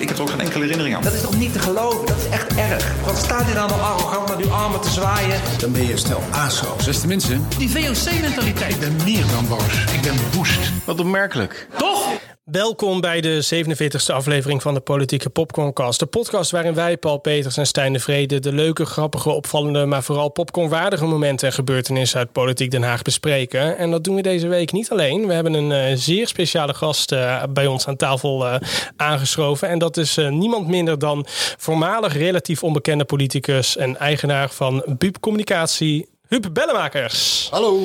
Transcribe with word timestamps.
ik 0.00 0.08
heb 0.08 0.16
er 0.16 0.22
ook 0.22 0.30
geen 0.30 0.40
enkele 0.40 0.60
herinnering 0.62 0.96
aan. 0.96 1.02
Dat 1.02 1.12
is 1.12 1.20
toch 1.20 1.36
niet 1.36 1.52
te 1.52 1.58
geloven? 1.58 2.06
Dat 2.06 2.16
is 2.16 2.28
echt 2.28 2.54
erg. 2.56 2.92
Wat 3.04 3.16
staat 3.16 3.44
hier 3.44 3.54
nou 3.54 3.68
nog 3.68 3.80
arrogant 3.80 4.28
met 4.36 4.46
uw 4.46 4.52
armen 4.52 4.80
te 4.80 4.90
zwaaien? 4.90 5.40
Dan 5.58 5.72
ben 5.72 5.86
je 5.86 5.96
snel 5.96 6.22
aso. 6.30 6.76
Beste 6.84 7.06
mensen, 7.06 7.46
Die 7.58 7.70
VOC-mentaliteit. 7.70 8.72
Ik 8.74 8.80
ben 8.80 8.96
meer 9.04 9.24
dan 9.32 9.48
boos. 9.48 9.84
Ik 9.92 10.00
ben 10.02 10.14
woest. 10.32 10.58
wat 10.84 11.00
opmerkelijk. 11.00 11.68
Toch? 11.78 12.08
Welkom 12.50 13.00
bij 13.00 13.20
de 13.20 13.64
47e 13.64 14.14
aflevering 14.14 14.62
van 14.62 14.74
de 14.74 14.80
Politieke 14.80 15.30
Popcorncast. 15.30 15.98
De 15.98 16.06
podcast 16.06 16.50
waarin 16.50 16.74
wij, 16.74 16.96
Paul 16.96 17.18
Peters 17.18 17.56
en 17.56 17.66
Stijn 17.66 17.92
de 17.92 17.98
Vrede... 17.98 18.38
de 18.38 18.52
leuke, 18.52 18.86
grappige, 18.86 19.30
opvallende, 19.30 19.84
maar 19.84 20.02
vooral 20.02 20.28
popcornwaardige 20.28 21.04
momenten... 21.04 21.46
en 21.48 21.52
gebeurtenissen 21.52 22.18
uit 22.18 22.32
Politiek 22.32 22.70
Den 22.70 22.82
Haag 22.82 23.02
bespreken. 23.02 23.78
En 23.78 23.90
dat 23.90 24.04
doen 24.04 24.14
we 24.14 24.22
deze 24.22 24.48
week 24.48 24.72
niet 24.72 24.90
alleen. 24.90 25.26
We 25.26 25.32
hebben 25.32 25.54
een 25.54 25.90
uh, 25.90 25.96
zeer 25.96 26.26
speciale 26.26 26.74
gast 26.74 27.12
uh, 27.12 27.42
bij 27.50 27.66
ons 27.66 27.86
aan 27.86 27.96
tafel 27.96 28.46
uh, 28.46 28.54
aangeschoven. 28.96 29.68
En 29.68 29.78
dat 29.78 29.96
is 29.96 30.16
niemand 30.16 30.68
minder 30.68 30.98
dan 30.98 31.26
voormalig 31.56 32.16
relatief 32.16 32.62
onbekende 32.62 33.04
politicus... 33.04 33.76
en 33.76 33.96
eigenaar 33.96 34.50
van 34.50 34.84
Buub 34.86 35.20
Communicatie, 35.20 36.08
Huub 36.28 36.48
Bellemakers. 36.52 37.48
Hallo. 37.50 37.82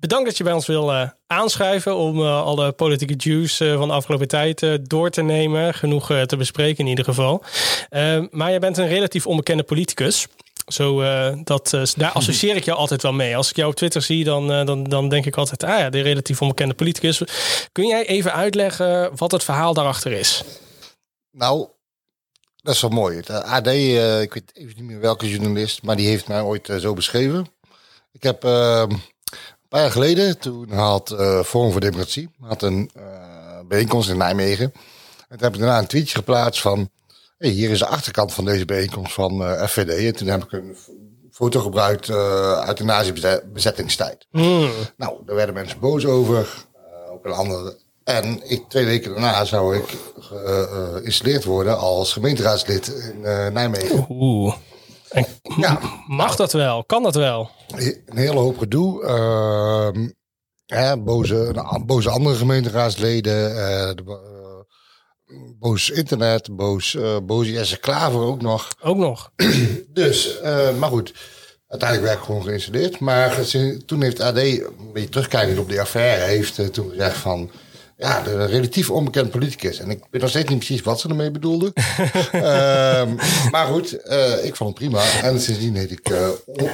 Bedankt 0.00 0.26
dat 0.26 0.36
je 0.36 0.44
bij 0.44 0.52
ons 0.52 0.66
wil 0.66 0.92
uh, 0.92 1.08
aanschuiven 1.26 1.96
om 1.96 2.20
uh, 2.20 2.42
alle 2.42 2.72
politieke 2.72 3.14
juice 3.16 3.64
uh, 3.64 3.76
van 3.76 3.88
de 3.88 3.94
afgelopen 3.94 4.28
tijd 4.28 4.78
door 4.82 5.10
te 5.10 5.22
nemen. 5.22 5.74
Genoeg 5.74 6.06
te 6.26 6.36
bespreken 6.36 6.84
in 6.84 6.86
ieder 6.86 7.04
geval. 7.04 7.44
maar 8.30 8.52
je 8.52 8.58
bent 8.58 8.76
een 8.76 8.88
relatief 8.88 9.26
onbekende 9.26 9.62
politicus. 9.62 10.26
Zo, 10.66 11.02
dat, 11.44 11.70
daar 11.96 12.12
associeer 12.12 12.56
ik 12.56 12.64
jou 12.64 12.78
altijd 12.78 13.02
wel 13.02 13.12
mee. 13.12 13.36
Als 13.36 13.50
ik 13.50 13.56
jou 13.56 13.70
op 13.70 13.76
Twitter 13.76 14.02
zie, 14.02 14.24
dan, 14.24 14.46
dan, 14.66 14.84
dan 14.84 15.08
denk 15.08 15.26
ik 15.26 15.36
altijd... 15.36 15.64
ah 15.64 15.78
ja, 15.78 15.90
de 15.90 16.00
relatief 16.00 16.42
onbekende 16.42 16.74
politicus. 16.74 17.22
Kun 17.72 17.86
jij 17.86 18.06
even 18.06 18.32
uitleggen 18.32 19.16
wat 19.16 19.32
het 19.32 19.44
verhaal 19.44 19.74
daarachter 19.74 20.12
is? 20.12 20.44
Nou, 21.30 21.68
dat 22.56 22.74
is 22.74 22.80
wel 22.80 22.90
mooi. 22.90 23.16
Het 23.16 23.30
AD, 23.30 23.66
ik 24.22 24.34
weet 24.34 24.50
even 24.52 24.74
niet 24.76 24.84
meer 24.84 25.00
welke 25.00 25.30
journalist... 25.30 25.82
maar 25.82 25.96
die 25.96 26.08
heeft 26.08 26.28
mij 26.28 26.40
ooit 26.40 26.72
zo 26.80 26.94
beschreven. 26.94 27.46
Ik 28.12 28.22
heb... 28.22 28.42
Een 29.68 29.76
paar 29.78 29.86
jaar 29.86 29.96
geleden, 29.96 30.38
toen 30.38 30.70
had 30.70 31.10
uh, 31.10 31.42
Forum 31.42 31.70
voor 31.72 31.80
Democratie 31.80 32.28
had 32.40 32.62
een 32.62 32.90
uh, 32.96 33.02
bijeenkomst 33.68 34.08
in 34.08 34.16
Nijmegen. 34.16 34.64
En 35.28 35.36
toen 35.36 35.38
heb 35.38 35.54
ik 35.54 35.60
daarna 35.60 35.78
een 35.78 35.86
tweetje 35.86 36.14
geplaatst 36.16 36.60
van... 36.60 36.90
Hey, 37.38 37.50
hier 37.50 37.70
is 37.70 37.78
de 37.78 37.86
achterkant 37.86 38.32
van 38.32 38.44
deze 38.44 38.64
bijeenkomst 38.64 39.12
van 39.12 39.42
uh, 39.42 39.64
FVD. 39.66 40.06
En 40.06 40.16
toen 40.16 40.28
heb 40.28 40.44
ik 40.44 40.52
een 40.52 40.76
foto 41.30 41.60
gebruikt 41.60 42.10
uit 42.60 42.76
de 42.76 42.84
nazi-bezettingstijd. 42.84 44.26
Mm. 44.30 44.70
Nou, 44.96 45.18
daar 45.26 45.36
werden 45.36 45.54
mensen 45.54 45.80
boos 45.80 46.06
over. 46.06 46.66
ook 47.10 47.24
een 47.24 47.32
andere... 47.32 47.76
En 48.04 48.50
ik, 48.50 48.68
twee 48.68 48.84
weken 48.84 49.10
daarna 49.10 49.44
zou 49.44 49.76
ik 49.76 49.96
geïnstalleerd 50.18 51.44
worden 51.44 51.78
als 51.78 52.12
gemeenteraadslid 52.12 52.88
in 52.88 53.20
Nijmegen. 53.52 54.06
Oeh. 54.08 54.54
En 55.10 55.26
ja, 55.56 55.80
mag 56.06 56.36
dat 56.36 56.52
wel? 56.52 56.84
Kan 56.84 57.02
dat 57.02 57.14
wel? 57.14 57.50
Een 57.76 58.16
hele 58.16 58.38
hoop 58.38 58.58
gedoe. 58.58 59.02
Uh, 59.02 60.04
hè, 60.66 60.98
boze, 60.98 61.64
boze 61.86 62.10
andere 62.10 62.36
gemeenteraadsleden. 62.36 63.50
Uh, 63.50 63.56
de, 63.56 64.26
boos 65.58 65.90
internet. 65.90 66.56
Boos, 66.56 66.94
uh, 66.94 67.16
boze 67.22 67.52
Jesse 67.52 67.78
Klaver 67.78 68.20
ook 68.20 68.42
nog. 68.42 68.74
Ook 68.82 68.96
nog. 68.96 69.32
dus, 69.88 70.40
maar 70.78 70.90
goed. 70.90 71.14
Uiteindelijk 71.66 72.08
werd 72.08 72.20
ik 72.20 72.26
gewoon 72.26 72.42
geïnstalleerd. 72.42 72.98
Maar 72.98 73.36
toen 73.86 74.02
heeft 74.02 74.20
AD, 74.20 74.36
een 74.36 74.92
beetje 74.92 75.08
terugkijkend 75.08 75.58
op 75.58 75.68
die 75.68 75.80
affaire, 75.80 76.24
heeft 76.24 76.72
toen 76.72 76.90
gezegd 76.90 77.16
van... 77.16 77.50
Ja, 78.00 78.22
de 78.22 78.44
relatief 78.44 78.90
onbekend 78.90 79.30
politicus. 79.30 79.78
En 79.78 79.90
ik 79.90 80.00
weet 80.10 80.20
nog 80.20 80.30
steeds 80.30 80.48
niet 80.48 80.58
precies 80.58 80.82
wat 80.82 81.00
ze 81.00 81.08
ermee 81.08 81.30
bedoelde. 81.30 81.66
um, 81.66 83.16
maar 83.54 83.66
goed, 83.66 83.98
uh, 84.06 84.44
ik 84.44 84.56
vond 84.56 84.70
het 84.70 84.78
prima. 84.78 85.02
En 85.22 85.40
sindsdien 85.40 85.76
heet 85.76 85.90
ik 85.90 86.10
uh, 86.10 86.28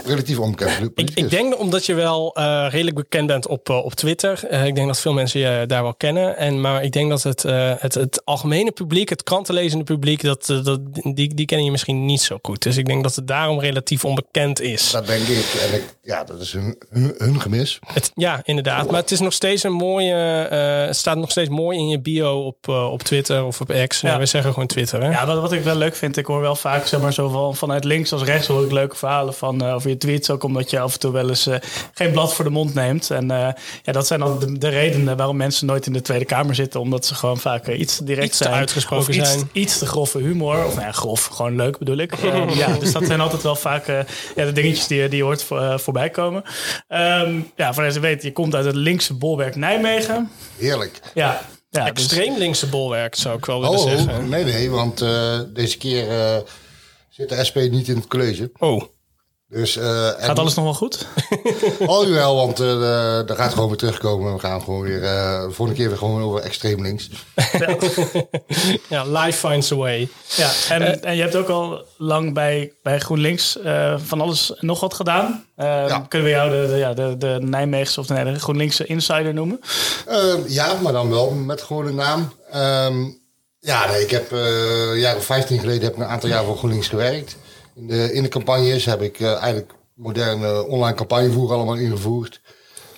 relatief 0.05 0.39
onbekend 0.39 0.77
politicus. 0.77 1.15
Ik, 1.15 1.19
ik, 1.19 1.31
denk 1.31 1.59
omdat 1.59 1.87
je 1.87 1.95
wel 1.95 2.39
uh, 2.39 2.67
redelijk 2.71 2.97
bekend 2.97 3.27
bent 3.27 3.47
op, 3.47 3.69
op 3.69 3.95
Twitter. 3.95 4.53
ik 4.65 4.75
denk 4.75 4.87
dat 4.87 5.01
veel 5.01 5.13
mensen 5.13 5.41
je 5.41 5.65
daar 5.67 5.83
wel 5.83 5.95
kennen. 5.95 6.37
En, 6.37 6.61
maar 6.61 6.83
ik 6.85 6.93
denk 6.93 7.11
dat 7.11 7.23
het, 7.23 7.43
het, 7.81 7.95
het 7.95 8.25
algemene 8.25 8.71
publiek, 8.71 9.09
het 9.09 9.23
krantenlezende 9.23 9.85
publiek, 9.85 10.23
dat, 10.23 10.47
dat, 10.47 10.81
die, 10.93 11.35
die 11.35 11.47
kennen 11.47 11.65
je 11.65 11.73
misschien 11.73 12.05
niet 12.05 12.21
zo 12.21 12.39
goed. 12.43 12.63
Dus 12.63 12.77
ik 12.77 12.87
denk 12.87 13.03
dat 13.03 13.15
het 13.15 13.27
daarom 13.27 13.61
relatief 13.61 14.05
onbekend 14.05 14.61
is. 14.61 14.91
Dat 14.91 15.07
denk 15.07 15.27
ik. 15.27 15.67
En 15.69 15.75
ik, 15.75 15.85
ja, 16.03 16.25
dat 16.25 16.41
is 16.41 16.53
hun, 16.53 16.79
hun, 16.91 17.15
hun 17.19 17.41
gemis. 17.41 17.79
Het, 17.87 18.11
ja, 18.15 18.41
inderdaad. 18.45 18.91
Maar 18.91 19.01
het 19.01 19.11
is 19.11 19.21
nog 19.21 19.33
steeds 19.33 19.63
een 19.63 19.73
mooie... 19.73 20.89
staat 20.91 21.14
nog 21.17 21.31
steeds 21.31 21.49
mooi 21.49 21.79
in 21.79 21.89
je 21.89 22.01
bio 22.01 22.41
op, 22.41 22.69
uh, 22.69 22.93
op 22.93 23.03
Twitter 23.03 23.45
of 23.45 23.61
op 23.61 23.75
X. 23.87 24.01
Ja. 24.01 24.19
we 24.19 24.27
zeggen 24.27 24.53
gewoon 24.53 24.69
Twitter. 24.69 25.03
Hè? 25.03 25.11
Ja, 25.11 25.27
wat, 25.27 25.41
wat 25.41 25.53
ik 25.53 25.63
wel 25.63 25.77
leuk 25.77 25.97
vind, 25.97 26.17
ik 26.17 26.27
hoor 26.27 26.41
wel 26.41 26.57
vaak 26.57 26.87
zeg 26.87 27.01
maar, 27.01 27.13
zo 27.13 27.29
van, 27.29 27.57
vanuit 27.57 27.85
links 27.85 28.13
als 28.13 28.23
rechts 28.23 28.47
hoor 28.47 28.65
ik 28.65 28.73
leuke 28.73 28.97
verhalen 28.97 29.35
van 29.35 29.65
uh, 29.65 29.75
over 29.75 29.91
je 29.91 29.97
tweets. 29.97 30.31
Ook 30.31 30.43
omdat 30.43 30.71
je 30.71 30.81
af 30.81 30.93
en 30.93 30.99
toe 30.99 31.13
wel 31.13 31.29
eens 31.29 31.47
uh, 31.47 31.55
geen 31.95 32.13
blad 32.13 32.35
voor 32.35 32.45
de 32.45 32.51
mond 32.51 32.75
neemt. 32.75 33.11
En 33.11 33.27
ja, 33.83 33.93
dat 33.93 34.07
zijn 34.07 34.21
dan 34.21 34.39
de, 34.39 34.59
de, 34.59 34.69
redenen 34.69 35.17
waarom 35.17 35.37
mensen 35.37 35.67
nooit 35.67 35.87
in 35.87 35.93
de 35.93 36.03
Tweede 36.03 36.25
Kamer 36.25 36.55
zitten. 36.55 36.81
Omdat 36.81 37.07
ze 37.07 37.15
gewoon 37.15 37.39
vaak 37.39 37.69
iets 37.69 37.99
direct 37.99 38.27
iets 38.27 38.39
zijn. 38.39 38.53
uitgesproken 38.53 39.09
of 39.09 39.15
iets, 39.15 39.33
zijn. 39.33 39.49
Iets 39.53 39.79
te 39.79 39.87
grove 39.87 40.19
humor. 40.19 40.65
Of 40.65 40.75
nou 40.75 40.87
ja, 40.87 40.93
grof, 40.93 41.25
gewoon 41.25 41.57
leuk 41.57 41.79
bedoel 41.79 41.97
ik. 41.97 42.15
ja, 42.55 42.79
dus 42.79 42.93
dat 42.93 43.05
zijn 43.07 43.21
altijd 43.21 43.43
wel 43.43 43.57
vaak 43.57 43.87
ja, 44.37 44.45
de 44.45 44.53
dingetjes 44.53 44.87
die, 44.87 45.09
die 45.09 45.17
je 45.17 45.25
hoort 45.25 45.43
voor, 45.43 45.81
voorbij 45.81 46.11
komen. 46.11 46.43
Um, 46.89 47.51
ja, 47.57 47.75
voor 47.75 47.83
deze 47.83 48.01
weet, 48.01 48.23
je 48.23 48.33
komt 48.33 48.55
uit 48.55 48.65
het 48.65 48.75
linkse 48.75 49.15
bolwerk 49.15 49.57
Nijmegen. 49.57 50.31
Heerlijk. 50.59 51.01
Ja, 51.15 51.41
ja, 51.71 51.87
Extreem 51.87 52.29
dus... 52.29 52.39
linkse 52.39 52.67
bolwerk 52.67 53.15
zou 53.15 53.37
ik 53.39 53.45
wel 53.45 53.61
willen 53.61 53.79
oh, 53.79 53.91
zeggen. 53.91 54.29
Nee, 54.29 54.45
nee, 54.45 54.71
want 54.71 55.03
uh, 55.03 55.41
deze 55.49 55.79
keer 55.79 56.09
uh, 56.09 56.37
zit 57.09 57.29
de 57.29 57.45
SP 57.49 57.57
niet 57.57 57.89
in 57.89 57.97
het 57.97 58.07
college. 58.07 58.51
Oh. 58.59 58.83
Dus, 59.55 59.77
uh, 59.77 60.09
gaat 60.19 60.39
alles 60.39 60.55
nog 60.55 60.65
wel 60.65 60.75
goed? 60.75 61.07
oh 61.87 62.07
jawel, 62.07 62.37
want 62.37 62.61
uh, 62.61 62.81
daar 63.27 63.37
gaat 63.37 63.53
gewoon 63.53 63.69
weer 63.69 63.77
terugkomen. 63.77 64.33
We 64.33 64.39
gaan 64.39 64.63
gewoon 64.63 64.83
weer, 64.83 65.03
uh, 65.03 65.43
de 65.43 65.51
volgende 65.51 65.81
keer 65.81 65.89
weer 65.89 65.99
gewoon 65.99 66.23
over 66.23 66.41
extreem 66.41 66.83
links. 66.83 67.11
Ja, 67.53 67.77
ja 68.89 69.05
life 69.05 69.49
finds 69.49 69.73
a 69.73 69.77
way. 69.77 70.09
Ja, 70.37 70.51
en, 70.69 71.03
en 71.03 71.17
je 71.17 71.23
hebt 71.23 71.37
ook 71.37 71.49
al 71.49 71.85
lang 71.97 72.35
bij, 72.35 72.73
bij 72.83 72.99
GroenLinks 72.99 73.59
van 73.97 74.21
alles 74.21 74.53
nog 74.61 74.81
wat 74.81 74.95
gedaan. 74.95 75.45
Ja. 75.57 76.07
Kunnen 76.09 76.29
we 76.29 76.35
jou 76.35 76.51
de, 76.51 76.73
de, 76.73 76.77
ja, 76.77 76.95
de, 76.95 77.17
de 77.19 77.39
Nijmeegse 77.41 78.01
of 78.01 78.07
de, 78.07 78.15
nee, 78.15 78.33
de 78.33 78.41
GroenLinkse 78.41 78.87
insider 78.87 79.35
noemen? 79.35 79.61
ja, 80.47 80.75
maar 80.83 80.93
dan 80.93 81.11
wel 81.11 81.31
met 81.31 81.63
gewoon 81.63 81.87
een 81.87 81.95
naam. 81.95 82.33
Um, 82.55 83.23
ja, 83.61 83.87
nee, 83.91 84.03
ik 84.03 84.11
heb 84.11 84.31
een 84.31 84.99
jaar 84.99 85.17
of 85.17 85.25
15 85.25 85.59
geleden 85.59 85.83
heb 85.83 85.93
ik 85.93 85.99
een 85.99 86.05
aantal 86.05 86.29
jaar 86.29 86.45
voor 86.45 86.57
GroenLinks 86.57 86.89
gewerkt. 86.89 87.37
In 87.77 87.87
de, 87.87 88.13
in 88.13 88.23
de 88.23 88.29
campagnes 88.29 88.85
heb 88.85 89.03
ik 89.03 89.21
uh, 89.21 89.33
eigenlijk 89.33 89.73
moderne 89.95 90.67
online 90.67 90.97
campagnevoer 90.97 91.53
allemaal 91.53 91.77
ingevoerd. 91.77 92.41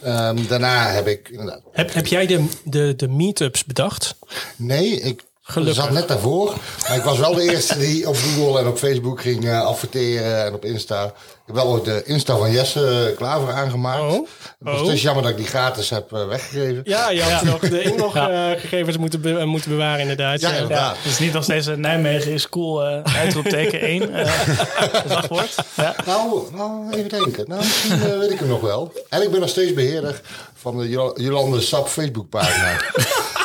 Um, 0.04 0.47
daarna 0.47 0.91
heb 0.91 1.06
ik 1.06 1.28
inderdaad... 1.28 1.60
Heb, 1.72 1.92
heb 1.92 2.06
jij 2.06 2.26
de, 2.26 2.48
de, 2.64 2.94
de 2.97 3.09
meetups 3.09 3.64
bedacht? 3.64 4.16
Nee, 4.56 5.00
ik 5.00 5.22
Gelukkig. 5.49 5.83
zat 5.83 5.93
net 5.93 6.09
daarvoor. 6.09 6.55
Maar 6.89 6.97
ik 6.97 7.03
was 7.03 7.19
wel 7.19 7.34
de 7.34 7.43
eerste 7.43 7.79
die 7.79 8.09
op 8.09 8.17
Google 8.17 8.61
en 8.61 8.67
op 8.67 8.79
Facebook 8.79 9.21
ging 9.21 9.45
uh, 9.45 9.61
adverteren 9.61 10.45
en 10.45 10.55
op 10.55 10.65
Insta. 10.65 11.05
Ik 11.05 11.12
heb 11.47 11.55
wel 11.55 11.75
ook 11.75 11.84
de 11.84 12.03
Insta 12.05 12.37
van 12.37 12.51
Jesse 12.51 13.15
Klaver 13.17 13.53
aangemaakt. 13.53 14.01
Oh. 14.01 14.29
Het 14.65 14.81
is 14.81 14.87
dus 14.87 15.03
jammer 15.03 15.23
dat 15.23 15.33
ik 15.33 15.37
die 15.37 15.47
gratis 15.47 15.91
heb 15.91 16.12
uh, 16.12 16.27
weggegeven. 16.27 16.81
Ja, 16.85 17.11
je 17.11 17.23
had 17.23 17.43
ja. 17.43 17.45
nog 17.45 17.61
de 17.61 17.83
inloggegevens 17.93 18.95
uh, 18.95 19.01
moeten, 19.01 19.21
be 19.21 19.45
moeten 19.45 19.71
bewaren 19.71 20.01
inderdaad. 20.01 20.41
Ja, 20.41 20.53
inderdaad. 20.53 20.97
Ja, 20.97 21.03
dus 21.03 21.19
niet 21.19 21.33
nog 21.33 21.43
steeds 21.43 21.67
Nijmegen 21.67 22.33
is 22.33 22.49
cool, 22.49 22.87
uh, 22.87 23.03
uitroepteken 23.17 23.81
1, 23.81 24.11
wachtwoord. 25.09 25.55
Ja. 25.75 25.95
Nou, 26.06 26.43
nou, 26.53 26.93
even 26.93 27.09
denken. 27.09 27.45
Nou, 27.49 27.61
misschien 27.61 28.19
weet 28.19 28.31
ik 28.31 28.39
hem 28.39 28.49
nog 28.49 28.61
wel. 28.61 28.93
En 29.09 29.23
ik 29.23 29.31
ben 29.31 29.41
nog 29.41 29.49
steeds 29.49 29.73
beheerder 29.73 30.21
van 30.55 30.79
de 30.79 30.89
Jolande 31.17 31.61
Sap 31.61 31.89
Facebookpagina. 31.89 32.77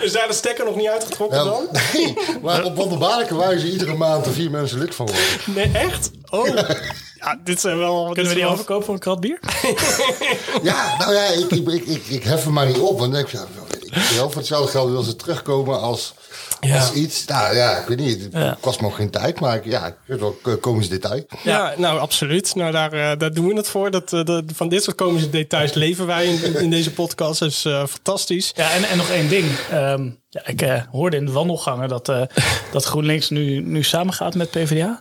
Is 0.00 0.12
daar 0.12 0.28
de 0.28 0.34
stekker 0.34 0.64
nog 0.64 0.76
niet 0.76 0.88
uitgetrokken 0.88 1.44
nou, 1.44 1.66
dan? 1.72 1.80
Nee, 1.92 2.16
maar 2.42 2.64
op 2.64 2.76
wonderbaarlijke 2.76 3.36
wijze 3.36 3.70
iedere 3.70 3.94
maand 3.94 4.26
er 4.26 4.32
vier 4.32 4.50
mensen 4.50 4.78
lid 4.78 4.94
van 4.94 5.06
worden. 5.06 5.24
Nee, 5.44 5.70
echt? 5.72 6.10
Oh. 6.30 6.46
Ja, 7.14 7.40
dit 7.44 7.60
zijn 7.60 7.78
wel... 7.78 8.10
Kunnen 8.12 8.32
we 8.32 8.38
die 8.38 8.46
overkopen 8.46 8.84
voor 8.84 8.94
een 8.94 9.00
krat 9.00 9.20
bier? 9.20 9.38
ja, 10.62 10.96
nou 10.98 11.14
ja, 11.14 11.24
ik, 11.24 11.50
ik, 11.50 11.68
ik, 11.68 11.86
ik, 11.86 12.06
ik 12.06 12.24
hef 12.24 12.44
hem 12.44 12.52
maar 12.52 12.66
niet 12.66 12.78
op. 12.78 12.98
Want 12.98 13.14
ik, 13.14 13.28
ja, 13.28 13.44
ik 13.90 14.02
wil 14.14 14.30
voor 14.30 14.36
hetzelfde 14.36 14.70
geld 14.70 14.90
wil 14.90 15.02
ze 15.02 15.16
terugkomen 15.16 15.80
als, 15.80 16.14
ja. 16.60 16.78
als 16.78 16.92
iets. 16.92 17.24
Nou 17.24 17.56
ja, 17.56 17.78
ik 17.78 17.86
weet 17.86 17.98
niet. 17.98 18.22
Het 18.22 18.32
ja. 18.32 18.56
kost 18.60 18.80
me 18.80 18.86
ook 18.86 18.94
geen 18.94 19.10
tijd, 19.10 19.40
maar 19.40 19.56
ik, 19.56 19.64
ja, 19.64 19.96
komische 20.60 20.90
detail. 20.90 21.24
Ja, 21.42 21.74
nou 21.76 21.98
absoluut. 21.98 22.54
Nou, 22.54 22.72
daar, 22.72 23.18
daar 23.18 23.32
doen 23.32 23.46
we 23.46 23.54
het 23.54 23.68
voor. 23.68 23.90
Dat, 23.90 24.12
uh, 24.12 24.24
dat, 24.24 24.44
van 24.54 24.68
dit 24.68 24.82
soort 24.82 24.96
komische 24.96 25.30
details 25.30 25.72
leven 25.72 26.06
wij 26.06 26.26
in, 26.26 26.56
in 26.56 26.70
deze 26.70 26.92
podcast. 26.92 27.40
Dat 27.40 27.50
is 27.50 27.64
uh, 27.64 27.86
fantastisch. 27.86 28.52
Ja, 28.54 28.70
en, 28.70 28.84
en 28.84 28.96
nog 28.96 29.10
één 29.10 29.28
ding. 29.28 29.46
Um, 29.72 30.18
ja, 30.28 30.46
ik 30.46 30.86
hoorde 30.90 31.16
in 31.16 31.26
de 31.26 31.32
wandelgangen 31.32 31.88
dat, 31.88 32.06
dat 32.72 32.84
GroenLinks 32.84 33.30
nu, 33.30 33.60
nu 33.60 33.82
samengaat 33.82 34.34
met 34.34 34.50
PvdA. 34.50 34.98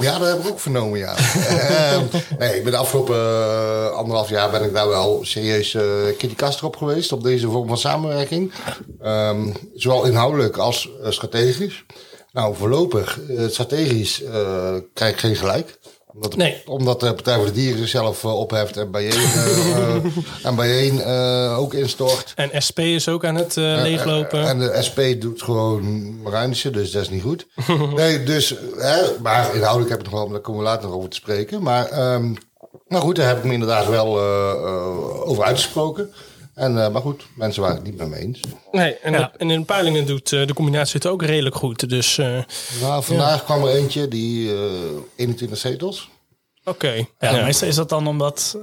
Ja, 0.00 0.18
dat 0.18 0.28
heb 0.28 0.38
ik 0.38 0.50
ook 0.50 0.60
vernomen, 0.60 0.98
ja. 0.98 1.16
Ehm, 1.16 2.04
nee, 2.38 2.56
ik 2.56 2.62
ben 2.62 2.72
de 2.72 2.78
afgelopen 2.78 3.16
eh, 3.16 3.90
anderhalf 3.90 4.28
jaar 4.28 4.50
ben 4.50 4.64
ik 4.64 4.72
daar 4.72 4.88
wel 4.88 5.20
serieus 5.24 5.74
uh, 5.74 5.82
Kitty 6.18 6.34
Kast 6.34 6.62
op 6.62 6.76
geweest. 6.76 7.12
Op 7.12 7.22
deze 7.22 7.48
vorm 7.50 7.68
van 7.68 7.78
samenwerking. 7.78 8.52
Ehm, 9.00 9.52
zowel 9.74 10.04
inhoudelijk 10.04 10.56
als 10.56 10.90
uh, 11.02 11.10
strategisch. 11.10 11.84
Nou, 12.32 12.56
voorlopig, 12.56 13.20
strategisch 13.48 14.22
krijg 14.94 15.12
ik 15.12 15.18
geen 15.18 15.36
gelijk 15.36 15.78
omdat, 16.14 16.36
nee. 16.36 16.62
omdat 16.66 17.00
de 17.00 17.14
Partij 17.14 17.36
voor 17.36 17.44
de 17.44 17.52
Dieren 17.52 17.78
zichzelf 17.78 18.24
uh, 18.24 18.38
opheft 18.38 18.76
en 18.76 18.90
bijeen, 18.90 19.20
uh, 19.20 19.94
en 20.46 20.54
bijeen 20.54 21.04
ook 21.56 21.74
instort. 21.74 22.32
En 22.36 22.62
SP 22.66 22.78
is 22.78 23.08
ook 23.08 23.24
aan 23.24 23.34
het 23.34 23.56
leeglopen. 23.56 24.46
en 24.46 24.58
de 24.58 24.78
SP 24.86 25.00
doet 25.18 25.42
gewoon 25.42 26.20
Marijnische, 26.22 26.70
dus 26.70 26.90
dat 26.90 27.02
is 27.02 27.10
niet 27.10 27.22
goed. 27.22 27.46
nee, 27.96 28.22
dus, 28.22 28.54
hè, 28.76 29.00
maar 29.22 29.54
inhoudelijk 29.54 29.90
heb 29.90 30.00
ik 30.00 30.10
nog 30.10 30.20
wel, 30.20 30.28
daar 30.28 30.40
komen 30.40 30.60
we 30.60 30.66
later 30.66 30.88
nog 30.88 30.96
over 30.96 31.10
te 31.10 31.16
spreken. 31.16 31.62
Maar, 31.62 32.14
um, 32.14 32.36
nou 32.88 33.02
goed, 33.02 33.16
daar 33.16 33.28
heb 33.28 33.38
ik 33.38 33.44
me 33.44 33.52
inderdaad 33.52 33.88
wel 33.88 34.20
over 35.24 35.44
uitgesproken. 35.44 36.12
En, 36.54 36.72
uh, 36.72 36.88
maar 36.88 37.02
goed, 37.02 37.26
mensen 37.36 37.62
waren 37.62 37.76
het 37.76 37.84
niet 37.84 37.96
met 37.96 38.08
me 38.08 38.16
eens. 38.16 38.40
Nee, 38.72 38.94
en, 38.98 39.12
ja. 39.12 39.32
en 39.36 39.50
in 39.50 39.58
de 39.58 39.64
peilingen 39.66 40.06
doet 40.06 40.32
uh, 40.32 40.46
de 40.46 40.54
combinatie 40.54 40.94
het 40.94 41.06
ook 41.06 41.22
redelijk 41.22 41.54
goed. 41.54 41.88
Dus, 41.88 42.18
uh, 42.18 42.38
nou, 42.80 43.02
vandaag 43.04 43.38
ja. 43.38 43.44
kwam 43.44 43.64
er 43.64 43.74
eentje, 43.74 44.08
die 44.08 44.52
21 45.16 45.58
zetels. 45.58 46.10
Oké. 46.64 47.06
Okay. 47.18 47.32
Ja, 47.32 47.44
meestal 47.44 47.68
is 47.68 47.74
dat 47.74 47.88
dan 47.88 48.06
omdat 48.06 48.58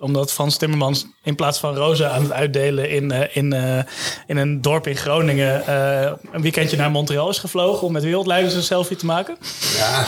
omdat 0.00 0.32
Frans 0.32 0.56
Timmermans 0.56 1.06
in 1.22 1.34
plaats 1.34 1.58
van 1.58 1.76
rozen 1.76 2.10
aan 2.10 2.22
het 2.22 2.32
uitdelen 2.32 2.90
in, 2.90 3.12
uh, 3.12 3.36
in, 3.36 3.54
uh, 3.54 3.78
in 4.26 4.36
een 4.36 4.62
dorp 4.62 4.86
in 4.86 4.96
Groningen 4.96 5.62
uh, 5.68 6.12
een 6.32 6.42
weekendje 6.42 6.76
naar 6.76 6.90
Montreal 6.90 7.28
is 7.28 7.38
gevlogen 7.38 7.86
om 7.86 7.92
met 7.92 8.02
wereldleiders 8.02 8.54
een 8.54 8.62
selfie 8.62 8.96
te 8.96 9.06
maken? 9.06 9.36
Ja, 9.76 10.06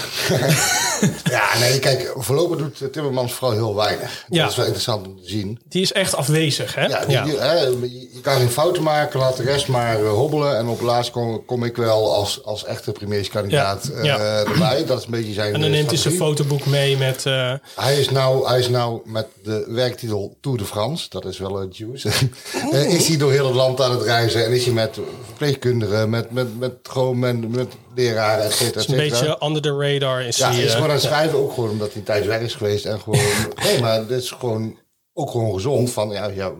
ja 1.36 1.58
nee, 1.58 1.78
kijk, 1.78 2.12
voorlopig 2.16 2.58
doet 2.58 2.92
Timmermans 2.92 3.32
vooral 3.32 3.56
heel 3.56 3.74
weinig. 3.74 4.24
Ja. 4.28 4.42
Dat 4.42 4.50
is 4.50 4.56
wel 4.56 4.64
interessant 4.64 5.06
om 5.06 5.16
te 5.16 5.28
zien. 5.28 5.60
Die 5.68 5.82
is 5.82 5.92
echt 5.92 6.14
afwezig, 6.14 6.74
hè? 6.74 6.86
Ja, 6.86 7.04
die, 7.04 7.10
ja. 7.10 7.24
Die, 7.24 7.38
hè, 7.38 7.54
je 7.54 8.20
kan 8.22 8.36
geen 8.36 8.50
fouten 8.50 8.82
maken, 8.82 9.20
laat 9.20 9.36
de 9.36 9.42
rest 9.42 9.68
maar 9.68 10.00
hobbelen. 10.00 10.58
En 10.58 10.66
op 10.66 10.80
laatst 10.80 11.10
kom, 11.10 11.44
kom 11.44 11.64
ik 11.64 11.76
wel 11.76 12.14
als, 12.14 12.44
als 12.44 12.64
echte 12.64 12.92
premierskandidaat 12.92 13.90
ja. 14.02 14.18
erbij. 14.18 14.84
Dat 14.84 14.98
is 14.98 15.04
een 15.04 15.10
beetje 15.10 15.32
zijn 15.32 15.54
En 15.54 15.60
dan 15.60 15.70
neemt 15.70 15.90
hij 15.90 15.98
zijn 15.98 16.14
fotoboek 16.14 16.66
mee 16.66 16.96
met... 16.96 17.24
Hij, 17.74 17.98
is 17.98 18.10
nou, 18.10 18.48
hij 18.48 18.58
is 18.58 18.68
nou 18.68 19.00
met 19.04 19.26
de 19.42 19.64
werktitel 19.80 20.36
Tour 20.40 20.58
de 20.58 20.64
France, 20.64 21.08
dat 21.08 21.24
is 21.24 21.38
wel 21.38 21.62
een 21.62 21.68
juice. 21.70 22.10
uh, 22.72 22.92
is 22.96 23.08
hij 23.08 23.16
door 23.16 23.32
heel 23.32 23.46
het 23.46 23.54
land 23.54 23.80
aan 23.80 23.90
het 23.90 24.02
reizen 24.02 24.44
en 24.44 24.52
is 24.52 24.64
hij 24.64 24.74
met 24.74 24.98
verpleegkundigen, 25.24 26.10
met, 26.10 26.30
met, 26.30 26.58
met, 26.58 26.72
gewoon 26.82 27.18
met, 27.18 27.48
met 27.48 27.72
leraren, 27.94 28.44
et 28.44 28.52
cetera, 28.52 28.84
Een 28.88 28.96
beetje 28.96 29.38
under 29.42 29.62
the 29.62 29.76
radar 29.76 30.22
is 30.22 30.36
ja, 30.36 30.48
hij. 30.48 30.58
Ja, 30.58 30.64
is 30.64 30.72
gewoon 30.72 30.88
aan 30.88 30.94
het 30.94 31.02
schrijven 31.02 31.38
ook 31.38 31.52
gewoon 31.52 31.70
omdat 31.70 31.92
hij 31.92 32.02
tijdens 32.02 32.28
weg 32.28 32.40
is 32.40 32.54
geweest 32.54 32.84
en 32.84 33.00
gewoon... 33.00 33.20
nee, 33.64 33.80
maar 33.80 34.06
dit 34.06 34.22
is 34.22 34.30
gewoon 34.30 34.78
ook 35.12 35.30
gewoon 35.30 35.54
gezond 35.54 35.90
van 35.90 36.10
ja, 36.10 36.28
ja, 36.28 36.52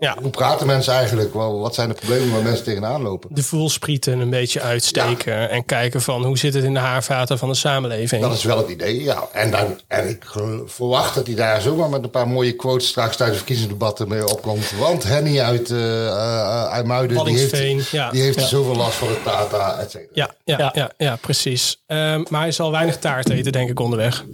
ja. 0.00 0.16
hoe 0.20 0.30
praten 0.30 0.66
mensen 0.66 0.92
eigenlijk? 0.92 1.34
Wat 1.34 1.74
zijn 1.74 1.88
de 1.88 1.94
problemen 1.94 2.32
waar 2.32 2.42
mensen 2.42 2.64
tegenaan 2.64 3.02
lopen? 3.02 3.28
De 3.32 3.42
voelsprieten 3.42 4.18
een 4.18 4.30
beetje 4.30 4.60
uitsteken 4.60 5.50
en 5.50 5.64
kijken 5.64 6.02
van 6.02 6.24
hoe 6.24 6.38
zit 6.38 6.54
het 6.54 6.64
in 6.64 6.74
de 6.74 6.80
haarvaten 6.80 7.38
van 7.38 7.48
de 7.48 7.54
samenleving. 7.54 8.22
Dat 8.22 8.32
is 8.32 8.44
wel 8.44 8.58
het 8.58 8.68
idee, 8.68 9.02
ja. 9.02 9.28
En, 9.32 9.50
dan, 9.50 9.80
en 9.86 10.08
ik 10.08 10.24
verwacht 10.66 11.14
dat 11.14 11.26
hij 11.26 11.36
daar 11.36 11.60
zomaar 11.60 11.88
met 11.88 12.02
een 12.02 12.10
paar 12.10 12.28
mooie 12.28 12.52
quotes 12.52 12.88
straks 12.88 13.16
tijdens 13.16 13.38
de 13.38 13.44
verkiezingsdebatten 13.44 14.08
mee 14.08 14.28
opkomt. 14.28 14.72
Want 14.78 15.02
Henny 15.02 15.40
uit, 15.40 15.70
uh, 15.70 16.68
uit 16.68 16.86
Muiden, 16.86 17.24
die 17.24 17.38
heeft, 17.38 17.90
ja. 17.90 18.10
die 18.10 18.22
heeft 18.22 18.40
zoveel 18.40 18.76
last 18.76 18.96
van 18.96 19.08
de 19.08 19.18
tata, 19.24 19.78
et 19.78 19.90
cetera. 19.90 20.10
Ja, 20.44 20.56
ja, 20.56 20.70
ja. 20.74 20.90
ja, 20.96 21.16
precies. 21.20 21.78
Um, 21.86 22.24
maar 22.28 22.40
hij 22.40 22.52
zal 22.52 22.70
weinig 22.70 22.98
taart 22.98 23.30
eten, 23.30 23.52
denk 23.52 23.70
ik, 23.70 23.80
onderweg. 23.80 24.24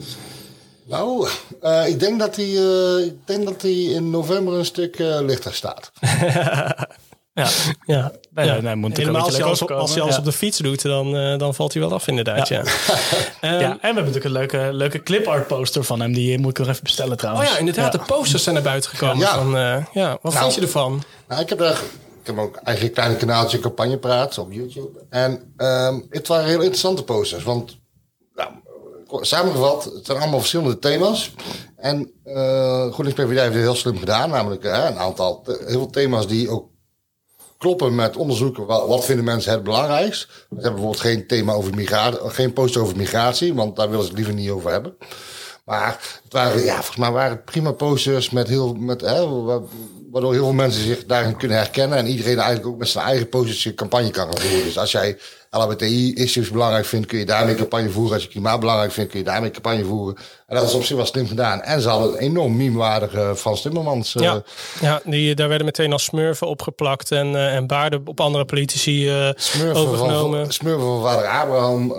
Nou, 0.87 1.29
uh, 1.63 1.89
ik, 1.89 2.01
denk 2.01 2.19
dat 2.19 2.37
hij, 2.37 2.49
uh, 2.49 3.07
ik 3.07 3.15
denk 3.25 3.45
dat 3.45 3.63
hij 3.63 3.73
in 3.73 4.11
november 4.11 4.55
een 4.55 4.65
stuk 4.65 4.99
uh, 4.99 5.21
lichter 5.21 5.55
staat. 5.55 5.91
ja, 6.01 6.77
ja. 7.87 8.13
Ja. 8.35 8.61
Nee, 8.61 8.75
moet 8.75 8.97
Helemaal 8.97 9.23
als, 9.23 9.43
als, 9.43 9.69
als 9.69 9.95
hij 9.95 10.03
alles 10.03 10.15
ja. 10.15 10.19
op 10.19 10.25
de 10.25 10.33
fiets 10.33 10.59
doet, 10.59 10.83
dan, 10.83 11.39
dan 11.39 11.55
valt 11.55 11.73
hij 11.73 11.83
wel 11.83 11.93
af 11.93 12.07
inderdaad. 12.07 12.49
Ja. 12.49 12.63
Ja. 13.41 13.55
um, 13.55 13.61
ja. 13.61 13.71
en 13.71 13.79
we 13.79 13.79
hebben 13.81 14.05
natuurlijk 14.05 14.25
een 14.25 14.33
leuke, 14.33 14.69
leuke 14.73 15.03
clipart 15.03 15.47
poster 15.47 15.85
van 15.85 16.01
hem. 16.01 16.13
Die 16.13 16.39
moet 16.39 16.51
ik 16.51 16.59
nog 16.59 16.69
even 16.69 16.83
bestellen 16.83 17.17
trouwens. 17.17 17.47
Oh 17.47 17.53
ja, 17.53 17.59
inderdaad. 17.59 17.93
De 17.93 17.99
posters 17.99 18.43
zijn 18.43 18.55
naar 18.55 18.65
buiten 18.65 18.91
gekomen. 18.91 19.19
Ja. 19.19 19.35
Van, 19.35 19.51
ja. 19.93 20.19
Wat 20.23 20.33
nou, 20.33 20.45
vind 20.45 20.55
je 20.55 20.61
ervan? 20.61 21.03
Nou, 21.29 21.43
ik 21.43 21.49
heb 21.49 21.61
er... 21.61 21.81
Ik 22.21 22.35
heb 22.35 22.45
ook 22.45 22.57
eigenlijk 22.57 22.97
een 22.97 23.03
kleine 23.03 23.17
kanaaltje 23.17 23.59
campagne 23.59 23.99
praat 23.99 24.39
op 24.39 24.53
YouTube. 24.53 25.05
En 25.11 25.55
um, 25.57 26.07
het 26.11 26.27
waren 26.27 26.47
heel 26.47 26.61
interessante 26.61 27.03
posters. 27.03 27.43
Want 27.43 27.77
samengevat, 29.09 29.85
het 29.85 30.07
zijn 30.07 30.19
allemaal 30.19 30.39
verschillende 30.39 30.79
thema's. 30.79 31.35
En 31.77 32.13
uh, 32.25 32.93
GroenLinks 32.93 33.23
PvdA 33.23 33.43
heeft 33.43 33.55
het 33.55 33.63
heel 33.63 33.75
slim 33.75 33.99
gedaan. 33.99 34.31
Namelijk 34.31 34.65
uh, 34.65 34.85
een 34.89 34.99
aantal, 34.99 35.43
heel 35.45 35.67
veel 35.67 35.91
thema's 35.91 36.27
die 36.27 36.49
ook 36.49 36.69
kloppen 37.59 37.95
met 37.95 38.17
onderzoeken. 38.17 38.67
Wat, 38.67 38.87
wat 38.87 39.05
vinden 39.05 39.25
mensen 39.25 39.53
het 39.53 39.63
belangrijkst? 39.63 40.27
We 40.27 40.55
hebben 40.55 40.73
bijvoorbeeld 40.73 41.01
geen 41.01 41.27
thema 41.27 41.53
over 41.53 41.75
migratie, 41.75 42.31
geen 42.31 42.53
post 42.53 42.77
over 42.77 42.97
migratie, 42.97 43.55
want 43.55 43.77
daar 43.77 43.89
willen 43.89 44.05
ze 44.05 44.09
het 44.09 44.19
liever 44.19 44.35
niet 44.35 44.51
over 44.51 44.71
hebben. 44.71 44.97
Maar 45.65 46.21
het 46.23 46.33
waren, 46.33 46.65
ja, 46.65 46.75
volgens 46.75 46.97
mij 46.97 47.11
waren 47.11 47.31
het 47.31 47.45
prima 47.45 47.73
posters 47.73 48.31
met 48.31 48.49
heel, 48.49 48.75
met, 48.75 49.01
hè, 49.01 49.27
waardoor 50.17 50.35
heel 50.35 50.45
veel 50.45 50.53
mensen 50.53 50.83
zich 50.83 51.05
daarin 51.05 51.37
kunnen 51.37 51.57
herkennen. 51.57 51.99
En 51.99 52.07
iedereen 52.07 52.37
eigenlijk 52.37 52.67
ook 52.67 52.79
met 52.79 52.89
zijn 52.89 53.05
eigen 53.05 53.29
posters 53.29 53.75
campagne 53.75 54.11
kan 54.11 54.27
gaan 54.27 54.41
voeren. 54.41 54.65
Dus 54.65 54.79
als 54.79 54.93
jij 54.93 55.19
LHBTI-issues 55.51 56.51
belangrijk 56.51 56.85
vindt, 56.85 57.07
kun 57.07 57.19
je 57.19 57.25
daarmee 57.25 57.55
campagne 57.55 57.91
voeren. 57.91 58.15
Als 58.15 58.23
je 58.23 58.29
klimaat 58.29 58.61
belangrijk 58.61 58.93
vindt, 58.93 59.11
kun 59.11 59.19
je 59.19 59.25
daarmee 59.25 59.51
campagne 59.51 59.85
voeren. 59.85 60.17
En 60.47 60.57
dat 60.57 60.65
is 60.65 60.75
op 60.75 60.85
zich 60.85 60.97
wel 60.97 61.07
slim 61.07 61.27
gedaan. 61.27 61.63
En 61.63 61.81
ze 61.81 61.89
hadden 61.89 62.13
een 62.13 62.19
enorm 62.19 62.57
memewaardige 62.57 63.33
Frans 63.37 63.63
Timmermans. 63.63 64.13
Ja, 64.13 64.35
uh, 64.35 64.41
ja 64.81 65.01
die, 65.05 65.35
daar 65.35 65.49
werden 65.49 65.67
meteen 65.67 65.93
als 65.93 66.05
smurfen 66.05 66.47
opgeplakt 66.47 67.11
en, 67.11 67.33
uh, 67.33 67.55
en 67.55 67.67
baarden 67.67 68.03
op 68.05 68.21
andere 68.21 68.45
politici 68.45 69.09
uh, 69.09 69.31
smurfen 69.35 69.83
overgenomen. 69.83 70.45
Van, 70.45 70.53
smurfen 70.53 70.87
van 70.87 71.03
vader 71.03 71.27
Abraham, 71.27 71.93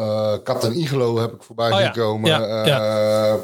Captain 0.43 0.79
Igelo 0.79 1.19
heb 1.19 1.33
ik 1.33 1.43
voorbij 1.43 1.71
oh, 1.71 1.77
gekomen. 1.77 2.29
Ja, 2.29 2.39
ja. 2.39 2.65
Ja, 2.65 3.37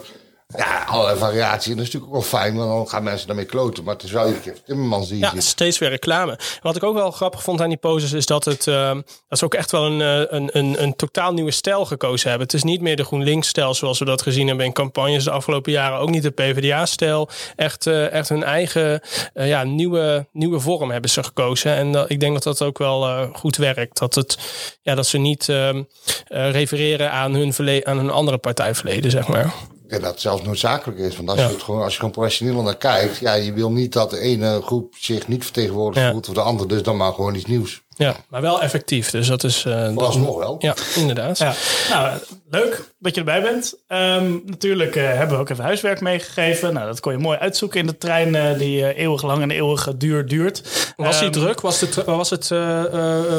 allerlei 0.85 1.17
variatie. 1.17 1.71
En 1.71 1.77
dat 1.77 1.87
is 1.87 1.93
natuurlijk 1.93 2.05
ook 2.05 2.31
wel 2.31 2.39
fijn, 2.39 2.55
want 2.55 2.69
dan 2.69 2.87
gaan 2.87 3.03
mensen 3.03 3.27
daarmee 3.27 3.45
kloten. 3.45 3.83
Maar 3.83 3.93
het 3.93 4.03
is 4.03 4.11
wel 4.11 4.25
iedere 4.25 4.43
keer 4.43 4.63
Timmermans 4.65 5.09
die 5.09 5.19
Ja, 5.19 5.29
zit. 5.29 5.43
steeds 5.43 5.77
weer 5.77 5.89
reclame. 5.89 6.39
Wat 6.61 6.75
ik 6.75 6.83
ook 6.83 6.95
wel 6.95 7.11
grappig 7.11 7.43
vond 7.43 7.61
aan 7.61 7.69
die 7.69 7.77
poses 7.77 8.11
is 8.11 8.25
dat 8.25 8.45
het... 8.45 8.67
Uh, 8.67 8.91
dat 9.27 9.39
ze 9.39 9.45
ook 9.45 9.53
echt 9.53 9.71
wel 9.71 9.85
een, 9.85 9.99
een, 10.35 10.49
een, 10.57 10.83
een 10.83 10.95
totaal 10.95 11.33
nieuwe 11.33 11.51
stijl 11.51 11.85
gekozen 11.85 12.29
hebben. 12.29 12.47
Het 12.47 12.55
is 12.55 12.63
niet 12.63 12.81
meer 12.81 12.95
de 12.95 13.03
GroenLinks-stijl 13.03 13.73
zoals 13.73 13.99
we 13.99 14.05
dat 14.05 14.21
gezien 14.21 14.47
hebben 14.47 14.65
in 14.65 14.73
campagnes 14.73 15.23
de 15.23 15.31
afgelopen 15.31 15.71
jaren. 15.71 15.99
Ook 15.99 16.09
niet 16.09 16.23
de 16.23 16.29
PvdA-stijl. 16.29 17.29
Echt, 17.55 17.85
uh, 17.85 18.11
echt 18.11 18.29
hun 18.29 18.43
eigen 18.43 19.01
uh, 19.33 19.47
ja, 19.47 19.63
nieuwe, 19.63 20.27
nieuwe 20.31 20.59
vorm 20.59 20.91
hebben 20.91 21.09
ze 21.09 21.23
gekozen. 21.23 21.75
En 21.75 22.05
ik 22.07 22.19
denk 22.19 22.33
dat 22.33 22.43
dat 22.43 22.61
ook 22.61 22.77
wel 22.77 23.27
goed 23.33 23.55
werkt. 23.55 23.99
Dat, 23.99 24.15
het, 24.15 24.37
ja, 24.81 24.95
dat 24.95 25.07
ze 25.07 25.17
niet 25.17 25.49
ehm, 25.49 25.83
refereren 26.27 27.11
aan 27.11 27.33
hun, 27.33 27.85
aan 27.85 27.97
hun 27.97 28.09
andere 28.09 28.37
partijverleden, 28.37 29.11
zeg 29.11 29.27
maar 29.27 29.53
denk 29.93 30.05
dat 30.05 30.13
het 30.13 30.21
zelfs 30.21 30.43
noodzakelijk 30.43 30.99
is. 30.99 31.15
Want 31.15 31.29
als, 31.29 31.39
je, 31.39 31.45
het 31.45 31.61
gewoon, 31.61 31.81
als 31.81 31.93
je 31.93 31.99
gewoon 31.99 32.13
professioneel 32.13 32.61
naar 32.61 32.77
kijkt, 32.77 33.17
ja, 33.17 33.33
je 33.33 33.53
wil 33.53 33.71
niet 33.71 33.93
dat 33.93 34.09
de 34.09 34.19
ene 34.19 34.61
groep 34.61 34.93
zich 34.97 35.27
niet 35.27 35.43
vertegenwoordigd 35.43 36.09
voelt 36.09 36.27
of 36.27 36.33
de 36.33 36.41
andere, 36.41 36.69
dus 36.69 36.83
dan 36.83 36.97
maar 36.97 37.13
gewoon 37.13 37.35
iets 37.35 37.45
nieuws. 37.45 37.81
Ja, 37.95 38.15
maar 38.29 38.41
wel 38.41 38.61
effectief. 38.61 39.09
Dus 39.09 39.27
dat 39.27 39.43
is. 39.43 39.65
Uh, 39.65 39.97
dat 39.97 40.15
nog 40.15 40.37
wel. 40.37 40.55
Ja, 40.59 40.75
inderdaad. 40.95 41.37
Ja. 41.37 41.53
Nou, 41.89 42.19
leuk 42.49 42.89
dat 42.99 43.13
je 43.13 43.19
erbij 43.19 43.41
bent. 43.41 43.73
Um, 43.87 44.43
natuurlijk 44.45 44.95
uh, 44.95 45.03
hebben 45.03 45.35
we 45.35 45.41
ook 45.41 45.49
even 45.49 45.63
huiswerk 45.63 46.01
meegegeven. 46.01 46.73
Nou, 46.73 46.85
dat 46.85 46.99
kon 46.99 47.11
je 47.11 47.17
mooi 47.17 47.37
uitzoeken 47.37 47.79
in 47.79 47.87
de 47.87 47.97
trein 47.97 48.33
uh, 48.33 48.57
die 48.57 48.93
eeuwig 48.93 49.23
lang 49.23 49.41
en 49.41 49.51
eeuwig 49.51 49.89
duur 49.97 50.25
duurt. 50.25 50.93
Was 50.95 51.17
die 51.17 51.27
um, 51.27 51.31
druk? 51.31 51.61
Was 51.61 51.81
het, 51.81 52.03
was 52.03 52.29
het 52.29 52.47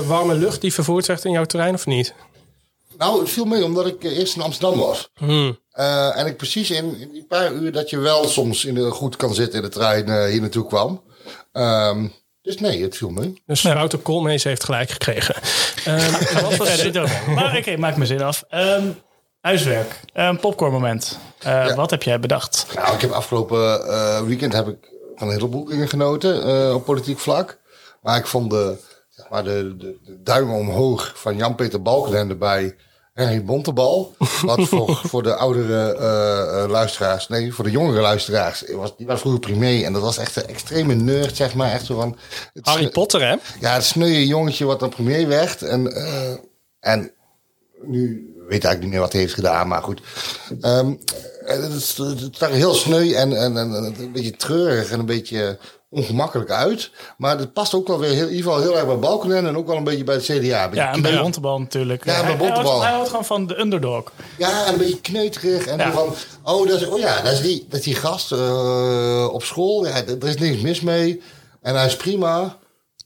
warme 0.06 0.34
lucht 0.34 0.60
die 0.60 0.74
vervoerd 0.74 1.06
werd 1.06 1.24
in 1.24 1.32
jouw 1.32 1.44
terrein 1.44 1.74
of 1.74 1.86
niet? 1.86 2.14
Nou, 2.98 3.20
het 3.20 3.30
viel 3.30 3.44
mee 3.44 3.64
omdat 3.64 3.86
ik 3.86 4.02
eerst 4.02 4.36
in 4.36 4.42
Amsterdam 4.42 4.78
was. 4.78 5.10
Hmm. 5.14 5.58
Uh, 5.74 6.18
en 6.18 6.26
ik 6.26 6.36
precies 6.36 6.70
in, 6.70 7.00
in, 7.00 7.12
die 7.12 7.24
paar 7.24 7.52
uur 7.52 7.72
dat 7.72 7.90
je 7.90 7.98
wel 7.98 8.28
soms 8.28 8.64
in 8.64 8.74
de, 8.74 8.90
goed 8.90 9.16
kan 9.16 9.34
zitten 9.34 9.58
in 9.58 9.64
de 9.64 9.70
trein 9.70 10.08
uh, 10.08 10.24
hier 10.24 10.40
naartoe 10.40 10.66
kwam. 10.66 11.02
Um, 11.52 12.12
dus 12.42 12.58
nee, 12.58 12.82
het 12.82 12.96
viel 12.96 13.10
mee. 13.10 13.42
Dus 13.46 13.62
Wouter 13.62 13.98
Koolmees 13.98 14.44
heeft 14.44 14.64
gelijk 14.64 14.90
gekregen. 14.90 15.34
Um, 15.88 16.12
wat 16.42 16.56
was 16.56 16.86
over? 16.86 17.22
Maar 17.34 17.46
oké, 17.46 17.56
okay, 17.56 17.76
maak 17.76 17.96
me 17.96 18.06
zin 18.06 18.22
af. 18.22 18.44
Um, 18.50 18.96
huiswerk, 19.40 20.00
een 20.12 20.40
popcornmoment. 20.40 21.18
Uh, 21.38 21.46
ja. 21.46 21.74
Wat 21.74 21.90
heb 21.90 22.02
jij 22.02 22.20
bedacht? 22.20 22.66
Nou, 22.74 22.94
ik 22.94 23.00
heb 23.00 23.10
afgelopen 23.10 24.26
weekend 24.26 24.52
heb 24.52 24.68
ik 24.68 24.76
van 25.16 25.26
een 25.26 25.34
heleboel 25.34 25.64
dingen 25.64 25.88
genoten 25.88 26.74
op 26.74 26.84
politiek 26.84 27.18
vlak. 27.18 27.58
Maar 28.02 28.18
ik 28.18 28.26
vond 28.26 28.50
de, 28.50 28.76
zeg 29.08 29.28
maar 29.28 29.44
de, 29.44 29.74
de, 29.78 29.98
de 30.04 30.22
duim 30.22 30.50
omhoog 30.50 31.12
van 31.14 31.36
Jan-Peter 31.36 31.82
Balkenende 31.82 32.34
bij 32.34 32.76
Henry 33.14 33.44
Bontebal. 33.44 34.14
Wat 34.42 34.60
voor, 34.68 35.00
voor 35.04 35.22
de 35.22 35.34
oudere 35.34 35.94
uh, 36.64 36.70
luisteraars, 36.70 37.28
nee, 37.28 37.52
voor 37.52 37.64
de 37.64 37.70
jongere 37.70 38.00
luisteraars, 38.00 38.64
was, 38.72 38.96
die 38.96 39.06
was 39.06 39.20
vroeger 39.20 39.40
premier. 39.40 39.84
En 39.84 39.92
dat 39.92 40.02
was 40.02 40.16
echt 40.18 40.36
een 40.36 40.46
extreme 40.46 40.94
nerd, 40.94 41.36
zeg 41.36 41.54
maar. 41.54 41.72
Echt 41.72 41.86
zo 41.86 41.94
van... 42.00 42.16
Het 42.52 42.66
Harry 42.66 42.88
Potter, 42.88 43.20
hè? 43.20 43.34
Ja, 43.60 43.74
het 43.74 43.84
sneuwe 43.84 44.26
jongetje 44.26 44.64
wat 44.64 44.80
dan 44.80 44.88
premier 44.88 45.28
werd. 45.28 45.62
En, 45.62 45.86
uh, 45.96 46.30
en 46.80 47.12
nu 47.82 48.32
eigenlijk 48.48 48.80
niet 48.80 48.90
meer 48.90 49.00
wat 49.00 49.12
hij 49.12 49.20
heeft 49.20 49.34
gedaan, 49.34 49.68
maar 49.68 49.82
goed. 49.82 50.00
Ehm, 50.60 50.94
het, 51.44 51.72
is- 51.72 51.96
het 51.96 52.40
er 52.40 52.50
heel 52.50 52.74
sneu 52.74 53.12
en, 53.12 53.36
en, 53.36 53.56
en 53.56 53.72
een 53.72 54.12
beetje 54.12 54.36
treurig 54.36 54.90
en 54.90 54.98
een 54.98 55.06
beetje 55.06 55.58
ongemakkelijk 55.94 56.50
uit. 56.50 56.90
Maar 57.16 57.38
het 57.38 57.52
past 57.52 57.74
ook 57.74 57.86
wel 57.88 57.98
weer 57.98 58.10
heel, 58.10 58.26
in 58.28 58.34
ieder 58.34 58.44
geval 58.52 58.60
heel 58.66 58.76
erg 58.76 58.86
bij 58.86 58.98
Balkenende 58.98 59.48
en 59.48 59.56
ook 59.56 59.66
wel 59.66 59.76
een 59.76 59.84
beetje 59.84 60.04
bij 60.04 60.14
het 60.14 60.24
CDA. 60.24 60.34
Beetje 60.38 60.74
Ja, 60.74 60.92
en 60.92 61.02
bij 61.02 61.10
kneu- 61.10 61.22
Bontebal 61.22 61.58
natuurlijk. 61.60 62.04
Ja, 62.04 62.12
bij 62.12 62.14
Hij- 62.20 62.24
hij, 62.24 62.36
Bontebal. 62.36 62.64
houdt, 62.70 62.82
hij 62.84 62.92
houdt 62.92 63.08
gewoon 63.08 63.24
van 63.24 63.46
de 63.46 63.58
underdog. 63.58 64.12
Ja, 64.38 64.66
en 64.66 64.72
een 64.72 64.78
beetje 64.78 65.00
kneuterig. 65.00 65.66
En 65.66 65.78
Ja. 65.78 65.92
van, 65.92 66.14
oh, 66.42 66.68
dat 66.68 66.80
is, 66.80 66.86
oh 66.86 66.98
ja, 66.98 67.20
dat 67.22 67.32
is 67.32 67.40
die, 67.40 67.66
dat 67.68 67.78
is 67.78 67.84
die 67.84 67.94
gast 67.94 68.32
eh, 68.32 69.28
op 69.32 69.42
school. 69.44 69.86
Ja, 69.86 69.94
er 70.20 70.26
is 70.28 70.36
niks 70.36 70.60
mis 70.62 70.80
mee. 70.80 71.22
En 71.62 71.74
hij 71.76 71.86
is 71.86 71.96
prima. 71.96 72.56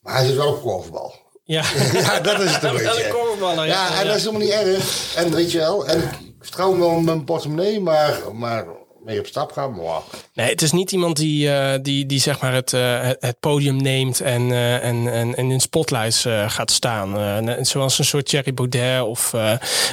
Maar 0.03 0.15
hij 0.17 0.27
zit 0.27 0.37
wel 0.37 0.49
op 0.49 0.63
korfbal. 0.63 1.15
Ja, 1.45 1.63
Ja, 1.93 2.21
dat 2.21 2.41
is 2.41 2.55
het 2.55 2.63
een 2.63 2.73
beetje. 2.83 3.13
ja. 3.57 3.65
Ja, 3.65 4.01
en 4.01 4.07
dat 4.07 4.17
is 4.17 4.25
helemaal 4.25 4.41
niet 4.47 4.51
erg. 4.51 5.15
En 5.17 5.35
weet 5.35 5.53
je 5.53 5.59
wel, 5.59 5.87
en 5.87 5.99
ik 6.03 6.35
vertrouw 6.41 6.79
wel 6.79 6.91
mijn 7.01 7.25
portemonnee, 7.25 7.81
maar, 7.81 8.19
maar 8.33 8.65
mee 9.05 9.19
op 9.19 9.27
stap 9.27 9.53
gaan, 9.53 9.75
wow. 9.75 10.03
Nee, 10.35 10.51
het 10.51 10.63
is 10.63 10.73
niet 10.73 10.93
iemand 10.93 11.17
die, 11.17 11.51
eh, 11.51 11.79
die, 11.83 12.07
die 12.07 12.21
zeg 12.21 12.41
maar 12.41 12.55
het, 12.55 12.73
eh, 12.73 12.99
het, 13.19 13.41
podium 13.41 13.77
neemt 13.83 14.21
en, 14.21 14.51
eh, 14.51 14.85
en, 14.85 15.13
en, 15.13 15.37
en 15.37 15.51
in 15.51 15.61
spotlights 15.61 16.27
gaat 16.47 16.71
staan. 16.71 17.17
Zoals 17.65 17.99
een 17.99 18.05
soort 18.05 18.27
Thierry 18.27 18.55
Baudet 18.55 19.03
of 19.03 19.33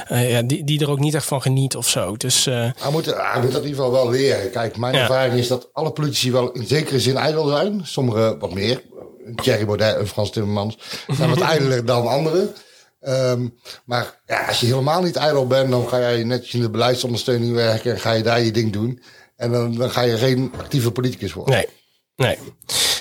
ja, 0.08 0.42
die, 0.42 0.64
die 0.64 0.80
er 0.80 0.90
ook 0.90 0.98
niet 0.98 1.14
echt 1.14 1.24
van 1.26 1.42
geniet 1.42 1.76
of 1.76 1.88
zo. 1.88 2.16
Dus 2.16 2.44
Hij 2.44 2.72
moet, 2.90 3.06
hij 3.06 3.40
moet 3.40 3.52
dat 3.52 3.62
in 3.62 3.68
ieder 3.68 3.84
geval 3.84 3.92
wel 3.92 4.10
leren. 4.10 4.50
Kijk, 4.50 4.76
mijn 4.76 4.94
Ja. 4.94 5.00
ervaring 5.00 5.34
is 5.34 5.48
dat 5.48 5.68
alle 5.72 5.90
politici 5.92 6.32
wel 6.32 6.50
in 6.50 6.66
zekere 6.66 7.00
zin 7.00 7.16
ijdel 7.16 7.46
zijn. 7.48 7.80
Sommigen 7.84 8.38
wat 8.38 8.54
meer. 8.54 8.82
Thierry 9.34 9.66
Baudet 9.66 9.96
en 9.96 10.08
Frans 10.08 10.30
Timmermans 10.30 10.78
zijn 11.06 11.28
wat 11.30 11.40
ijdeler 11.52 11.84
dan 11.84 12.06
anderen. 12.06 12.54
Ehm, 13.06 13.48
maar 13.84 14.20
ja, 14.26 14.46
als 14.46 14.60
je 14.60 14.66
helemaal 14.66 15.02
niet 15.02 15.16
ijdel 15.16 15.46
bent, 15.46 15.70
dan 15.70 15.88
ga 15.88 15.98
jij 15.98 16.24
netjes 16.24 16.54
in 16.54 16.60
de 16.60 16.70
beleidsondersteuning 16.70 17.54
werken 17.54 17.92
en 17.92 18.00
ga 18.00 18.12
je 18.12 18.22
daar 18.22 18.40
je 18.40 18.50
ding 18.50 18.72
doen. 18.72 19.02
En 19.36 19.52
dan, 19.52 19.90
ga 19.90 20.00
je 20.00 20.16
geen 20.16 20.52
actieve 20.58 20.90
politicus 20.90 21.32
worden. 21.32 21.54
nee, 21.54 21.66
nee. 22.16 22.38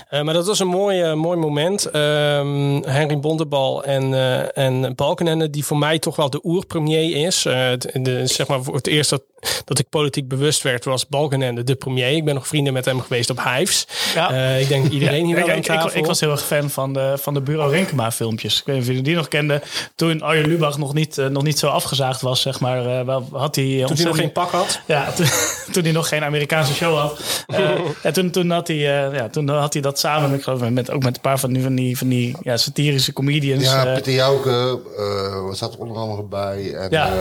Eh, 0.09 0.21
maar 0.21 0.33
dat 0.33 0.47
was 0.47 0.59
een 0.59 0.67
mooi, 0.67 1.01
eh, 1.01 1.13
mooi 1.13 1.37
moment. 1.37 1.85
Ehm, 1.85 2.81
Henry 2.83 3.19
Bontebal 3.19 3.83
en, 3.83 4.13
eh 4.13 4.57
en 4.57 4.95
Balkenende, 4.95 5.49
die 5.49 5.65
voor 5.65 5.77
mij 5.77 5.99
toch 5.99 6.15
wel 6.15 6.29
de 6.29 6.39
oerpremier 6.43 7.25
is. 7.25 7.41
De- 7.41 8.21
zeg 8.23 8.47
maar 8.47 8.63
voor 8.63 8.75
het 8.75 8.87
eerst 8.87 9.09
dat, 9.09 9.23
dat 9.65 9.79
ik 9.79 9.89
politiek 9.89 10.27
bewust 10.27 10.61
werd, 10.61 10.85
was 10.85 11.07
Balkenende 11.07 11.63
de 11.63 11.75
premier. 11.75 12.09
Ik 12.15 12.25
ben 12.25 12.33
nog 12.33 12.47
vrienden 12.47 12.73
met 12.73 12.85
hem 12.85 13.01
geweest 13.01 13.29
op 13.29 13.43
Hives. 13.43 13.87
Ja. 14.15 14.31
Eh, 14.31 14.61
ik 14.61 14.67
denk 14.67 14.91
iedereen 14.91 15.25
hier 15.25 15.35
wel 15.35 15.43
aan 15.43 15.49
ik, 15.49 15.57
ik, 15.57 15.65
tafel. 15.65 15.97
ik 15.99 16.05
was 16.05 16.19
heel 16.19 16.31
erg 16.31 16.43
fan 16.45 16.69
van 16.69 16.93
de, 16.93 17.13
van 17.17 17.33
de 17.33 17.41
Bureau 17.41 17.71
Renkema 17.71 18.11
filmpjes. 18.11 18.59
Ik 18.59 18.65
weet 18.65 18.73
niet 18.75 18.83
of 18.83 18.89
jullie 18.89 19.03
die 19.03 19.15
nog 19.15 19.27
kenden. 19.27 19.61
Toen 19.95 20.21
Arjen 20.21 20.47
Lubach 20.47 20.77
nog 20.77 20.93
niet, 20.93 21.17
eh, 21.17 21.25
nog 21.27 21.43
niet 21.43 21.59
zo 21.59 21.67
afgezaagd 21.67 22.21
was, 22.21 22.41
zeg 22.41 22.59
maar. 22.59 22.85
eh, 22.99 23.05
wel, 23.05 23.27
had 23.31 23.55
hij 23.55 23.63
Toen 23.65 23.71
hij 23.73 23.79
nog 23.81 23.89
ontzettend- 23.89 24.17
geen 24.19 24.31
pak 24.31 24.49
had. 24.49 24.79
Ja, 24.85 25.11
toen, 25.15 25.25
toen 25.71 25.83
hij 25.83 25.91
nog 25.91 26.07
geen 26.07 26.23
Amerikaanse 26.23 26.73
show 26.73 26.97
had. 26.97 27.19
En 28.01 28.13
toen, 28.13 28.29
toen, 28.31 28.49
had 28.49 28.67
hij, 28.67 28.77
eh, 28.77 29.13
ja, 29.17 29.29
toen 29.29 29.47
had 29.49 29.73
hij 29.73 29.81
dat 29.81 29.99
samen, 29.99 30.33
ik 30.33 30.43
geloof, 30.43 30.69
met, 30.69 30.91
ook 30.91 31.03
met 31.03 31.15
een 31.15 31.21
paar 31.21 31.39
van 31.39 31.53
die, 31.53 31.63
van 31.63 31.75
die, 31.75 31.97
van 31.97 32.07
die 32.07 32.35
ja, 32.41 32.57
satirische 32.57 33.13
comedians. 33.13 33.63
Ja, 33.63 33.93
Pieter 33.93 34.13
Jouke 34.13 34.79
eh 34.97 35.53
zat 35.53 35.73
er 35.73 35.79
onder 35.79 35.97
andere 35.97 36.23
bij. 36.23 36.73
En, 36.73 36.87
Ja. 36.89 37.07
eh, 37.07 37.13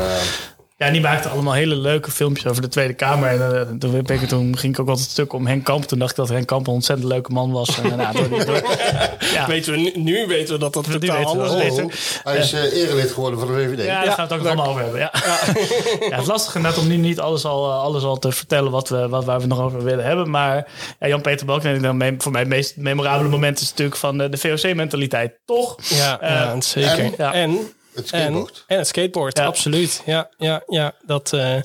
Ja, 0.76 0.90
die 0.90 1.00
maakte 1.00 1.28
allemaal 1.28 1.52
hele 1.52 1.74
leuke 1.76 2.10
filmpjes 2.10 2.46
over 2.46 2.62
de 2.62 2.68
Tweede 2.68 2.94
Kamer. 2.94 3.28
En 3.28 3.54
eh, 3.60 3.60
toen, 3.78 4.02
ben 4.02 4.20
ik, 4.20 4.28
toen 4.28 4.58
ging 4.58 4.72
ik 4.74 4.80
ook 4.80 4.88
altijd 4.88 5.08
stuk 5.08 5.32
om 5.32 5.46
Henk 5.46 5.64
Kamp. 5.64 5.84
Toen 5.84 5.98
dacht 5.98 6.10
ik 6.10 6.16
dat 6.16 6.28
Henk 6.28 6.46
Kamp 6.46 6.66
een 6.66 6.72
ontzettend 6.72 7.08
leuke 7.08 7.32
man 7.32 7.52
was. 7.52 7.80
En, 7.80 7.88
daarna 7.88 8.12
door, 8.12 8.28
die- 8.28 8.44
door, 8.44 8.62
ja, 9.34 9.46
Weten 9.46 9.72
we, 9.72 9.92
nu, 9.94 10.26
weten 10.26 10.54
we 10.54 10.60
dat 10.60 10.72
dat 10.72 10.90
totaal 10.90 11.24
anders 11.24 11.52
is. 11.52 11.78
Oh, 11.78 11.86
hij 12.22 12.36
is 12.38 12.52
erelid 12.52 13.12
geworden 13.12 13.38
van 13.38 13.48
de 13.48 13.54
VVD. 13.54 13.84
Ja, 13.84 14.04
daar 14.04 14.12
gaan 14.12 14.28
we 14.28 14.34
het 14.34 14.42
ook 14.42 14.56
nog 14.56 14.66
allemaal 14.66 14.68
over 14.68 14.82
hebben. 14.82 15.00
Ja. 15.00 15.10
Ja. 15.12 16.10
het 16.14 16.20
is 16.20 16.26
lastig 16.26 16.54
inderdaad 16.54 16.80
om 16.80 16.88
nu 16.88 16.96
niet 16.96 17.20
alles 17.20 17.44
al, 17.44 17.72
alles 17.72 18.02
al 18.02 18.18
te 18.18 18.32
vertellen 18.32 18.70
wat 18.70 18.88
we, 18.88 19.08
wat, 19.08 19.24
waar 19.24 19.36
we 19.36 19.42
het 19.42 19.50
nog 19.50 19.60
over 19.60 19.84
willen 19.84 20.04
hebben. 20.04 20.30
Maar 20.30 20.66
ja, 21.00 21.08
Jan-Peter 21.08 21.46
Balken, 21.46 22.16
voor 22.18 22.32
mij 22.32 22.40
het 22.40 22.48
meest 22.50 22.76
memorabele 22.76 23.28
moment 23.28 23.60
is 23.60 23.68
natuurlijk 23.70 23.96
van 23.96 24.18
de 24.18 24.36
VOC-mentaliteit. 24.38 25.32
Toch? 25.44 25.76
Ja, 25.88 26.18
ja 26.20 26.60
zeker. 26.60 26.98
en- 26.98 27.18
En, 27.18 27.32
en, 27.32 27.58
Het 27.94 28.06
skateboard. 28.08 28.64
en 28.66 28.78
het 28.78 28.86
skateboard, 28.86 29.38
Ja. 29.38 29.44
absoluut. 29.44 30.02
Ja, 30.06 30.28
ja, 30.38 30.62
ja. 30.68 30.92
Dat, 31.06 31.32
eh, 31.32 31.56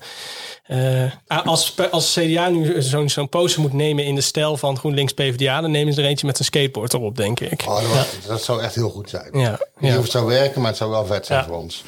eh, 1.05 1.11
als, 1.27 1.75
als 1.91 2.13
CDA 2.13 2.49
nu 2.49 2.81
zo'n 2.81 3.09
zo'n 3.09 3.29
poster 3.29 3.61
moet 3.61 3.73
nemen 3.73 4.05
in 4.05 4.15
de 4.15 4.21
stijl 4.21 4.57
van 4.57 4.77
GroenLinks 4.77 5.13
PvdA, 5.13 5.61
dan 5.61 5.71
nemen 5.71 5.93
ze 5.93 6.01
er 6.01 6.07
eentje 6.07 6.25
met 6.25 6.39
een 6.39 6.45
skateboard 6.45 6.93
erop, 6.93 7.15
denk 7.15 7.39
ik. 7.39 7.63
Oh, 7.67 7.75
dat, 7.81 7.87
was- 7.91 8.07
dat 8.27 8.43
zou 8.43 8.61
echt 8.61 8.75
heel 8.75 8.89
goed 8.89 9.09
zijn. 9.09 9.29
Ja, 9.39 9.59
niet 9.79 9.91
ja. 9.91 9.97
of 9.97 10.03
het 10.03 10.11
zou 10.11 10.25
werken, 10.25 10.59
maar 10.61 10.69
het 10.69 10.77
zou 10.79 10.89
wel 10.89 11.05
vet 11.05 11.25
zijn 11.25 11.39
Ja. 11.39 11.45
voor 11.45 11.57
ons. 11.57 11.83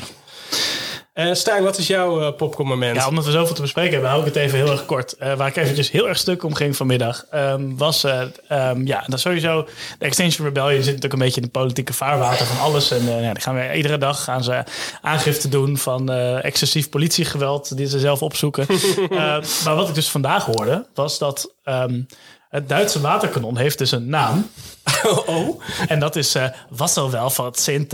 Eh 1.14 1.34
Stijn, 1.34 1.64
wat 1.64 1.78
is 1.78 1.88
jouw 1.88 2.22
eh 2.22 2.36
popcorn 2.36 2.68
moment? 2.68 2.96
Ja, 2.96 3.08
omdat 3.08 3.26
we 3.26 3.32
zoveel 3.32 3.56
te 3.56 3.62
bespreken 3.62 3.92
hebben, 3.92 4.10
hou 4.10 4.22
ik 4.22 4.28
het 4.28 4.44
even 4.44 4.58
heel 4.58 4.72
erg 4.72 4.86
kort. 4.86 5.14
Eh, 5.14 5.34
waar 5.34 5.48
ik 5.48 5.56
eventjes 5.56 5.92
heel 5.92 6.08
erg 6.08 6.18
stuk 6.18 6.44
om 6.44 6.54
ging 6.54 6.76
vanmiddag, 6.76 7.26
ehm, 7.32 7.76
was, 7.76 8.04
eh, 8.04 8.22
ehm, 8.48 8.86
ja, 8.88 9.04
dat 9.08 9.20
sowieso, 9.20 9.68
de 10.00 10.06
Extinction 10.06 10.46
Rebellion 10.48 10.84
zit 10.84 10.86
natuurlijk 10.86 11.14
een 11.14 11.20
beetje 11.20 11.42
in 11.42 11.46
de 11.46 11.60
politieke 11.60 11.94
vaarwater 11.94 12.46
van 12.46 12.60
alles. 12.60 12.92
En 12.92 13.22
ja, 13.22 13.34
die 13.34 13.44
gaan 13.44 13.56
we, 13.56 13.76
iedere 13.76 13.98
dag 13.98 14.24
gaan 14.24 14.44
ze 14.44 14.64
aangifte 15.02 15.50
doen 15.50 15.78
van 15.78 16.10
excessief 16.42 16.90
politiegeweld, 16.90 17.78
die 17.78 17.88
ze 17.88 18.00
zelf 18.00 18.22
opzoeken. 18.22 18.66
Maar 19.64 19.76
wat 19.76 19.90
ik 19.90 19.96
dus 19.96 20.10
vandaag 20.10 20.46
hoorde, 20.46 20.86
was 20.94 21.18
dat 21.18 21.54
ehm, 21.64 22.02
het 22.50 22.70
Duitse 22.70 23.02
waterkanon 23.02 23.58
heeft 23.58 23.78
dus 23.78 23.92
een 23.92 24.10
naam. 24.10 24.50
Oh. 25.26 25.62
En 25.88 26.00
dat 26.00 26.16
is 26.16 26.36
eh 26.36 26.44
Wasserwel 26.70 27.30
van 27.30 27.46
het 27.46 27.70
10.000. 27.72 27.78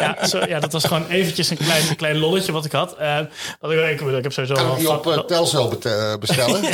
ja, 0.00 0.26
zo, 0.26 0.40
ja, 0.48 0.60
dat 0.60 0.72
was 0.72 0.84
gewoon 0.84 1.06
eventjes 1.08 1.50
een 1.50 1.56
klein, 1.56 1.88
een 1.88 1.96
klein 1.96 2.18
lolletje 2.18 2.52
wat 2.52 2.64
ik 2.64 2.72
had. 2.72 2.94
Eh, 2.96 3.16
wat 3.60 3.70
ik, 3.70 3.78
ik, 3.78 4.00
ik 4.00 4.22
heb 4.22 4.32
sowieso 4.32 4.54
Kan 4.54 4.64
wel 4.64 4.72
ik 4.74 4.78
die 4.80 4.90
op 4.90 5.06
eh, 5.06 5.18
Telcel 5.18 5.68
bet- 5.68 5.84
eh, 5.84 6.14
bestellen? 6.20 6.60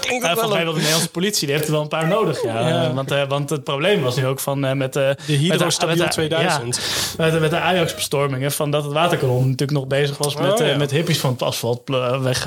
Klinkt 0.00 0.24
ja, 0.26 0.30
het 0.30 0.40
volgens 0.40 0.40
wel. 0.40 0.48
mij 0.48 0.62
wil 0.64 0.72
de 0.72 0.78
Nederlandse 0.78 1.10
politie, 1.10 1.46
die 1.46 1.54
heeft 1.56 1.66
er 1.68 1.72
wel 1.74 1.82
een 1.82 1.88
paar 1.88 2.08
nodig. 2.08 2.42
Ja. 2.42 2.68
Ja. 2.68 2.92
Want, 2.94 3.10
eh, 3.10 3.22
want 3.28 3.50
het 3.50 3.64
probleem 3.64 4.02
was 4.02 4.16
nu 4.16 4.26
ook 4.26 4.40
van 4.40 4.64
eh, 4.64 4.72
met, 4.72 4.96
eh 4.96 5.08
De 5.26 5.32
Hydro 5.32 5.64
met 5.64 5.72
Stabiel 5.74 6.04
de- 6.04 6.08
2000. 6.10 6.76
Ja, 6.76 7.24
met, 7.24 7.32
de- 7.32 7.40
met 7.40 7.50
de 7.50 7.58
Ajax-bestormingen, 7.58 8.52
van 8.52 8.70
dat 8.70 8.84
het 8.84 8.92
waterkanon 8.92 9.40
natuurlijk 9.42 9.70
nog 9.78 9.86
bezig 9.86 10.18
was 10.18 10.34
met, 10.36 10.60
Oh, 10.60 10.66
ja. 10.66 10.76
met 10.76 10.90
hippies 10.90 11.18
van 11.18 11.30
het 11.32 11.42
asfalt 11.42 11.80
weg, 12.20 12.46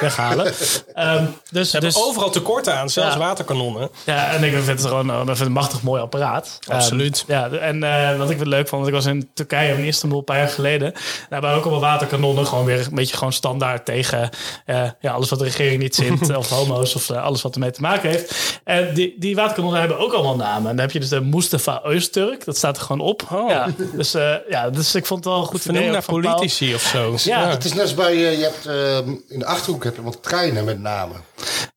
weghalen. 0.00 0.52
Ehm, 0.94 1.24
dus, 1.50 1.70
Ze 1.70 1.76
hebben 1.76 1.92
dus, 1.92 2.02
overal 2.02 2.30
tekorten 2.30 2.74
aan, 2.74 2.90
zelfs 2.90 3.12
Ja. 3.12 3.18
waterkanonnen. 3.18 3.90
Ja, 4.04 4.21
en 4.30 4.44
ik 4.44 4.52
vind 4.52 4.66
het 4.66 4.80
gewoon 4.84 5.10
eh, 5.10 5.16
ik 5.18 5.24
vind 5.24 5.38
het 5.38 5.46
een 5.46 5.52
machtig 5.52 5.82
mooi 5.82 6.02
apparaat. 6.02 6.58
Absoluut. 6.68 7.24
Ehm, 7.28 7.32
ja, 7.32 7.58
en 7.58 7.82
eh, 7.82 8.18
wat 8.18 8.30
ik 8.30 8.38
het 8.38 8.48
leuk 8.48 8.68
vond, 8.68 8.82
want 8.82 8.86
ik 8.86 8.94
was 9.02 9.06
in 9.06 9.30
Turkije 9.34 9.74
in 9.74 9.84
Istanbul 9.84 10.18
een 10.18 10.24
paar 10.24 10.38
jaar 10.38 10.48
geleden. 10.48 10.92
Daar 11.28 11.40
waren 11.40 11.56
ook 11.56 11.62
allemaal 11.62 11.80
waterkanonnen. 11.80 12.46
Gewoon 12.46 12.64
weer 12.64 12.78
een 12.78 12.94
beetje 12.94 13.16
gewoon 13.16 13.32
standaard 13.32 13.84
tegen 13.84 14.30
eh, 14.66 14.90
ja, 15.00 15.12
alles 15.12 15.30
wat 15.30 15.38
de 15.38 15.44
regering 15.44 15.82
niet 15.82 15.94
zint. 15.94 16.36
of 16.36 16.48
homo's 16.48 16.94
of 16.94 17.10
eh, 17.10 17.22
alles 17.24 17.42
wat 17.42 17.54
ermee 17.54 17.70
te 17.70 17.80
maken 17.80 18.10
heeft. 18.10 18.60
En 18.64 18.94
die, 18.94 19.14
die 19.18 19.34
waterkanonnen 19.34 19.80
hebben 19.80 19.98
ook 19.98 20.12
allemaal 20.12 20.36
namen. 20.36 20.70
En 20.70 20.76
dan 20.76 20.84
heb 20.84 20.90
je 20.90 21.00
dus 21.00 21.08
de 21.08 21.20
Mustafa 21.20 21.82
Öztürk. 21.86 22.44
Dat 22.44 22.56
staat 22.56 22.76
er 22.76 22.82
gewoon 22.82 23.06
op. 23.06 23.22
Oh. 23.32 23.48
Ja, 23.50 23.68
dus, 23.92 24.14
eh, 24.14 24.34
ja, 24.48 24.70
dus 24.70 24.94
ik 24.94 25.06
vond 25.06 25.24
het 25.24 25.32
wel 25.32 25.42
een 25.42 25.48
goed 25.48 25.62
Vernoemd 25.62 25.90
naar 25.90 26.04
Paul. 26.04 26.20
politici 26.20 26.74
of 26.74 26.82
zo. 26.82 27.14
Ja. 27.16 27.48
Het 27.48 27.64
is 27.64 27.72
net 27.72 27.82
als 27.82 27.94
bij, 27.94 28.12
eh, 28.12 28.38
je 28.38 28.42
hebt 28.42 28.66
eh, 28.66 28.96
in 29.28 29.38
de 29.38 29.46
Achterhoek 29.46 29.84
heb 29.84 29.96
je 29.96 30.02
wat 30.02 30.22
treinen 30.22 30.64
met 30.64 30.80
namen. 30.80 31.16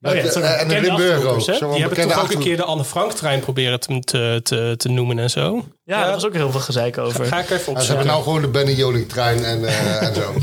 Oh 0.01 0.15
ja, 0.15 0.23
Eh, 0.23 0.61
en 0.61 0.67
de 0.67 0.81
Limburg 0.81 1.23
ook. 1.23 1.41
Zo'n 1.41 1.81
bekende 1.89 2.13
toch 2.27 2.37
ook 2.37 2.43
een 2.43 2.43
Achterhoek. 2.43 2.43
keer 2.43 2.57
de 2.57 2.63
Anne 2.63 2.83
Frank-trein 2.85 3.39
proberen 3.39 3.79
te, 3.79 3.99
te, 3.99 4.39
te, 4.43 4.73
te 4.77 4.89
noemen 4.89 5.19
en 5.19 5.29
zo. 5.29 5.65
Ja, 5.83 6.03
daar 6.03 6.13
was 6.13 6.25
ook 6.25 6.33
heel 6.33 6.51
veel 6.51 6.59
gezeik 6.59 6.97
over. 6.97 7.25
Ga 7.25 7.39
ik 7.39 7.49
even 7.49 7.73
Ja, 7.73 7.79
ze 7.79 7.87
hebben 7.87 8.05
nou 8.07 8.23
gewoon 8.23 8.41
de 8.41 8.47
Benny 8.47 8.71
Joling 8.73 9.09
trein 9.09 9.43
en, 9.45 9.65
eh, 9.65 10.01
en 10.07 10.15
zo. 10.15 10.33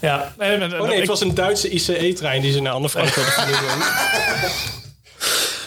Ja, 0.00 0.32
Oh 0.38 0.46
nee, 0.48 0.92
ik- 0.92 0.98
het 0.98 1.06
was 1.08 1.20
een 1.20 1.34
Duitse 1.34 1.70
ICE-trein 1.70 2.42
die 2.42 2.52
ze 2.52 2.60
naar 2.60 2.72
Anne 2.72 2.88
Frank 2.88 3.08
wilden 3.14 3.32
vernoemen. 3.38 3.86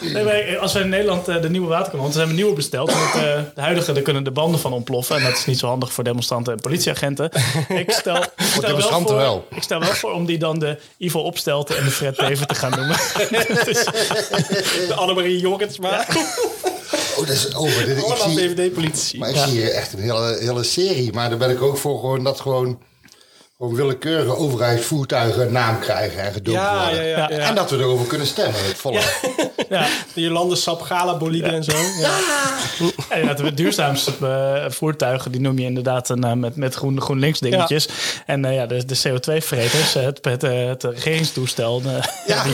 Nee, 0.02 0.24
wij- 0.24 0.60
als 0.60 0.74
wij 0.74 0.82
in 0.82 0.90
Nederland 0.90 1.28
eh, 1.28 1.42
de 1.42 1.50
nieuwe 1.50 1.68
waterkanon, 1.68 2.06
dan 2.06 2.12
hebben 2.18 2.36
we 2.36 2.42
nieuwe 2.42 2.56
besteld. 2.56 2.92
Want 2.94 3.14
eh, 3.14 3.22
de 3.56 3.62
huidige, 3.62 3.92
daar 3.94 4.04
kunnen 4.04 4.24
de 4.24 4.32
banden 4.32 4.60
van 4.60 4.74
ontploffen. 4.74 5.16
En 5.16 5.24
dat 5.24 5.34
is 5.34 5.46
niet 5.46 5.60
zo 5.60 5.68
handig 5.68 5.94
voor 5.94 6.04
demonstranten 6.04 6.54
en 6.54 6.60
politieagenten. 6.60 7.30
Ik 7.68 7.92
stel, 7.92 8.16
ik 8.24 8.32
stel, 8.38 8.78
wel, 8.78 9.02
voor, 9.02 9.16
wel. 9.16 9.48
ik 9.56 9.64
stel 9.64 9.80
wel 9.80 9.90
voor 9.94 10.12
om 10.14 10.26
die 10.26 10.38
dan 10.38 10.60
de 10.60 10.78
Ivo 10.98 11.20
Opstelten 11.20 11.78
en 11.78 11.84
de 11.84 11.92
Fred 11.92 12.16
Teven 12.18 12.48
te 12.48 12.56
gaan 12.56 12.72
noemen. 12.72 12.96
Dus, 13.66 13.84
De 14.88 14.94
Annemarie 14.96 15.40
Jorritsma. 15.40 16.06
Oh, 17.18 17.28
dat 17.28 17.36
is 17.36 17.56
over. 17.56 18.02
Allemaal 18.04 18.30
zie, 18.30 18.38
VVD-politici. 18.50 19.18
maar 19.18 19.30
ik 19.30 19.36
zie 19.36 19.52
hier 19.52 19.72
echt 19.72 19.94
een 19.94 20.00
hele, 20.00 20.38
hele 20.40 20.64
serie. 20.64 21.14
Maar 21.14 21.30
daar 21.30 21.38
ben 21.38 21.50
ik 21.50 21.62
ook 21.62 21.78
voor 21.78 22.00
gewoon 22.00 22.24
dat 22.24 22.40
gewoon, 22.40 22.80
gewoon 23.58 23.76
willekeurige 23.76 24.36
overheidsvoertuigen 24.38 25.46
een 25.46 25.52
naam 25.52 25.80
krijgen 25.80 26.24
en 26.24 26.34
gedoopt 26.34 26.58
Ja, 26.58 26.74
ja, 26.74 26.86
worden. 26.88 27.06
ja. 27.08 27.18
ja. 27.18 27.38
En 27.38 27.56
dat 27.56 27.70
we 27.70 27.78
erover 27.78 28.06
kunnen 28.08 28.28
stemmen, 28.28 28.66
het 28.66 28.78
volk. 28.78 29.00
ja, 29.70 29.88
De 30.14 30.22
Jolande 30.22 30.56
Sap 30.56 30.82
Gala 30.82 31.18
bolide 31.18 31.48
en 31.48 31.64
zo. 31.64 31.72
Ja. 32.00 32.18
en 33.10 33.20
inderdaad, 33.20 33.46
de 33.46 33.54
duurzaamste 33.54 34.12
eh, 34.22 34.72
voertuigen, 34.72 35.32
die 35.32 35.42
noem 35.42 35.60
je 35.60 35.66
inderdaad 35.66 36.10
een, 36.10 36.24
eh, 36.24 36.32
met, 36.34 36.56
met 36.56 36.74
groen, 36.76 37.02
GroenLinks 37.02 37.40
dingetjes. 37.40 37.88
En 38.26 38.46
eh, 38.46 38.54
ja, 38.56 38.66
de, 38.66 38.86
de 38.86 38.98
CO2-vreters, 38.98 39.94
het, 39.94 40.20
het, 40.26 40.42
het 40.42 40.84
regeringstoestel, 40.84 41.82
Ja. 42.28 42.44
die, 42.44 42.54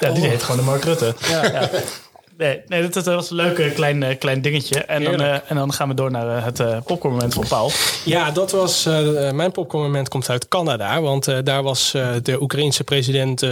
ja, 0.00 0.10
die 0.10 0.26
heet 0.28 0.42
gewoon 0.42 0.56
de 0.60 0.62
Mark 0.66 0.84
Rutte. 0.84 1.14
Ja. 1.28 1.70
Nee, 2.36 2.62
nee 2.66 2.82
dat, 2.82 2.92
dat 2.92 3.04
was 3.04 3.30
een 3.30 3.36
leuk 3.36 3.74
klein, 3.74 4.02
eh, 4.02 4.18
klein 4.18 4.42
dingetje. 4.42 4.80
En 4.80 5.04
dan, 5.04 5.20
eh, 5.20 5.50
en 5.50 5.56
dan 5.56 5.72
gaan 5.72 5.88
we 5.88 5.94
door 5.94 6.10
naar 6.10 6.36
eh, 6.36 6.44
het 6.44 6.60
eh 6.60 6.78
popcornmoment 6.84 7.34
van 7.34 7.44
Paul. 7.48 7.70
Ja, 8.04 8.30
dat 8.30 8.50
was. 8.52 8.86
eh, 8.86 9.30
mijn 9.30 9.52
popcornmoment 9.52 10.08
komt 10.08 10.30
uit 10.30 10.48
Canada. 10.48 11.00
Want 11.00 11.44
daar 11.46 11.62
was 11.62 11.90
de 12.22 12.40
Oekraïense 12.40 12.84
president 12.84 13.42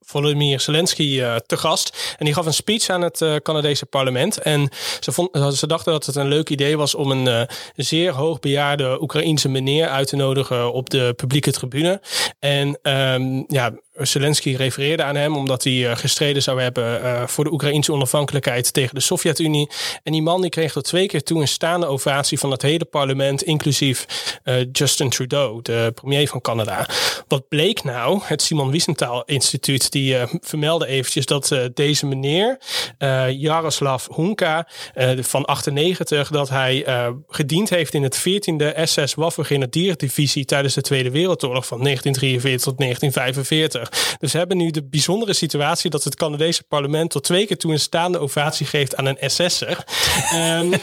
Volodymyr 0.00 0.60
Zelensky 0.60 1.22
te 1.46 1.56
gast. 1.56 2.14
En 2.18 2.24
die 2.24 2.34
gaf 2.34 2.46
een 2.46 2.54
speech 2.54 2.88
aan 2.88 3.02
het 3.02 3.24
Canadese 3.42 3.86
parlement. 3.86 4.38
En 4.38 4.68
ze, 5.00 5.12
vond, 5.12 5.56
ze 5.56 5.66
dachten 5.66 5.92
dat 5.92 6.06
het 6.06 6.16
een 6.16 6.28
leuk 6.28 6.50
idee 6.50 6.76
was 6.76 6.94
om 6.94 7.10
een 7.10 7.48
zeer 7.76 8.12
hoogbejaarde 8.12 9.02
Oekraïense 9.02 9.48
meneer 9.48 9.88
uit 9.88 10.08
te 10.08 10.16
nodigen 10.16 10.72
op 10.72 10.90
de 10.90 11.12
publieke 11.16 11.52
tribune. 11.52 12.00
En 12.38 12.78
ehm, 12.82 13.42
ja. 13.46 13.72
Zelensky 13.96 14.54
refereerde 14.54 15.02
aan 15.02 15.16
hem 15.16 15.36
omdat 15.36 15.64
hij 15.64 15.90
eh, 15.90 15.96
gestreden 15.96 16.42
zou 16.42 16.60
hebben 16.60 17.02
eh, 17.02 17.26
voor 17.26 17.44
de 17.44 17.52
Oekraïnse 17.52 17.92
onafhankelijkheid 17.92 18.72
tegen 18.72 18.94
de 18.94 19.00
Sovjet-Unie. 19.00 19.70
En 20.02 20.12
die 20.12 20.22
man 20.22 20.40
die 20.40 20.50
kreeg 20.50 20.72
tot 20.72 20.84
twee 20.84 21.06
keer 21.06 21.22
toe 21.22 21.40
een 21.40 21.48
staande 21.48 21.86
ovatie 21.86 22.38
van 22.38 22.50
het 22.50 22.62
hele 22.62 22.84
parlement, 22.84 23.42
inclusief 23.42 24.06
eh, 24.42 24.54
Justin 24.72 25.08
Trudeau, 25.08 25.62
de 25.62 25.92
premier 25.94 26.28
van 26.28 26.40
Canada. 26.40 26.88
Wat 27.28 27.48
bleek 27.48 27.84
nou? 27.84 28.20
Het 28.24 28.42
Simon 28.42 28.70
Wiesenthal 28.70 29.22
Instituut 29.24 29.90
die 29.90 30.16
vermeldde 30.40 30.86
eventjes 30.86 31.26
dat 31.26 31.58
deze 31.74 32.06
meneer, 32.06 32.58
Jaroslav 33.28 34.06
Hunka 34.14 34.68
van 35.20 35.44
98, 35.44 36.30
dat 36.30 36.48
hij 36.48 36.86
gediend 37.28 37.70
heeft 37.70 37.94
in 37.94 38.02
het 38.02 38.18
14e 38.18 38.82
SS 38.82 39.14
Waffen-Grenadierdivisie 39.14 40.44
tijdens 40.44 40.74
de 40.74 40.80
Tweede 40.80 41.10
Wereldoorlog 41.10 41.66
van 41.66 41.82
1943 41.82 42.62
tot 42.62 42.78
1945. 42.78 43.83
Dus 44.18 44.32
we 44.32 44.38
hebben 44.38 44.56
nu 44.56 44.70
de 44.70 44.84
bijzondere 44.84 45.32
situatie 45.32 45.90
dat 45.90 46.04
het 46.04 46.14
Canadese 46.14 46.62
parlement 46.62 47.10
tot 47.10 47.24
twee 47.24 47.46
keer 47.46 47.58
toe 47.58 47.72
een 47.72 47.80
staande 47.80 48.18
ovatie 48.18 48.66
geeft 48.66 48.96
aan 48.96 49.06
een 49.06 49.30
SS'er. 49.30 49.84
Ehm, 50.32 50.72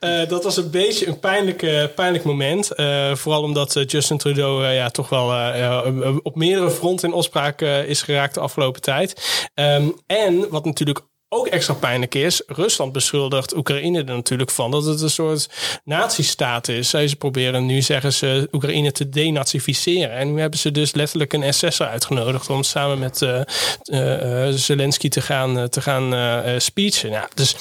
eh, 0.00 0.28
dat 0.28 0.44
was 0.44 0.56
een 0.56 0.70
beetje 0.70 1.06
een 1.06 1.18
pijnlijk, 1.18 1.62
eh, 1.62 1.84
pijnlijk 1.94 2.24
moment. 2.24 2.70
Eh, 2.70 3.14
vooral 3.14 3.42
omdat 3.42 3.76
eh, 3.76 3.86
Justin 3.86 4.18
Trudeau 4.18 4.66
ja, 4.66 4.90
toch 4.90 5.08
wel 5.08 5.26
op 6.22 6.36
meerdere 6.36 6.70
fronten 6.70 7.08
in 7.08 7.14
opspraak 7.14 7.60
is 7.62 8.02
geraakt 8.02 8.34
de 8.34 8.40
afgelopen 8.40 8.80
tijd. 8.80 9.48
Ehm, 9.54 9.88
en 10.06 10.48
wat 10.48 10.64
natuurlijk 10.64 11.00
ook 11.32 11.46
extra 11.46 11.74
pijnlijk 11.74 12.14
is, 12.14 12.42
Rusland 12.46 12.92
beschuldigt 12.92 13.56
Oekraïne 13.56 13.98
er 13.98 14.04
natuurlijk 14.04 14.50
van 14.50 14.70
dat 14.70 14.84
het 14.84 15.00
een 15.00 15.10
soort 15.10 15.48
nazistaat 15.84 16.68
is. 16.68 16.90
Ze 16.90 17.14
proberen 17.18 17.66
nu, 17.66 17.82
zeggen 17.82 18.12
ze, 18.12 18.48
Oekraïne 18.52 18.92
te 18.92 19.08
denazificeren. 19.08 20.10
En 20.10 20.32
nu 20.32 20.40
hebben 20.40 20.58
ze 20.58 20.70
dus 20.70 20.94
letterlijk 20.94 21.32
een 21.32 21.54
SS'er 21.54 21.86
uitgenodigd 21.86 22.50
om 22.50 22.62
samen 22.62 22.98
met 22.98 23.22
eh, 23.22 23.40
eh, 23.82 24.46
eh, 24.48 24.54
Zelensky 24.54 25.08
te 25.08 25.20
gaan, 25.20 25.68
te 25.68 25.80
gaan 25.80 26.14
speechen. 26.60 27.10
Ja, 27.10 27.28
dus 27.34 27.56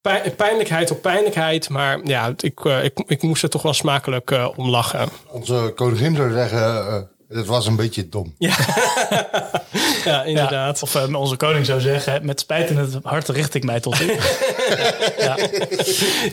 pij- 0.00 0.32
pijnlijkheid 0.36 0.90
op 0.90 1.02
pijnlijkheid, 1.02 1.68
maar 1.68 2.00
ja, 2.04 2.32
ik, 2.36 2.60
ik, 2.60 3.02
ik 3.06 3.22
moest 3.22 3.42
er 3.42 3.50
toch 3.50 3.62
wel 3.62 3.74
smakelijk 3.74 4.50
om 4.56 4.68
lachen. 4.68 5.08
Onze 5.28 5.72
koningin 5.74 6.16
zou 6.16 6.32
zeggen, 6.32 7.08
het 7.32 7.46
was 7.46 7.66
een 7.66 7.76
beetje 7.76 8.08
dom. 8.08 8.34
Ja, 8.38 8.56
Ja, 10.04 10.22
inderdaad. 10.24 10.82
of 10.82 10.94
eh, 10.94 11.14
onze 11.14 11.36
koning 11.36 11.66
zou 11.66 11.80
zeggen, 11.80 12.26
met 12.26 12.40
spijt 12.40 12.70
in 12.70 12.76
het 12.76 12.96
hart 13.02 13.28
richt 13.28 13.54
ik 13.54 13.64
mij 13.64 13.80
tot 13.80 14.00
u. 14.00 14.06
ja. 15.18 15.36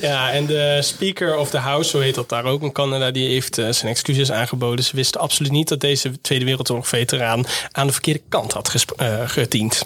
Ja, 0.01 0.31
en 0.31 0.45
de 0.45 0.79
Speaker 0.81 1.37
of 1.37 1.49
the 1.49 1.57
House, 1.57 1.89
zo 1.89 1.99
heet 1.99 2.15
dat 2.15 2.29
daar 2.29 2.43
ook 2.43 2.61
in 2.61 2.71
Canada, 2.71 3.11
die 3.11 3.29
heeft 3.29 3.57
eh, 3.57 3.69
zijn 3.71 3.91
excuses 3.91 4.31
aangeboden. 4.31 4.85
Ze 4.85 4.95
wisten 4.95 5.21
absoluut 5.21 5.51
niet 5.51 5.67
dat 5.67 5.79
deze 5.79 6.21
Tweede 6.21 6.45
Wereldoorlog-veteraan 6.45 7.45
aan 7.71 7.87
de 7.87 7.93
verkeerde 7.93 8.21
kant 8.29 8.53
had 8.53 8.85
eh, 8.97 9.21
gediend. 9.25 9.85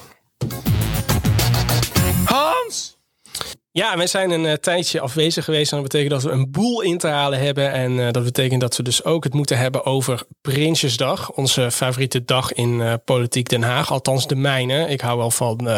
Ja, 3.74 3.98
wij 3.98 4.08
zijn 4.08 4.32
een 4.32 4.46
eh, 4.46 4.54
tijdje 4.54 5.00
afwezig 5.00 5.46
geweest. 5.46 5.72
En 5.72 5.78
dat 5.78 5.92
betekent 5.92 6.12
dat 6.12 6.32
we 6.32 6.38
een 6.38 6.52
boel 6.52 6.82
in 6.82 6.98
te 6.98 7.08
halen 7.08 7.40
hebben. 7.40 7.72
En 7.72 8.00
eh, 8.00 8.12
dat 8.12 8.24
betekent 8.24 8.62
dat 8.62 8.78
we 8.78 8.84
dus 8.84 9.04
ook 9.04 9.24
het 9.24 9.34
moeten 9.34 9.58
hebben 9.58 9.86
over 9.86 10.24
Prinsjesdag. 10.42 11.32
Onze 11.32 11.72
favoriete 11.72 12.26
dag 12.26 12.54
in 12.54 12.82
eh, 12.82 12.94
Politiek 13.06 13.50
Den 13.50 13.64
Haag. 13.64 13.92
Althans 13.92 14.28
de 14.28 14.36
mijne. 14.36 14.88
Ik 14.88 15.02
hou 15.02 15.18
wel 15.18 15.32
van 15.32 15.70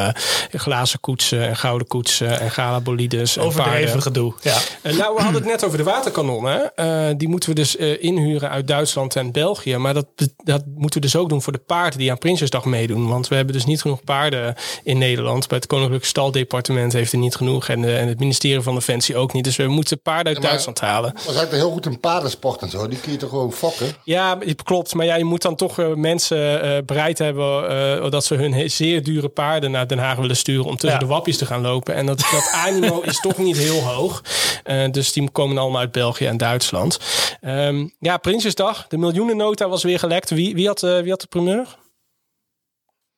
glazen 0.51 1.00
koetsen 1.00 1.47
en 1.47 1.55
gouden 1.55 1.88
koetsen 1.88 2.39
en 2.39 2.51
galabolides 2.51 3.38
en 3.38 3.43
Overdreven 3.43 3.83
paarden. 3.83 4.01
gedoe. 4.01 4.33
Ja. 4.41 4.57
Nou, 4.83 5.15
we 5.15 5.21
hadden 5.21 5.41
het 5.41 5.51
net 5.51 5.65
over 5.65 5.77
de 5.77 5.83
waterkanonnen. 5.83 6.71
Die 7.17 7.27
moeten 7.27 7.50
we 7.50 7.55
dus 7.55 7.75
inhuren 7.75 8.49
uit 8.49 8.67
Duitsland 8.67 9.15
en 9.15 9.32
België. 9.32 9.77
Maar 9.77 9.93
dat, 9.93 10.08
dat 10.43 10.63
moeten 10.75 11.01
we 11.01 11.06
dus 11.06 11.15
ook 11.15 11.29
doen 11.29 11.41
voor 11.41 11.53
de 11.53 11.60
paarden 11.60 11.99
die 11.99 12.12
aan 12.12 12.17
Prinsjesdag 12.17 12.65
meedoen. 12.65 13.08
Want 13.08 13.27
we 13.27 13.36
hebben 13.36 13.53
dus 13.53 13.65
niet 13.65 13.82
genoeg 13.82 14.03
paarden 14.03 14.56
in 14.84 14.97
Nederland. 14.97 15.47
Bij 15.47 15.58
het 15.58 15.67
Koninklijk 15.67 16.06
Staldepartement 16.06 16.93
heeft 16.93 17.12
er 17.12 17.17
niet 17.17 17.36
genoeg. 17.36 17.67
En, 17.67 17.83
eh, 17.84 18.02
en 18.02 18.08
het 18.08 18.19
ministerie 18.19 18.62
van 18.62 18.74
Defensie 18.76 19.15
ook 19.15 19.34
niet. 19.34 19.43
Dus 19.43 19.56
we 19.56 19.67
moeten 19.67 20.02
paarden 20.02 20.34
uit 20.34 20.41
Duitsland 20.43 20.80
halen. 20.80 21.13
Dat 21.13 21.26
was 21.26 21.36
eigenlijk 21.36 21.63
heel 21.63 21.72
goed 21.74 21.86
in 21.86 22.00
paardensport 22.00 22.62
en 22.62 22.69
zo. 22.69 22.88
Die 22.88 23.00
kun 23.00 23.12
je 23.12 23.17
toch 23.17 23.30
gewoon 23.30 23.54
fokken? 23.54 23.88
Ja, 24.04 24.38
klopt. 24.63 24.93
Maar 24.93 25.06
ja, 25.06 25.15
je 25.15 25.24
moet 25.24 25.41
dan 25.41 25.56
toch 25.56 25.80
eh, 25.80 25.93
mensen 25.93 26.62
eh, 26.62 26.84
bereid 26.86 27.17
hebben 27.17 27.69
eh, 28.04 28.10
dat 28.12 28.26
ze 28.26 28.36
hun 28.36 28.69
zeer 28.72 29.04
dure 29.04 29.30
paarden 29.30 29.72
naar 29.72 29.88
Den 29.88 29.98
Haag 29.98 30.17
willen 30.17 30.36
sturen 30.38 30.65
om 30.65 30.72
tussen 30.78 31.00
Ja. 31.00 31.06
de 31.06 31.06
wappies 31.06 31.38
te 31.38 31.46
gaan 31.46 31.62
lopen. 31.62 31.96
En 31.96 32.06
dat, 32.06 32.17
dat 32.32 32.50
animo 32.65 33.02
is 33.02 33.19
toch 33.19 33.38
niet 33.38 33.58
heel 33.58 33.80
hoog. 33.82 34.22
Eh, 34.63 34.91
dus 34.91 35.13
die 35.13 35.30
komen 35.32 35.58
allemaal 35.58 35.80
uit 35.80 35.91
België 35.91 36.26
en 36.26 36.38
Duitsland. 36.38 37.00
Ehm, 37.41 37.88
ja, 38.00 38.17
Prinsjesdag. 38.17 38.88
De 38.88 38.98
miljoenennota 38.98 39.69
was 39.69 39.84
weer 39.84 40.00
gelekt. 40.00 40.30
Wie, 40.30 40.56
wie, 40.56 40.67
had, 40.67 40.84
eh, 40.84 41.00
wie 41.00 41.10
had 41.10 41.22
de 41.22 41.28
primeur? 41.28 41.78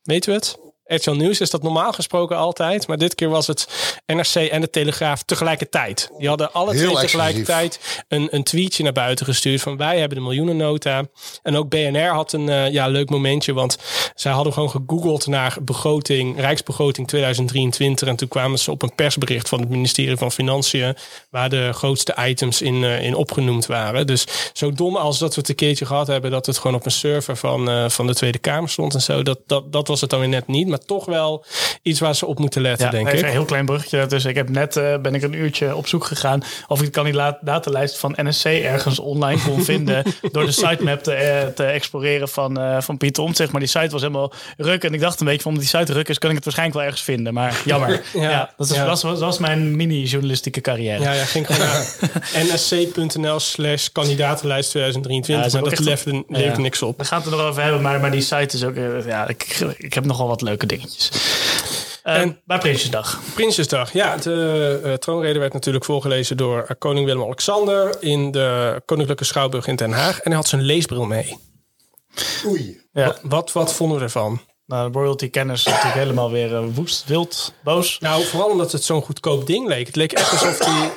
Weten 0.03 0.29
we 0.29 0.35
het? 0.35 0.57
RTL 0.87 1.11
Nieuws 1.11 1.41
is 1.41 1.49
dat 1.49 1.63
normaal 1.63 1.93
gesproken 1.93 2.37
altijd. 2.37 2.87
Maar 2.87 2.97
dit 2.97 3.15
keer 3.15 3.29
was 3.29 3.47
het 3.47 3.67
NRC 4.05 4.35
en 4.35 4.61
de 4.61 4.69
Telegraaf 4.69 5.23
tegelijkertijd. 5.23 6.09
Die 6.17 6.27
hadden 6.27 6.53
alle 6.53 6.73
Heel 6.73 6.91
twee 6.91 7.01
tegelijkertijd 7.01 8.03
een, 8.07 8.27
een 8.31 8.43
tweetje 8.43 8.83
naar 8.83 8.91
buiten 8.91 9.25
gestuurd 9.25 9.61
van 9.61 9.77
wij 9.77 9.99
hebben 9.99 10.17
de 10.17 10.23
miljoenennota. 10.23 11.03
En 11.43 11.55
ook 11.55 11.69
BNR 11.69 12.07
had 12.07 12.33
een 12.33 12.49
eh, 12.49 12.71
ja, 12.71 12.87
leuk 12.87 13.09
momentje, 13.09 13.53
want 13.53 13.77
zij 14.15 14.31
hadden 14.31 14.53
gewoon 14.53 14.69
gegoogeld 14.69 15.27
naar 15.27 15.57
begroting, 15.61 16.39
Rijksbegroting 16.39 17.07
2023. 17.07 18.07
En 18.07 18.15
toen 18.15 18.27
kwamen 18.27 18.59
ze 18.59 18.71
op 18.71 18.81
een 18.81 18.95
persbericht 18.95 19.49
van 19.49 19.59
het 19.59 19.69
ministerie 19.69 20.17
van 20.17 20.31
Financiën, 20.31 20.95
waar 21.29 21.49
de 21.49 21.69
grootste 21.73 22.15
items 22.19 22.61
in, 22.61 22.83
eh, 22.83 23.01
in 23.01 23.15
opgenoemd 23.15 23.65
waren. 23.65 24.07
Dus 24.07 24.27
zo 24.53 24.71
dom 24.71 24.95
als 24.95 25.19
dat 25.19 25.35
we 25.35 25.39
het 25.39 25.49
een 25.49 25.55
keertje 25.55 25.85
gehad 25.85 26.07
hebben, 26.07 26.31
dat 26.31 26.45
het 26.45 26.57
gewoon 26.57 26.75
op 26.75 26.85
een 26.85 26.91
server 26.91 27.37
van, 27.37 27.69
eh, 27.69 27.89
van 27.89 28.07
de 28.07 28.15
Tweede 28.15 28.37
Kamer 28.37 28.69
stond 28.69 28.93
en 28.93 29.01
zo. 29.01 29.23
Dat, 29.23 29.39
dat, 29.45 29.71
dat 29.71 29.87
was 29.87 30.01
het 30.01 30.09
dan 30.09 30.19
weer 30.19 30.29
net 30.29 30.47
niet, 30.47 30.67
maar 30.75 30.85
toch 30.85 31.05
wel 31.05 31.45
iets 31.81 31.99
waar 31.99 32.15
ze 32.15 32.25
op 32.25 32.39
moeten 32.39 32.61
letten, 32.61 32.85
Ja, 32.85 32.91
denk 32.91 33.05
even 33.07 33.19
ik. 33.19 33.25
een 33.25 33.31
heel 33.31 33.45
klein 33.45 33.65
bruggetje. 33.65 34.05
Dus 34.05 34.25
ik 34.25 34.35
heb 34.35 34.49
net 34.49 34.77
eh, 34.77 34.97
ben 34.97 35.15
ik 35.15 35.21
een 35.21 35.33
uurtje 35.33 35.75
op 35.75 35.87
zoek 35.87 36.05
gegaan 36.05 36.43
of 36.67 36.79
ik 36.79 36.85
de 36.85 36.91
kandidatenlijst 36.91 37.97
van 37.97 38.13
NSC 38.21 38.45
ergens 38.45 38.99
online 38.99 39.41
kon 39.41 39.63
vinden 39.73 40.03
door 40.31 40.45
de 40.45 40.51
sitemap 40.51 41.03
te, 41.03 41.13
eh, 41.13 41.47
te 41.47 41.63
exploreren 41.63 42.29
van, 42.29 42.59
eh, 42.59 42.81
van 42.81 42.97
Pieter 42.97 43.23
Omtzigt. 43.23 43.51
Maar 43.51 43.59
die 43.61 43.69
site 43.69 43.89
was 43.89 44.01
helemaal 44.01 44.33
ruk 44.57 44.83
en 44.83 44.93
ik 44.93 44.99
dacht 44.99 45.19
een 45.19 45.25
beetje 45.25 45.41
van 45.41 45.51
omdat 45.51 45.69
die 45.69 45.79
site 45.79 45.93
ruk 45.93 46.09
is, 46.09 46.17
kan 46.17 46.29
ik 46.29 46.35
het 46.35 46.45
waarschijnlijk 46.45 46.79
wel 46.79 46.87
ergens 46.87 47.05
vinden. 47.05 47.33
Maar 47.33 47.61
jammer. 47.65 47.93
Ja, 48.13 48.29
ja, 48.29 48.49
dat, 48.57 48.69
is, 48.69 48.75
ja. 48.75 49.17
was, 49.17 49.37
mijn 49.39 49.75
mini-journalistieke 49.75 50.61
carrière. 50.61 51.01
Ja, 51.03 51.11
ja, 51.11 51.25
ging 51.25 51.45
gewoon 51.47 51.67
naar 51.67 51.85
nsc.nl 52.53 53.39
slash 53.39 53.87
kandidatenlijst 53.91 54.69
2023. 54.69 55.35
Ja, 55.35 55.45
is 55.45 55.53
maar 55.53 55.75
dat 55.75 55.79
leverde, 55.79 56.23
Ja. 56.27 56.57
niks 56.57 56.81
op. 56.81 56.97
We 56.97 57.05
gaan 57.05 57.21
het 57.21 57.31
er 57.31 57.37
nog 57.37 57.47
over 57.47 57.61
hebben, 57.63 57.81
maar, 57.81 57.99
maar 57.99 58.11
die 58.11 58.21
site 58.21 58.55
is 58.55 58.63
ook... 58.63 58.75
Ja, 59.05 59.27
ik, 59.27 59.43
ik 59.77 59.93
heb 59.93 60.05
nogal 60.05 60.27
wat 60.27 60.41
leuke 60.41 60.64
dingetjes. 60.67 61.11
En 62.03 62.15
En- 62.15 62.41
bij 62.45 62.57
Prinsjesdag. 62.57 63.19
Prinsjesdag. 63.33 63.93
Ja, 63.93 64.17
de 64.17 64.79
eh, 64.83 64.93
troonrede 64.93 65.39
werd 65.39 65.53
natuurlijk 65.53 65.85
voorgelezen 65.85 66.37
door 66.37 66.63
eh, 66.63 66.75
koning 66.77 67.05
Willem-Alexander 67.05 68.03
in 68.03 68.31
de 68.31 68.81
Koninklijke 68.85 69.23
Schouwburg 69.23 69.67
in 69.67 69.75
Den 69.75 69.91
Haag. 69.91 70.15
En 70.19 70.23
hij 70.23 70.35
had 70.35 70.47
zijn 70.47 70.61
leesbril 70.61 71.05
mee. 71.05 71.37
Oei. 72.45 72.81
Ja. 72.91 73.05
Wat, 73.05 73.19
wat, 73.23 73.51
wat 73.51 73.73
vonden 73.73 73.97
we 73.97 74.03
ervan? 74.03 74.41
Nou, 74.65 74.91
de 74.91 74.97
royalty-kenners 74.97 75.63
zijn 75.63 75.75
natuurlijk 75.75 76.01
helemaal 76.03 76.31
weer 76.31 76.55
eh, 76.55 76.63
woest, 76.73 77.05
wild, 77.05 77.53
boos. 77.63 77.99
Nou, 77.99 78.23
vooral 78.23 78.49
omdat 78.49 78.71
het 78.71 78.83
zo'n 78.83 79.01
goedkoop 79.01 79.47
ding 79.47 79.67
leek. 79.67 79.85
Het 79.87 79.95
leek 79.95 80.11
echt 80.13 80.31
alsof 80.31 80.59
hij. 80.65 80.91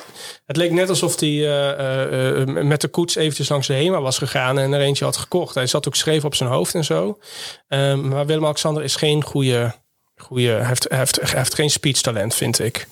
Het 0.45 0.55
leek 0.57 0.71
net 0.71 0.89
alsof 0.89 1.19
hij 1.19 1.29
eh, 1.29 1.69
eh, 1.71 2.41
eh, 2.41 2.47
met 2.47 2.81
de 2.81 2.87
koets 2.87 3.15
eventjes 3.15 3.49
langs 3.49 3.67
de 3.67 3.73
HEMA 3.73 4.01
was 4.01 4.17
gegaan 4.17 4.59
en 4.59 4.73
er 4.73 4.81
eentje 4.81 5.05
had 5.05 5.17
gekocht. 5.17 5.55
Hij 5.55 5.67
zat 5.67 5.87
ook 5.87 5.95
schreef 5.95 6.25
op 6.25 6.35
zijn 6.35 6.49
hoofd 6.49 6.73
en 6.75 6.83
zo. 6.85 7.19
Ehm, 7.67 8.07
maar 8.07 8.25
Willem-Alexander 8.25 8.83
is 8.83 8.95
geen 8.95 9.23
goede. 9.23 9.75
goede 10.17 10.47
hij, 10.49 10.65
heeft, 10.67 10.85
hij, 10.89 10.97
heeft, 10.97 11.15
hij 11.21 11.37
heeft 11.39 11.53
geen 11.55 11.69
speechtalent, 11.69 12.35
vind 12.35 12.59
ik. 12.59 12.87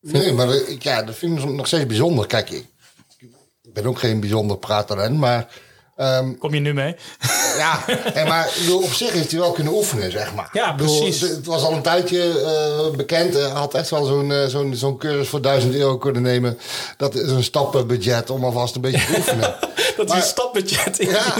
Nee, 0.00 0.32
maar 0.32 0.54
ik- 0.54 0.82
ja, 0.82 1.02
dat 1.02 1.14
vind 1.14 1.38
ik 1.38 1.44
nog 1.44 1.66
steeds 1.66 1.86
bijzonder. 1.86 2.26
Kijk, 2.26 2.50
ik, 2.50 2.66
ik 3.62 3.72
ben 3.72 3.86
ook 3.86 3.98
geen 3.98 4.20
bijzonder 4.20 4.56
praattalent, 4.56 5.16
maar... 5.18 5.48
ehm, 5.96 6.34
Kom 6.38 6.54
je 6.54 6.60
nu 6.60 6.74
mee? 6.74 6.96
ja, 7.56 7.86
en 8.14 8.28
maar 8.28 8.50
op 8.72 8.92
zich 8.92 9.12
heeft 9.12 9.30
hij 9.30 9.40
wel 9.40 9.52
kunnen 9.52 9.72
oefenen, 9.72 10.10
zeg 10.10 10.34
maar. 10.34 10.48
Ja, 10.52 10.74
bedoel, 10.74 10.98
precies. 11.00 11.20
Het, 11.20 11.46
was 11.46 11.62
al 11.62 11.72
een 11.72 11.82
tijdje 11.82 12.42
eh, 12.42 12.96
bekend. 12.96 13.34
Hij 13.34 13.42
had 13.42 13.74
echt 13.74 13.90
wel 13.90 14.04
zo'n 14.04 14.32
eh, 14.32 14.46
zo'n 14.46 14.74
zo'n 14.74 14.98
cursus 14.98 15.28
voor 15.28 15.42
1000 15.42 15.74
euro 15.74 15.98
kunnen 15.98 16.22
nemen. 16.22 16.58
Dat 16.96 17.14
is 17.14 17.30
een 17.30 17.44
stappenbudget 17.44 18.30
om 18.30 18.44
alvast 18.44 18.74
een 18.74 18.80
beetje 18.80 19.06
te 19.06 19.16
oefenen. 19.16 19.54
Dat 19.96 20.08
is 20.10 20.14
een 20.14 20.22
stapbudget. 20.22 20.98
in. 20.98 21.08
Ja, 21.08 21.34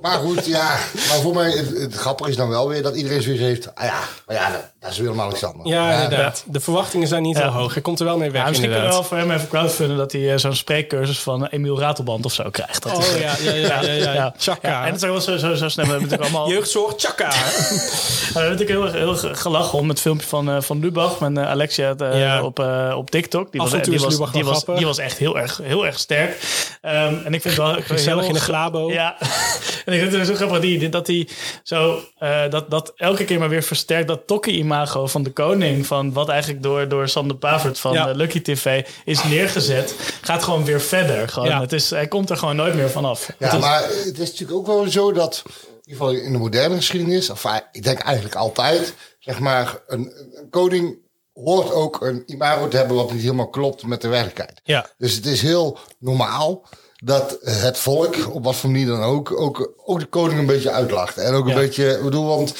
maar 0.00 0.18
goed, 0.18 0.46
ja. 0.46 0.78
Maar 0.92 1.20
voor 1.22 1.34
mij, 1.34 1.50
het, 1.50 1.78
het 1.78 1.94
grappige 1.94 2.30
is 2.30 2.36
dan 2.36 2.48
wel 2.48 2.68
weer 2.68 2.82
dat 2.82 2.96
iedereen 2.96 3.22
zoiets 3.22 3.42
heeft. 3.42 3.74
Ah 3.74 3.84
ja, 3.84 4.00
maar 4.26 4.36
ja, 4.36 4.72
dat, 4.88 4.96
is 4.96 5.02
Willem-Alexander. 5.02 5.66
Ja, 5.66 6.02
inderdaad. 6.02 6.44
De 6.46 6.60
verwachtingen 6.60 7.08
zijn 7.08 7.22
niet 7.22 7.36
Ja. 7.36 7.42
heel 7.42 7.52
hoog. 7.60 7.72
Hij 7.72 7.82
komt 7.82 7.98
er 8.00 8.04
wel 8.04 8.16
mee 8.18 8.30
weg, 8.30 8.42
Ja, 8.42 8.48
misschien 8.48 8.68
kunnen 8.70 8.86
we 8.88 8.92
wel 8.94 9.04
voor 9.04 9.16
hem 9.16 9.30
even 9.30 9.48
crowdfunden 9.48 9.96
dat 9.96 10.12
hij 10.12 10.32
eh, 10.32 10.38
zo'n 10.38 10.54
spreekcursus 10.54 11.18
van 11.18 11.46
Emiel 11.46 11.78
Ratelband 11.80 12.24
of 12.24 12.32
zo 12.32 12.50
krijgt. 12.50 12.82
Dat 12.82 12.92
Oh 12.92 12.98
is- 13.00 13.14
ja, 13.20 13.34
ja, 13.40 13.52
ja, 13.52 13.80
ja. 13.80 13.92
ja, 13.92 14.12
Ja. 14.12 14.34
Chaka. 14.38 14.68
Ja, 14.68 14.84
en 14.84 14.92
dat 14.92 14.96
is 15.02 15.08
ook 15.08 15.10
wel 15.12 15.20
zo, 15.20 15.36
zo, 15.36 15.54
zo 15.54 15.68
snel. 15.68 15.84
We 15.86 15.90
hebben 15.90 16.08
natuurlijk 16.08 16.22
allemaal. 16.36 16.48
Jeugdzorg, 16.54 16.94
Chaka. 16.96 17.28
We 17.28 18.40
hebben 18.40 18.56
natuurlijk 18.56 18.68
heel, 18.70 18.84
erg- 18.84 19.22
heel 19.24 19.34
gelachen 19.34 19.78
om 19.78 19.88
het 19.88 20.00
filmpje 20.00 20.26
van, 20.26 20.50
eh, 20.50 20.60
van 20.60 20.80
Lubach 20.80 21.20
met 21.20 21.36
eh, 21.36 21.50
Alexia 21.50 21.94
Ja. 21.98 22.42
op, 22.42 22.58
eh, 22.58 22.94
op 22.96 23.10
TikTok. 23.10 23.52
Die 23.52 23.60
Af 23.60 23.66
was, 23.70 23.76
en 23.78 23.82
toe 23.84 23.92
die 23.92 24.00
is 24.00 24.06
was, 24.06 24.12
Lubach 24.14 24.32
die 24.32 24.44
was, 24.44 24.64
die 24.64 24.86
was 24.86 24.98
echt 24.98 25.18
heel 25.18 25.38
erg, 25.38 25.60
heel 25.62 25.86
erg 25.86 25.98
sterk. 25.98 26.36
Ehm, 26.80 27.14
en 27.24 27.34
ik 27.34 27.42
vind 27.42 27.44
het 27.44 27.56
wel 27.56 27.76
Gezellig 27.82 28.26
in 28.26 28.32
de 28.32 28.40
glabo. 28.40 28.90
Ja, 28.92 29.16
en 29.84 29.92
ik 29.92 30.00
vind 30.00 30.12
het 30.12 30.26
zo 30.26 30.34
grappig 30.34 30.60
die, 30.60 30.88
dat 30.88 31.06
hij 31.06 31.28
zo 31.62 32.00
eh, 32.18 32.40
dat, 32.50 32.70
dat 32.70 32.92
elke 32.96 33.24
keer 33.24 33.38
maar 33.38 33.48
weer 33.48 33.62
versterkt 33.62 34.08
dat 34.08 34.26
tokkie-imago 34.26 34.77
van 34.86 35.22
de 35.22 35.30
koning. 35.32 35.86
Van 35.86 36.12
wat 36.12 36.28
eigenlijk 36.28 36.62
door, 36.62 36.88
door 36.88 37.08
Sander 37.08 37.36
Pavert 37.36 37.78
van 37.78 37.92
Ja. 37.92 38.08
eh, 38.08 38.14
Lucky 38.14 38.40
TV 38.40 38.86
is 39.04 39.24
neergezet. 39.24 39.94
Gaat 40.20 40.42
gewoon 40.42 40.64
weer 40.64 40.80
verder. 40.80 41.28
Gewoon. 41.28 41.48
Ja. 41.48 41.60
Het 41.60 41.72
is, 41.72 41.90
hij 41.90 42.08
komt 42.08 42.30
er 42.30 42.36
gewoon 42.36 42.56
nooit 42.56 42.74
meer 42.74 42.90
vanaf. 42.90 43.30
Ja, 43.38 43.58
maar 43.58 43.82
het 43.82 44.18
is 44.18 44.30
natuurlijk 44.30 44.58
ook 44.58 44.66
wel 44.66 44.86
zo 44.90 45.12
dat, 45.12 45.42
in 45.46 45.52
ieder 45.84 46.06
geval 46.06 46.10
in 46.10 46.32
de 46.32 46.38
moderne 46.38 46.76
geschiedenis, 46.76 47.30
of 47.30 47.44
eh, 47.44 47.54
ik 47.72 47.82
denk 47.82 47.98
eigenlijk 47.98 48.34
altijd, 48.34 48.94
zeg 49.18 49.38
maar, 49.38 49.78
een, 49.86 50.12
een 50.34 50.50
koning 50.50 50.96
hoort 51.34 51.72
ook 51.72 52.00
een 52.00 52.22
imago 52.26 52.68
te 52.68 52.76
hebben 52.76 52.96
wat 52.96 53.12
niet 53.12 53.22
helemaal 53.22 53.48
klopt 53.48 53.86
met 53.86 54.00
de 54.00 54.08
werkelijkheid. 54.08 54.60
Ja. 54.64 54.86
Dus 54.98 55.14
het 55.14 55.26
is 55.26 55.42
heel 55.42 55.78
normaal 55.98 56.66
dat 57.04 57.38
het 57.40 57.78
volk, 57.78 58.16
op 58.32 58.44
wat 58.44 58.56
voor 58.56 58.70
manier 58.70 58.86
dan 58.86 59.02
ook, 59.02 59.40
ook, 59.40 59.72
ook 59.84 60.00
de 60.00 60.06
koning 60.06 60.38
een 60.38 60.46
beetje 60.46 60.70
uitlacht. 60.70 61.16
En 61.18 61.34
ook 61.34 61.44
een 61.44 61.50
Ja. 61.50 61.58
beetje, 61.58 61.90
ik 61.96 62.02
bedoel, 62.02 62.26
want 62.26 62.54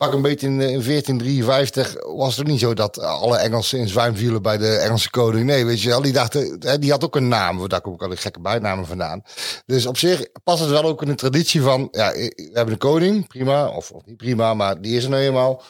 pak 0.00 0.12
een 0.12 0.22
beetje 0.22 0.46
in, 0.46 0.60
eh, 0.60 0.72
in 0.72 0.82
1453 0.82 1.94
was 2.14 2.36
het 2.36 2.46
niet 2.46 2.60
zo 2.60 2.74
dat 2.74 2.98
alle 3.00 3.36
Engelsen 3.36 3.78
in 3.78 3.88
zwijm 3.88 4.16
vielen 4.16 4.42
bij 4.42 4.58
de 4.58 4.76
Engelse 4.76 5.10
koning. 5.10 5.46
Nee, 5.46 5.66
weet 5.66 5.82
je 5.82 5.88
wel, 5.88 6.02
die 6.02 6.12
dachten, 6.12 6.60
die 6.80 6.90
had 6.90 7.04
ook 7.04 7.16
een 7.16 7.28
naam, 7.28 7.68
daar 7.68 7.80
kom 7.80 7.94
ik 7.94 8.02
al 8.02 8.08
die 8.08 8.16
gekke 8.16 8.40
bijnamen 8.40 8.86
vandaan. 8.86 9.22
Dus 9.66 9.86
op 9.86 9.98
zich 9.98 10.26
past 10.44 10.60
het 10.60 10.70
wel 10.70 10.82
ook 10.82 11.02
in 11.02 11.08
de 11.08 11.14
traditie 11.14 11.62
van, 11.62 11.88
ja, 11.90 12.12
eh, 12.12 12.30
we 12.36 12.50
hebben 12.52 12.72
een 12.72 12.78
koning, 12.78 13.26
prima, 13.26 13.68
of, 13.68 13.90
of 13.90 14.06
niet 14.06 14.16
prima, 14.16 14.54
maar 14.54 14.80
die 14.80 14.96
is 14.96 15.04
er 15.04 15.10
nou 15.10 15.22
eenmaal. 15.22 15.62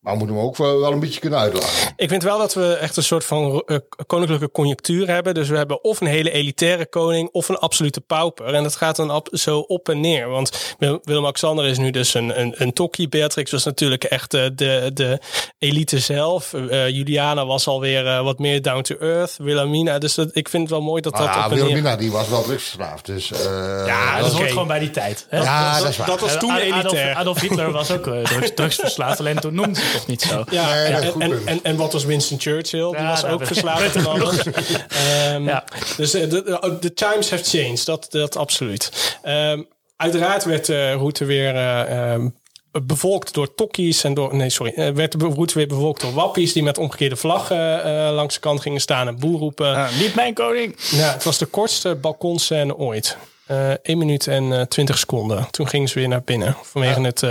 Maar 0.00 0.12
we 0.12 0.18
moeten 0.18 0.36
hem 0.36 0.44
ook 0.46 0.56
wel, 0.56 0.80
wel 0.80 0.92
een 0.92 1.00
beetje 1.00 1.20
kunnen 1.20 1.38
uitlachen. 1.38 1.92
Ik 1.96 2.08
vind 2.08 2.22
wel 2.22 2.38
dat 2.38 2.54
we 2.54 2.74
echt 2.74 2.96
een 2.96 3.02
soort 3.02 3.24
van 3.24 3.62
eh, 3.66 3.76
koninklijke 4.06 4.50
conjunctuur 4.50 5.08
hebben. 5.08 5.34
Dus 5.34 5.48
we 5.48 5.56
hebben 5.56 5.84
of 5.84 6.00
een 6.00 6.06
hele 6.06 6.30
elitaire 6.30 6.86
koning 6.86 7.28
of 7.32 7.48
een 7.48 7.58
absolute 7.58 8.00
pauper. 8.00 8.54
En 8.54 8.62
dat 8.62 8.76
gaat 8.76 8.96
dan 8.96 9.10
op, 9.10 9.28
zo 9.32 9.58
op 9.58 9.88
en 9.88 10.00
neer. 10.00 10.28
Want 10.28 10.74
Wil- 10.78 10.98
Willem-Alexander 11.02 11.64
is 11.66 11.78
nu 11.78 11.90
dus 11.90 12.14
een, 12.14 12.40
een, 12.40 12.54
een 12.56 12.72
tokkie. 12.72 13.08
Beatrix 13.08 13.50
was 13.50 13.64
natuurlijk 13.64 14.04
echt 14.04 14.34
eh, 14.34 14.44
de, 14.54 14.90
de 14.94 15.18
elite 15.58 15.98
zelf. 15.98 16.54
Eh, 16.54 16.88
Juliana 16.88 17.46
was 17.46 17.66
alweer 17.66 18.06
eh, 18.06 18.22
wat 18.22 18.38
meer 18.38 18.62
down 18.62 18.82
to 18.82 18.96
earth. 18.96 19.36
Wilhelmina. 19.38 19.98
Dus 19.98 20.14
dat, 20.14 20.28
ik 20.36 20.48
vind 20.48 20.62
het 20.62 20.72
wel 20.72 20.82
mooi 20.82 21.00
dat 21.02 21.16
dat 21.16 21.26
Ah, 21.28 21.36
op 21.36 21.42
en 21.42 21.48
neer... 21.48 21.58
Wilhelmina, 21.58 21.96
die 21.96 22.10
was 22.10 22.28
wel 22.28 22.42
drugsverslaafd. 22.42 23.06
Dus, 23.06 23.30
eh, 23.32 23.40
Ja, 23.86 24.18
dat 24.18 24.26
oké. 24.28 24.36
hoort 24.36 24.50
gewoon 24.50 24.66
bij 24.66 24.78
die 24.78 24.90
tijd. 24.90 25.26
Hè? 25.28 25.42
ja, 25.42 25.80
dat- 25.80 25.94
dat 25.96 26.06
dat 26.06 26.20
was 26.20 26.36
toen 26.38 26.50
Adolf, 26.50 26.64
elitair. 26.82 27.14
Adolf 27.14 27.40
Hitler 27.40 27.70
was 27.72 27.90
ook 27.90 28.04
drugs, 28.22 28.50
drugsverslaafd, 28.54 29.18
alleen 29.18 29.38
toen 29.40 29.54
noemde 29.54 29.80
toch 29.92 30.06
niet 30.06 30.22
zo. 30.22 30.44
Ja, 30.50 30.74
Nee, 30.74 30.84
en, 30.92 31.20
en, 31.20 31.40
en, 31.46 31.60
en 31.62 31.76
wat 31.76 31.92
was 31.92 32.04
Winston 32.04 32.40
Churchill? 32.40 32.90
Die 32.90 32.98
Ja, 33.00 33.08
was 33.08 33.22
nou, 33.22 33.34
ook 33.34 33.46
verslaafd 33.46 33.96
aan 33.96 34.06
alles. 34.06 34.36
Ehm, 34.88 35.44
Ja. 35.44 35.64
Dus 35.96 36.14
eh, 36.14 36.30
de, 36.30 36.42
de, 36.42 36.76
de 36.80 36.94
times 36.94 37.30
have 37.30 37.44
changed, 37.44 37.86
dat, 37.86 38.06
dat 38.10 38.36
absoluut. 38.36 39.16
Ehm, 39.22 39.62
uiteraard 39.96 40.44
werd 40.44 40.66
de 40.66 40.92
route 40.92 41.24
weer 41.24 41.54
eh, 41.54 42.12
ehm, 42.12 42.28
bevolkt 42.82 43.34
door 43.34 43.54
tokkies 43.54 44.04
en 44.04 44.14
door... 44.14 44.36
Nee, 44.36 44.50
sorry. 44.50 44.72
eh, 44.76 44.90
werd 44.90 45.12
de 45.20 45.26
route 45.26 45.54
weer 45.54 45.66
bevolkt 45.66 46.00
door 46.00 46.12
wappies 46.12 46.52
die 46.52 46.62
met 46.62 46.78
omgekeerde 46.78 47.16
vlaggen 47.16 47.84
eh, 47.84 48.12
langs 48.14 48.34
de 48.34 48.40
kant 48.40 48.60
gingen 48.60 48.80
staan 48.80 49.08
en 49.08 49.18
boer 49.18 49.38
roepen. 49.38 49.74
Ah, 49.76 49.98
niet 49.98 50.14
mijn 50.14 50.34
koning. 50.34 50.76
Nou, 50.90 51.02
het 51.12 51.24
was 51.24 51.38
de 51.38 51.46
kortste 51.46 51.94
balkonscène 51.94 52.76
ooit. 52.76 53.16
Eh 53.46 53.70
1 53.82 53.98
minuut 53.98 54.26
en 54.26 54.52
eh 54.52 54.60
20 54.60 54.98
seconden. 54.98 55.48
Toen 55.50 55.68
gingen 55.68 55.88
ze 55.88 55.98
weer 55.98 56.08
naar 56.08 56.22
binnen 56.22 56.56
vanwege 56.62 57.00
het 57.00 57.22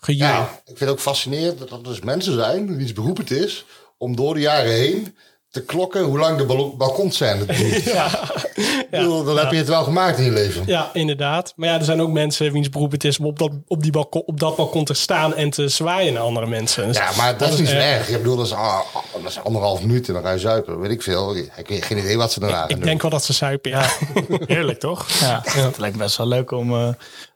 Ja, 0.00 0.40
ik 0.42 0.66
vind 0.66 0.78
het 0.80 0.88
ook 0.88 1.00
fascinerend 1.00 1.58
dat 1.58 1.70
er 1.70 1.82
dus 1.82 2.00
mensen 2.00 2.34
zijn, 2.34 2.76
wiens 2.76 2.92
beroep 2.92 3.16
het 3.16 3.30
is, 3.30 3.64
om 3.98 4.16
door 4.16 4.34
de 4.34 4.40
jaren 4.40 4.72
heen 4.72 5.16
te 5.50 5.64
klokken 5.64 6.02
hoe 6.02 6.18
lang 6.18 6.38
de 6.38 6.44
bal 6.44 6.76
balkonscène 6.76 7.44
duurt. 7.44 7.86
Ik 8.56 8.86
bedoel, 8.90 9.24
Dan 9.24 9.38
heb 9.38 9.50
je 9.50 9.56
het 9.56 9.68
wel 9.68 9.84
gemaakt 9.84 10.18
in 10.18 10.24
je 10.24 10.30
leven. 10.30 10.62
Ja, 10.66 10.90
inderdaad. 10.92 11.52
Maar 11.56 11.68
ja, 11.68 11.78
er 11.78 11.84
zijn 11.84 12.00
ook 12.00 12.10
mensen 12.10 12.52
wiens 12.52 12.68
beroep 12.68 12.92
het 12.92 13.04
is 13.04 13.18
om 13.18 13.26
op 13.26 13.38
dat, 13.38 13.50
op 13.66 13.82
die 13.82 13.90
balkon, 13.92 14.22
op 14.26 14.40
dat 14.40 14.56
balkon 14.56 14.84
te 14.84 14.94
staan 14.94 15.34
en 15.34 15.50
te 15.50 15.68
zwaaien 15.68 16.12
naar 16.12 16.22
andere 16.22 16.46
mensen. 16.46 16.86
Dus 16.86 16.96
Ja, 16.96 17.10
maar 17.16 17.38
dat 17.38 17.52
is 17.52 17.58
niet 17.58 17.68
zo 17.68 17.74
eh, 17.76 17.96
erg. 17.96 18.08
Ik 18.08 18.16
bedoel, 18.16 18.36
dat 18.36 18.46
is, 18.46 18.52
ah, 18.52 18.80
dat 19.22 19.30
is 19.30 19.38
anderhalf 19.44 19.80
minuut 19.80 20.08
en 20.08 20.14
dan 20.14 20.22
ga 20.22 20.30
je 20.30 20.38
zuipen. 20.38 20.80
Weet 20.80 20.90
ik 20.90 21.02
veel. 21.02 21.36
Ik 21.36 21.68
heb 21.68 21.82
geen 21.82 21.98
idee 21.98 22.16
wat 22.16 22.32
ze 22.32 22.40
daarna 22.40 22.56
gaan 22.60 22.68
Ik 22.68 22.76
doen. 22.76 22.84
denk 22.84 23.02
wel 23.02 23.10
dat 23.10 23.24
ze 23.24 23.32
zuipen, 23.32 23.70
ja. 23.70 23.88
Heerlijk, 24.46 24.80
toch? 24.80 25.08
Ja, 25.20 25.40
Het 25.44 25.78
lijkt 25.78 25.96
best 25.96 26.16
wel 26.16 26.26
leuk 26.28 26.50
om 26.50 26.72
eh, 26.74 26.88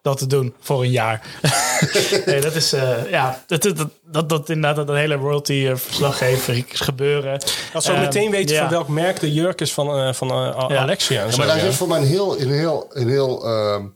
dat 0.03 0.19
te 0.19 0.27
doen 0.27 0.55
voor 0.61 0.83
een 0.83 0.91
jaar. 0.91 1.27
nee, 2.27 2.41
dat 2.41 2.55
is, 2.55 2.73
eh, 2.73 3.11
ja, 3.11 3.45
dat, 3.47 3.63
dat, 3.63 3.89
dat, 4.05 4.29
dat 4.29 4.49
inderdaad 4.49 4.87
dat 4.87 4.97
hele 4.97 5.15
royalty-verslaggever 5.15 6.65
gebeuren. 6.69 7.41
Als 7.73 7.87
we 7.87 7.93
ook 7.93 7.97
Ehm, 7.97 8.05
meteen 8.05 8.31
weten 8.31 8.55
ja. 8.55 8.61
van 8.61 8.71
welk 8.71 8.89
merk 8.89 9.21
de 9.21 9.33
jurk 9.33 9.61
is 9.61 9.73
van, 9.73 9.99
eh, 9.99 10.13
van 10.13 10.31
eh. 10.31 10.81
Alexia. 10.81 11.25
Ja, 11.25 11.31
zo, 11.31 11.37
maar 11.37 11.47
daar 11.47 11.59
zit 11.59 11.75
voor 11.75 11.89
mij 11.89 11.99
een 11.99 12.07
heel, 12.07 12.41
een 12.41 12.51
heel, 12.51 12.87
een 12.89 13.09
heel 13.09 13.45
ehm, 13.45 13.87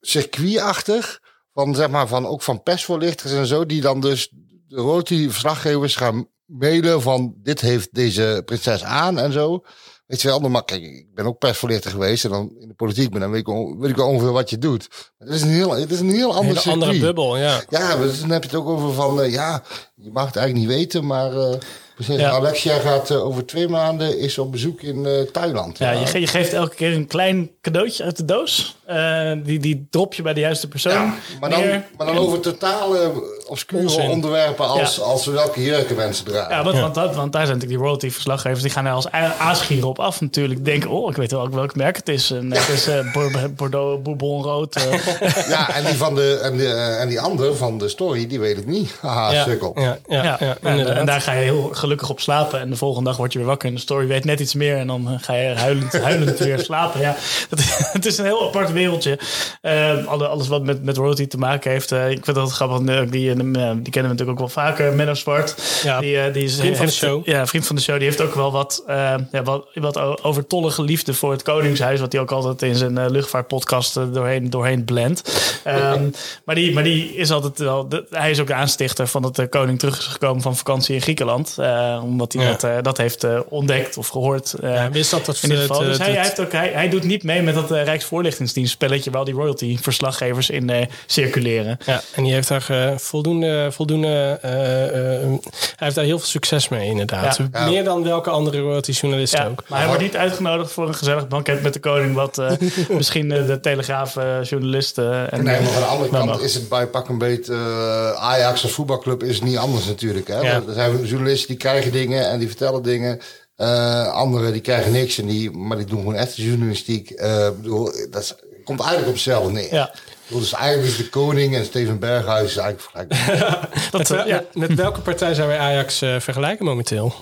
circuitachtig. 0.00 1.20
Van 1.52 1.74
zeg 1.74 1.88
maar, 1.88 2.08
van 2.08 2.26
ook 2.26 2.42
van 2.42 2.62
persvoorlichters 2.62 3.32
en 3.32 3.46
zo. 3.46 3.66
Die 3.66 3.80
dan 3.80 4.00
dus 4.00 4.28
de 4.66 4.76
roti 4.76 5.30
verslaggevers 5.30 5.96
gaan 5.96 6.28
mailen 6.44 7.02
van 7.02 7.34
dit 7.36 7.60
heeft 7.60 7.94
deze 7.94 8.42
prinses 8.44 8.84
aan 8.84 9.18
en 9.18 9.32
zo. 9.32 9.64
Weet 10.06 10.22
je 10.22 10.28
wel, 10.28 10.38
maar 10.40 10.64
kijk, 10.64 10.82
ik 10.82 11.14
ben 11.14 11.26
ook 11.26 11.38
persvoorlichter 11.38 11.90
geweest 11.90 12.24
en 12.24 12.30
dan 12.30 12.52
in 12.60 12.68
de 12.68 12.74
politiek 12.74 13.10
ben, 13.10 13.20
dan 13.20 13.30
weet 13.30 13.40
ik, 13.40 13.48
on- 13.48 13.78
weet 13.80 13.90
ik 13.90 13.96
wel 13.96 14.08
ongeveer 14.08 14.32
wat 14.32 14.50
je 14.50 14.58
doet. 14.58 14.88
Maar 15.18 15.28
het 15.28 15.36
is 15.36 15.42
een 15.42 15.48
heel, 15.48 15.70
het 15.70 15.90
is 15.90 16.00
een 16.00 16.10
heel 16.10 16.34
ander 16.34 16.62
andere 16.70 16.98
bubbel, 16.98 17.36
ja. 17.38 17.60
Ja, 17.68 17.96
maar 17.96 18.06
dan 18.20 18.30
heb 18.30 18.42
je 18.42 18.48
het 18.48 18.58
ook 18.58 18.68
over 18.68 18.92
van, 18.92 19.20
eh, 19.22 19.32
ja, 19.32 19.62
je 19.94 20.10
mag 20.12 20.26
het 20.26 20.36
eigenlijk 20.36 20.68
niet 20.68 20.76
weten, 20.78 21.06
maar 21.06 21.32
eh 21.36 21.54
prinses 21.94 22.20
Ja. 22.20 22.30
Alexia 22.30 22.78
gaat 22.78 23.10
eh, 23.10 23.24
over 23.24 23.46
twee 23.46 23.68
maanden 23.68 24.18
is 24.18 24.38
op 24.38 24.52
bezoek 24.52 24.80
in 24.82 25.06
eh, 25.06 25.20
Thailand. 25.20 25.78
Ja, 25.78 25.90
je, 25.90 26.06
ge- 26.06 26.20
je 26.20 26.26
geeft 26.26 26.52
elke 26.52 26.74
keer 26.74 26.92
een 26.92 27.06
klein 27.06 27.50
cadeautje 27.60 28.04
uit 28.04 28.16
de 28.16 28.24
doos. 28.24 28.76
Eh, 28.86 29.32
die, 29.44 29.58
die 29.58 29.86
drop 29.90 30.14
je 30.14 30.22
bij 30.22 30.34
de 30.34 30.40
juiste 30.40 30.68
persoon. 30.68 30.92
Ja, 30.92 31.14
maar, 31.40 31.50
dan, 31.50 31.60
maar 31.96 32.06
dan 32.06 32.16
over 32.18 32.40
totale 32.40 33.12
obscure 33.52 33.82
Onzin. 33.82 34.10
onderwerpen 34.10 34.68
als, 34.68 34.96
Ja. 34.96 35.02
als 35.02 35.26
welke 35.26 35.62
jurken 35.62 35.96
mensen 35.96 36.24
dragen. 36.24 36.56
Ja, 36.56 36.64
want, 36.64 36.78
Want, 36.78 36.94
dat, 36.94 37.14
want 37.14 37.32
daar 37.32 37.46
zijn 37.46 37.54
natuurlijk 37.54 37.68
die 37.68 37.76
royalty-verslaggevers. 37.78 38.62
Die 38.62 38.70
gaan 38.70 38.86
er 38.86 38.92
als 38.92 39.12
a- 39.12 39.34
aasgieren 39.38 39.88
op 39.88 39.98
af 39.98 40.20
natuurlijk. 40.20 40.64
Denken, 40.64 40.90
oh, 40.90 41.10
ik 41.10 41.16
weet 41.16 41.30
wel 41.30 41.50
welk 41.50 41.76
merk 41.76 41.96
het 41.96 42.08
is. 42.08 42.30
En 42.30 42.52
het 42.52 42.68
is 42.68 42.88
eh, 42.88 43.12
Bor- 43.12 43.50
Bordeaux, 43.56 44.02
Bourbon 44.02 44.42
rood. 44.42 44.76
eh. 44.76 44.82
Ja, 45.48 45.74
en 45.74 45.84
die, 45.84 45.94
van 45.96 46.14
de, 46.14 46.40
en, 46.42 46.56
de, 46.56 46.66
eh, 46.66 47.00
en 47.00 47.08
die 47.08 47.20
andere 47.20 47.54
van 47.54 47.78
de 47.78 47.88
story, 47.88 48.26
die 48.26 48.40
weet 48.40 48.58
ik 48.58 48.66
niet. 48.66 48.94
Haha, 49.00 49.32
Ja, 49.32 49.44
sukkel. 49.44 49.72
ja, 49.74 49.98
ja, 50.08 50.22
ja, 50.24 50.38
Ja, 50.40 50.56
en, 50.86 51.06
daar 51.06 51.20
ga 51.20 51.32
je 51.32 51.42
heel 51.42 51.68
gelukkig 51.72 52.10
op 52.10 52.20
slapen. 52.20 52.60
En 52.60 52.70
de 52.70 52.76
volgende 52.76 53.08
dag 53.08 53.18
word 53.18 53.32
je 53.32 53.38
weer 53.38 53.48
wakker 53.48 53.68
en 53.68 53.74
de 53.74 53.80
story 53.80 54.06
weet 54.06 54.24
net 54.24 54.40
iets 54.40 54.54
meer. 54.54 54.76
En 54.76 54.86
dan 54.86 55.18
ga 55.20 55.34
je 55.34 55.54
huilend, 55.54 55.92
huilend 56.02 56.38
weer 56.38 56.58
slapen. 56.58 57.00
Ja, 57.00 57.14
het, 57.50 57.88
het 57.92 58.06
is 58.06 58.18
een 58.18 58.24
heel 58.24 58.46
apart 58.46 58.72
wereldje. 58.72 59.18
Eh, 59.60 60.06
alle, 60.06 60.26
alles 60.28 60.48
wat 60.48 60.62
met, 60.62 60.84
met 60.84 60.96
royalty 60.96 61.26
te 61.26 61.38
maken 61.38 61.70
heeft. 61.70 61.90
ik 61.92 62.24
vind 62.24 62.36
dat 62.36 62.50
grappig. 62.50 62.70
Die, 63.10 63.34
eh, 63.42 63.52
die 63.52 63.64
kennen 63.64 63.82
we 63.92 64.00
natuurlijk 64.08 64.30
ook 64.30 64.38
wel 64.38 64.48
vaker. 64.48 64.92
Menno 64.92 65.14
Spart. 65.14 65.80
Ja, 65.82 66.00
die, 66.00 66.18
eh, 66.20 66.32
die 66.32 66.42
is, 66.42 66.56
vriend 66.58 66.76
van 66.76 66.86
de 66.86 66.92
show. 66.92 67.26
Ja, 67.28 67.46
vriend 67.46 67.66
van 67.66 67.76
de 67.76 67.82
show. 67.82 67.94
Die 67.96 68.04
heeft 68.04 68.20
ook 68.20 68.34
wel 68.34 68.52
wat, 68.52 68.82
eh, 68.86 69.14
ja, 69.32 69.42
wat, 69.42 69.66
wat 69.74 70.22
overtollige 70.24 70.82
liefde 70.82 71.14
voor 71.14 71.30
het 71.32 71.42
Koningshuis. 71.42 72.00
Wat 72.00 72.12
hij 72.12 72.20
ook 72.20 72.30
altijd 72.32 72.62
in 72.62 72.74
zijn 72.74 73.10
luchtvaartpodcast 73.10 73.94
doorheen, 73.94 74.50
doorheen 74.50 74.84
blendt. 74.84 75.50
Ehm, 75.64 76.04
maar, 76.44 76.54
die, 76.54 76.72
maar 76.72 76.82
die 76.84 77.14
is 77.14 77.30
altijd 77.30 77.58
wel... 77.58 77.88
de- 77.88 78.06
hij 78.10 78.30
is 78.30 78.40
ook 78.40 78.46
de 78.46 78.54
aanstichter 78.54 79.06
van 79.06 79.22
dat 79.22 79.36
de 79.36 79.46
koning 79.48 79.78
terug 79.78 79.98
is 79.98 80.04
gekomen 80.06 80.42
van 80.42 80.56
vakantie 80.56 80.94
in 80.94 81.00
Griekenland. 81.02 81.54
Eh, 81.58 82.00
omdat 82.02 82.32
hij 82.32 82.44
Ja. 82.44 82.56
dat, 82.56 82.84
dat 82.84 82.96
heeft 82.96 83.26
ontdekt 83.48 83.96
of 83.96 84.08
gehoord. 84.08 84.52
eh, 84.52 84.74
Ja, 84.74 84.90
wist 84.90 85.10
dat 85.10 85.24
dat 85.26 85.36
in 85.42 85.48
ieder 85.50 85.58
geval. 85.66 85.78
het, 85.80 85.88
Dus 85.88 85.98
hij, 85.98 86.06
het- 86.06 86.16
hij, 86.16 86.24
heeft 86.26 86.40
ook, 86.40 86.52
hij, 86.52 86.70
hij 86.74 86.88
doet 86.88 87.04
niet 87.04 87.22
mee 87.22 87.42
met 87.42 87.54
dat 87.54 87.70
uh, 87.72 87.84
Rijksvoorlichtingsdienst 87.84 88.72
spelletje 88.72 89.10
waar 89.10 89.24
die 89.24 89.34
royalty-verslaggevers 89.34 90.50
in 90.50 90.70
eh, 90.70 90.86
circuleren. 91.06 91.78
Ja, 91.86 92.02
en 92.14 92.22
die 92.24 92.32
heeft 92.32 92.48
daar 92.48 92.66
eh, 92.68 92.96
voldoende, 93.32 93.72
voldoende 93.72 94.38
eh, 94.42 94.84
eh, 94.84 95.22
hij 95.22 95.40
heeft 95.76 95.94
daar 95.94 96.04
heel 96.04 96.18
veel 96.18 96.28
succes 96.28 96.68
mee 96.68 96.88
inderdaad. 96.88 97.36
Ja. 97.36 97.48
Ja. 97.52 97.64
Meer 97.64 97.84
dan 97.84 98.02
welke 98.02 98.30
andere 98.30 98.60
royalty 98.60 98.90
journalist 98.90 99.32
Ja, 99.32 99.46
ook. 99.46 99.64
maar 99.68 99.78
hij 99.78 99.86
wordt 99.86 100.02
niet 100.02 100.16
uitgenodigd 100.16 100.72
voor 100.72 100.88
een 100.88 100.94
gezellig 100.94 101.28
banket 101.28 101.62
met 101.62 101.72
de 101.72 101.80
koning, 101.80 102.14
wat 102.14 102.38
eh, 102.38 102.50
misschien 102.88 103.28
de 103.28 103.58
Telegraaf-journalist 103.60 104.98
en 104.98 105.28
Nee, 105.30 105.60
maar 105.60 105.70
van 105.70 105.82
de 105.82 105.88
andere 105.88 106.10
kant 106.10 106.40
is 106.40 106.54
het 106.54 106.68
bij 106.68 106.86
pak 106.86 107.08
een 107.08 107.18
beetje 107.18 107.52
eh, 107.52 108.12
Ajax 108.12 108.62
als 108.62 108.72
voetbalclub 108.72 109.22
is 109.22 109.34
het 109.34 109.44
niet 109.44 109.56
anders 109.56 109.86
natuurlijk. 109.86 110.28
Hè? 110.28 110.40
Ja. 110.40 110.62
Er 110.66 110.74
zijn 110.74 111.04
journalisten 111.04 111.48
die 111.48 111.56
krijgen 111.56 111.92
dingen 111.92 112.30
en 112.30 112.38
die 112.38 112.48
vertellen 112.48 112.82
dingen. 112.82 113.20
Eh 113.56 114.12
anderen 114.12 114.52
die 114.52 114.60
krijgen 114.60 114.92
niks, 114.92 115.18
en 115.18 115.26
die, 115.26 115.50
maar 115.50 115.76
die 115.76 115.86
doen 115.86 115.98
gewoon 115.98 116.14
echte 116.14 116.42
journalistiek. 116.42 117.10
Eh, 117.10 117.46
ik 117.46 117.56
bedoel, 117.56 117.92
dat 118.10 118.22
is 118.22 118.34
komt 118.64 118.80
eigenlijk 118.80 119.08
op 119.08 119.14
hetzelfde 119.14 119.52
neer. 119.52 119.74
Ja. 119.74 119.94
Dus 120.28 120.52
eigenlijk 120.52 120.90
is 120.92 120.96
de 120.96 121.08
koning 121.08 121.54
en 121.54 121.64
Steven 121.64 121.98
Berghuis 121.98 122.50
is 122.50 122.56
eigenlijk 122.56 123.08
vergelijkbaar. 123.08 123.68
Met, 123.98 124.08
wel- 124.08 124.26
ja. 124.26 124.44
met, 124.52 124.68
met 124.68 124.78
welke 124.78 125.00
partij 125.00 125.34
zou 125.34 125.48
wij 125.48 125.58
Ajax 125.58 126.02
eh, 126.02 126.20
vergelijken 126.20 126.64
momenteel? 126.64 127.14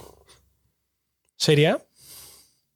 CDA? 1.36 1.80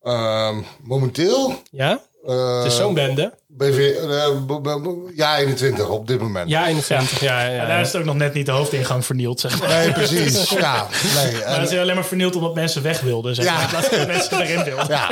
Ehm, 0.03 0.61
momenteel... 0.83 1.63
Ja? 1.71 2.01
eh, 2.27 2.57
Het 2.57 2.67
is 2.67 2.77
zo'n 2.77 2.95
bende. 2.95 3.35
BV, 3.57 3.79
eh, 3.79 5.17
ja, 5.17 5.37
21 5.39 5.89
op 5.89 6.07
dit 6.07 6.21
moment. 6.21 6.49
Ja, 6.51 6.67
21. 6.67 7.21
Ja, 7.21 7.41
ja, 7.41 7.49
En 7.49 7.55
ja. 7.55 7.67
daar 7.67 7.81
is 7.81 7.87
het 7.87 7.97
ook 7.97 8.05
nog 8.05 8.15
net 8.17 8.35
niet 8.35 8.47
de 8.47 8.53
hoofdingang 8.53 9.05
vernield, 9.05 9.41
zeg 9.41 9.59
maar. 9.61 9.69
Nee, 9.69 9.93
precies. 9.93 10.49
Ja, 10.51 10.87
nee. 11.15 11.33
Maar 11.47 11.61
het 11.61 11.71
is 11.73 11.79
alleen 11.79 11.95
maar 11.95 12.05
vernield 12.05 12.37
omdat 12.37 12.55
mensen 12.55 12.83
weg 12.83 13.01
wilden, 13.01 13.35
zeg 13.35 13.45
Ja. 13.45 13.53
maar. 13.57 13.69
Van 13.69 13.99
dat 13.99 14.07
mensen 14.07 14.41
erin 14.41 14.65
wilden. 14.65 14.87
Ja, 14.89 15.09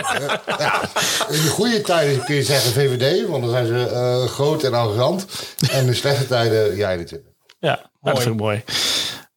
ja, 0.58 0.80
in 1.28 1.42
de 1.42 1.48
goede 1.50 1.80
tijden 1.80 2.24
kun 2.24 2.34
je 2.34 2.42
zeggen 2.42 2.72
VVD, 2.72 3.28
want 3.28 3.42
dan 3.42 3.50
zijn 3.52 3.66
ze 3.66 3.86
eh, 3.88 4.24
groot 4.30 4.62
en 4.62 4.74
arrogant. 4.74 5.26
En 5.70 5.80
in 5.80 5.86
de 5.86 5.94
slechte 5.94 6.26
tijden, 6.26 6.76
ja, 6.76 6.90
21. 6.90 7.30
Ja, 7.60 7.90
dat 8.00 8.18
is 8.18 8.26
ook 8.26 8.36
mooi. 8.36 8.62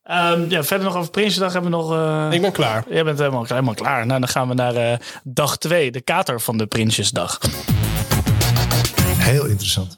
Ehm, 0.03 0.49
ja, 0.49 0.63
verder 0.63 0.87
nog 0.87 0.95
over 0.95 1.11
Prinsjesdag 1.11 1.53
hebben 1.53 1.71
we 1.71 1.77
nog... 1.77 1.91
eh, 1.93 2.27
Ik 2.31 2.41
ben 2.41 2.51
klaar. 2.51 2.83
Jij 2.89 3.03
bent 3.03 3.19
helemaal, 3.19 3.45
helemaal 3.47 3.73
klaar. 3.73 4.05
Nou, 4.05 4.19
dan 4.19 4.29
gaan 4.29 4.47
we 4.47 4.53
naar 4.53 4.75
eh, 4.75 4.97
dag 5.23 5.57
2, 5.57 5.91
de 5.91 6.01
kater 6.01 6.41
van 6.41 6.57
de 6.57 6.65
Prinsjesdag. 6.65 7.39
Heel 9.25 9.45
interessant. 9.45 9.97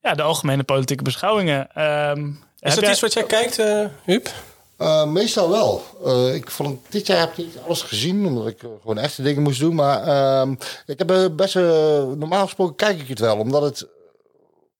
Ja, 0.00 0.14
de 0.14 0.22
algemene 0.22 0.62
politieke 0.62 1.02
beschouwingen. 1.02 1.68
Ehm, 1.74 2.26
Is 2.60 2.74
dat 2.74 2.80
jij- 2.80 2.90
iets 2.90 3.00
wat 3.00 3.12
jij 3.12 3.24
kijkt, 3.24 3.58
eh 3.58 3.84
Huub? 4.04 4.28
Eh, 4.76 5.04
meestal 5.04 5.50
wel. 5.50 5.84
Eh, 6.04 6.34
ik 6.34 6.50
vond 6.50 6.80
dit 6.88 7.06
jaar 7.06 7.18
heb 7.18 7.30
ik 7.30 7.36
niet 7.36 7.58
alles 7.66 7.82
gezien, 7.82 8.26
omdat 8.26 8.46
ik 8.46 8.58
gewoon 8.80 8.98
echte 8.98 9.22
dingen 9.22 9.42
moest 9.42 9.60
doen. 9.60 9.74
Maar 9.74 10.02
ehm, 10.02 10.52
ik 10.86 10.98
heb 10.98 11.30
best 11.36 11.54
normaal 11.54 12.44
gesproken 12.44 12.74
kijk 12.76 13.00
ik 13.00 13.08
het 13.08 13.18
wel, 13.18 13.36
omdat 13.36 13.62
het 13.62 13.86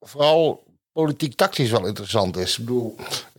vooral 0.01 0.63
politiek 0.93 1.35
tactisch 1.37 1.71
wel 1.71 1.87
interessant 1.87 2.37
is. 2.37 2.59
Ik 2.59 2.65
bedoel, 2.65 2.95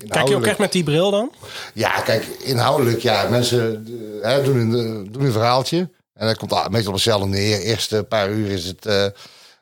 Kijk 0.08 0.27
je 0.27 0.36
ook 0.36 0.45
echt 0.45 0.58
met 0.58 0.71
die 0.71 0.84
bril 0.84 1.12
dan? 1.12 1.32
Ja, 1.73 2.01
kijk, 2.01 2.25
inhoudelijk, 2.25 2.99
ja, 3.01 3.29
mensen 3.29 3.88
hè, 4.21 4.43
doen, 4.43 4.58
een, 4.58 5.12
doen 5.12 5.25
een 5.25 5.32
verhaaltje. 5.32 5.89
En 6.13 6.27
dat 6.27 6.38
komt 6.38 6.53
ah, 6.53 6.67
meestal 6.67 6.88
op 6.89 6.93
hetzelfde 6.93 7.27
neer. 7.27 7.60
Eerste 7.60 8.03
paar 8.10 8.29
uur 8.29 8.51
is 8.51 8.65
het 8.65 8.86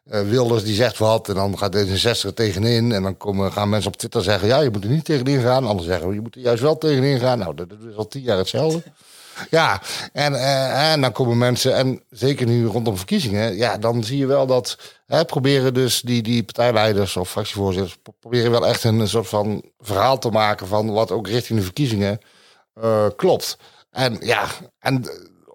eh, 0.09 0.21
Wilders 0.21 0.63
die 0.63 0.75
zegt 0.75 0.97
wat. 0.97 1.29
En 1.29 1.35
dan 1.35 1.57
gaat 1.57 1.75
D66 1.75 2.25
er 2.25 2.33
tegenin. 2.33 2.91
En 2.91 3.03
dan 3.03 3.17
komen, 3.17 3.51
gaan 3.51 3.69
mensen 3.69 3.91
op 3.91 3.97
Twitter 3.97 4.23
zeggen... 4.23 4.47
ja, 4.47 4.59
je 4.59 4.69
moet 4.69 4.83
er 4.83 4.89
niet 4.89 5.05
tegenin 5.05 5.41
gaan. 5.41 5.65
Anderen 5.65 5.83
zeggen, 5.83 6.13
je 6.13 6.21
moet 6.21 6.35
er 6.35 6.41
juist 6.41 6.61
wel 6.61 6.77
tegenin 6.77 7.19
gaan. 7.19 7.39
Nou, 7.39 7.55
dat, 7.55 7.67
is 7.89 7.95
al 7.95 8.07
tien 8.07 8.21
jaar 8.21 8.37
hetzelfde. 8.37 8.83
Ja, 9.49 9.81
en, 10.13 10.33
eh, 10.35 10.91
en 10.91 11.01
dan 11.01 11.11
komen 11.11 11.37
mensen... 11.37 11.75
en 11.75 12.01
zeker 12.09 12.45
nu 12.45 12.65
rondom 12.65 12.97
verkiezingen... 12.97 13.55
ja, 13.55 13.77
dan 13.77 14.03
zie 14.03 14.17
je 14.17 14.25
wel 14.25 14.45
dat... 14.45 14.77
Hè, 15.05 15.25
proberen 15.25 15.73
dus 15.73 16.01
die, 16.01 16.21
die 16.23 16.43
partijleiders 16.43 17.17
of 17.17 17.29
fractievoorzitters... 17.29 17.97
pro- 18.03 18.13
proberen 18.19 18.51
wel 18.51 18.67
echt 18.67 18.83
een 18.83 19.07
soort 19.07 19.27
van 19.27 19.63
verhaal 19.79 20.19
te 20.19 20.29
maken... 20.29 20.67
van 20.67 20.91
wat 20.91 21.11
ook 21.11 21.27
richting 21.27 21.59
de 21.59 21.65
verkiezingen 21.65 22.19
eh, 22.81 23.05
klopt. 23.15 23.57
En 23.91 24.17
ja, 24.21 24.47
en 24.79 25.05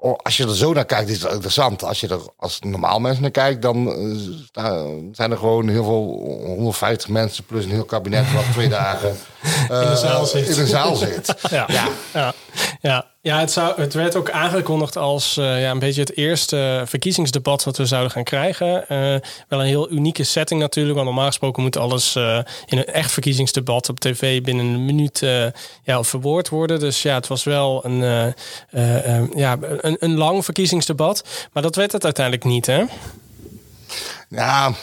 als 0.02 0.36
je 0.36 0.44
er 0.44 0.56
zo 0.56 0.72
naar 0.72 0.84
kijkt, 0.84 1.08
is 1.08 1.22
het 1.22 1.32
interessant. 1.32 1.84
Als 1.84 2.00
je 2.00 2.08
er 2.08 2.20
als 2.36 2.60
normaal 2.60 3.00
mensen 3.00 3.22
naar 3.22 3.30
kijkt, 3.30 3.62
dan 3.62 3.88
eh, 4.52 4.84
zijn 5.12 5.30
er 5.30 5.36
gewoon 5.38 5.68
heel 5.68 5.84
veel 5.84 6.22
150 6.46 7.08
mensen 7.08 7.44
plus 7.44 7.64
een 7.64 7.70
heel 7.70 7.84
kabinet 7.84 8.32
wat 8.32 8.44
twee 8.52 8.68
dagen 8.68 9.16
eh, 9.68 9.80
In 9.82 9.88
de 9.88 9.96
zaal 9.96 10.26
zit. 10.26 10.48
In 10.48 10.54
de 10.54 10.66
zaal 10.66 10.94
zit. 10.96 11.34
Ja. 11.50 11.64
ja. 11.68 11.88
Ja, 12.12 12.32
ja. 12.80 13.11
Ja 13.22 13.38
het, 13.38 13.54
het 13.54 13.94
werd 13.94 14.16
ook 14.16 14.30
aangekondigd 14.30 14.96
als 14.96 15.36
eh, 15.36 15.60
ja, 15.60 15.70
een 15.70 15.78
beetje 15.78 16.00
het 16.00 16.16
eerste 16.16 16.82
verkiezingsdebat 16.86 17.64
wat 17.64 17.76
we 17.76 17.86
zouden 17.86 18.10
gaan 18.10 18.24
krijgen. 18.24 18.88
Eh, 18.88 18.98
wel 19.48 19.60
een 19.60 19.66
heel 19.66 19.90
unieke 19.90 20.24
setting 20.24 20.60
natuurlijk, 20.60 20.94
want 20.94 21.06
normaal 21.06 21.26
gesproken 21.26 21.62
moet 21.62 21.76
alles 21.76 22.16
eh, 22.16 22.38
in 22.66 22.78
een 22.78 22.86
echt 22.86 23.12
verkiezingsdebat 23.12 23.88
op 23.88 24.00
tv 24.00 24.42
binnen 24.42 24.66
een 24.66 24.84
minuut 24.84 25.18
ja, 25.82 26.02
verwoord 26.02 26.48
worden. 26.48 26.80
Dus 26.80 27.02
ja, 27.02 27.14
het 27.14 27.26
was 27.26 27.44
wel 27.44 27.84
een, 27.84 28.34
ja, 29.34 29.58
een, 29.60 29.96
een 29.98 30.16
lang 30.16 30.44
verkiezingsdebat, 30.44 31.24
maar 31.52 31.62
dat 31.62 31.76
werd 31.76 31.92
het 31.92 32.04
uiteindelijk 32.04 32.44
niet, 32.44 32.66
hè? 32.66 32.84
Ja, 34.28 34.74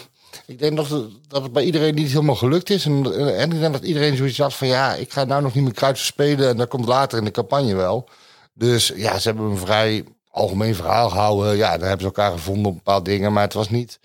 ik 0.45 0.59
denk 0.59 0.75
dat, 0.75 0.89
dat 1.27 1.43
het 1.43 1.53
bij 1.53 1.63
iedereen 1.63 1.95
niet 1.95 2.11
helemaal 2.11 2.35
gelukt 2.35 2.69
is. 2.69 2.85
En, 2.85 3.05
en 3.37 3.51
ik 3.51 3.59
denk 3.59 3.73
dat 3.73 3.83
iedereen 3.83 4.17
zoiets 4.17 4.37
had 4.37 4.53
van 4.53 4.67
ja, 4.67 4.93
ik 4.93 5.11
ga 5.11 5.23
nou 5.23 5.41
nog 5.41 5.53
niet 5.53 5.63
meer 5.63 5.73
kruid 5.73 5.97
verspelen. 5.97 6.49
En 6.49 6.57
dat 6.57 6.67
komt 6.67 6.85
later 6.85 7.17
in 7.17 7.23
de 7.23 7.31
campagne 7.31 7.75
wel. 7.75 8.09
Dus 8.59 8.93
ja, 8.95 9.19
ze 9.19 9.27
hebben 9.27 9.45
een 9.45 9.57
vrij 9.57 10.03
algemeen 10.29 10.75
verhaal 10.75 11.09
gehouden. 11.09 11.57
Ja, 11.57 11.69
daar 11.77 11.87
hebben 11.87 11.99
ze 11.99 12.05
elkaar 12.05 12.31
gevonden 12.31 12.65
op 12.65 12.75
bepaalde 12.75 13.09
dingen. 13.09 13.33
Maar 13.33 13.43
het 13.43 13.53
was 13.53 13.69
niet. 13.69 13.99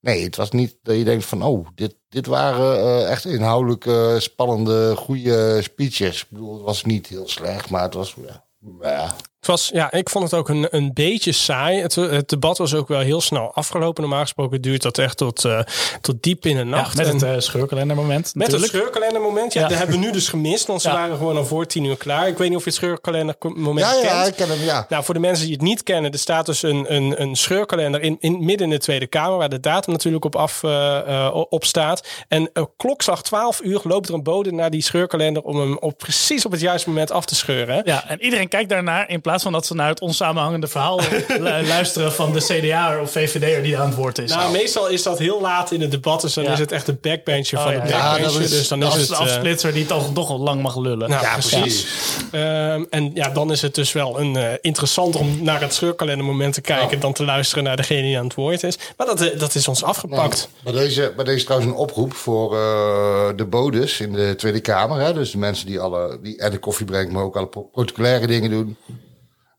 Nee, 0.00 0.24
het 0.24 0.36
was 0.36 0.50
niet 0.50 0.76
dat 0.82 0.96
je 0.96 1.04
denkt 1.04 1.24
van 1.24 1.42
oh, 1.42 1.66
dit, 1.74 1.94
dit 2.08 2.26
waren 2.26 2.76
eh, 2.76 3.10
echt 3.10 3.24
inhoudelijk 3.24 4.20
spannende, 4.22 4.96
goede 4.96 5.62
speeches. 5.62 6.22
Ik 6.22 6.26
bedoel, 6.30 6.54
het 6.54 6.62
was 6.62 6.84
niet 6.84 7.06
heel 7.06 7.28
slecht, 7.28 7.70
maar 7.70 7.82
het 7.82 7.94
was. 7.94 8.14
Ja, 8.26 8.44
ja. 8.80 9.14
Het 9.38 9.46
was, 9.46 9.70
ja, 9.72 9.92
ik 9.92 10.10
vond 10.10 10.24
het 10.24 10.34
ook 10.34 10.48
een, 10.48 10.66
een 10.70 10.90
beetje 10.94 11.32
saai. 11.32 11.80
Het, 11.80 11.94
het 11.94 12.28
debat 12.28 12.58
was 12.58 12.74
ook 12.74 12.88
wel 12.88 13.00
heel 13.00 13.20
snel 13.20 13.54
afgelopen. 13.54 14.02
Normaal 14.02 14.22
gesproken 14.22 14.60
duurt 14.60 14.82
dat 14.82 14.98
echt 14.98 15.16
tot, 15.16 15.44
eh, 15.44 15.60
tot 16.00 16.22
diep 16.22 16.46
in 16.46 16.52
de 16.56 16.58
Ja, 16.58 16.64
nacht. 16.68 16.96
met 16.96 17.06
het 17.06 17.22
uh, 17.22 17.32
scheurkalendermoment 17.38 18.34
Met 18.34 18.52
het 18.52 18.62
scheurkalendermoment, 18.64 19.52
ja, 19.52 19.60
Ja. 19.60 19.68
dat 19.68 19.78
hebben 19.78 19.98
we 19.98 20.04
nu 20.06 20.12
dus 20.12 20.28
gemist. 20.28 20.66
Want 20.66 20.82
ze 20.82 20.88
Ja. 20.88 20.94
waren 20.94 21.16
gewoon 21.16 21.36
al 21.36 21.44
voor 21.46 21.66
tien 21.66 21.84
uur 21.84 21.96
klaar. 21.96 22.28
Ik 22.28 22.38
weet 22.38 22.48
niet 22.48 22.56
of 22.58 22.64
je 22.64 22.70
het 22.70 22.78
scheurkalendermoment 22.78 23.86
ja, 23.86 23.92
kent. 23.92 24.02
ja, 24.04 24.24
ik 24.24 24.34
ken 24.34 24.48
hem, 24.48 24.60
ja. 24.64 24.86
Nou, 24.88 25.04
voor 25.04 25.14
de 25.14 25.20
mensen 25.20 25.44
die 25.44 25.52
het 25.54 25.62
niet 25.62 25.82
kennen, 25.82 26.12
er 26.12 26.18
staat 26.18 26.46
dus 26.46 26.62
een, 26.62 26.94
een, 26.94 27.20
een 27.22 27.36
scheurkalender 27.36 28.00
in, 28.02 28.16
in 28.20 28.44
midden 28.44 28.66
in 28.66 28.72
de 28.72 28.78
Tweede 28.78 29.06
Kamer, 29.06 29.38
waar 29.38 29.48
de 29.48 29.60
datum 29.60 29.92
natuurlijk 29.92 30.24
op, 30.24 30.36
af, 30.36 30.62
eh, 30.62 31.30
op 31.48 31.64
staat. 31.64 32.06
En 32.28 32.50
uh, 32.54 32.64
klokslag 32.76 33.22
12 33.22 33.60
uur 33.62 33.80
loopt 33.82 34.08
er 34.08 34.14
een 34.14 34.22
bode 34.22 34.52
naar 34.52 34.70
die 34.70 34.82
scheurkalender 34.82 35.42
om 35.42 35.60
hem 35.60 35.76
op, 35.78 35.98
precies 35.98 36.44
op 36.44 36.52
het 36.52 36.60
juiste 36.60 36.88
moment 36.88 37.10
af 37.10 37.24
te 37.24 37.34
scheuren. 37.34 37.82
Ja, 37.84 38.08
en 38.08 38.22
iedereen 38.22 38.48
kijkt 38.48 38.68
daarnaar 38.68 39.08
in 39.08 39.20
plaats 39.20 39.26
van 39.36 39.52
dat 39.52 39.66
ze 39.66 39.74
naar 39.74 39.88
het 39.88 40.00
onsamenhangende 40.00 40.66
verhaal 40.66 41.00
lu- 41.28 41.44
luisteren 41.66 42.12
van 42.12 42.32
de 42.32 42.40
CDA 42.40 43.00
of 43.00 43.10
VVD'er 43.10 43.62
die 43.62 43.78
aan 43.78 43.86
het 43.86 43.94
woord 43.94 44.18
is. 44.18 44.30
Nou, 44.34 44.52
meestal 44.52 44.88
is 44.88 45.02
dat 45.02 45.18
heel 45.18 45.40
laat 45.40 45.70
in 45.72 45.80
het 45.80 45.90
debat, 45.90 46.20
dus 46.20 46.34
dan 46.34 46.44
Ja. 46.44 46.52
is 46.52 46.58
het 46.58 46.72
echt 46.72 46.88
een 46.88 46.98
backbencher 47.00 47.58
van 47.60 47.72
ja, 47.72 47.80
de. 47.80 47.88
Ja, 47.88 47.98
backbencher. 48.10 48.32
dat 48.32 48.42
is- 48.42 48.50
dus 48.50 48.68
dan 48.68 48.80
dat 48.80 48.94
is 48.94 49.02
is 49.02 49.08
het... 49.08 49.18
de 49.18 49.24
eh, 49.24 49.30
afsplitser 49.30 49.72
die 49.72 49.86
toch 49.86 50.14
nog 50.14 50.28
al 50.30 50.38
lang 50.38 50.62
mag 50.62 50.76
lullen. 50.76 51.08
Nou, 51.08 51.22
Ja, 51.22 51.32
precies. 51.32 51.86
Ehm, 52.32 52.84
en 52.90 53.10
ja, 53.14 53.28
dan 53.28 53.52
is 53.52 53.62
het 53.62 53.74
dus 53.74 53.92
wel 53.92 54.20
een, 54.20 54.36
eh, 54.36 54.52
interessant 54.60 55.16
om 55.16 55.38
naar 55.42 55.60
het 55.60 55.74
scheurkalendermoment 55.74 56.54
te 56.54 56.60
kijken... 56.60 57.00
dan 57.00 57.12
te 57.12 57.24
luisteren 57.24 57.64
naar 57.64 57.76
degene 57.76 58.02
die 58.02 58.18
aan 58.18 58.24
het 58.24 58.34
woord 58.34 58.62
is. 58.62 58.78
Maar 58.96 59.06
dat, 59.06 59.20
eh, 59.20 59.38
dat 59.38 59.54
is 59.54 59.68
ons 59.68 59.82
afgepakt. 59.84 60.48
Bij 60.64 60.72
deze, 60.72 61.12
bij 61.16 61.24
deze 61.24 61.44
trouwens 61.44 61.70
een 61.72 61.78
oproep 61.78 62.14
voor 62.14 62.54
eh, 62.56 63.28
de 63.36 63.44
bodes 63.44 64.00
in 64.00 64.12
de 64.12 64.34
Tweede 64.36 64.60
Kamer. 64.60 65.00
Hè? 65.00 65.12
Dus 65.14 65.30
de 65.30 65.38
mensen 65.38 65.66
die, 65.66 65.80
alle, 65.80 66.18
die 66.22 66.38
en 66.38 66.50
de 66.50 66.58
koffie 66.58 66.86
brengen, 66.86 67.12
maar 67.12 67.22
ook 67.22 67.36
alle 67.36 67.46
pro- 67.46 67.62
protocolaire 67.72 68.26
dingen 68.26 68.50
doen. 68.50 68.76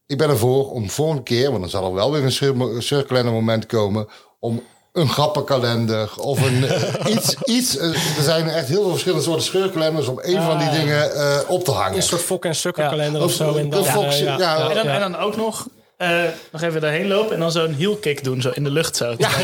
Ik 0.09 0.17
ben 0.17 0.29
ervoor 0.29 0.71
om 0.71 0.89
volgende 0.89 1.23
keer, 1.23 1.47
want 1.49 1.59
dan 1.61 1.69
zal 1.69 1.85
er 1.85 1.93
wel 1.93 2.11
weer 2.11 2.23
een 2.23 2.31
cir- 2.31 2.55
circulaire 2.83 3.31
moment 3.31 3.65
komen, 3.65 4.07
om 4.39 4.61
een 4.93 5.09
grappenkalender 5.09 6.11
of 6.17 6.41
een 6.41 6.63
eh, 6.69 7.13
iets. 7.15 7.35
iets 7.43 7.77
eh, 7.77 7.87
er 8.17 8.23
zijn 8.23 8.49
echt 8.49 8.67
heel 8.67 8.81
veel 8.81 8.89
verschillende 8.91 9.23
soorten 9.23 9.43
scheurkalenders 9.45 10.07
om 10.07 10.19
een 10.21 10.41
van 10.41 10.57
die 10.57 10.69
dingen 10.69 11.13
eh, 11.13 11.37
op 11.47 11.63
te 11.63 11.71
hangen. 11.71 11.95
Een 11.95 12.03
soort 12.03 12.21
fok- 12.21 12.45
en 12.45 12.55
sukkerkalender 12.55 13.19
Ja. 13.19 13.25
of 13.25 13.31
zo. 13.31 13.49
En 13.55 13.57
Een 13.63 13.69
dan, 13.69 13.85
Fox, 13.85 14.19
ja. 14.19 14.31
En 14.69 14.75
dan, 14.75 14.87
en 14.87 14.99
dan 14.99 15.15
ook 15.17 15.35
nog, 15.35 15.67
eh, 15.99 16.23
nog 16.51 16.61
even 16.61 16.81
daarheen 16.81 17.07
lopen 17.07 17.33
en 17.33 17.39
dan 17.39 17.51
zo'n 17.51 17.73
heel 17.73 17.95
kick 17.95 18.23
doen, 18.23 18.41
zo 18.41 18.49
in 18.53 18.63
de 18.63 18.71
lucht 18.71 18.95
zo. 18.95 19.15
Ja. 19.17 19.29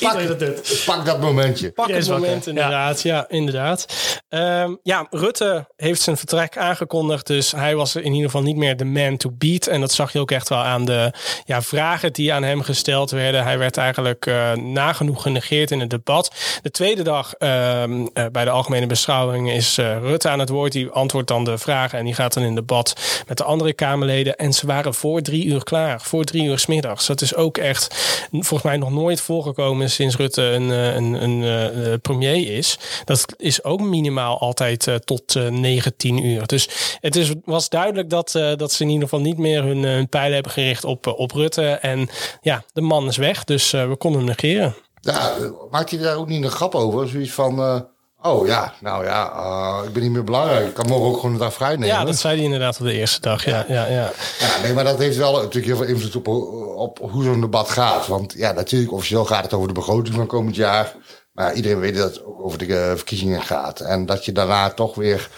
Iedereen 0.00 0.26
dat 0.26 0.38
pak, 0.38 0.38
doet. 0.38 0.82
pak 0.84 1.04
dat 1.04 1.20
momentje. 1.20 1.70
Pak 1.70 1.88
het 1.88 2.08
moment, 2.08 2.46
inderdaad. 2.46 3.02
Ja, 3.02 3.24
inderdaad. 3.28 3.86
Ehm, 4.28 4.74
ja, 4.82 5.06
Rutte 5.10 5.72
heeft 5.76 6.00
zijn 6.00 6.16
vertrek 6.16 6.56
aangekondigd. 6.56 7.26
Dus 7.26 7.52
hij 7.52 7.76
was 7.76 7.96
in 7.96 8.12
ieder 8.12 8.24
geval 8.24 8.42
niet 8.42 8.56
meer 8.56 8.76
de 8.76 8.84
man 8.84 9.16
to 9.16 9.30
beat. 9.32 9.66
En 9.66 9.80
dat 9.80 9.92
zag 9.92 10.12
je 10.12 10.18
ook 10.18 10.30
echt 10.30 10.48
wel 10.48 10.58
aan 10.58 10.84
de 10.84 11.12
ja, 11.44 11.62
vragen 11.62 12.12
die 12.12 12.32
aan 12.32 12.42
hem 12.42 12.62
gesteld 12.62 13.10
werden. 13.10 13.42
Hij 13.42 13.58
werd 13.58 13.76
eigenlijk 13.76 14.26
eh, 14.26 14.52
nagenoeg 14.52 15.22
genegeerd 15.22 15.70
in 15.70 15.80
het 15.80 15.90
debat. 15.90 16.34
De 16.62 16.70
tweede 16.70 17.02
dag 17.02 17.34
ehm, 17.34 18.06
eh, 18.12 18.24
bij 18.32 18.44
de 18.44 18.50
algemene 18.50 18.86
beschouwing 18.86 19.50
is 19.50 19.78
eh, 19.78 19.98
Rutte 19.98 20.28
aan 20.28 20.38
het 20.38 20.48
woord. 20.48 20.72
Die 20.72 20.88
antwoordt 20.88 21.28
dan 21.28 21.44
de 21.44 21.58
vragen 21.58 21.98
en 21.98 22.04
die 22.04 22.14
gaat 22.14 22.34
dan 22.34 22.42
in 22.42 22.54
debat 22.54 23.22
met 23.26 23.36
de 23.36 23.44
andere 23.44 23.72
Kamerleden. 23.72 24.36
En 24.36 24.52
ze 24.52 24.66
waren 24.66 24.94
voor 24.94 25.15
drie 25.22 25.44
uur 25.44 25.64
klaar. 25.64 26.00
Voor 26.00 26.24
drie 26.24 26.44
uur 26.44 26.58
's 26.58 26.66
middags. 26.66 27.06
Dat 27.06 27.20
is 27.20 27.34
ook 27.34 27.58
echt 27.58 27.94
volgens 28.30 28.62
mij 28.62 28.76
nog 28.76 28.90
nooit 28.90 29.20
voorgekomen 29.20 29.90
sinds 29.90 30.16
Rutte 30.16 30.42
een, 30.42 30.70
eh, 30.70 30.94
een, 30.94 31.22
een, 31.22 31.42
eh, 31.42 31.92
eh, 31.92 32.00
premier 32.00 32.56
is. 32.56 32.78
Dat 33.04 33.24
is 33.36 33.64
ook 33.64 33.80
minimaal 33.80 34.38
altijd 34.40 34.88
tot 35.04 35.36
eh 35.36 35.48
19 35.48 36.26
uur. 36.26 36.46
Dus 36.46 36.68
het 37.00 37.16
is, 37.16 37.32
was 37.44 37.68
duidelijk 37.68 38.10
dat, 38.10 38.32
dat 38.56 38.72
ze 38.72 38.82
in 38.82 38.88
ieder 38.88 39.08
geval 39.08 39.24
niet 39.24 39.38
meer 39.38 39.62
hun, 39.62 39.82
hun 39.82 40.08
pijlen 40.08 40.34
hebben 40.34 40.52
gericht 40.52 40.84
op, 40.84 41.06
op 41.06 41.32
Rutte. 41.32 41.62
En 41.70 42.08
ja, 42.40 42.64
de 42.72 42.80
man 42.80 43.06
is 43.06 43.16
weg, 43.16 43.44
dus 43.44 43.70
we 43.70 43.94
konden 43.98 44.20
hem 44.20 44.28
negeren. 44.28 44.74
Ja, 45.00 45.34
maakt 45.70 45.90
hij 45.90 46.00
daar 46.00 46.16
ook 46.16 46.28
niet 46.28 46.44
een 46.44 46.50
grap 46.50 46.74
over? 46.74 47.08
Zoiets 47.08 47.32
van, 47.32 47.86
Oh 48.26 48.46
ja, 48.46 48.74
nou 48.80 49.04
ja, 49.04 49.32
uh, 49.36 49.86
ik 49.86 49.92
ben 49.92 50.02
niet 50.02 50.10
meer 50.10 50.24
belangrijk. 50.24 50.66
Ik 50.66 50.74
kan 50.74 50.86
morgen 50.86 51.06
ook 51.08 51.16
gewoon 51.16 51.32
een 51.32 51.38
dag 51.38 51.54
vrij 51.54 51.70
nemen. 51.70 51.86
Ja, 51.86 52.04
dat 52.04 52.16
zei 52.16 52.34
hij 52.34 52.44
inderdaad 52.44 52.80
op 52.80 52.86
de 52.86 52.92
eerste 52.92 53.20
dag. 53.20 53.44
Ja, 53.44 53.64
ja, 53.68 53.86
ja. 53.86 54.10
ja 54.38 54.60
nee, 54.62 54.72
maar 54.72 54.84
dat 54.84 54.98
heeft 54.98 55.16
wel 55.16 55.32
natuurlijk 55.32 55.66
heel 55.66 55.76
veel 55.76 55.86
invloed 55.86 56.16
op, 56.16 56.28
op 56.76 56.98
hoe 57.10 57.24
zo'n 57.24 57.40
debat 57.40 57.70
gaat. 57.70 58.06
Want 58.06 58.32
ja, 58.36 58.52
natuurlijk, 58.52 58.92
officieel 58.92 59.24
gaat 59.24 59.42
het 59.42 59.52
over 59.52 59.68
de 59.68 59.74
begroting 59.74 60.14
van 60.14 60.26
komend 60.26 60.56
jaar. 60.56 60.94
Maar 61.32 61.54
iedereen 61.54 61.80
weet 61.80 61.96
dat 61.96 62.14
het 62.14 62.24
ook 62.24 62.42
over 62.42 62.58
de 62.58 62.66
uh, 62.66 62.90
verkiezingen 62.94 63.42
gaat. 63.42 63.80
En 63.80 64.06
dat 64.06 64.24
je 64.24 64.32
daarna 64.32 64.70
toch 64.70 64.94
weer. 64.94 65.30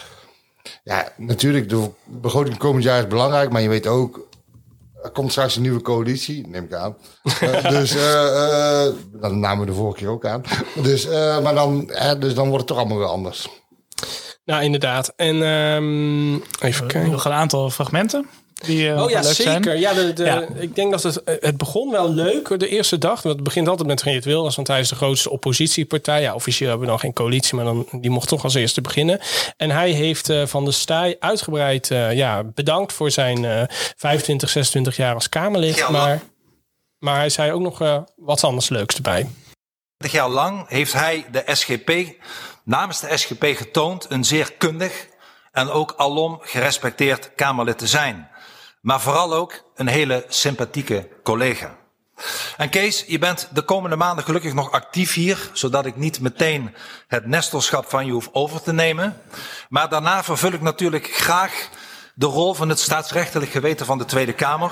Ja, 0.83 1.07
natuurlijk, 1.17 1.69
de 1.69 1.89
begroting 2.05 2.57
komend 2.57 2.83
jaar 2.83 2.99
is 2.99 3.07
belangrijk. 3.07 3.49
Maar 3.51 3.61
je 3.61 3.69
weet 3.69 3.87
ook, 3.87 4.27
er 5.03 5.11
komt 5.11 5.31
straks 5.31 5.55
een 5.55 5.61
nieuwe 5.61 5.81
coalitie, 5.81 6.47
neem 6.47 6.63
ik 6.63 6.73
aan. 6.73 6.97
uh, 7.43 7.69
dus 7.79 7.95
uh, 7.95 8.01
uh, 8.01 8.93
dat 9.21 9.31
namen 9.31 9.59
we 9.59 9.65
de 9.65 9.77
vorige 9.77 9.97
keer 9.97 10.09
ook 10.09 10.25
aan. 10.25 10.43
Dus, 10.83 11.07
maar 11.43 11.53
dan, 11.53 11.91
dus 12.19 12.33
dan 12.33 12.47
wordt 12.47 12.57
het 12.57 12.67
toch 12.67 12.77
allemaal 12.77 12.97
weer 12.97 13.07
anders. 13.07 13.49
Nou, 14.45 14.63
inderdaad. 14.63 15.13
En 15.15 15.35
um, 15.41 16.43
even 16.59 16.87
kijken. 16.87 17.11
Nog 17.11 17.25
een 17.25 17.31
aantal 17.31 17.69
fragmenten. 17.69 18.25
Die, 18.65 19.01
oh 19.01 19.09
ja, 19.09 19.21
leuk 19.21 19.33
zeker. 19.33 19.63
Zijn. 19.63 19.79
Ja, 19.79 19.93
de, 19.93 20.13
de, 20.13 20.23
ja, 20.23 20.43
ik 20.55 20.75
denk 20.75 20.91
dat 20.91 21.03
het, 21.03 21.21
het 21.25 21.57
begon 21.57 21.91
wel 21.91 22.13
leuk 22.13 22.59
de 22.59 22.67
eerste 22.67 22.97
dag. 22.97 23.21
Want 23.21 23.35
het 23.35 23.43
begint 23.43 23.67
altijd 23.67 23.87
met 23.87 24.01
Geert 24.01 24.25
Wilders, 24.25 24.55
want 24.55 24.67
hij 24.67 24.79
is 24.79 24.89
de 24.89 24.95
grootste 24.95 25.29
oppositiepartij. 25.29 26.21
Ja, 26.21 26.33
officieel 26.33 26.69
hebben 26.69 26.87
we 26.87 26.93
nog 26.93 27.01
geen 27.01 27.13
coalitie, 27.13 27.55
maar 27.55 27.65
dan, 27.65 27.87
die 27.91 28.09
mocht 28.09 28.27
toch 28.27 28.43
als 28.43 28.53
eerste 28.53 28.81
beginnen. 28.81 29.19
En 29.57 29.71
hij 29.71 29.89
heeft 29.89 30.29
uh, 30.29 30.45
Van 30.45 30.65
de 30.65 30.71
Staaij 30.71 31.15
uitgebreid 31.19 31.89
uh, 31.89 32.13
ja, 32.13 32.43
bedankt 32.43 32.93
voor 32.93 33.11
zijn 33.11 33.43
uh, 33.43 33.63
25, 33.95 34.49
26 34.49 34.95
jaar 34.95 35.13
als 35.13 35.29
Kamerlid. 35.29 35.75
Ja, 35.75 35.89
maar, 35.89 36.21
maar 36.99 37.15
hij 37.15 37.29
zei 37.29 37.51
ook 37.51 37.61
nog 37.61 37.81
uh, 37.81 37.97
wat 38.15 38.43
anders 38.43 38.69
leuks 38.69 38.95
erbij. 38.95 39.29
20 39.97 40.19
jaar 40.19 40.29
lang 40.29 40.67
heeft 40.67 40.93
hij 40.93 41.25
de 41.31 41.43
SGP, 41.45 41.91
namens 42.63 42.99
de 42.99 43.17
SGP 43.17 43.43
getoond, 43.43 44.05
een 44.09 44.23
zeer 44.23 44.53
kundig 44.57 45.07
en 45.51 45.69
ook 45.69 45.93
alom 45.97 46.37
gerespecteerd 46.41 47.31
Kamerlid 47.35 47.77
te 47.77 47.87
zijn 47.87 48.29
maar 48.81 49.01
vooral 49.01 49.33
ook 49.33 49.63
een 49.75 49.87
hele 49.87 50.25
sympathieke 50.27 51.09
collega. 51.23 51.77
En 52.57 52.69
Kees, 52.69 53.03
je 53.07 53.19
bent 53.19 53.47
de 53.53 53.61
komende 53.61 53.95
maanden 53.95 54.23
gelukkig 54.23 54.53
nog 54.53 54.71
actief 54.71 55.13
hier, 55.13 55.49
zodat 55.53 55.85
ik 55.85 55.95
niet 55.95 56.19
meteen 56.19 56.75
het 57.07 57.25
nestelschap 57.25 57.89
van 57.89 58.05
je 58.05 58.11
hoef 58.11 58.29
over 58.31 58.61
te 58.61 58.73
nemen. 58.73 59.21
Maar 59.69 59.89
daarna 59.89 60.23
vervul 60.23 60.51
ik 60.51 60.61
natuurlijk 60.61 61.09
graag 61.11 61.69
de 62.13 62.25
rol 62.25 62.53
van 62.53 62.69
het 62.69 62.79
staatsrechtelijk 62.79 63.51
geweten 63.51 63.85
van 63.85 63.97
de 63.97 64.05
Tweede 64.05 64.33
Kamer. 64.33 64.71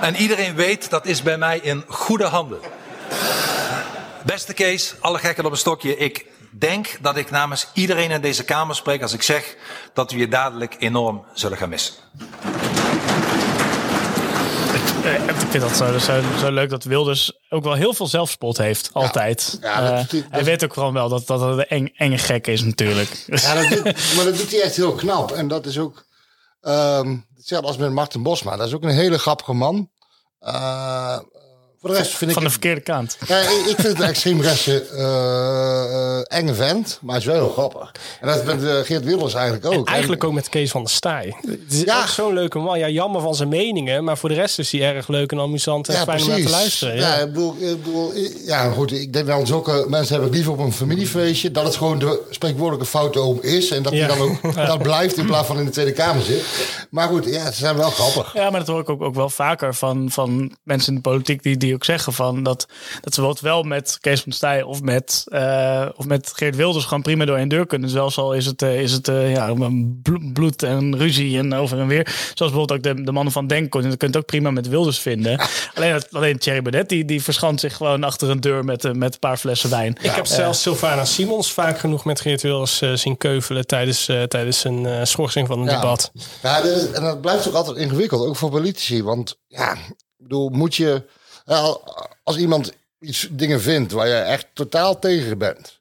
en 0.00 0.16
iedereen 0.16 0.54
weet, 0.54 0.90
dat 0.90 1.06
is 1.06 1.22
bij 1.22 1.38
mij 1.38 1.58
in 1.58 1.84
goede 1.88 2.24
handen. 2.24 2.60
Beste 4.24 4.54
Kees, 4.54 4.94
alle 5.00 5.18
gekken 5.18 5.44
op 5.44 5.50
een 5.50 5.56
stokje. 5.56 5.96
Ik 5.96 6.26
denk 6.58 6.98
dat 7.00 7.16
ik 7.16 7.30
namens 7.30 7.68
iedereen 7.72 8.10
in 8.10 8.20
deze 8.20 8.44
Kamer 8.44 8.74
spreek 8.74 9.02
als 9.02 9.12
ik 9.12 9.22
zeg 9.22 9.56
dat 9.94 10.10
we 10.10 10.18
je 10.18 10.28
dadelijk 10.28 10.76
enorm 10.78 11.24
zullen 11.34 11.58
gaan 11.58 11.68
missen. 11.68 11.94
Ik, 15.02 15.30
ik 15.30 15.34
vind 15.36 15.62
dat 15.62 15.76
zo, 15.76 15.98
zo, 15.98 16.20
zo, 16.38 16.50
leuk 16.50 16.70
dat 16.70 16.84
Wilders 16.84 17.32
ook 17.48 17.64
wel 17.64 17.74
heel 17.74 17.94
veel 17.94 18.06
zelfspot 18.06 18.58
heeft. 18.58 18.90
Altijd. 18.92 19.58
Ja, 19.60 19.80
ja, 19.80 19.96
dat, 19.96 20.12
uh, 20.12 20.22
dat, 20.22 20.30
hij 20.30 20.44
weet 20.44 20.64
ook 20.64 20.72
gewoon 20.72 20.92
wel 20.92 21.08
dat, 21.08 21.26
dat 21.26 21.40
het 21.40 21.58
een 21.58 21.66
eng, 21.66 21.92
enge 21.96 22.18
gek 22.18 22.46
is 22.46 22.62
natuurlijk. 22.62 23.24
Ja, 23.26 23.54
dat 23.54 23.68
doet, 23.68 23.84
maar 24.16 24.24
dat 24.24 24.36
doet 24.36 24.50
hij 24.50 24.62
echt 24.62 24.76
heel 24.76 24.92
knap. 24.92 25.30
En 25.30 25.48
dat 25.48 25.66
is 25.66 25.78
ook... 25.78 26.04
Um, 26.62 27.26
hetzelfde 27.36 27.68
als 27.68 27.76
met 27.76 27.90
Martin 27.90 28.22
Bosma. 28.22 28.56
Dat 28.56 28.66
is 28.66 28.74
ook 28.74 28.82
een 28.82 28.90
hele 28.90 29.18
grappige 29.18 29.52
man. 29.52 29.90
Uh, 30.40 31.18
voor 31.82 31.90
de 31.90 31.96
rest 31.96 32.16
vind 32.16 32.30
ik 32.30 32.36
van 32.36 32.44
de 32.44 32.50
verkeerde 32.50 32.80
kant. 32.80 33.16
Ja, 33.26 33.38
ik, 33.38 33.66
ik 33.66 33.76
vind 33.78 33.98
het 33.98 34.08
extreem 34.08 34.40
rechtse 34.40 34.86
uh, 34.96 36.38
enge 36.38 36.54
vent, 36.54 36.98
maar 37.00 37.16
is 37.16 37.24
wel 37.24 37.34
heel 37.34 37.48
grappig. 37.48 37.92
En 38.20 38.26
dat 38.26 38.36
is 38.36 38.42
met 38.44 38.62
uh, 38.62 38.78
Geert 38.82 39.04
Wilders 39.04 39.34
eigenlijk 39.34 39.66
ook. 39.66 39.86
En 39.86 39.92
eigenlijk 39.92 40.24
ook 40.24 40.32
met 40.32 40.48
Kees 40.48 40.70
van 40.70 40.82
der 40.82 40.90
Staaij. 40.90 41.36
Het 41.46 41.72
is 41.72 41.80
ja. 41.80 42.06
zo'n 42.06 42.34
leuke 42.34 42.58
man. 42.58 42.78
Ja, 42.78 42.88
jammer 42.88 43.20
van 43.20 43.34
zijn 43.34 43.48
meningen, 43.48 44.04
maar 44.04 44.18
voor 44.18 44.28
de 44.28 44.34
rest 44.34 44.58
is 44.58 44.72
hij 44.72 44.94
erg 44.94 45.08
leuk 45.08 45.32
en 45.32 45.40
amusant 45.40 45.88
en 45.88 45.94
ja, 45.94 46.02
fijn 46.02 46.22
om 46.22 46.28
naar 46.28 46.40
te 46.40 46.50
luisteren. 46.50 46.96
Ja, 46.96 47.00
ja 47.00 47.20
ik, 47.20 47.26
bedoel, 47.32 47.56
ik 47.58 47.82
bedoel, 47.82 48.12
ja, 48.46 48.70
goed. 48.70 48.92
Ik 48.92 49.12
denk 49.12 49.26
wel 49.26 49.46
zulke 49.46 49.86
mensen 49.88 50.16
heb 50.16 50.26
ik 50.26 50.34
liever 50.34 50.52
op 50.52 50.58
een 50.58 50.72
familiefeestje 50.72 51.50
dat 51.50 51.64
het 51.64 51.76
gewoon 51.76 51.98
de 51.98 52.20
spreekwoordelijke 52.30 52.86
foute 52.86 53.18
oom 53.18 53.38
is 53.40 53.70
en 53.70 53.82
dat 53.82 53.92
hij 53.92 54.06
dan 54.06 54.20
ook 54.20 54.54
dat 54.66 54.82
blijft 54.82 55.16
in 55.16 55.26
plaats 55.26 55.46
van 55.46 55.58
in 55.58 55.64
de 55.64 55.70
Tweede 55.70 55.92
Kamer 55.92 56.22
zit. 56.22 56.44
Maar 56.90 57.08
goed, 57.08 57.24
ja, 57.24 57.50
ze 57.50 57.58
zijn 57.58 57.76
wel 57.76 57.90
grappig. 57.90 58.34
Ja, 58.34 58.50
maar 58.50 58.58
dat 58.60 58.68
hoor 58.68 58.80
ik 58.80 58.88
ook, 58.88 59.02
ook 59.02 59.14
wel 59.14 59.30
vaker 59.30 59.74
van, 59.74 60.10
van 60.10 60.56
mensen 60.62 60.88
in 60.88 60.94
de 60.94 61.08
politiek 61.08 61.42
die, 61.42 61.56
die 61.56 61.71
ook 61.74 61.84
zeggen 61.84 62.12
van 62.12 62.42
dat, 62.42 62.66
dat 63.00 63.14
ze 63.14 63.34
wel 63.40 63.62
met 63.62 63.98
Kees 64.00 64.20
van 64.20 64.32
Staaij 64.32 64.62
of 64.62 64.82
met, 64.82 65.24
uh, 65.28 65.88
of 65.96 66.04
met 66.06 66.32
Geert 66.34 66.56
Wilders 66.56 66.84
gewoon 66.84 67.02
prima 67.02 67.24
door 67.24 67.38
een 67.38 67.48
deur 67.48 67.66
kunnen. 67.66 67.88
Zelfs 67.88 68.18
al 68.18 68.34
is 68.34 68.46
het, 68.46 68.62
uh, 68.62 68.80
is 68.80 68.92
het 68.92 69.08
uh, 69.08 69.32
ja, 69.32 69.54
bloed 70.32 70.62
en 70.62 70.96
ruzie 70.96 71.38
en 71.38 71.54
over 71.54 71.78
en 71.78 71.86
weer. 71.86 72.06
Zoals 72.34 72.52
bijvoorbeeld 72.52 72.72
ook 72.72 72.96
de, 72.96 73.04
de 73.04 73.12
mannen 73.12 73.32
van 73.32 73.46
Denk. 73.46 73.74
Je 73.74 73.80
kunt 73.80 74.00
het 74.00 74.16
ook 74.16 74.26
prima 74.26 74.50
met 74.50 74.68
Wilders 74.68 74.98
vinden. 74.98 75.40
alleen, 75.74 76.02
alleen 76.10 76.38
Thierry 76.38 76.62
Baudet 76.62 76.88
die, 76.88 77.04
die 77.04 77.22
verschant 77.22 77.60
zich 77.60 77.76
gewoon 77.76 78.04
achter 78.04 78.30
een 78.30 78.40
deur 78.40 78.64
met, 78.64 78.82
met 78.96 79.12
een 79.12 79.18
paar 79.18 79.36
flessen 79.36 79.70
wijn. 79.70 79.96
Ik 80.02 80.10
heb 80.10 80.26
zelfs 80.26 80.62
Sylvana 80.62 81.04
Simons 81.04 81.52
vaak 81.52 81.78
genoeg 81.78 82.04
met 82.04 82.20
Geert 82.20 82.42
Wilders 82.42 82.82
zien 82.94 83.16
keuvelen 83.16 83.66
tijdens, 83.66 84.04
tijdens 84.04 84.64
een 84.64 85.06
schorsing 85.06 85.46
van 85.46 85.58
een 85.58 85.64
ja. 85.64 85.80
debat. 85.80 86.12
Ja, 86.42 86.62
en 86.92 87.02
dat 87.02 87.20
blijft 87.20 87.48
ook 87.48 87.54
altijd 87.54 87.76
ingewikkeld, 87.76 88.26
ook 88.26 88.36
voor 88.36 88.50
politici. 88.50 89.02
Want 89.02 89.38
ja, 89.46 89.72
ik 89.72 89.94
bedoel, 90.16 90.48
moet 90.48 90.74
je 90.74 91.04
als 92.22 92.36
iemand 92.36 92.72
iets 93.00 93.28
dingen 93.30 93.60
vindt 93.60 93.92
waar 93.92 94.08
je 94.08 94.14
echt 94.14 94.46
totaal 94.52 94.98
tegen 94.98 95.38
bent. 95.38 95.80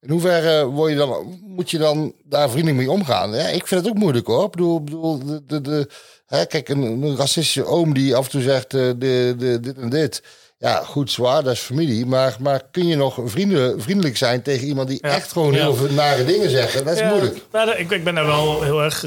In 0.00 0.10
hoeverre 0.10 0.88
je 0.90 0.96
dan, 0.96 1.40
moet 1.42 1.70
je 1.70 1.78
dan 1.78 2.14
daar 2.24 2.50
vriendelijk 2.50 2.78
mee 2.78 2.90
omgaan? 2.90 3.34
Ik 3.34 3.66
vind 3.66 3.80
het 3.80 3.90
ook 3.90 3.98
moeilijk 3.98 4.26
hoor. 4.26 4.44
Ik 4.44 4.50
bedoel, 4.50 4.84
bedoel 4.84 5.42
de, 5.46 5.60
de, 5.60 5.88
hè, 6.26 6.46
kijk, 6.46 6.68
een, 6.68 7.16
racistische 7.16 7.64
oom 7.64 7.94
die 7.94 8.16
af 8.16 8.24
en 8.24 8.30
toe 8.30 8.42
zegt 8.42 8.74
uh, 8.74 8.80
de, 8.98 9.34
de, 9.38 9.60
dit 9.60 9.76
en 9.78 9.88
dit. 9.88 10.22
Ja, 10.62 10.82
goed, 10.84 11.10
zwaar, 11.10 11.42
dat 11.42 11.52
is 11.52 11.60
familie. 11.60 12.06
Maar, 12.06 12.36
maar 12.40 12.62
kun 12.70 12.86
je 12.86 12.96
nog 12.96 13.18
vrienden, 13.24 13.82
vriendelijk 13.82 14.16
zijn 14.16 14.42
tegen 14.42 14.66
iemand 14.66 14.88
die 14.88 14.98
ja. 15.02 15.08
echt 15.08 15.32
gewoon 15.32 15.54
heel 15.54 15.74
veel 15.74 15.90
nare 15.90 16.24
dingen 16.24 16.50
zegt? 16.50 16.84
Dat 16.84 16.94
is 16.94 16.98
ja, 16.98 17.08
moeilijk. 17.08 17.38
Nou, 17.52 17.70
ik, 17.70 17.90
ik 17.90 18.04
ben 18.04 18.14
daar 18.14 18.26
wel 18.26 18.62
heel 18.62 18.82
erg 18.82 19.04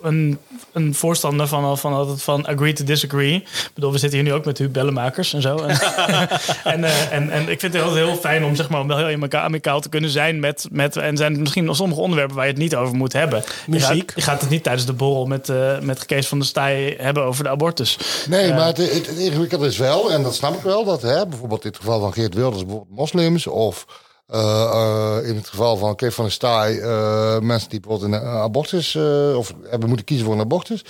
een, 0.00 0.38
een 0.72 0.94
voorstander 0.94 1.46
van, 1.46 1.78
van 1.78 1.92
altijd 1.92 2.22
van 2.22 2.46
agree 2.46 2.72
to 2.72 2.84
disagree. 2.84 3.34
Ik 3.34 3.70
bedoel, 3.74 3.92
we 3.92 3.98
zitten 3.98 4.18
hier 4.18 4.28
nu 4.28 4.34
ook 4.34 4.44
met 4.44 4.58
uw 4.58 4.70
bellenmakers 4.70 5.34
en 5.34 5.42
zo. 5.42 5.56
En, 5.56 5.78
en, 6.72 6.80
uh, 6.80 7.12
en, 7.12 7.30
en 7.30 7.48
ik 7.48 7.60
vind 7.60 7.72
het 7.72 7.82
altijd 7.82 8.04
heel 8.06 8.16
fijn 8.16 8.44
om 8.44 8.56
zeg 8.56 8.68
maar, 8.68 8.80
om 8.80 8.88
wel 8.88 9.06
heel 9.06 9.28
amicaal 9.30 9.80
te 9.80 9.88
kunnen 9.88 10.10
zijn 10.10 10.40
met, 10.40 10.68
met... 10.70 10.96
En 10.96 11.16
zijn 11.16 11.40
misschien 11.40 11.64
nog 11.64 11.76
sommige 11.76 12.00
onderwerpen 12.00 12.36
waar 12.36 12.44
je 12.46 12.52
het 12.52 12.60
niet 12.60 12.76
over 12.76 12.94
moet 12.94 13.12
hebben. 13.12 13.44
Muziek. 13.66 13.90
Je 13.90 13.96
gaat, 13.96 14.12
je 14.14 14.22
gaat 14.22 14.40
het 14.40 14.50
niet 14.50 14.62
tijdens 14.62 14.86
de 14.86 14.92
borrel 14.92 15.26
met, 15.26 15.48
uh, 15.48 15.78
met 15.80 16.06
Kees 16.06 16.28
van 16.28 16.38
der 16.38 16.46
Staaij 16.46 16.96
hebben 16.98 17.22
over 17.22 17.44
de 17.44 17.50
abortus. 17.50 17.98
Nee, 18.28 18.48
uh, 18.48 18.56
maar 18.56 18.66
het, 18.66 18.76
het, 18.76 19.06
het 19.06 19.18
ingewikkelde 19.18 19.66
is 19.66 19.78
wel, 19.78 20.12
en 20.12 20.22
dat 20.22 20.34
snap 20.34 20.54
ik 20.54 20.62
wel... 20.62 20.84
dat 20.84 20.95
hè, 21.02 21.26
bijvoorbeeld 21.26 21.64
in 21.64 21.70
het 21.70 21.78
geval 21.78 22.00
van 22.00 22.12
Geert 22.12 22.34
Wilders 22.34 22.64
bijvoorbeeld 22.64 22.98
moslims 22.98 23.46
of 23.46 23.86
uh, 24.34 24.38
uh, 24.40 25.28
in 25.28 25.36
het 25.36 25.48
geval 25.48 25.76
van 25.76 25.96
Kees 25.96 26.14
van 26.14 26.24
der 26.24 26.32
Staaij 26.32 26.74
uh, 26.74 27.38
mensen 27.38 27.68
die 27.68 27.80
bijvoorbeeld 27.80 28.12
een 28.12 28.28
abortus 28.28 28.96
of 29.36 29.54
hebben 29.62 29.88
moeten 29.88 30.06
kiezen 30.06 30.24
voor 30.24 30.34
een 30.34 30.40
abortus, 30.40 30.84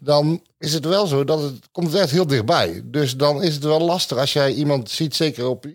dan 0.00 0.42
is 0.58 0.72
het 0.72 0.84
wel 0.84 1.06
zo 1.06 1.24
dat 1.24 1.42
het 1.42 1.68
komt 1.72 1.94
echt 1.94 2.10
heel 2.10 2.26
dichtbij. 2.26 2.82
Dus 2.84 3.16
dan 3.16 3.42
is 3.42 3.54
het 3.54 3.64
wel 3.64 3.80
lastig 3.80 4.18
als 4.18 4.32
jij 4.32 4.52
iemand 4.52 4.90
ziet, 4.90 5.14
zeker 5.14 5.48
op, 5.48 5.66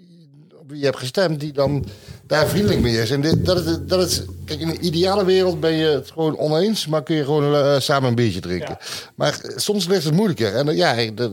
op 0.60 0.70
wie 0.70 0.80
je 0.80 0.86
hebt 0.86 0.98
gestemd, 0.98 1.40
die 1.40 1.52
dan 1.52 1.86
daar 2.28 2.48
vriendelijk 2.48 2.82
mee 2.82 3.02
is. 3.02 3.12
En 3.12 3.22
dit, 3.22 3.46
dat 3.46 3.90
dat 3.90 4.00
het, 4.00 4.26
kijk, 4.46 4.60
in 4.60 4.70
een 4.70 4.86
ideale 4.86 5.26
wereld 5.26 5.60
ben 5.60 5.74
je 5.74 5.88
het 5.88 6.12
gewoon 6.12 6.38
oneens, 6.38 6.88
maar 6.88 7.04
kun 7.04 7.16
je 7.16 7.24
gewoon 7.24 7.82
samen 7.82 8.10
een 8.10 8.16
biertje 8.16 8.40
drinken. 8.40 8.78
Ja. 8.80 8.86
Maar 9.16 9.40
soms 9.56 9.88
ligt 9.88 10.04
het 10.04 10.14
moeilijker 10.14 10.56
en 10.56 10.76
ja, 10.76 11.12
dat, 11.12 11.32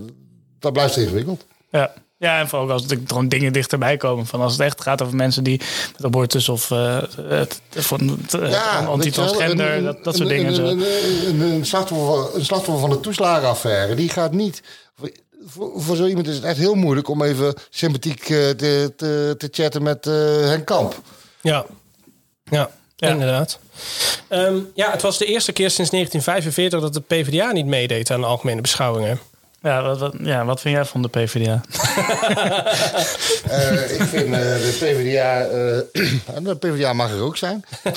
dat 0.59 0.73
blijft 0.73 0.97
ingewikkeld. 0.97 1.45
Ja. 1.71 1.93
Ja, 2.19 2.41
en 2.41 2.49
vooral 2.49 2.71
als 2.71 2.87
er 2.87 2.99
gewoon 3.07 3.29
dingen 3.29 3.53
dichterbij 3.53 3.97
komen. 3.97 4.27
Van 4.27 4.41
als 4.41 4.53
het 4.53 4.61
echt 4.61 4.83
gaat 4.83 5.03
over 5.03 5.17
mensen 5.17 5.45
die 5.45 5.61
met 5.93 6.05
abortus 6.05 6.49
of 6.49 6.71
uh, 6.71 7.03
het, 7.23 7.61
van, 7.71 8.19
ja, 8.29 8.85
anti-transgender, 8.85 9.77
een, 9.77 9.85
dat, 9.85 10.05
dat 10.05 10.17
soort 10.17 10.31
een, 10.31 10.37
dingen. 10.37 10.55
Zo. 10.55 10.65
Een, 10.65 10.83
een, 11.27 11.41
een, 11.41 11.67
slachtoffer, 11.67 12.35
een 12.35 12.45
slachtoffer 12.45 12.81
van 12.81 12.91
de 12.91 13.01
toeslagenaffaire, 13.01 13.95
die 13.95 14.09
gaat 14.09 14.33
niet... 14.33 14.63
Voor, 15.47 15.73
voor 15.77 15.97
zo 15.97 16.07
iemand 16.07 16.29
is 16.29 16.35
het 16.35 16.45
echt 16.45 16.59
heel 16.59 16.75
moeilijk 16.75 17.09
om 17.09 17.23
even 17.23 17.55
sympathiek 17.71 18.29
uh, 18.29 18.51
te, 18.51 18.93
te, 18.97 19.35
te 19.39 19.49
chatten 19.51 19.83
met 19.83 20.07
uh, 20.07 20.15
Henk 20.41 20.67
Kamp. 20.67 21.01
Ja, 21.41 21.67
ja. 22.45 22.71
Ja. 23.01 23.09
Inderdaad. 23.09 23.59
Um, 24.29 24.71
ja, 24.75 24.91
het 24.91 25.03
was 25.03 25.19
de 25.19 25.25
eerste 25.25 25.53
keer 25.53 25.71
sinds 25.71 25.91
1945 25.91 26.81
dat 26.81 26.95
de 26.95 27.01
PvdA 27.01 27.53
niet 27.53 27.67
meedeed 27.67 28.11
aan 28.11 28.21
de 28.21 28.27
algemene 28.27 28.61
beschouwingen. 28.61 29.19
Ja 29.61 29.83
wat, 29.83 29.99
wat, 29.99 30.15
ja, 30.19 30.45
wat 30.45 30.61
vind 30.61 30.75
jij 30.75 30.85
van 30.85 31.03
de 31.03 31.09
PvdA? 31.09 31.61
uh, 33.47 33.95
ik 34.01 34.03
vind 34.03 34.27
uh, 34.27 34.33
de 34.33 34.77
PvdA... 34.79 35.45
Uh, 35.45 36.43
de 36.49 36.57
PvdA 36.57 36.93
mag 36.93 37.11
er 37.11 37.23
ook 37.23 37.37
zijn. 37.37 37.65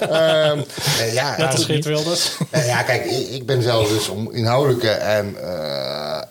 ja, 1.14 1.38
Net 1.38 1.52
als 1.52 1.66
Geert 1.66 1.86
Wilders. 1.86 2.38
ja, 2.52 2.84
kijk, 2.84 3.06
ik, 3.06 3.30
ik, 3.30 3.46
ben 3.46 3.62
zelf 3.62 3.90
dus 3.90 4.10
om 4.10 4.32
inhoudelijke 4.32 4.90
en, 4.90 5.36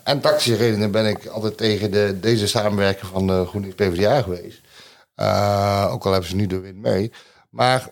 en 0.05 0.21
tactische 0.21 0.57
redenen... 0.57 0.91
ben 0.91 1.07
ik 1.07 1.27
altijd 1.27 1.57
tegen 1.57 1.91
de, 1.91 2.19
deze 2.21 2.47
samenwerking 2.47 3.11
van 3.13 3.27
de 3.27 3.45
GroenLinks 3.47 3.77
PvdA 3.77 4.23
geweest. 4.23 4.61
ook 5.93 6.05
al 6.05 6.13
hebben 6.13 6.31
ze 6.31 6.37
nu 6.37 6.47
de 6.47 6.61
wind 6.61 6.79
mee. 6.79 7.13
Maar 7.51 7.89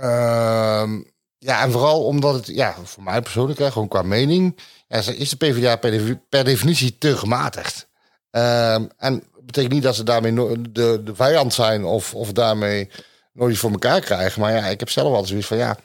ehm, 0.00 1.00
ja, 1.38 1.62
en 1.62 1.70
vooral 1.70 2.04
omdat 2.04 2.34
het, 2.34 2.46
ja, 2.46 2.74
voor 2.84 3.02
mij 3.02 3.20
persoonlijk, 3.22 3.58
hè, 3.58 3.70
gewoon 3.70 3.88
qua 3.88 4.02
mening, 4.02 4.56
ja, 4.86 5.02
is 5.12 5.28
de 5.30 5.36
PvdA 5.36 5.76
per, 5.76 5.90
defi- 5.90 6.20
per 6.28 6.44
definitie 6.44 6.98
te 6.98 7.16
gematigd. 7.16 7.88
Ehm, 8.30 8.86
en 8.96 9.14
dat 9.34 9.46
betekent 9.46 9.72
niet 9.72 9.82
dat 9.82 9.96
ze 9.96 10.02
daarmee 10.02 10.34
de, 10.70 11.00
de 11.04 11.14
vijand 11.14 11.54
zijn 11.54 11.84
of, 11.84 12.14
of 12.14 12.32
daarmee 12.32 12.90
nooit 13.32 13.50
iets 13.52 13.60
voor 13.60 13.70
elkaar 13.70 14.00
krijgen. 14.00 14.40
Maar 14.40 14.52
ja, 14.52 14.66
ik 14.66 14.80
heb 14.80 14.90
zelf 14.90 15.08
altijd 15.08 15.28
zoiets 15.28 15.46
van 15.46 15.56
ja, 15.56 15.76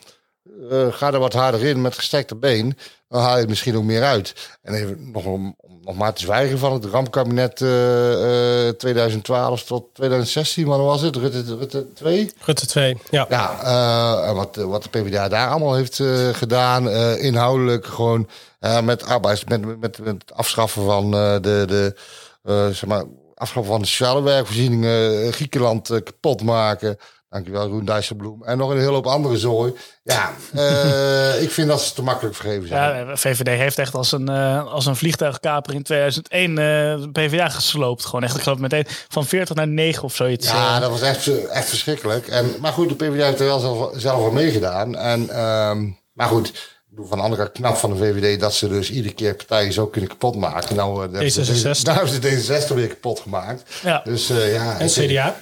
eh, 0.69 0.93
ga 0.93 1.13
er 1.13 1.19
wat 1.19 1.33
harder 1.33 1.65
in 1.65 1.81
met 1.81 1.95
gestrekte 1.95 2.35
been. 2.35 2.77
Dan 3.07 3.21
haal 3.21 3.33
je 3.33 3.39
het 3.39 3.49
misschien 3.49 3.77
ook 3.77 3.83
meer 3.83 4.03
uit. 4.03 4.57
En 4.61 4.73
even 4.73 5.11
nog, 5.11 5.25
om, 5.25 5.55
nog 5.81 5.95
maar 5.95 6.13
te 6.13 6.21
zwijgen 6.21 6.59
van 6.59 6.73
het 6.73 6.85
rampkabinet 6.85 7.61
eh, 7.61 8.67
eh, 8.67 8.73
2012 8.75 9.63
tot 9.63 9.93
2016, 9.93 10.65
wat 10.65 10.79
was 10.79 11.01
het? 11.01 11.15
Rutte, 11.15 11.57
Rutte 11.57 11.93
2? 11.93 12.31
Rutte 12.45 12.67
2, 12.67 12.97
ja. 13.09 13.25
Ja, 13.29 13.61
eh, 13.61 14.33
wat, 14.35 14.55
wat 14.55 14.83
de 14.83 14.89
PvdA 14.89 15.27
daar 15.27 15.49
allemaal 15.49 15.75
heeft 15.75 15.99
eh, 15.99 16.29
gedaan, 16.29 16.89
eh, 16.89 17.23
inhoudelijk 17.23 17.85
gewoon 17.85 18.29
eh, 18.59 18.81
met 18.81 19.05
arbeids, 19.05 19.43
met, 19.43 19.79
met, 19.79 19.79
met 19.79 20.21
het 20.21 20.33
afschaffen 20.33 20.83
van 20.83 21.13
eh, 21.13 21.33
de, 21.33 21.63
de 21.67 21.95
eh, 22.43 22.67
zeg 22.67 22.85
maar, 22.85 23.03
afschaffen 23.35 23.71
van 23.71 23.81
de 23.81 23.87
sociale 23.87 24.21
werkvoorzieningen, 24.21 25.23
eh, 25.23 25.31
Griekenland 25.31 25.89
eh, 25.89 26.03
kapot 26.03 26.43
maken. 26.43 26.97
Dankjewel, 27.29 27.67
Roen 27.67 27.85
Dijsselbloem. 27.85 28.43
En 28.43 28.57
nog 28.57 28.69
een 28.69 28.77
hele 28.79 28.91
hoop 28.91 29.07
andere 29.07 29.37
zooi. 29.37 29.73
Ja, 30.03 30.31
eh, 30.53 31.41
ik 31.45 31.51
vind 31.51 31.67
dat 31.67 31.81
ze 31.81 31.93
te 31.93 32.01
makkelijk 32.03 32.35
vergeven 32.35 32.67
zijn. 32.67 33.07
Ja, 33.07 33.15
VVD 33.17 33.47
heeft 33.47 33.77
echt 33.77 33.93
als 33.95 34.11
een, 34.11 34.29
eh, 34.29 34.65
als 34.73 34.85
een 34.85 34.95
vliegtuigkaper 34.95 35.73
in 35.73 35.83
2001 35.83 36.49
eh 36.49 36.55
de 37.01 37.09
PvdA 37.11 37.49
gesloopt. 37.49 38.05
Gewoon 38.05 38.23
echt, 38.23 38.35
ik 38.35 38.41
geloof 38.41 38.57
meteen 38.57 38.85
van 39.07 39.25
40 39.25 39.55
naar 39.55 39.67
9 39.67 40.03
of 40.03 40.15
zoiets. 40.15 40.47
Ja, 40.47 40.75
eh. 40.75 40.81
dat 40.81 40.89
was 40.89 41.01
echt, 41.01 41.47
echt 41.47 41.69
verschrikkelijk. 41.69 42.27
En, 42.27 42.55
maar 42.59 42.73
goed, 42.73 42.89
de 42.89 42.95
PvdA 42.95 43.25
heeft 43.25 43.39
er 43.39 43.45
wel 43.45 43.59
zelf, 43.59 43.91
zelf 43.95 44.23
al 44.23 44.31
meegedaan. 44.31 44.95
En, 44.95 45.29
ehm, 45.29 45.87
maar 46.13 46.27
goed, 46.27 46.77
van 46.95 47.17
de 47.17 47.23
andere 47.23 47.51
knap 47.51 47.75
van 47.75 47.89
de 47.89 47.97
VVD 47.97 48.39
dat 48.39 48.53
ze 48.53 48.67
dus 48.67 48.91
iedere 48.91 49.13
keer 49.13 49.35
partijen 49.35 49.73
zo 49.73 49.87
kunnen 49.87 50.09
kapotmaken. 50.09 50.75
Nou, 50.75 50.93
eh, 50.95 50.99
hebben 51.11 51.31
ze 51.31 51.41
D66. 51.41 51.45
deze- 51.63 51.83
nou 51.85 51.97
hebben 51.97 52.21
ze 52.21 52.63
D66 52.69 52.73
weer 52.75 52.87
kapot 52.87 53.19
gemaakt. 53.19 53.63
Ja. 53.83 54.01
Dus 54.03 54.27
ja. 54.27 54.79
En 54.79 54.87
CDA. 54.87 55.35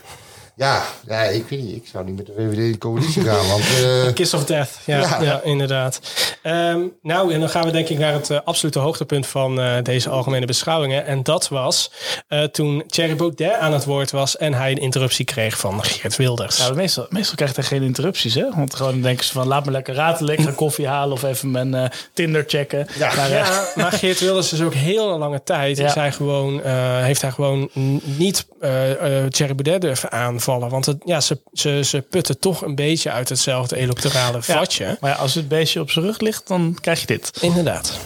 Ja, 0.58 0.84
ja, 1.08 1.22
ik 1.24 1.46
weet 1.50 1.64
niet. 1.64 1.76
Ik 1.76 1.88
zou 1.92 2.06
niet 2.06 2.16
met 2.16 2.26
de 2.26 2.34
VVD 2.38 2.58
in 2.58 2.78
coalitie 2.78 3.24
gaan. 3.24 3.48
Want 3.48 3.64
eh, 3.84 4.14
Kiss 4.14 4.34
of 4.34 4.46
Death, 4.46 4.70
ja, 4.86 5.00
ja. 5.00 5.22
Ja. 5.22 5.42
inderdaad. 5.44 6.00
Ehm, 6.42 6.80
nou, 7.02 7.34
en 7.34 7.40
dan 7.40 7.50
gaan 7.50 7.66
we 7.66 7.72
denk 7.72 7.88
ik 7.88 7.98
naar 7.98 8.14
het 8.14 8.30
eh, 8.30 8.40
absolute 8.44 8.80
hoogtepunt 8.80 9.28
van 9.28 9.60
eh, 9.62 9.76
deze 9.84 10.10
algemene 10.10 10.46
beschouwingen. 10.46 11.06
En 11.06 11.24
dat 11.24 11.48
was 11.48 11.92
eh, 12.28 12.44
toen 12.44 12.84
Thierry 12.88 13.16
Baudet 13.16 13.54
aan 13.54 13.74
het 13.74 13.86
woord 13.86 14.12
was 14.12 14.38
en 14.38 14.54
hij 14.54 14.72
een 14.72 14.78
interruptie 14.78 15.26
kreeg 15.26 15.58
van 15.58 15.84
Geert 15.84 16.16
Wilders. 16.16 16.58
Ja, 16.58 16.74
meestal, 16.74 17.06
meestal 17.10 17.36
krijgt 17.36 17.56
hij 17.56 17.66
geen 17.66 17.84
interrupties, 17.84 18.34
hè? 18.34 18.46
Want 18.56 18.76
gewoon 18.76 19.02
denken 19.02 19.26
ze 19.26 19.32
van, 19.32 19.48
laat 19.48 19.66
me 19.66 19.72
lekker 19.72 19.94
ratelen, 19.94 20.38
ik 20.38 20.46
ga 20.46 20.52
koffie 20.52 20.88
halen 20.88 21.14
of 21.14 21.24
even 21.24 21.52
mijn 21.52 21.74
eh, 21.74 21.90
Tinder 22.14 22.44
checken. 22.48 22.88
Ja. 22.98 23.16
Maar, 23.16 23.30
Ja, 23.30 23.68
maar 23.76 23.92
Geert 23.92 24.20
Wilders 24.20 24.54
is 24.54 24.62
ook 24.62 24.74
heel 24.74 25.18
lange 25.18 25.44
tijd. 25.44 25.78
Ja. 25.78 25.86
Is 25.86 25.94
hij 25.94 26.12
gewoon, 26.12 26.62
eh, 26.64 27.04
heeft 27.04 27.22
hij 27.22 27.32
gewoon 27.32 27.70
niet 28.04 28.46
eh 28.60 28.92
eh 29.24 29.28
Thierry 29.30 29.56
Baudet 29.56 29.82
durven 29.82 30.12
aanvallen. 30.12 30.46
Want 30.48 30.86
het, 30.86 30.98
ja, 31.06 31.20
ze, 31.22 31.40
ze, 31.54 31.84
ze 31.84 32.02
putten 32.02 32.40
toch 32.40 32.62
een 32.62 32.76
beetje 32.76 33.12
uit 33.12 33.30
hetzelfde 33.30 33.78
electorale 33.78 34.38
ja. 34.38 34.42
vatje. 34.42 34.98
Maar 35.02 35.12
ja, 35.12 35.16
als 35.16 35.34
het 35.34 35.48
beestje 35.48 35.82
op 35.82 35.92
zijn 35.92 36.06
rug 36.06 36.20
ligt, 36.20 36.48
dan 36.48 36.78
krijg 36.82 37.00
je 37.00 37.08
dit. 37.08 37.32
Inderdaad. 37.42 37.98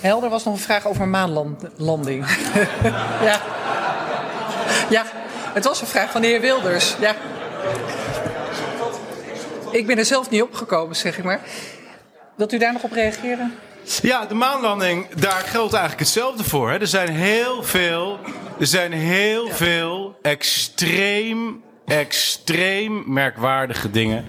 Helder 0.00 0.30
was 0.30 0.44
nog 0.44 0.54
een 0.54 0.60
vraag 0.60 0.86
over 0.86 1.08
maanlanding. 1.08 2.26
ja. 3.28 3.40
Ja, 4.90 5.04
het 5.54 5.64
was 5.64 5.80
een 5.80 5.86
vraag 5.86 6.10
van 6.10 6.20
de 6.20 6.26
heer 6.26 6.40
Wilders. 6.40 6.94
Ja. 7.00 7.14
Ik 9.70 9.86
ben 9.86 9.98
er 9.98 10.04
zelf 10.04 10.30
niet 10.30 10.42
opgekomen, 10.42 10.96
zeg 10.96 11.18
ik 11.18 11.24
maar. 11.24 11.40
Wilt 12.36 12.52
u 12.52 12.58
daar 12.58 12.72
nog 12.72 12.82
op 12.82 12.92
reageren? 12.92 13.54
Ja, 14.02 14.26
de 14.26 14.34
maanlanding, 14.34 15.08
daar 15.08 15.42
geldt 15.46 15.72
eigenlijk 15.72 16.02
hetzelfde 16.02 16.44
voor. 16.44 16.70
Hè. 16.70 16.78
Er 16.78 16.86
zijn 16.86 17.08
heel 17.08 17.62
veel, 17.62 18.18
er 18.58 18.66
zijn 18.66 18.92
heel 18.92 19.48
veel 19.48 20.18
extreem, 20.22 21.62
extreem 21.90 23.02
merkwaardige 23.06 23.90
dingen 23.90 24.26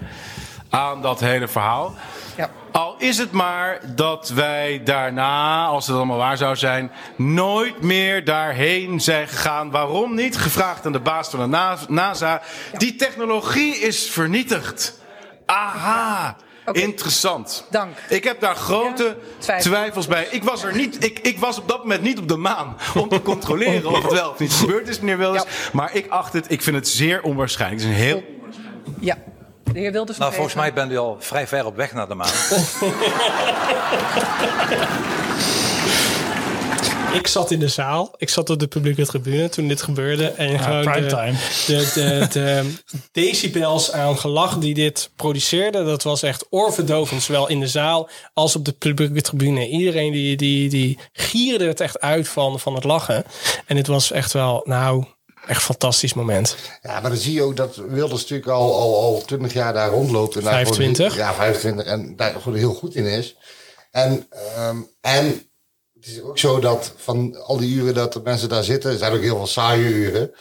aan 0.70 1.02
dat 1.02 1.20
hele 1.20 1.48
verhaal. 1.48 1.94
Ja. 2.36 2.50
Al 2.72 2.94
is 2.98 3.18
het 3.18 3.32
maar 3.32 3.80
dat 3.94 4.28
wij 4.28 4.80
daarna, 4.84 5.64
als 5.66 5.86
het 5.86 5.96
allemaal 5.96 6.16
waar 6.16 6.36
zou 6.36 6.56
zijn, 6.56 6.90
nooit 7.16 7.82
meer 7.82 8.24
daarheen 8.24 9.00
zijn 9.00 9.28
gegaan. 9.28 9.70
Waarom 9.70 10.14
niet? 10.14 10.36
Gevraagd 10.36 10.86
aan 10.86 10.92
de 10.92 11.00
baas 11.00 11.28
van 11.28 11.40
de 11.40 11.46
Na- 11.46 11.76
NASA. 11.88 12.42
Die 12.78 12.96
technologie 12.96 13.74
is 13.78 14.10
vernietigd. 14.10 15.00
Aha. 15.46 16.36
Interessant. 16.72 17.64
Dank. 17.70 17.96
Ik 18.08 18.24
heb 18.24 18.40
daar 18.40 18.54
grote 18.56 19.16
Ja, 19.46 19.58
twijfels 19.58 20.06
bij. 20.06 20.26
Ik 20.30 20.44
was 20.44 20.64
er 20.64 20.74
niet. 20.76 21.04
Ik, 21.04 21.18
ik 21.18 21.38
was 21.38 21.58
op 21.58 21.68
dat 21.68 21.78
moment 21.78 22.02
niet 22.02 22.18
op 22.18 22.28
de 22.28 22.36
maan 22.36 22.76
om 22.94 23.08
te 23.08 23.22
controleren 23.22 23.90
of 23.90 24.02
het 24.02 24.12
wel 24.12 24.30
of 24.30 24.38
niet 24.38 24.52
gebeurd 24.52 24.88
is, 24.88 24.98
meneer 25.00 25.18
Wilders. 25.18 25.42
Ja. 25.42 25.48
Maar 25.72 25.94
ik 25.94 26.08
acht 26.08 26.32
het. 26.32 26.50
Ik 26.50 26.62
vind 26.62 26.76
het 26.76 26.88
zeer 26.88 27.22
onwaarschijnlijk. 27.22 27.82
Het 27.82 27.90
is 27.90 27.96
een 27.96 28.02
heel. 28.02 28.22
Ja. 29.00 29.18
De 29.72 29.78
heer 29.78 29.92
Wilders 29.92 30.18
Nou, 30.18 30.32
volgens 30.32 30.54
even. 30.54 30.66
mij 30.66 30.74
bent 30.74 30.92
u 30.92 30.96
al 30.98 31.16
vrij 31.20 31.46
ver 31.46 31.66
op 31.66 31.76
weg 31.76 31.92
naar 31.92 32.08
de 32.08 32.14
maan. 32.14 32.30
Ik 37.12 37.26
zat 37.26 37.50
in 37.50 37.58
de 37.58 37.68
zaal. 37.68 38.14
Ik 38.16 38.28
zat 38.28 38.50
op 38.50 38.58
de 38.58 38.66
publieke 38.66 39.06
tribune 39.06 39.48
toen 39.48 39.68
dit 39.68 39.82
gebeurde. 39.82 40.26
En 40.28 40.58
gewoon 40.58 40.82
de, 40.82 40.90
primetime. 40.90 41.34
de, 41.66 41.90
de, 41.94 42.26
de 42.32 42.72
decibels 43.22 43.92
aan 43.92 44.18
gelach 44.18 44.58
die 44.58 44.74
dit 44.74 45.10
produceerde... 45.16 45.84
dat 45.84 46.02
was 46.02 46.22
echt 46.22 46.46
oorverdovend. 46.50 47.22
Zowel 47.22 47.48
in 47.48 47.60
de 47.60 47.66
zaal 47.66 48.08
als 48.34 48.56
op 48.56 48.64
de 48.64 48.72
publieke 48.72 49.20
tribune. 49.22 49.68
Iedereen 49.68 50.12
die, 50.12 50.36
die, 50.36 50.68
die 50.68 50.98
gierde 51.12 51.66
het 51.66 51.80
echt 51.80 52.00
uit 52.00 52.28
van, 52.28 52.60
van 52.60 52.74
het 52.74 52.84
lachen. 52.84 53.24
En 53.66 53.76
dit 53.76 53.86
was 53.86 54.10
echt 54.10 54.32
wel, 54.32 54.60
nou, 54.64 55.04
echt 55.46 55.58
een 55.58 55.66
fantastisch 55.66 56.14
moment. 56.14 56.56
ja, 56.82 57.00
maar 57.00 57.10
dan 57.10 57.18
zie 57.18 57.34
je 57.34 57.42
ook 57.42 57.56
dat 57.56 57.76
Wilders 57.76 58.20
natuurlijk 58.20 58.48
al, 58.50 58.74
al, 58.80 58.96
al 59.02 59.22
20 59.26 59.52
jaar 59.52 59.72
daar 59.72 59.90
rondloopt. 59.90 60.36
En 60.36 60.42
daar 60.42 60.52
gewoon- 60.52 60.66
25. 60.74 61.16
ja, 61.16 61.34
25. 61.34 61.84
En 61.86 62.16
daar 62.16 62.32
gewoon 62.40 62.58
heel 62.58 62.74
goed 62.74 62.94
in 62.94 63.04
is. 63.06 63.36
En, 63.90 64.26
ehm, 64.30 64.76
en 65.00 65.46
het 66.02 66.10
is 66.10 66.22
ook 66.22 66.38
zo 66.38 66.58
dat 66.58 66.92
van 66.96 67.36
al 67.42 67.56
die 67.56 67.74
uren 67.74 67.94
dat 67.94 68.12
de 68.12 68.20
mensen 68.24 68.48
daar 68.48 68.64
zitten, 68.64 68.98
zijn 68.98 69.12
ook 69.12 69.20
heel 69.20 69.36
veel 69.36 69.46
saaie 69.46 69.84
uren. 69.84 70.32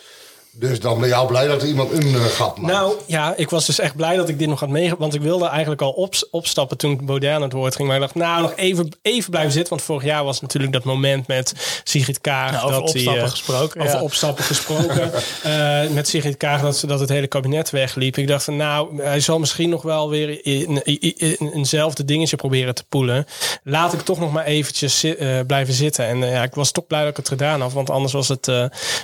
Dus 0.53 0.79
dan 0.79 0.99
ben 0.99 1.07
je 1.07 1.15
al 1.15 1.25
blij 1.25 1.47
dat 1.47 1.61
er 1.61 1.67
iemand 1.67 1.91
een 1.91 2.07
uh, 2.07 2.25
gat 2.25 2.57
maakt. 2.57 2.73
Nou 2.73 2.93
ja, 3.07 3.33
ik 3.37 3.49
was 3.49 3.65
dus 3.65 3.79
echt 3.79 3.95
blij 3.95 4.15
dat 4.15 4.29
ik 4.29 4.39
dit 4.39 4.47
nog 4.47 4.59
had 4.59 4.69
meegemaakt. 4.69 4.99
Want 5.01 5.13
ik 5.15 5.21
wilde 5.21 5.45
eigenlijk 5.47 5.81
al 5.81 5.91
op, 5.91 6.13
opstappen 6.31 6.77
toen 6.77 6.99
Baudet 7.03 7.31
aan 7.33 7.41
het 7.41 7.53
woord 7.53 7.75
ging. 7.75 7.87
Maar 7.87 7.95
ik 7.97 8.01
dacht, 8.03 8.15
nou, 8.15 8.41
nog 8.41 8.53
even, 8.55 8.89
even 9.01 9.29
blijven 9.29 9.51
zitten. 9.51 9.69
Want 9.69 9.81
vorig 9.85 10.03
jaar 10.03 10.23
was 10.23 10.41
natuurlijk 10.41 10.73
dat 10.73 10.83
moment 10.83 11.27
met 11.27 11.81
Sigrid 11.83 12.21
Kaag. 12.21 12.51
Ja, 12.51 12.61
over 12.61 12.71
dat 12.71 12.91
die, 12.91 12.93
opstappen 12.95 13.23
eh, 13.23 13.29
gesproken, 13.29 13.81
Over 13.81 13.95
ja. 13.95 14.01
opstappen 14.01 14.43
gesproken. 14.53 15.11
Eh, 15.43 15.87
met 15.89 16.07
Sigrid 16.07 16.37
Kaag 16.37 16.61
dat, 16.61 16.77
ze- 16.77 16.87
dat 16.87 16.99
het 16.99 17.09
hele 17.09 17.27
kabinet 17.27 17.69
wegliep. 17.69 18.17
Ik 18.17 18.27
dacht 18.27 18.43
van, 18.43 18.55
nou, 18.57 19.01
hij 19.03 19.19
zal 19.19 19.39
misschien 19.39 19.69
nog 19.69 19.81
wel 19.81 20.09
weer 20.09 20.45
in, 20.45 20.83
in, 20.83 20.99
in- 21.17 21.51
eenzelfde 21.53 22.05
dingetje 22.05 22.35
proberen 22.35 22.75
te 22.75 22.83
poelen. 22.89 23.25
Laat 23.63 23.93
ik 23.93 24.01
toch 24.01 24.19
nog 24.19 24.31
maar 24.31 24.45
eventjes 24.45 24.99
zi- 24.99 25.11
eh, 25.11 25.39
blijven 25.47 25.73
zitten. 25.73 26.05
En 26.05 26.17
ja, 26.17 26.43
ik 26.43 26.55
was 26.55 26.71
toch 26.71 26.87
blij 26.87 26.99
dat 27.01 27.09
ik 27.09 27.17
het 27.17 27.27
gedaan 27.27 27.61
had. 27.61 27.73
Want 27.73 27.89
anders 27.89 28.13
was 28.13 28.27
het 28.27 28.45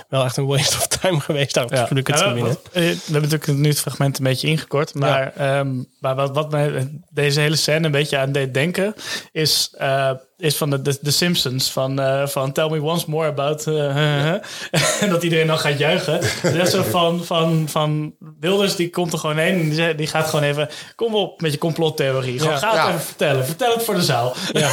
wel 0.08 0.24
echt 0.24 0.36
een 0.36 0.46
waste 0.46 0.76
of 0.76 0.86
time 0.86 1.20
geweest 1.20 1.36
daar 1.54 1.64
op 1.64 1.70
de 1.70 2.02
Ja, 2.04 2.34
eh, 2.34 2.56
we 2.72 3.12
hebben 3.12 3.30
natuurlijk 3.30 3.58
nu 3.58 3.68
het 3.68 3.80
fragment 3.80 4.18
een 4.18 4.24
beetje 4.24 4.48
ingekort. 4.48 4.94
Maar, 4.94 5.32
ehm, 5.36 5.82
maar 6.00 6.14
wat, 6.14 6.34
wat 6.34 6.50
mij 6.50 6.88
deze 7.10 7.40
hele 7.40 7.56
scène 7.56 7.86
een 7.86 7.92
beetje 7.92 8.18
aan 8.18 8.32
deed 8.32 8.54
denken... 8.54 8.94
is, 9.32 9.74
eh, 9.78 10.10
is 10.38 10.56
van 10.56 10.70
de, 10.70 10.82
de, 10.82 10.98
de 11.00 11.10
Simpsons. 11.10 11.70
Van, 11.72 12.00
eh, 12.00 12.26
van 12.26 12.52
Tell 12.52 12.68
me 12.68 12.82
once 12.82 13.04
more 13.10 13.28
about... 13.28 13.66
eh, 13.66 14.26
en 15.02 15.08
dat 15.08 15.22
iedereen 15.22 15.46
dan 15.46 15.58
gaat 15.58 15.78
juichen. 15.78 16.20
Dat 16.56 16.68
zo 16.70 16.82
van, 16.82 17.24
van, 17.24 17.66
van 17.68 18.14
Wilders, 18.40 18.76
die 18.76 18.90
komt 18.90 19.12
er 19.12 19.18
gewoon 19.18 19.36
heen. 19.36 19.78
En 19.80 19.96
die, 19.96 20.06
gaat 20.06 20.26
gewoon 20.28 20.44
even... 20.44 20.68
Kom 20.94 21.14
op 21.14 21.40
met 21.40 21.52
je 21.52 21.58
complottheorie. 21.58 22.38
Gewoon, 22.38 22.52
Ja. 22.54 22.58
ga 22.58 22.68
het 22.68 22.76
Ja. 22.76 22.88
even 22.88 23.00
vertellen. 23.00 23.44
Vertel 23.46 23.72
het 23.74 23.82
voor 23.84 23.94
de 23.94 24.02
zaal. 24.02 24.34
Ja, 24.52 24.60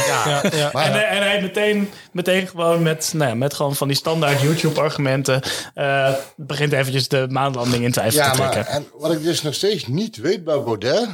ja. 0.52 0.70
Maar- 0.72 0.84
En, 0.84 0.92
hij- 0.92 1.06
en 1.08 1.22
hij 1.22 1.40
meteen, 1.42 1.90
meteen 2.12 2.46
gewoon 2.48 2.82
met, 2.82 3.10
nou 3.14 3.28
ja, 3.30 3.34
met 3.36 3.54
gewoon 3.54 3.76
van 3.76 3.88
die 3.88 3.96
standaard 3.96 4.40
YouTube-argumenten... 4.40 5.40
eh, 5.74 6.12
begint 6.36 6.72
eventjes 6.72 7.08
de 7.08 7.26
maanlanding 7.30 7.84
in 7.84 7.92
twijfel 7.92 8.20
Ja, 8.20 8.30
te 8.30 8.38
maar 8.38 8.50
trekken. 8.50 8.74
en 8.74 8.86
wat 8.98 9.12
ik 9.12 9.22
dus 9.22 9.42
nog 9.42 9.54
steeds 9.54 9.86
niet 9.86 10.16
weet 10.16 10.44
bij 10.44 10.62
Baudet, 10.62 11.08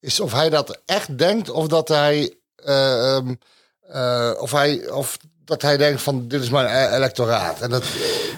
is 0.00 0.20
of 0.20 0.32
hij 0.32 0.50
dat 0.50 0.80
echt 0.86 1.18
denkt 1.18 1.50
of 1.50 1.66
dat 1.68 1.88
hij, 1.88 2.34
eh, 2.56 3.18
eh, 3.92 4.30
of 4.38 4.50
hij, 4.50 4.90
of 4.90 5.16
dat 5.50 5.62
hij 5.62 5.76
denkt 5.76 6.02
van 6.02 6.28
dit 6.28 6.42
is 6.42 6.50
mijn 6.50 6.66
e- 6.66 6.96
electoraat. 6.96 7.60
En 7.60 7.70
dat, 7.70 7.84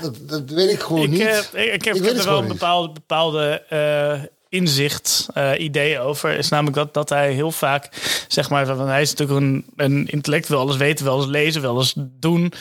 dat, 0.03 0.29
dat 0.29 0.43
weet 0.51 0.71
ik 0.71 0.81
gewoon 0.81 1.03
ik, 1.03 1.09
niet. 1.11 1.21
eh, 1.21 1.65
ik, 1.65 1.73
ik 1.73 1.85
heb, 1.85 1.95
Ik 1.95 2.05
er 2.07 2.25
wel 2.25 2.39
een 2.39 2.49
bepaalde, 2.49 2.93
bepaalde 2.93 3.63
eh, 3.69 4.23
inzicht, 4.49 5.29
eh, 5.35 5.51
idee 5.59 6.01
over. 6.01 6.39
Is 6.39 6.49
namelijk 6.49 6.77
dat, 6.77 6.95
dat 6.95 7.09
hij 7.09 7.33
heel 7.33 7.51
vaak, 7.51 7.89
zeg 8.29 8.51
maar, 8.51 8.77
want 8.77 8.89
hij 8.89 9.03
is 9.03 9.15
natuurlijk 9.15 9.41
een, 9.41 9.65
een 9.77 10.07
intellectueel, 10.07 10.61
alles 10.61 10.77
weten, 10.77 11.05
wel 11.05 11.17
eens 11.17 11.27
lezen, 11.31 11.63
wel 11.63 11.79
eens 11.79 11.95
doen. 11.97 12.53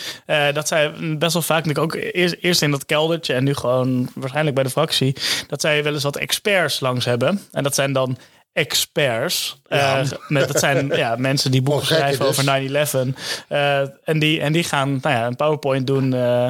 Dat 0.54 0.68
zij 0.68 0.92
best 1.18 1.34
wel 1.34 1.42
vaak, 1.42 1.66
natuurlijk 1.66 1.96
ook 1.96 2.02
eerst, 2.14 2.36
eerst 2.40 2.62
in 2.62 2.72
dat 2.72 2.86
keldertje 2.86 3.34
en 3.34 3.44
nu 3.44 3.54
gewoon 3.54 4.10
waarschijnlijk 4.16 4.56
bij 4.56 4.64
de 4.64 4.70
fractie, 4.70 5.16
dat 5.48 5.62
zij 5.62 5.84
wel 5.84 5.94
eens 5.94 6.04
wat 6.04 6.18
experts 6.18 6.80
langs 6.80 7.06
hebben. 7.06 7.42
En 7.52 7.64
dat 7.64 7.76
zijn 7.76 7.94
dan 7.94 8.18
experts. 8.54 9.62
Eh, 9.68 10.02
met, 10.28 10.48
dat 10.48 10.60
zijn 10.60 10.88
ja, 10.88 11.16
mensen 11.30 11.52
die 11.52 11.62
boeken 11.62 11.84
Oh, 11.84 11.88
schrijven 11.88 12.26
dus. 12.26 12.40
over 12.40 13.14
9-11. 13.14 13.18
Eh, 13.48 13.80
en, 14.04 14.20
die, 14.20 14.42
en 14.42 14.54
die 14.54 14.64
gaan 14.64 15.00
nou 15.02 15.16
ja, 15.16 15.26
een 15.26 15.36
PowerPoint 15.36 15.88
doen. 15.88 16.14
eh, 16.14 16.46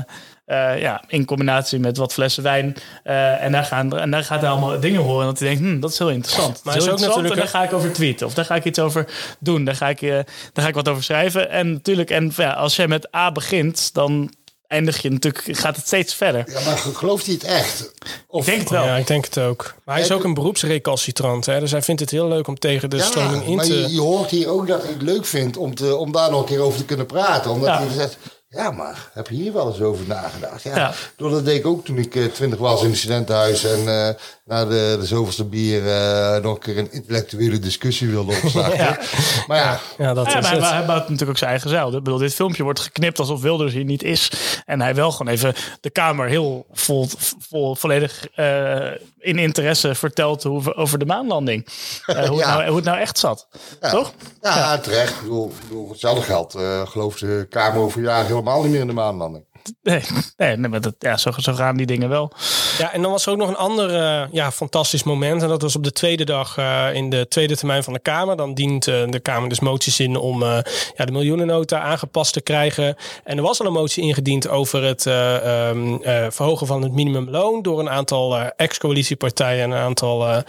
eh, 0.46 0.82
ja, 0.82 1.04
in 1.08 1.26
combinatie 1.26 1.80
met 1.80 1.98
wat 1.98 2.14
flessen 2.14 2.44
wijn. 2.44 2.76
En, 3.04 3.52
daar 3.52 3.64
gaan, 3.64 3.98
en 3.98 4.12
daar 4.12 4.24
gaat 4.24 4.42
hij 4.42 4.50
allemaal 4.50 4.80
dingen 4.80 5.02
horen. 5.02 5.20
En 5.22 5.28
dat 5.28 5.40
hij 5.40 5.48
denkt, 5.48 5.64
hm, 5.64 5.80
dat 5.80 5.92
is 5.92 6.00
heel 6.00 6.10
interessant. 6.10 6.62
Maar 6.64 6.74
dat 6.74 6.84
is 6.84 6.88
is 6.88 6.94
ook 6.94 7.00
heel 7.00 7.08
interessant. 7.08 7.22
natuurlijk 7.24 7.54
En 7.54 7.60
daar 7.60 7.62
ga 7.62 7.64
ik 7.64 7.74
over 7.74 7.94
tweeten. 7.94 8.28
Of 8.28 8.34
daar 8.34 8.46
ga 8.46 8.56
ik 8.56 8.66
iets 8.66 8.80
over 8.80 9.06
doen. 9.40 9.64
Daar 9.66 9.76
ga 9.76 9.90
ik, 9.90 10.00
daar 10.02 10.26
ga 10.64 10.68
ik 10.68 10.74
wat 10.74 10.88
over 10.90 11.04
schrijven. 11.04 11.50
En 11.50 11.72
natuurlijk, 11.72 12.10
en, 12.10 12.32
ja, 12.36 12.52
als 12.52 12.76
jij 12.76 12.88
met 12.88 13.16
A 13.16 13.32
begint, 13.32 13.94
dan 13.94 14.34
eindig 14.72 15.02
je 15.02 15.10
natuurlijk, 15.12 15.58
gaat 15.60 15.76
het 15.76 15.86
steeds 15.86 16.14
verder. 16.14 16.44
Ja, 16.52 16.60
maar 16.66 16.78
gelooft 16.78 17.26
hij 17.26 17.34
het 17.34 17.44
echt? 17.44 17.92
Of, 18.28 18.40
Ik 18.42 18.46
denk 18.48 18.60
het 18.60 18.70
wel. 18.70 18.84
Ja, 18.84 18.96
ik 18.96 19.08
denk 19.08 19.26
het 19.26 19.38
ook. 19.40 19.74
Maar 19.86 19.96
hij 19.96 20.04
is 20.04 20.12
ook 20.12 20.24
een 20.24 20.34
beroepsrecalcitrant. 20.34 21.46
Hè? 21.46 21.60
Dus 21.60 21.72
hij 21.72 21.82
vindt 21.82 22.02
het 22.02 22.10
heel 22.10 22.28
leuk 22.28 22.48
om 22.48 22.60
tegen 22.60 22.90
de 22.90 22.96
Ja, 22.98 23.04
stroming 23.04 23.46
in 23.46 23.56
maar 23.56 23.66
te... 23.66 23.74
je, 23.80 23.94
je 23.94 24.02
hoort 24.02 24.30
hier 24.30 24.48
ook 24.50 24.68
dat 24.68 24.82
hij 24.82 24.92
het 24.92 25.02
leuk 25.02 25.26
vindt 25.26 25.58
om, 25.58 25.76
te, 25.76 25.96
om 25.96 26.12
daar 26.12 26.32
nog 26.32 26.40
een 26.40 26.46
keer 26.46 26.60
over 26.60 26.78
te 26.80 26.86
kunnen 26.86 27.06
praten. 27.06 27.52
Omdat 27.52 27.68
Ja. 27.70 27.78
hij 27.80 27.94
zegt, 27.96 28.18
ja 28.50 28.72
maar, 28.72 29.10
heb 29.14 29.28
je 29.28 29.36
hier 29.36 29.54
wel 29.54 29.68
eens 29.68 29.82
over 29.82 30.06
nagedacht? 30.08 30.64
Ja, 30.64 30.76
Ja. 30.76 30.94
Door 31.18 31.30
dat 31.30 31.46
deed 31.46 31.58
ik 31.60 31.66
ook 31.66 31.86
toen 31.86 31.98
ik 31.98 32.16
eh, 32.16 32.26
twintig 32.26 32.60
was 32.60 32.82
in 32.84 32.90
het 32.90 32.98
studentenhuis. 32.98 33.64
En 33.64 33.88
eh, 34.08 34.16
na 34.52 34.66
de, 34.66 34.96
de 35.00 35.06
zoveelste 35.06 35.44
bier 35.46 35.88
eh, 35.88 36.42
nog 36.44 36.54
een 36.54 36.60
keer 36.60 36.78
een 36.78 36.92
intellectuele 36.92 37.60
discussie 37.60 38.10
wilde 38.10 38.40
opstarten. 38.44 38.78
Ja. 38.86 39.00
Maar 39.48 39.58
ja, 39.58 39.80
Ja, 39.98 40.14
dat 40.14 40.32
Ja, 40.32 40.38
is 40.38 40.44
maar 40.44 40.54
het. 40.54 40.62
hij, 40.64 40.72
hij 40.78 40.86
bouwt 40.86 41.02
natuurlijk 41.02 41.30
ook 41.30 41.38
zijn 41.38 41.50
eigen 41.50 41.70
zeil. 41.70 41.88
Ik 41.88 42.04
bedoel, 42.04 42.18
dit 42.20 42.34
filmpje 42.34 42.64
wordt 42.64 42.80
geknipt 42.80 43.20
alsof 43.20 43.42
Wilders 43.42 43.74
hier 43.74 43.84
niet 43.84 44.04
is. 44.04 44.32
En 44.66 44.82
hij 44.82 44.96
wel 44.96 45.12
gewoon 45.12 45.34
even 45.34 45.54
de 45.82 45.90
Kamer 45.90 46.28
heel 46.28 46.66
vol, 46.72 47.08
vol 47.50 47.76
volledig 47.76 48.28
eh, 48.36 48.88
in 49.20 49.40
interesse 49.40 49.96
vertelt 49.96 50.44
hoe, 50.44 50.76
over 50.76 51.00
de 51.00 51.06
maanlanding. 51.06 51.68
Eh, 52.06 52.28
hoe, 52.30 52.40
Ja. 52.42 52.54
nou, 52.54 52.68
hoe 52.68 52.76
het 52.76 52.86
nou 52.86 52.98
echt 53.00 53.18
zat. 53.20 53.48
Toch? 53.92 54.14
ja, 54.42 54.78
terecht. 54.78 55.12
Ik 55.16 55.22
bedoel, 55.22 55.46
ik 55.48 55.62
bedoel, 55.68 55.82
voor 55.84 55.92
hetzelfde 55.92 56.24
geld 56.24 56.56
uh, 56.56 56.88
gelooft 56.88 57.20
de 57.20 57.46
Kamer 57.50 57.82
over 57.82 58.02
jaren 58.02 58.26
helemaal 58.26 58.62
niet 58.62 58.72
meer 58.72 58.82
in 58.82 58.88
de 58.88 58.94
maanlanding. 58.94 59.44
Nee, 59.82 60.02
nee, 60.38 60.58
nee 60.58 60.70
maar 60.70 60.82
dat, 60.82 60.96
ja, 61.00 61.18
zo, 61.18 61.32
zo 61.38 61.54
gaan 61.54 61.78
die 61.78 61.86
dingen 61.86 62.10
wel. 62.10 62.32
Ja, 62.78 62.94
en 62.94 63.02
dan 63.02 63.12
was 63.12 63.26
er 63.26 63.32
ook 63.32 63.38
nog 63.38 63.50
een 63.50 63.56
ander 63.56 63.96
eh, 63.96 64.28
ja, 64.32 64.52
fantastisch 64.52 65.04
moment. 65.04 65.42
En 65.42 65.48
dat 65.48 65.62
was 65.62 65.76
op 65.76 65.84
de 65.84 65.92
tweede 65.92 66.24
dag 66.24 66.58
eh, 66.58 66.88
in 66.94 67.10
de 67.10 67.28
tweede 67.28 67.58
termijn 67.58 67.84
van 67.84 67.94
de 67.94 68.00
Kamer. 68.00 68.36
Dan 68.36 68.54
dient 68.54 68.88
eh, 68.88 69.10
de 69.10 69.20
Kamer 69.20 69.50
dus 69.50 69.60
moties 69.60 70.00
in 70.00 70.16
om 70.16 70.44
eh, 70.44 70.58
ja, 70.96 71.06
de 71.06 71.12
miljoenennota 71.12 71.80
aangepast 71.80 72.34
te 72.34 72.42
krijgen. 72.42 72.96
En 73.24 73.38
er 73.38 73.44
was 73.44 73.60
al 73.60 73.66
een 73.66 73.74
motie 73.74 74.04
ingediend 74.04 74.48
over 74.48 74.84
het 74.84 75.06
eh, 75.06 75.70
ehm, 75.70 75.96
eh, 75.96 76.26
verhogen 76.30 76.68
van 76.68 76.82
het 76.82 76.92
minimumloon. 76.92 77.62
Door 77.62 77.80
een 77.80 77.90
aantal 77.90 78.38
eh, 78.38 78.48
ex-coalitiepartijen 78.56 79.64
en 79.64 79.72
een 79.72 79.78
aantal 79.78 80.44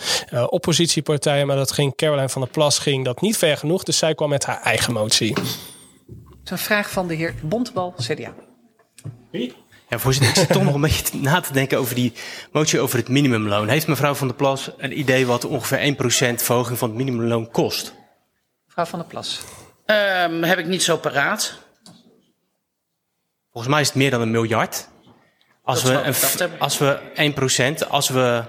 oppositiepartijen. 0.46 1.46
Maar 1.46 1.56
dat 1.56 1.72
ging 1.72 1.94
Caroline 1.96 2.28
van 2.28 2.42
der 2.42 2.50
Plas 2.50 2.78
ging 2.78 3.04
dat 3.04 3.20
niet 3.20 3.36
ver 3.36 3.56
genoeg. 3.56 3.82
Dus 3.82 3.98
zij 3.98 4.14
kwam 4.14 4.28
met 4.28 4.44
haar 4.44 4.60
eigen 4.62 4.92
motie. 4.92 5.32
Het 5.32 6.44
is 6.44 6.50
een 6.50 6.58
vraag 6.58 6.90
van 6.90 7.06
de 7.08 7.14
heer 7.14 7.34
Bontebal, 7.42 7.94
CDA. 7.96 8.34
Ja, 9.88 9.98
voorzitter, 9.98 10.30
ik 10.30 10.38
zit 10.38 10.52
toch 10.52 10.62
nog 10.62 10.74
een 10.74 10.80
beetje 10.80 11.18
na 11.18 11.40
te 11.40 11.52
denken 11.52 11.78
over 11.78 11.94
die 11.94 12.12
motie 12.52 12.80
over 12.80 12.98
het 12.98 13.08
minimumloon. 13.08 13.68
Heeft 13.68 13.86
mevrouw 13.86 14.14
van 14.14 14.26
der 14.26 14.36
Plas 14.36 14.70
een 14.76 14.98
idee 14.98 15.26
wat 15.26 15.44
ongeveer 15.44 15.96
1% 16.38 16.42
verhoging 16.42 16.78
van 16.78 16.88
het 16.88 16.98
minimumloon 16.98 17.50
kost? 17.50 17.94
Mevrouw 18.66 18.84
van 18.84 18.98
der 18.98 19.08
Plas. 19.08 19.40
Ehm, 19.86 20.42
heb 20.42 20.58
ik 20.58 20.66
niet 20.66 20.82
zo 20.82 20.96
paraat. 20.96 21.58
Volgens 23.50 23.72
mij 23.72 23.82
is 23.82 23.88
het 23.88 23.96
meer 23.96 24.10
dan 24.10 24.20
een 24.20 24.30
miljard. 24.30 24.88
Als 25.62 25.82
Dat 25.82 25.92
we, 25.92 26.44
een, 26.44 26.50
als 26.58 26.78
we 26.78 27.00
1%, 27.84 27.88
als 27.88 28.08
we 28.08 28.44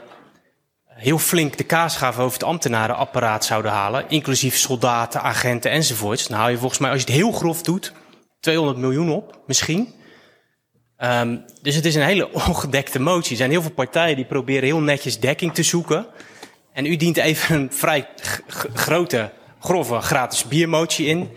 heel 0.88 1.17
flink 1.17 1.57
de 1.57 1.63
kaasgave 1.63 2.21
over 2.21 2.34
het 2.34 2.47
ambtenarenapparaat 2.47 3.45
zouden 3.45 3.71
halen, 3.71 4.09
inclusief 4.09 4.57
soldaten, 4.57 5.21
agenten 5.21 5.71
enzovoorts, 5.71 6.27
dan 6.27 6.38
haal 6.38 6.49
je 6.49 6.57
volgens 6.57 6.79
mij, 6.79 6.91
als 6.91 6.99
je 6.99 7.05
het 7.05 7.15
heel 7.15 7.31
grof 7.31 7.61
doet, 7.61 7.93
200 8.39 8.77
miljoen 8.77 9.11
op, 9.11 9.39
misschien. 9.47 10.01
Ehm, 11.04 11.38
dus 11.62 11.76
het 11.76 11.86
is 11.86 11.95
een 11.95 12.01
hele 12.01 12.32
ongedekte 12.47 12.99
motie. 12.99 13.32
Er 13.32 13.38
zijn 13.38 13.49
heel 13.51 13.62
veel 13.62 13.72
partijen 13.72 14.16
die 14.16 14.26
proberen 14.26 14.64
heel 14.64 14.80
netjes 14.80 15.20
dekking 15.20 15.54
te 15.54 15.64
zoeken. 15.64 16.06
En 16.74 16.86
u 16.86 16.95
dient 16.95 17.18
even 17.18 17.56
een 17.56 17.72
vrij 17.74 18.08
grote, 18.74 19.30
grove 19.60 19.99
gratis 20.01 20.43
biermotie 20.47 21.06
in. 21.06 21.30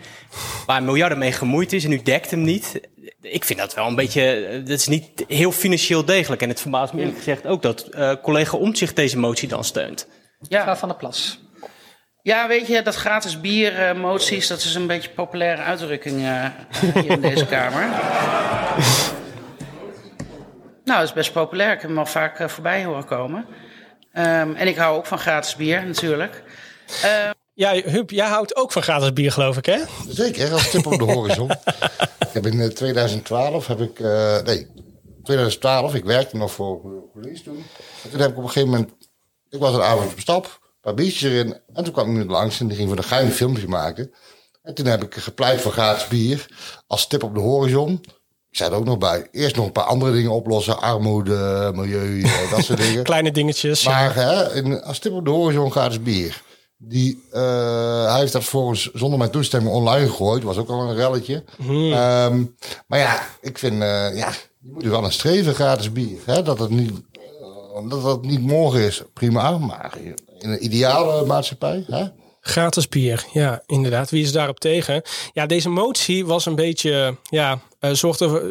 Waar 0.65 0.83
miljarden 0.83 1.17
mee 1.17 1.31
gemoeid 1.31 1.73
is 1.73 1.83
en 1.85 1.91
u 1.91 2.01
dekt 2.03 2.31
hem 2.31 2.41
niet. 2.41 2.81
Ik 3.21 3.45
vind 3.45 3.59
dat 3.59 3.73
wel 3.73 3.87
een 3.87 3.95
beetje. 3.95 4.21
eh, 4.45 4.59
Dat 4.59 4.69
is 4.79 4.87
niet 4.87 5.23
heel 5.27 5.51
financieel 5.51 6.05
degelijk. 6.05 6.41
En 6.41 6.49
het 6.49 6.61
verbaast 6.61 6.93
me 6.93 6.99
eerlijk 6.99 7.17
gezegd 7.17 7.45
ook 7.47 7.61
dat 7.61 7.81
eh, 7.81 8.11
collega 8.23 8.57
Omtzigt 8.57 8.95
deze 8.95 9.17
motie 9.19 9.47
dan 9.47 9.63
steunt. 9.63 10.07
Mevrouw 10.39 10.65
Ja, 10.65 10.77
van 10.77 10.87
der 10.89 10.97
Plas. 10.97 11.39
ja, 12.21 12.47
weet 12.47 12.67
je, 12.67 12.81
dat 12.81 12.95
gratis 12.95 13.41
bier 13.41 13.75
eh, 13.87 13.95
moties, 13.95 14.47
dat 14.47 14.57
is 14.59 14.75
een 14.75 14.87
beetje 14.87 15.09
een 15.09 15.15
populaire 15.15 15.61
uitdrukking 15.61 16.21
eh, 16.25 16.45
hier 16.93 17.11
in 17.11 17.21
deze 17.21 17.45
Kamer. 17.55 17.87
Nou, 20.87 20.99
dat 20.99 21.07
is 21.07 21.13
best 21.13 21.31
populair. 21.31 21.73
Ik 21.73 21.81
heb 21.81 21.89
hem 21.89 21.99
al 21.99 22.05
vaak 22.05 22.39
eh, 22.39 22.47
voorbij 22.47 22.83
horen 22.83 23.05
komen. 23.05 23.45
Ehm, 24.11 24.53
en 24.53 24.67
ik 24.67 24.75
hou 24.75 24.97
ook 24.97 25.05
van 25.05 25.19
gratis 25.19 25.55
bier, 25.55 25.85
natuurlijk. 25.85 26.43
Ja, 27.53 27.73
Huub, 27.73 28.09
jij 28.09 28.27
houdt 28.27 28.55
ook 28.55 28.71
van 28.71 28.81
gratis 28.81 29.13
bier, 29.13 29.31
geloof 29.31 29.57
ik, 29.57 29.65
hè? 29.65 29.79
Zeker, 30.07 30.51
als 30.51 30.69
tip 30.69 30.85
op 30.85 30.97
de 30.97 31.03
horizon. 31.03 31.51
ik 32.27 32.33
heb 32.33 32.45
in 32.45 32.61
eh, 32.61 32.67
2012 32.67 33.67
heb 33.67 33.79
ik, 33.79 33.99
eh, 33.99 34.41
nee, 34.41 34.67
2012, 35.23 35.95
ik 35.95 36.05
werkte 36.05 36.37
nog 36.37 36.51
voor 36.51 36.81
police 37.13 37.43
toen. 37.43 37.65
En 38.03 38.09
toen 38.09 38.19
heb 38.19 38.29
ik 38.29 38.37
op 38.37 38.43
een 38.43 38.49
gegeven 38.49 38.69
moment, 38.69 38.91
ik 39.49 39.59
was 39.59 39.73
een 39.73 39.81
avond 39.81 40.11
op 40.11 40.19
stap, 40.19 40.45
een 40.45 40.79
paar 40.81 40.93
biertjes 40.93 41.31
erin. 41.31 41.59
En 41.73 41.83
toen 41.83 41.93
kwam 41.93 42.09
iemand 42.09 42.29
langs 42.29 42.59
en 42.59 42.67
die 42.67 42.77
ging 42.77 42.87
voor 42.87 42.97
de 42.97 43.03
gein 43.03 43.25
een 43.25 43.31
filmpje 43.31 43.67
maken. 43.67 44.13
En 44.63 44.73
toen 44.73 44.85
heb 44.85 45.03
ik 45.03 45.15
gepleit 45.15 45.61
voor 45.61 45.71
gratis 45.71 46.07
bier 46.07 46.45
als 46.87 47.07
tip 47.07 47.23
op 47.23 47.33
de 47.33 47.39
horizon. 47.39 48.01
Ik 48.49 48.57
zei 48.57 48.71
er 48.71 48.77
ook 48.77 48.85
nog 48.85 48.97
bij, 48.97 49.27
eerst 49.31 49.55
nog 49.55 49.65
een 49.65 49.71
paar 49.71 49.83
andere 49.83 50.11
dingen 50.11 50.31
oplossen. 50.31 50.81
Armoede, 50.81 51.71
milieu, 51.75 52.21
eh, 52.23 52.51
dat 52.51 52.63
soort 52.63 52.79
dingen. 52.79 53.03
Kleine 53.03 53.31
dingetjes. 53.31 53.81
ja. 53.83 53.89
Maar 53.91 54.15
hè, 54.15 54.55
in, 54.55 54.81
als 54.81 54.99
tip 54.99 55.11
op 55.13 55.25
de 55.25 55.31
horizon 55.31 55.71
gratis 55.71 56.01
bier. 56.01 56.41
Die, 56.77 57.23
eh, 57.31 58.11
hij 58.11 58.19
heeft 58.19 58.33
dat 58.33 58.43
volgens 58.43 58.91
zonder 58.93 59.17
mijn 59.19 59.31
toestemming 59.31 59.73
online 59.75 60.07
gegooid. 60.07 60.43
Was 60.43 60.57
ook 60.57 60.69
al 60.69 60.81
een 60.89 60.95
relletje. 60.95 61.43
Ehm, 61.59 62.43
maar 62.87 62.99
ja, 62.99 63.27
ik 63.41 63.57
vind, 63.57 63.73
eh, 63.73 64.17
ja, 64.17 64.29
je 64.59 64.71
moet 64.73 64.83
er 64.83 64.89
wel 64.89 65.03
een 65.03 65.11
streven 65.11 65.53
gratis 65.53 65.91
bier. 65.91 66.19
Hè? 66.25 66.43
Dat 66.43 66.59
het 66.59 66.69
niet, 66.69 66.91
dat 67.89 68.03
het 68.03 68.21
niet 68.21 68.41
morgen 68.41 68.79
is, 68.81 69.03
prima. 69.13 69.57
Maar 69.57 69.97
in 70.39 70.49
een 70.49 70.63
ideale 70.65 71.25
maatschappij, 71.25 71.83
hè? 71.87 72.05
Gratis 72.47 72.87
bier, 72.87 73.25
ja, 73.33 73.61
inderdaad. 73.65 74.09
Wie 74.09 74.23
is 74.23 74.31
daarop 74.31 74.59
tegen? 74.59 75.01
Ja, 75.33 75.45
deze 75.45 75.69
motie 75.69 76.25
was 76.25 76.45
een 76.45 76.55
beetje, 76.55 77.15
ja, 77.29 77.59
eh 77.79 77.91
zorgde, 77.91 78.41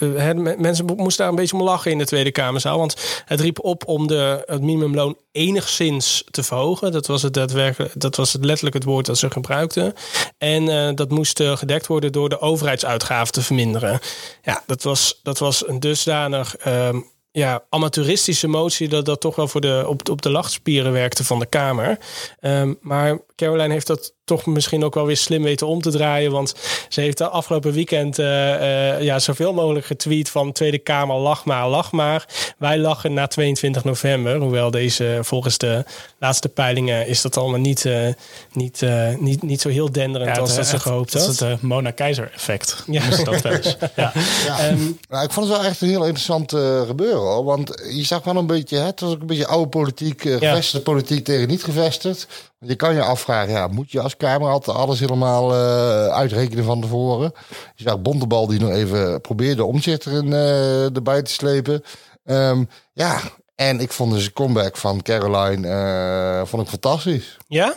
eh, 0.00 0.30
eh, 0.30 0.58
mensen 0.58 0.84
moesten 0.84 1.16
daar 1.16 1.28
een 1.28 1.40
beetje 1.40 1.56
om 1.56 1.62
lachen 1.62 1.90
in 1.90 1.98
de 1.98 2.06
Tweede 2.06 2.30
Kamerzaal. 2.30 2.78
Want 2.78 3.22
het 3.24 3.40
riep 3.40 3.64
op 3.64 3.86
om 3.86 4.06
de, 4.06 4.42
het 4.46 4.62
minimumloon 4.62 5.16
enigszins 5.32 6.24
te 6.30 6.42
verhogen. 6.42 6.92
Dat 6.92 7.06
was 7.06 7.22
het, 7.22 7.34
daadwerkelijk, 7.34 8.00
dat 8.00 8.16
was 8.16 8.32
het 8.32 8.44
letterlijk 8.44 8.74
het 8.74 8.84
woord 8.84 9.06
dat 9.06 9.18
ze 9.18 9.30
gebruikten. 9.30 9.94
En 10.38 10.94
dat 10.94 11.10
moest 11.10 11.42
gedekt 11.42 11.86
worden 11.86 12.12
door 12.12 12.28
de 12.28 12.40
overheidsuitgaven 12.40 13.32
te 13.32 13.42
verminderen. 13.42 14.00
Ja, 14.42 14.62
dat 14.66 14.82
was, 14.82 15.20
dat 15.22 15.38
was 15.38 15.68
een 15.68 15.80
dusdanig 15.80 16.56
ehm, 16.56 17.00
ja, 17.36 17.64
amateuristische 17.68 18.48
motie 18.48 18.88
dat 18.88 19.04
dat 19.04 19.20
toch 19.20 19.36
wel 19.36 19.48
voor 19.48 19.60
de, 19.60 19.84
op, 19.86 20.08
op 20.08 20.22
de 20.22 20.30
lachspieren 20.30 20.92
werkte 20.92 21.24
van 21.24 21.38
de 21.38 21.46
Kamer. 21.46 21.98
Ehm, 22.40 22.74
maar 22.80 23.18
Caroline 23.36 23.72
heeft 23.72 23.86
dat 23.86 24.14
toch 24.24 24.46
misschien 24.46 24.84
ook 24.84 24.94
wel 24.94 25.06
weer 25.06 25.16
slim 25.16 25.42
weten 25.42 25.66
om 25.66 25.80
te 25.82 25.90
draaien. 25.90 26.30
Want 26.32 26.54
ze 26.88 27.00
heeft 27.00 27.18
de 27.18 27.28
afgelopen 27.28 27.72
weekend 27.72 28.18
eh, 28.18 28.94
eh, 28.94 29.02
ja, 29.02 29.18
zoveel 29.18 29.52
mogelijk 29.52 29.86
getweet 29.86 30.28
van 30.30 30.52
Tweede 30.52 30.78
Kamer, 30.78 31.16
lach 31.16 31.44
maar, 31.44 31.68
lach 31.68 31.92
maar. 31.92 32.26
Wij 32.58 32.78
lachen 32.78 33.12
na 33.14 33.26
22 33.26 33.84
november. 33.84 34.36
Hoewel 34.36 34.70
deze 34.70 35.18
volgens 35.22 35.58
de 35.58 35.84
laatste 36.18 36.48
peilingen 36.48 37.06
is 37.06 37.22
dat 37.22 37.36
allemaal 37.36 37.60
niet, 37.60 37.84
eh, 37.84 38.08
niet, 38.52 38.82
eh, 38.82 39.14
niet, 39.18 39.42
niet 39.42 39.60
zo 39.60 39.68
heel 39.68 39.92
denderend 39.92 40.38
als 40.38 40.56
dat 40.56 40.66
ze 40.66 40.78
gehoopt 40.78 41.12
Dat 41.12 41.22
had. 41.22 41.30
is 41.30 41.38
het 41.40 41.62
Mona 41.62 41.90
Keizer 41.90 42.30
effect. 42.34 42.84
Ja. 42.86 43.02
Ja. 43.10 43.24
dat 43.24 43.40
wel 43.42 43.52
eens. 43.52 43.76
Ja. 43.96 44.12
Ehm, 44.58 44.78
Nou, 45.08 45.24
ik 45.24 45.30
vond 45.32 45.48
het 45.48 45.56
wel 45.56 45.66
echt 45.66 45.80
een 45.80 45.88
heel 45.88 46.04
interessant 46.04 46.52
eh, 46.52 46.80
gebeuren 46.86 47.18
hoor. 47.20 47.44
Want 47.44 47.82
je 47.92 48.04
zag 48.04 48.24
wel 48.24 48.36
een 48.36 48.46
beetje, 48.46 48.76
hè, 48.78 48.84
het 48.84 49.00
was 49.00 49.10
ook 49.12 49.20
een 49.20 49.26
beetje 49.26 49.46
oude 49.46 49.68
politiek, 49.68 50.24
Ja. 50.24 50.38
gevestigde 50.38 50.80
politiek 50.80 51.24
tegen 51.24 51.48
niet 51.48 51.64
gevestigd. 51.64 52.26
Je 52.66 52.74
kan 52.76 52.94
je 52.94 53.02
afvragen, 53.02 53.52
ja, 53.52 53.66
moet 53.66 53.90
je 53.90 54.00
als 54.00 54.16
Kamer 54.16 54.48
altijd 54.48 54.76
alles 54.76 55.00
helemaal 55.00 55.52
eh, 55.52 56.06
uitrekenen 56.06 56.64
van 56.64 56.80
tevoren? 56.80 57.32
Je 57.74 57.84
zag 57.88 58.00
Bontebal 58.02 58.46
die 58.46 58.60
nog 58.60 58.70
even 58.70 59.20
probeerde 59.20 59.64
omzicht 59.64 60.06
erin 60.06 60.32
eh, 60.32 60.94
erbij 60.94 61.22
te 61.22 61.30
slepen. 61.30 61.82
Ehm, 62.24 62.64
ja, 62.92 63.20
En 63.54 63.80
ik 63.80 63.92
vond 63.92 64.12
dus 64.12 64.24
de 64.24 64.32
comeback 64.32 64.76
van 64.76 65.02
Caroline 65.02 65.68
eh, 65.68 66.46
vond 66.46 66.62
ik 66.62 66.68
fantastisch. 66.68 67.36
Ja? 67.48 67.76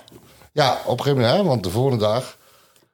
Ja, 0.52 0.82
op 0.86 0.98
een 0.98 1.04
gegeven 1.04 1.22
moment, 1.22 1.42
hè, 1.42 1.48
want 1.48 1.64
de 1.64 1.70
volgende 1.70 2.06
dag... 2.06 2.38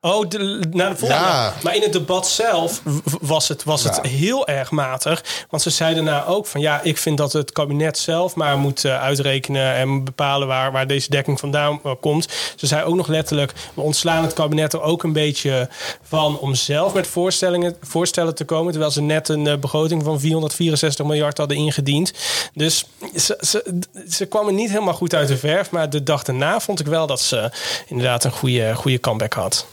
Oh, 0.06 0.30
de, 0.30 0.62
naar 0.72 0.90
de 0.90 0.96
volgende. 0.96 1.24
Ja. 1.24 1.54
Maar 1.64 1.76
in 1.76 1.82
het 1.82 1.94
debat 1.94 2.28
zelf 2.28 2.82
was 3.22 3.48
het, 3.48 3.64
was 3.64 3.84
het 3.84 4.02
heel 4.02 4.48
erg 4.48 4.72
matig. 4.72 5.46
Want 5.50 5.64
ze 5.64 5.70
zeiden 5.70 6.06
daarna 6.06 6.26
ook 6.26 6.46
van 6.48 6.62
ja, 6.62 6.82
ik 6.82 6.98
vind 6.98 7.18
dat 7.18 7.34
het 7.34 7.52
kabinet 7.52 7.98
zelf 7.98 8.36
maar 8.36 8.58
moet 8.58 8.86
eh, 8.86 9.02
uitrekenen 9.02 9.74
en 9.74 10.04
bepalen 10.04 10.48
waar, 10.48 10.72
waar 10.72 10.88
deze 10.88 11.10
dekking 11.10 11.40
vandaan 11.40 11.80
eh, 11.84 11.92
komt. 12.00 12.28
Ze 12.56 12.68
zei 12.68 12.84
ook 12.84 12.96
nog 12.96 13.08
letterlijk, 13.08 13.54
we 13.74 13.82
ontslaan 13.82 14.24
het 14.24 14.34
kabinet 14.34 14.74
er 14.74 14.82
ook 14.82 15.04
een 15.04 15.14
beetje 15.14 15.70
van 16.02 16.40
om 16.40 16.56
zelf 16.56 16.94
met 16.94 17.08
voorstellingen, 17.08 17.76
voorstellen 17.82 18.36
te 18.36 18.46
komen. 18.46 18.72
Terwijl 18.72 18.92
ze 18.92 19.02
net 19.02 19.30
een 19.30 19.48
eh, 19.48 19.58
begroting 19.58 20.04
van 20.04 20.20
464 20.20 21.06
miljard 21.06 21.38
hadden 21.38 21.58
ingediend. 21.58 22.14
Dus 22.54 22.86
ze, 23.16 23.38
ze, 23.40 23.80
ze 24.10 24.26
kwamen 24.26 24.56
niet 24.56 24.70
helemaal 24.70 24.94
goed 24.94 25.16
uit 25.16 25.28
de 25.28 25.38
verf. 25.38 25.72
Maar 25.72 25.90
de 25.90 26.04
dag 26.04 26.24
daarna 26.24 26.60
vond 26.60 26.80
ik 26.80 26.86
wel 26.86 27.08
dat 27.08 27.22
ze 27.22 27.52
inderdaad 27.88 28.24
een 28.24 28.32
goede, 28.32 28.76
goede 28.76 29.00
comeback 29.00 29.34
had. 29.34 29.66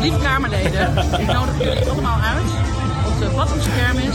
Lieve 0.00 0.18
Kamerleden, 0.18 0.96
ik 1.20 1.26
nodig 1.26 1.58
jullie 1.58 1.90
allemaal 1.90 2.18
uit 2.20 2.50
op 3.06 3.18
de 3.20 3.30
Badhamskermis. 3.34 4.05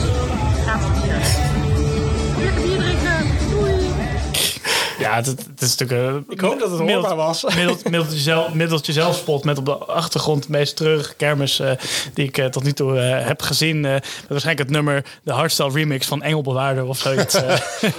Ja, 5.01 5.15
het, 5.15 5.25
het 5.25 5.61
is 5.61 5.75
natuurlijk... 5.75 6.29
Ik 6.29 6.39
hoop 6.41 6.59
dat 6.59 6.71
het 6.71 6.79
hoorbaar 6.79 7.15
was. 7.15 7.43
Middelt, 7.55 7.83
middeltje, 7.83 8.17
zelf, 8.17 8.53
middeltje 8.53 8.93
zelfspot 8.93 9.43
met 9.43 9.57
op 9.57 9.65
de 9.65 9.75
achtergrond 9.75 10.43
de 10.43 10.51
meest 10.51 10.75
treurige 10.75 11.13
kermis 11.13 11.59
eh, 11.59 11.71
die 12.13 12.25
ik 12.27 12.37
eh, 12.37 12.45
tot 12.45 12.63
nu 12.63 12.73
toe 12.73 12.93
heb 12.99 13.41
gezien. 13.41 13.85
Eh, 13.85 13.91
met 13.91 14.05
waarschijnlijk 14.27 14.67
het 14.67 14.69
nummer, 14.77 15.05
de 15.23 15.31
hardstyle 15.31 15.71
remix 15.71 16.07
van 16.07 16.23
Engelbewaarder 16.23 16.85
of 16.85 16.97
zoiets. 16.97 17.33
eh. 17.33 17.57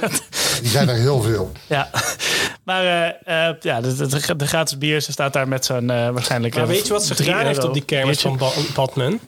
Die 0.62 0.70
zijn 0.70 0.88
er 0.88 0.94
heel 0.96 1.22
veel. 1.22 1.52
ja, 1.66 1.90
maar 2.64 2.84
eh, 3.24 3.48
eh, 3.48 3.54
ja, 3.60 3.80
de, 3.80 3.94
de, 3.96 4.36
de 4.36 4.46
gratis 4.46 4.78
bier, 4.78 5.00
ze 5.00 5.12
staat 5.12 5.32
daar 5.32 5.48
met 5.48 5.64
zo'n 5.64 5.90
eh, 5.90 6.08
waarschijnlijk... 6.08 6.54
Maar 6.54 6.66
weet 6.66 6.86
je 6.86 6.92
wat 6.92 7.04
ze 7.04 7.14
gedaan 7.14 7.46
heeft 7.46 7.64
op 7.64 7.72
die 7.72 7.84
kermis 7.84 8.20
van 8.20 8.36
Ba- 8.36 8.50
Badman? 8.74 9.20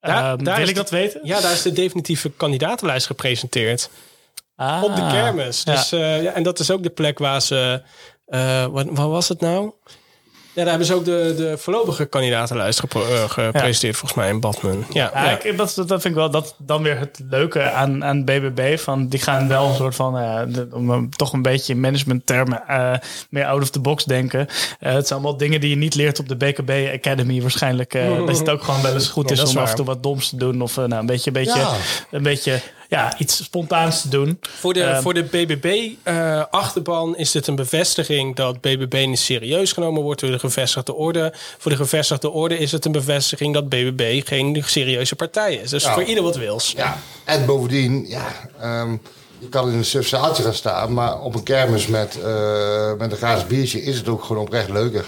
Ehm, 0.00 0.36
wil 0.44 0.52
is 0.54 0.60
ik 0.60 0.66
de- 0.66 0.72
dat 0.72 0.90
weten? 0.90 1.20
Ja, 1.22 1.40
daar 1.40 1.52
is 1.52 1.62
de 1.62 1.72
definitieve 1.72 2.30
kandidatenlijst 2.36 3.06
gepresenteerd. 3.06 3.90
Ah, 4.60 4.82
op 4.82 4.96
de 4.96 5.06
kermis. 5.10 5.62
ja. 5.64 5.74
Dus, 5.74 5.92
eh, 5.92 6.22
ja, 6.22 6.32
en 6.32 6.42
dat 6.42 6.58
is 6.58 6.70
ook 6.70 6.82
de 6.82 6.90
plek 6.90 7.18
waar 7.18 7.42
ze... 7.42 7.82
eh, 8.26 8.66
wat, 8.66 8.86
wat 8.90 9.08
was 9.08 9.28
het 9.28 9.40
nou? 9.40 9.72
Ja, 10.52 10.56
daar 10.62 10.68
hebben 10.68 10.86
ze 10.86 10.94
ook 10.94 11.04
de, 11.04 11.34
de 11.36 11.58
voorlopige 11.58 12.04
kandidatenlijst 12.06 12.78
eh, 12.82 13.24
gepresenteerd, 13.30 13.96
volgens 13.96 14.14
mij, 14.20 14.28
in 14.28 14.40
Badman. 14.40 14.84
Ja, 14.92 15.10
Ja, 15.14 15.24
ja. 15.24 15.42
ik, 15.42 15.56
dat, 15.56 15.72
dat 15.76 15.88
vind 15.88 16.04
ik 16.04 16.14
wel 16.14 16.30
dat 16.30 16.54
dan 16.58 16.82
weer 16.82 16.98
het 16.98 17.20
leuke 17.30 17.70
aan, 17.70 18.04
aan 18.04 18.24
BBB. 18.24 18.78
Van, 18.78 19.08
die 19.08 19.20
gaan 19.20 19.48
wel 19.48 19.68
een 19.68 19.74
soort 19.74 19.94
van, 19.94 20.12
de- 20.52 20.68
om 20.72 21.10
toch 21.10 21.32
een 21.32 21.42
beetje 21.42 21.72
in 21.72 21.80
managementtermen 21.80 22.62
meer 23.30 23.44
out 23.44 23.62
of 23.62 23.70
the 23.70 23.80
box 23.80 24.04
denken. 24.04 24.46
Het 24.78 25.06
zijn 25.06 25.20
allemaal 25.20 25.36
dingen 25.36 25.60
die 25.60 25.70
je 25.70 25.76
niet 25.76 25.94
leert 25.94 26.18
op 26.18 26.28
de 26.28 26.36
BKB 26.36 26.70
Academy 26.94 27.40
waarschijnlijk. 27.40 27.92
dat 28.26 28.38
het 28.38 28.50
ook 28.50 28.62
gewoon 28.62 28.82
wel 28.82 28.92
eens 28.94 29.08
goed 29.08 29.28
Ja, 29.28 29.34
is 29.42 29.50
om 29.50 29.56
af 29.58 29.70
en 29.70 29.76
toe 29.76 29.84
wat 29.84 30.02
doms 30.02 30.28
te 30.28 30.36
doen. 30.36 30.62
Of 30.62 30.76
nou, 30.76 30.92
een 30.94 31.06
beetje, 31.06 31.26
een 31.26 31.44
beetje, 31.44 31.58
Ja. 31.58 31.72
een 32.10 32.22
beetje 32.22 32.60
ja, 32.90 33.18
iets 33.18 33.44
spontaans 33.44 34.00
te 34.00 34.08
doen. 34.08 34.38
Voor 34.58 34.72
de, 34.74 34.82
Ehm, 34.82 35.02
voor 35.02 35.14
de 35.14 35.22
BBB-achterban 35.22 37.16
is 37.16 37.30
dit 37.30 37.46
een 37.46 37.54
bevestiging 37.54 38.36
dat 38.36 38.60
BBB 38.60 39.04
niet 39.06 39.18
serieus 39.18 39.72
genomen 39.72 40.02
wordt 40.02 40.20
door 40.20 40.30
de 40.30 40.38
gevestigde 40.38 40.94
orde. 40.94 41.32
Voor 41.58 41.70
de 41.70 41.76
gevestigde 41.76 42.30
orde 42.30 42.58
is 42.58 42.72
het 42.72 42.84
een 42.84 42.92
bevestiging 42.92 43.54
dat 43.54 43.68
BBB 43.68 44.20
geen 44.26 44.62
serieuze 44.66 45.16
partij 45.16 45.54
is. 45.54 45.70
Dus 45.70 45.82
Ja. 45.84 45.92
voor 45.92 46.02
ieder 46.02 46.22
wat 46.22 46.36
wils. 46.36 46.72
Ja, 46.76 46.98
en 47.24 47.46
bovendien, 47.46 48.04
ja, 48.08 48.26
ehm, 48.60 48.96
je 49.38 49.48
kan 49.48 49.68
in 49.70 49.74
een 49.76 49.84
substance 49.84 50.42
gaan 50.42 50.54
staan, 50.54 50.92
maar 50.92 51.20
op 51.20 51.34
een 51.34 51.42
kermis 51.42 51.86
met, 51.86 52.20
eh, 52.22 52.92
met 52.98 53.10
een 53.12 53.16
gratis 53.18 53.46
biertje 53.46 53.82
is 53.82 53.96
het 53.96 54.08
ook 54.08 54.24
gewoon 54.24 54.42
oprecht 54.42 54.68
leuker. 54.68 55.04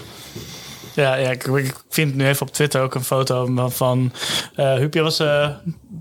Ja, 0.93 1.15
ja 1.15 1.29
ik, 1.31 1.43
ik 1.43 1.73
vind 1.89 2.15
nu 2.15 2.27
even 2.27 2.47
op 2.47 2.53
Twitter 2.53 2.81
ook 2.81 2.95
een 2.95 3.03
foto 3.03 3.67
van 3.69 4.11
eh 4.55 4.73
Huubje 4.73 5.01
was 5.01 5.19
eh 5.19 5.49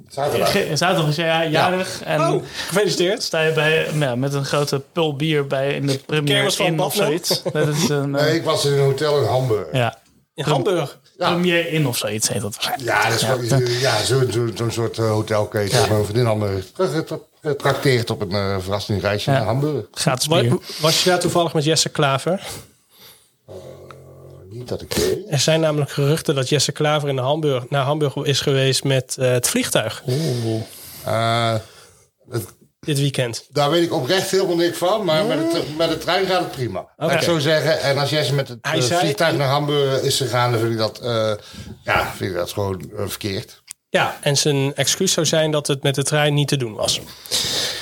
Zaterdag. 0.09 0.55
is 1.09 1.17
ja, 1.17 1.45
jarig. 1.47 2.03
En 2.05 2.21
Oh, 2.21 2.43
gefeliciteerd. 2.67 3.23
Sta 3.23 3.41
je 3.41 3.53
bij, 3.53 3.87
ja, 3.99 4.15
met 4.15 4.35
een 4.35 4.45
grote 4.45 4.83
pul 4.93 5.17
bier 5.17 5.47
bij 5.47 5.75
in 5.75 5.87
de 5.87 5.99
Premier 5.99 6.35
Kermis 6.35 6.57
van 6.57 6.67
Inn 6.67 6.81
of 6.81 6.95
zoiets. 6.95 7.43
Dat 7.53 7.69
is 7.69 7.89
een, 7.89 8.17
eh, 8.17 8.23
Nee, 8.25 8.35
ik 8.35 8.45
was 8.45 8.65
in 8.65 8.73
een 8.73 8.79
hotel 8.85 9.19
in 9.21 9.27
Hamburg. 9.29 9.67
ja. 9.73 10.01
In 10.35 10.45
Hamburg? 10.45 10.99
Premier 11.17 11.69
Inn 11.73 11.87
of 11.87 11.97
zoiets 11.97 12.29
heet 12.29 12.41
dat 12.43 12.55
waarschijnlijk. 12.55 12.91
Ja, 12.91 13.05
dat 13.09 13.15
is 13.21 13.23
gewoon- 13.23 13.67
ja, 13.81 14.03
zo'n 14.03 14.31
zo, 14.33 14.49
zo'n 14.55 14.71
soort 14.71 14.99
uh, 14.99 15.11
hotelketen. 15.11 15.81
Ja. 15.81 15.87
Mijn 15.87 16.05
vriendin 16.05 16.25
had 16.27 16.37
me 16.37 16.63
getra- 16.75 17.19
getrakteerd 17.43 18.11
op 18.11 18.21
een 18.21 18.31
uh, 18.31 18.57
verrassingsreisje 18.59 19.31
Ja. 19.31 19.37
naar 19.37 19.47
Hamburg. 19.47 19.85
Bier. 20.29 20.59
Was 20.81 21.03
je 21.05 21.11
daar 21.11 21.21
toevallig 21.21 21.53
met 21.55 21.65
Jesse 21.65 21.89
Klaver? 21.89 22.47
Niet 24.53 24.69
dat 24.69 24.83
ik 24.83 24.93
weet. 24.93 25.19
Er 25.29 25.39
zijn 25.39 25.61
namelijk 25.61 25.91
geruchten 25.91 26.35
dat 26.35 26.49
Jesse 26.49 26.73
Klaver 26.73 27.09
in 27.09 27.19
Hamburg, 27.19 27.71
naar 27.71 27.85
Hamburg 27.85 28.17
is 28.17 28.41
geweest 28.41 28.85
met 28.85 29.17
eh, 29.19 29.31
het 29.31 29.49
vliegtuig. 29.49 30.03
Uh, 31.07 31.55
dit 32.81 32.99
weekend. 32.99 33.47
Daar 33.51 33.71
weet 33.71 33.83
ik 33.83 33.93
oprecht 33.93 34.31
helemaal 34.31 34.57
niks 34.57 34.79
van, 34.79 35.05
maar 35.05 35.25
met, 35.25 35.53
de, 35.53 35.63
met 35.77 35.89
de 35.89 35.99
trein 35.99 36.27
gaat 36.27 36.41
het 36.41 36.51
prima. 36.51 36.89
Laat 36.97 37.13
ik 37.13 37.21
zo 37.21 37.39
zeggen. 37.39 37.81
En 37.81 37.99
als 37.99 38.09
ze 38.09 38.35
met 38.35 38.49
het 38.49 38.59
Hij 38.63 38.79
uh, 38.79 38.85
zei- 38.85 39.01
vliegtuig 39.01 39.37
naar 39.37 39.49
Hamburg 39.49 40.03
is 40.03 40.17
gegaan, 40.17 40.51
dan 40.51 40.61
vind 40.61 40.73
ik 40.73 40.79
dat, 40.79 41.01
ja, 41.85 42.13
vind 42.17 42.31
ik 42.31 42.37
dat 42.37 42.53
gewoon 42.53 42.91
verkeerd. 42.97 43.63
Ja, 43.89 44.19
en 44.21 44.37
zijn 44.37 44.75
excuus 44.75 45.13
zou 45.13 45.27
zijn 45.27 45.51
dat 45.51 45.67
het 45.67 45.83
met 45.83 45.95
de 45.95 46.03
trein 46.03 46.35
niet 46.35 46.49
te 46.49 46.57
doen 46.57 46.75
was. 46.75 47.01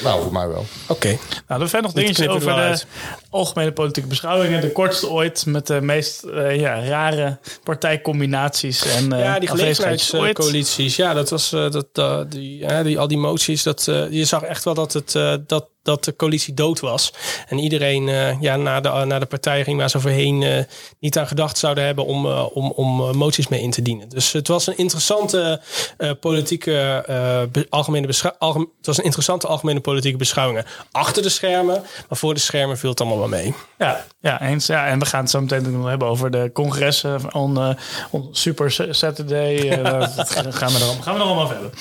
Nou, 0.03 0.23
voor 0.23 0.33
mij 0.33 0.49
wel. 0.49 0.67
Oké. 0.89 1.19
Nou, 1.49 1.63
er 1.63 1.69
zijn 1.69 1.83
nog 1.83 1.93
dingetjes 1.93 2.29
over 2.29 2.55
de 2.55 2.61
uit. 2.61 2.87
algemene 3.31 3.73
politieke 3.73 4.09
beschouwingen. 4.09 4.61
De 4.61 4.73
kortste 4.73 5.09
ooit 5.09 5.47
met 5.47 5.67
de 5.67 5.81
meest 5.81 6.23
eh, 6.23 6.61
ja, 6.61 6.85
rare 6.85 7.39
partijcombinaties. 7.65 8.87
En, 8.87 9.13
eh, 9.13 9.21
ja, 9.21 9.39
die 9.39 9.49
gelegenheidscoalities. 9.49 10.97
Ja, 10.97 11.15
dat 11.15 11.31
was 11.31 11.53
uh, 11.53 11.71
dat, 11.71 11.87
uh, 11.95 12.21
die, 12.29 12.83
die, 12.83 12.99
al 12.99 13.09
die 13.09 13.19
moties. 13.19 13.63
Dat, 13.63 13.87
uh, 13.89 14.11
je 14.11 14.25
zag 14.25 14.43
echt 14.43 14.65
wel 14.65 14.75
dat, 14.75 14.93
het, 14.93 15.15
uh, 15.15 15.35
dat, 15.47 15.69
dat 15.83 16.05
de 16.05 16.17
coalitie 16.17 16.55
dood 16.55 16.81
was. 16.81 17.13
En 17.49 17.59
iedereen 17.59 18.09
uh, 18.09 18.41
ja, 18.41 18.57
naar, 18.57 18.83
de, 18.83 18.89
naar 18.89 19.21
de 19.21 19.27
partij 19.27 19.65
ging 19.65 19.79
waar 19.79 19.91
ze 19.91 19.97
overheen 19.97 20.43
uh, 20.43 20.59
niet 20.99 21.19
aan 21.19 21.27
gedacht 21.27 21.59
zouden 21.59 21.85
hebben 21.85 22.05
om, 22.05 22.27
uh, 22.27 22.47
om, 22.53 22.71
om 22.71 23.17
moties 23.17 23.49
mee 23.49 23.61
in 23.61 23.71
te 23.71 23.83
dienen. 23.83 24.09
Dus 24.09 24.33
het 24.33 24.49
was 24.49 24.67
een 24.67 24.77
interessante 24.77 25.61
uh, 25.99 26.11
politieke 26.21 27.05
be, 27.53 27.67
algemene 27.69 28.09
algemeen, 28.39 28.71
het 28.77 28.87
was 28.87 28.99
een 28.99 29.05
interessante 29.05 29.47
algemene 29.47 29.81
politieke 29.81 29.90
beschouwingen. 30.17 30.65
Achter 30.91 31.23
de 31.23 31.29
schermen, 31.29 31.83
maar 32.09 32.19
voor 32.19 32.35
de 32.35 32.41
schermen 32.41 32.79
viel 32.79 32.91
het 32.91 33.01
allemaal 33.01 33.19
wel 33.19 33.29
mee. 33.29 33.55
Ja, 33.79 34.05
ja, 34.21 34.41
eens. 34.41 34.67
Ja, 34.67 34.87
en 34.87 34.99
we 34.99 35.07
gaan 35.07 35.21
het 35.21 35.31
zo 35.31 35.41
meteen 35.41 35.73
nog 35.73 35.89
hebben 35.89 36.09
over 36.09 36.31
de 36.31 36.51
congressen 36.53 37.35
on, 37.35 37.59
uh, 37.59 37.71
on 38.11 38.29
Super 38.33 38.73
Saturday. 38.91 39.59
Uh, 39.81 40.17
dat 40.17 40.31
gaan 40.31 40.73
we 40.73 40.79
er 40.79 40.85
allemaal, 40.85 41.03
gaan 41.03 41.15
we 41.15 41.21
er 41.21 41.27
allemaal 41.27 41.45
over 41.45 41.55
hebben. 41.55 41.73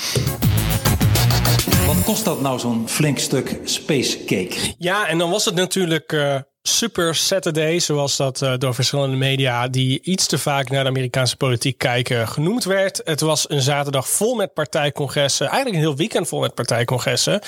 Wat 1.85 2.03
kost 2.03 2.25
dat 2.25 2.41
nou 2.41 2.59
zo'n 2.59 2.89
flink 2.89 3.19
stuk 3.19 3.59
space 3.63 4.23
cake? 4.23 4.73
Ja, 4.77 5.07
en 5.07 5.17
dan 5.17 5.29
was 5.29 5.45
het 5.45 5.55
natuurlijk 5.55 6.11
uh, 6.11 6.35
Super 6.69 7.15
Saturday, 7.15 7.79
zoals 7.79 8.17
dat 8.17 8.41
uh, 8.41 8.53
door 8.57 8.73
verschillende 8.73 9.15
media 9.15 9.67
die 9.67 10.01
iets 10.01 10.27
te 10.27 10.37
vaak 10.37 10.69
naar 10.69 10.83
de 10.83 10.89
Amerikaanse 10.89 11.37
politiek 11.37 11.77
kijken 11.77 12.27
genoemd 12.27 12.63
werd. 12.63 13.01
Het 13.03 13.21
was 13.21 13.49
een 13.49 13.61
zaterdag 13.61 14.09
vol 14.09 14.35
met 14.35 14.53
partijcongressen, 14.53 15.47
eigenlijk 15.47 15.75
een 15.75 15.81
heel 15.81 15.95
weekend 15.95 16.27
vol 16.27 16.39
met 16.39 16.53
partijcongressen. 16.53 17.41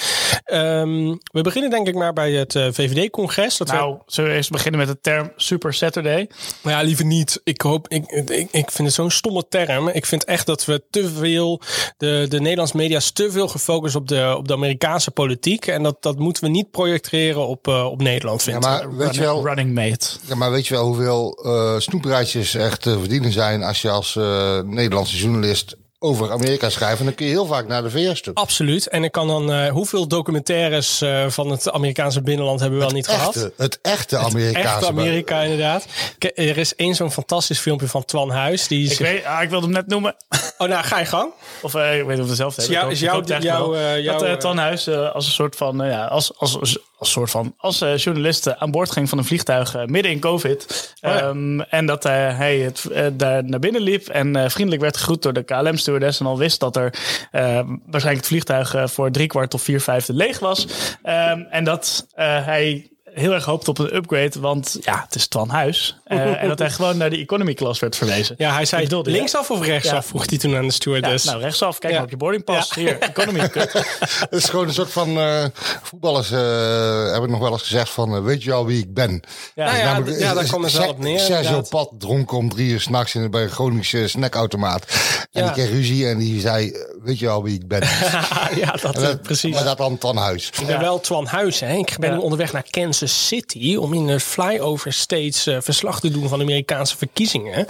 Um, 0.46 1.20
we 1.32 1.42
beginnen 1.42 1.70
denk 1.70 1.88
ik 1.88 1.96
maar 1.96 2.14
bij 2.14 2.32
het 2.32 2.56
uh, 2.56 2.68
VVD-congres. 2.72 3.58
Nou, 3.58 3.94
we... 3.94 4.00
zullen 4.06 4.30
we 4.30 4.36
eerst 4.36 4.52
beginnen 4.52 4.80
met 4.80 4.90
de 4.90 5.00
term 5.02 5.32
Super 5.36 5.74
Saturday? 5.74 6.30
Maar 6.62 6.74
ja, 6.74 6.82
liever 6.82 7.06
niet. 7.06 7.42
Ik 7.44 7.62
hoop, 7.62 7.88
ik, 7.88 8.12
ik, 8.12 8.48
ik 8.52 8.72
vind 8.72 8.88
het 8.88 8.94
zo'n 8.94 9.12
stomme 9.12 9.46
term. 9.50 9.88
Ik 9.88 10.06
vind 10.06 10.26
echt 10.26 10.46
dat 10.46 10.66
we 10.66 10.84
te 10.90 11.10
veel, 11.10 11.62
de, 11.98 12.26
de 12.30 12.40
Nederlandse 12.40 12.78
media 12.78 12.98
is 12.98 13.12
te 13.12 13.32
veel 13.32 13.48
gefocust 13.48 13.96
op 13.96 14.08
de, 14.08 14.34
op 14.38 14.48
de 14.48 14.54
Amerikaanse 14.54 15.12
politiek. 15.12 15.68
En 15.68 15.84
dat, 15.84 16.02
dat 16.02 16.20
moeten 16.20 16.44
we 16.44 16.50
niet 16.50 16.72
projecteren 16.72 17.48
op, 17.48 17.68
uh, 17.68 17.86
op 17.86 18.02
Nederland, 18.02 18.44
vind 18.44 18.58
ik. 18.58 18.64
Ja, 18.64 18.88
maar 18.88 19.11
weet 19.12 19.28
je 19.28 19.34
wel, 19.34 19.46
running 19.46 19.74
mate. 19.74 20.08
Ja, 20.26 20.36
maar 20.36 20.52
weet 20.52 20.68
je 20.68 20.74
wel 20.74 20.86
hoeveel 20.86 21.46
uh, 21.46 21.80
snoepreisjes 21.80 22.56
echt 22.56 22.82
te 22.82 23.00
verdienen 23.00 23.32
zijn 23.32 23.64
als 23.64 23.82
je 23.82 23.90
als 23.90 24.16
uh, 24.16 24.60
Nederlandse 24.60 25.18
journalist 25.18 25.76
over 26.04 26.32
Amerika 26.32 26.70
schrijft. 26.70 27.00
En 27.00 27.06
dan 27.06 27.16
kun 27.16 27.26
je 27.26 27.32
heel 27.32 27.46
vaak 27.46 27.68
naar 27.68 27.84
de 27.84 27.90
VS 27.90 28.22
toe. 28.22 28.34
Absoluut. 28.34 28.88
En 28.88 29.04
ik 29.04 29.12
kan 29.12 29.28
dan, 29.28 29.52
uh, 29.52 29.70
hoeveel 29.70 30.08
documentaires 30.08 31.02
uh, 31.02 31.30
van 31.30 31.52
het 31.52 31.72
Amerikaanse 31.72 32.22
binnenland 32.22 32.60
hebben 32.60 32.80
we 32.80 32.86
wel 32.86 32.94
niet 32.94 33.08
echte, 33.08 33.20
gehad? 33.20 33.52
Het 33.58 33.80
echte 33.82 34.18
Amerikaanse. 34.18 34.70
Het 34.70 34.78
echte 34.78 34.88
Amerika, 34.88 35.42
inderdaad. 35.42 35.86
Er 36.20 36.58
is 36.58 36.76
één 36.76 36.96
zo'n 36.96 37.12
fantastisch 37.12 37.60
filmpje 37.60 37.88
van 37.88 38.06
Twan 38.06 38.30
Huis. 38.30 38.68
Die 38.68 38.86
ik, 38.86 38.96
zich... 38.96 39.08
weet, 39.08 39.26
ah, 39.26 39.44
ik 39.44 39.50
wilde 39.50 39.66
hem 39.66 39.76
net 39.76 39.88
noemen. 39.88 40.16
Oh, 40.58 40.68
nou, 40.68 40.84
ga 40.84 41.00
je 41.00 41.06
gang. 41.06 41.32
Of 41.62 41.74
uh, 41.74 42.00
ik 42.00 42.06
weet 42.06 42.08
niet 42.08 42.16
of 42.16 42.20
het 42.20 42.28
dezelfde 42.28 42.62
is. 42.62 42.68
Jou, 42.68 42.92
is 42.92 43.00
jou, 43.00 43.24
jou, 43.26 44.04
dat 44.04 44.24
uh, 44.24 44.34
Twan 44.34 44.58
Huis 44.58 44.90
als 44.90 45.26
een 45.26 45.32
soort 45.32 45.56
van, 45.56 45.78
ja, 45.78 46.06
als, 46.06 46.32
als, 46.38 46.60
als 46.60 46.80
soort 47.10 47.32
van 47.32 47.54
als 47.58 47.82
eh, 47.82 47.98
journalist 47.98 48.56
aan 48.58 48.72
boord 48.72 48.92
ging 48.92 49.10
van 49.10 49.18
een 49.18 49.26
vliegtuig 49.26 49.76
eh, 49.76 49.86
midden 49.86 50.12
in 50.12 50.20
COVID. 50.20 50.94
Oh 51.02 51.12
ja. 51.12 51.20
Ehm, 51.20 51.60
en 51.60 51.86
dat 51.86 52.06
eh, 52.06 52.12
hij 52.38 52.60
het, 52.60 52.86
eh, 52.86 53.06
daar 53.14 53.44
naar 53.44 53.60
binnen 53.60 53.82
liep 53.82 54.08
en 54.08 54.36
eh, 54.36 54.50
vriendelijk 54.50 54.82
werd 54.82 54.98
gegroet 54.98 55.22
door 55.22 55.34
de 55.34 55.44
KLM-stewardess. 55.44 56.20
En 56.20 56.26
al 56.26 56.38
wist 56.38 56.60
dat 56.60 56.76
er 56.76 56.94
eh, 57.32 57.42
waarschijnlijk 57.66 58.18
het 58.18 58.28
vliegtuig 58.28 58.74
eh, 58.76 58.88
voor 58.88 59.12
drie 59.12 59.28
kwart 59.28 59.54
of 59.54 59.62
vier 59.62 59.82
vijfde 59.82 60.14
leeg 60.14 60.40
was. 60.40 60.68
Ehm, 61.04 61.42
en 61.50 61.64
dat 61.64 62.08
eh, 62.14 62.46
hij 62.46 62.92
heel 63.04 63.34
erg 63.34 63.46
hoopte 63.46 63.70
op 63.70 63.78
een 63.80 63.96
upgrade, 63.96 64.40
want 64.40 64.78
ja, 64.82 65.02
het 65.06 65.16
is 65.16 65.28
Twan 65.28 65.50
Huis. 65.50 66.01
Eh, 66.12 66.42
en 66.42 66.48
dat 66.48 66.60
hij 66.60 66.70
gewoon 66.70 66.98
naar 66.98 67.10
de 67.10 67.18
economy 67.18 67.54
class 67.54 67.80
werd 67.80 67.96
verwezen. 67.96 68.36
Ja, 68.38 68.54
hij 68.54 68.66
zei 68.66 68.82
Ik 68.82 68.88
bedoelde, 68.88 69.10
ja. 69.12 69.16
linksaf 69.18 69.52
of 69.52 69.66
rechtsaf, 69.66 69.94
Ja. 69.94 70.04
vroeg 70.04 70.30
hij 70.30 70.38
toen 70.38 70.54
aan 70.56 70.60
de 70.60 70.66
Ja, 70.66 70.72
stewardess. 70.72 71.26
nou, 71.26 71.40
rechtsaf. 71.42 71.78
Kijk 71.80 71.92
Ja. 71.92 71.98
maar 71.98 72.06
op 72.06 72.12
je 72.12 72.18
boarding 72.18 72.44
pass. 72.44 72.76
Hier, 72.76 72.98
economy. 73.00 73.40
Het 73.50 74.28
is 74.30 74.46
gewoon 74.50 74.68
een 74.68 74.74
soort 74.74 74.92
van 74.92 75.18
eh, 75.20 75.44
voetballers 75.82 76.32
eh, 76.32 77.12
hebben 77.12 77.30
nog 77.30 77.40
wel 77.40 77.52
eens 77.52 77.62
gezegd 77.62 77.90
van 77.90 78.24
weet 78.24 78.44
je 78.44 78.54
al 78.54 78.66
wie 78.66 78.80
ik 78.80 78.94
ben? 78.94 79.22
Ja. 79.56 79.66
Nou 79.72 79.84
Namelijk, 79.84 80.20
ja, 80.20 80.34
daar 80.34 80.44
kwam 80.44 80.64
het 80.64 80.74
wel 80.74 80.90
op 80.90 81.00
neer, 81.00 81.20
Sergio. 81.20 81.62
Pat 81.70 81.90
dronken 81.98 82.38
om 82.38 82.50
drie 82.50 82.70
uur 82.70 82.82
s'nachts 82.82 83.16
in 83.16 83.32
bij 83.32 83.44
een 83.44 83.50
Groningse 83.50 84.08
snackautomaat. 84.08 84.86
En 85.32 85.42
Ja. 85.42 85.44
die 85.44 85.52
kreeg 85.54 85.70
ruzie 85.70 86.08
en 86.08 86.18
die 86.18 86.40
zei, 86.40 86.74
weet 87.04 87.20
je 87.20 87.30
al 87.30 87.44
wie 87.44 87.54
ik 87.56 87.68
ben? 87.68 87.82
ja, 88.62 88.76
dat, 88.82 89.22
precies. 89.22 89.54
Maar 89.54 89.64
dat 89.64 89.78
dan 89.78 89.98
Tan 89.98 90.18
Huis. 90.18 90.50
Ik 90.60 90.68
ben 90.68 90.80
wel 90.80 91.00
Twan 91.00 91.26
Huis. 91.26 91.60
Hè. 91.60 91.74
Ik 91.76 91.96
ben 92.00 92.12
Ja. 92.12 92.20
onderweg 92.20 92.52
naar 92.54 92.66
Kansas 92.70 93.28
City 93.28 93.76
om 93.76 93.94
in 93.94 94.08
de 94.08 94.20
flyover 94.20 94.94
steeds 94.94 95.48
eh, 95.48 95.58
verslag 96.02 96.20
doen 96.20 96.30
van 96.30 96.38
de 96.40 96.44
Amerikaanse 96.46 96.98
verkiezingen. 96.98 97.66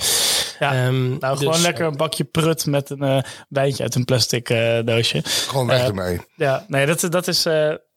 Ja. 0.59 0.73
Ehm, 0.73 1.09
Nou, 1.17 1.37
gewoon 1.37 1.53
dus, 1.53 1.61
lekker 1.61 1.85
een 1.85 1.97
bakje 1.97 2.23
prut 2.23 2.65
met 2.65 2.89
een 2.89 3.01
eh 3.01 3.23
wijntje 3.49 3.83
uit 3.83 3.95
een 3.95 4.05
plastic 4.05 4.49
eh, 4.49 4.79
doosje. 4.85 5.21
Gewoon 5.23 5.67
weg 5.67 5.79
Eh, 5.79 5.87
ermee. 5.87 6.19
Ja, 6.35 6.65
nee, 6.67 6.85
dat, 6.85 7.07
dat 7.09 7.27
is. 7.27 7.45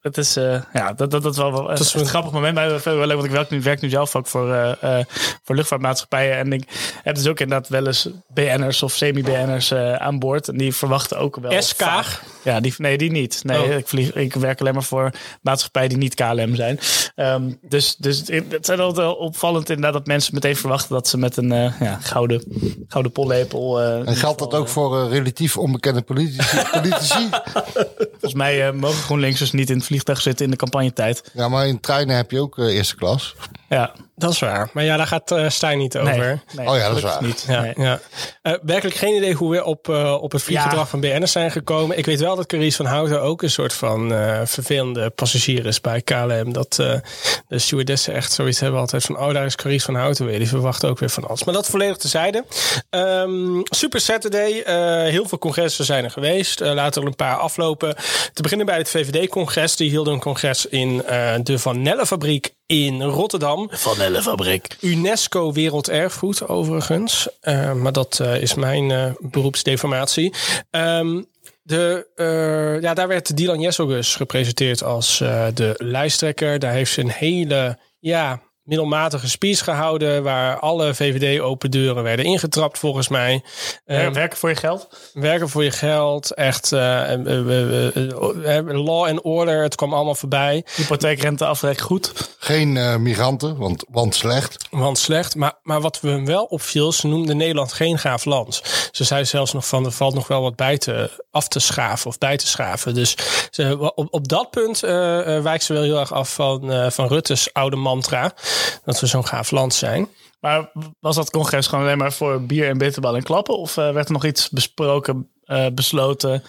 Dat 0.05 0.17
is, 0.17 0.37
eh, 0.37 0.61
ja, 0.73 0.93
dat, 0.93 1.11
dat, 1.11 1.23
dat 1.23 1.33
is 1.33 1.39
wel, 1.39 1.53
wel 1.53 1.67
dat 1.67 1.81
is 1.81 1.95
een 1.95 2.01
een- 2.01 2.07
grappig 2.07 2.33
moment. 2.33 2.55
Maar 2.55 2.69
wel 2.85 2.97
leuk, 3.07 3.13
want 3.13 3.25
ik 3.25 3.31
werk 3.31 3.51
nu, 3.51 3.61
werk 3.63 3.81
nu 3.81 3.89
zelf 3.89 4.17
ook 4.17 4.27
voor, 4.27 4.53
eh, 4.53 4.99
eh, 4.99 5.05
voor 5.45 5.55
luchtvaartmaatschappijen. 5.55 6.37
En 6.37 6.53
ik 6.53 6.65
heb 7.03 7.15
dus 7.15 7.27
ook 7.27 7.41
inderdaad 7.41 7.69
wel 7.69 7.87
eens 7.87 8.09
BN'ers 8.35 8.83
of 8.83 8.93
semi-BN'ers 8.93 9.71
eh, 9.71 9.95
aan 9.95 10.19
boord. 10.19 10.49
En 10.49 10.57
die 10.57 10.75
verwachten 10.75 11.19
ook 11.19 11.37
wel. 11.37 11.63
SK? 11.63 11.83
vaak- 11.83 12.21
Ja, 12.43 12.61
die, 12.61 12.75
nee, 12.79 12.99
die 12.99 13.11
niet. 13.11 13.41
Nee, 13.45 13.63
Oh. 13.63 13.71
ik, 13.77 13.89
vlieg, 13.89 14.13
ik 14.13 14.35
werk 14.35 14.61
alleen 14.61 14.75
maar 14.75 14.83
voor 14.83 15.11
maatschappijen 15.43 15.89
die 15.89 15.99
niet 15.99 16.15
KLM 16.15 16.55
zijn. 16.55 16.79
Ehm, 17.15 17.43
dus, 17.63 17.97
dus 17.97 18.23
het 18.29 18.67
zijn 18.67 18.81
altijd 18.81 19.07
wel 19.07 19.15
opvallend 19.15 19.69
inderdaad 19.69 19.93
dat 19.93 20.07
mensen 20.07 20.35
meteen 20.35 20.57
verwachten 20.57 20.95
dat 20.95 21.09
ze 21.09 21.19
met 21.19 21.37
een 21.37 21.53
eh, 21.53 21.81
ja, 21.81 21.99
gouden, 22.03 22.43
gouden 22.89 23.13
pollepel. 23.13 23.81
eh, 23.81 24.09
En 24.09 24.17
geldt 24.17 24.39
dat 24.39 24.55
ook 24.55 24.69
voor 24.69 25.09
relatief 25.09 25.57
onbekende 25.57 26.03
politici? 26.03 26.57
politici? 26.73 27.29
Volgens 28.11 28.35
mij 28.35 28.67
eh, 28.67 28.73
mogen 28.73 29.03
GroenLinksers 29.03 29.53
niet 29.53 29.71
in 29.71 29.77
het 29.77 29.85
vliegtuig 29.95 30.21
zitten 30.21 30.45
in 30.45 30.51
de 30.51 30.57
campagnetijd. 30.57 31.31
Ja, 31.33 31.49
maar 31.49 31.67
in 31.67 31.81
treinen 31.81 32.17
heb 32.17 32.31
je 32.31 32.41
ook 32.41 32.59
eh, 32.59 32.75
eerste 32.75 32.97
klas. 32.97 33.35
Ja, 33.75 33.93
Dat 34.17 34.31
is 34.33 34.39
waar. 34.39 34.71
Maar 34.73 34.85
ja, 34.85 34.97
daar 34.97 35.07
gaat 35.07 35.31
eh 35.31 35.49
Stijn 35.49 35.79
niet 35.79 35.97
over. 35.99 36.19
nee, 36.19 36.41
nee, 36.57 36.69
Oh 36.69 36.77
ja, 36.77 36.89
dat 36.89 36.97
is 36.97 37.03
waar. 37.03 37.23
Niet. 37.23 37.45
Ja, 37.49 37.61
Nee. 37.61 37.73
ja. 37.77 38.01
Eh, 38.43 38.53
werkelijk 38.63 38.97
geen 38.97 39.17
idee 39.17 39.33
hoe 39.35 39.51
we 39.51 39.65
op, 39.65 39.89
eh, 39.89 40.23
op 40.23 40.33
het 40.33 40.43
vlieggedrag 40.43 40.81
Ja. 40.81 40.87
van 40.87 41.01
BN'ers 41.01 41.33
zijn 41.33 41.51
gekomen. 41.51 41.99
Ik 41.99 42.07
weet 42.07 42.21
wel 42.21 42.37
dat 42.37 42.47
Carice 42.47 42.77
van 42.77 42.87
Houten 42.87 43.23
ook 43.23 43.43
een 43.43 43.51
soort 43.51 43.73
van 43.73 44.13
eh, 44.15 44.41
vervelende 44.45 45.11
passagier 45.11 45.67
is 45.67 45.81
bij 45.81 46.01
KLM. 46.03 46.53
Dat 46.53 46.79
eh, 46.79 46.95
de 47.49 47.59
stewardessen 47.59 48.15
echt 48.15 48.33
zoiets 48.33 48.61
hebben 48.61 48.81
altijd 48.81 49.05
van... 49.05 49.19
oh, 49.19 49.33
daar 49.33 49.45
is 49.47 49.57
Carice 49.57 49.85
van 49.85 49.95
Houten 49.95 50.27
weer. 50.27 50.39
Die 50.39 50.49
verwachten 50.49 50.89
ook 50.89 50.99
weer 50.99 51.11
van 51.11 51.27
alles. 51.29 51.45
Maar 51.45 51.55
dat 51.55 51.67
volledig 51.67 51.97
tezijde. 51.97 52.45
Ehm 52.91 53.61
Super 53.65 54.01
Saturday. 54.01 54.61
eh, 54.61 55.11
heel 55.11 55.29
veel 55.29 55.39
congressen 55.39 55.85
zijn 55.85 56.05
er 56.05 56.11
geweest. 56.11 56.61
Eh, 56.61 56.73
laten 56.73 57.03
er 57.03 57.09
een 57.09 57.17
paar 57.17 57.37
aflopen. 57.37 57.95
Te 58.33 58.43
beginnen 58.43 58.67
bij 58.67 58.77
het 58.77 58.89
VVD-congres. 58.91 59.77
Die 59.77 59.91
hielden 59.91 60.13
een 60.13 60.21
congres 60.21 60.67
in 60.67 61.05
eh, 61.07 61.35
de 61.43 61.59
Van 61.59 61.83
Nelle-fabriek 61.83 62.55
in 62.67 63.03
Rotterdam. 63.03 63.69
Van 63.71 64.01
Ellenfabriek. 64.01 64.77
UNESCO 64.81 65.53
Werelderfgoed 65.53 66.49
overigens. 66.49 67.29
Eh, 67.41 67.73
maar 67.73 67.93
dat 67.93 68.21
eh, 68.21 68.43
is 68.43 68.55
mijn 68.55 68.91
eh, 68.91 69.11
beroepsdeformatie. 69.19 70.35
Ehm, 70.71 71.23
de, 71.63 72.07
ja, 72.81 72.95
daar 72.95 73.09
werd 73.09 73.37
Dylan 73.37 73.61
Jesselgus 73.61 74.17
gepresenteerd 74.17 74.83
als 74.83 75.19
de 75.55 75.75
lijsttrekker. 75.77 76.59
Daar 76.59 76.73
heeft 76.73 76.93
ze 76.93 77.01
een 77.01 77.11
hele 77.11 77.79
ja, 77.99 78.43
middelmatige 78.65 79.29
speech 79.29 79.65
gehouden... 79.65 80.23
waar 80.23 80.59
alle 80.59 80.95
VVD-open 80.95 81.71
deuren 81.71 82.03
werden 82.03 82.25
ingetrapt 82.25 82.79
volgens 82.79 83.09
mij. 83.09 83.43
Ehm, 83.87 84.13
werken 84.13 84.39
voor 84.39 84.49
je 84.49 84.57
geld? 84.57 84.89
werken 85.13 85.49
voor 85.49 85.65
je 85.65 85.71
geld, 85.71 86.35
echt 86.35 86.73
eh, 86.73 87.13
eh, 87.13 88.67
law 88.67 89.07
and 89.07 89.23
order, 89.23 89.63
het 89.63 89.75
kwam 89.75 89.95
allemaal 89.95 90.15
voorbij. 90.15 90.65
Hypotheekrenteaftrek 90.75 91.81
goed. 91.81 92.13
Geen 92.39 92.77
eh, 92.77 92.97
migranten, 92.97 93.57
want, 93.57 93.85
want 93.89 94.15
slecht. 94.15 94.67
Want 94.71 94.99
slecht. 94.99 95.35
Maar, 95.35 95.53
maar 95.63 95.81
wat 95.81 96.01
we 96.01 96.09
hem 96.09 96.27
wel 96.27 96.45
opviel, 96.45 96.93
ze 96.93 97.07
noemde 97.07 97.35
Nederland 97.35 97.73
geen 97.73 97.99
gaaf 97.99 98.25
land. 98.25 98.63
Ze 98.93 99.05
zei 99.05 99.25
zelfs 99.25 99.53
nog 99.53 99.67
van 99.67 99.85
er 99.85 99.93
valt 99.93 100.15
nog 100.15 100.29
wel 100.29 100.43
wat 100.43 100.57
bij 100.57 100.79
te 100.79 101.23
af 101.31 101.49
te 101.49 101.61
schaven 101.61 102.07
of 102.07 102.19
bij 102.19 102.37
te 102.37 102.47
schaven. 102.47 102.95
Dus 102.95 103.17
ze, 103.51 103.93
op, 103.95 104.07
op 104.11 104.29
dat 104.29 104.51
punt 104.51 104.81
wijkt 104.81 105.65
ze 105.65 105.73
wel 105.73 105.83
heel 105.83 105.99
erg 105.99 106.13
af 106.13 106.35
van, 106.35 106.73
eh, 106.73 106.91
van 106.91 107.09
Rutte's 107.09 107.49
oude 107.53 107.77
mantra. 107.77 108.35
Dat 108.85 109.01
we 109.01 109.07
zo'n 109.07 109.27
gaaf 109.27 109.51
land 109.51 109.75
zijn. 109.75 110.09
Maar 110.41 110.71
was 111.01 111.17
dat 111.17 111.31
congres 111.31 111.67
gewoon 111.67 111.85
alleen 111.85 111.99
maar 111.99 112.13
voor 112.13 112.43
bier 112.43 112.69
en 112.69 112.79
bitterbal 112.79 113.17
en 113.17 113.23
klappen? 113.23 113.59
Of 113.59 113.77
eh, 113.77 113.93
werd 113.93 114.07
er 114.07 114.13
nog 114.13 114.25
iets 114.25 114.51
besproken, 114.51 115.29
eh, 115.45 115.67
besloten? 115.75 116.43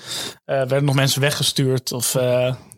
Eh, 0.45 0.55
werden 0.55 0.85
nog 0.85 0.95
mensen 0.95 1.21
weggestuurd? 1.21 1.91
Of, 1.91 2.15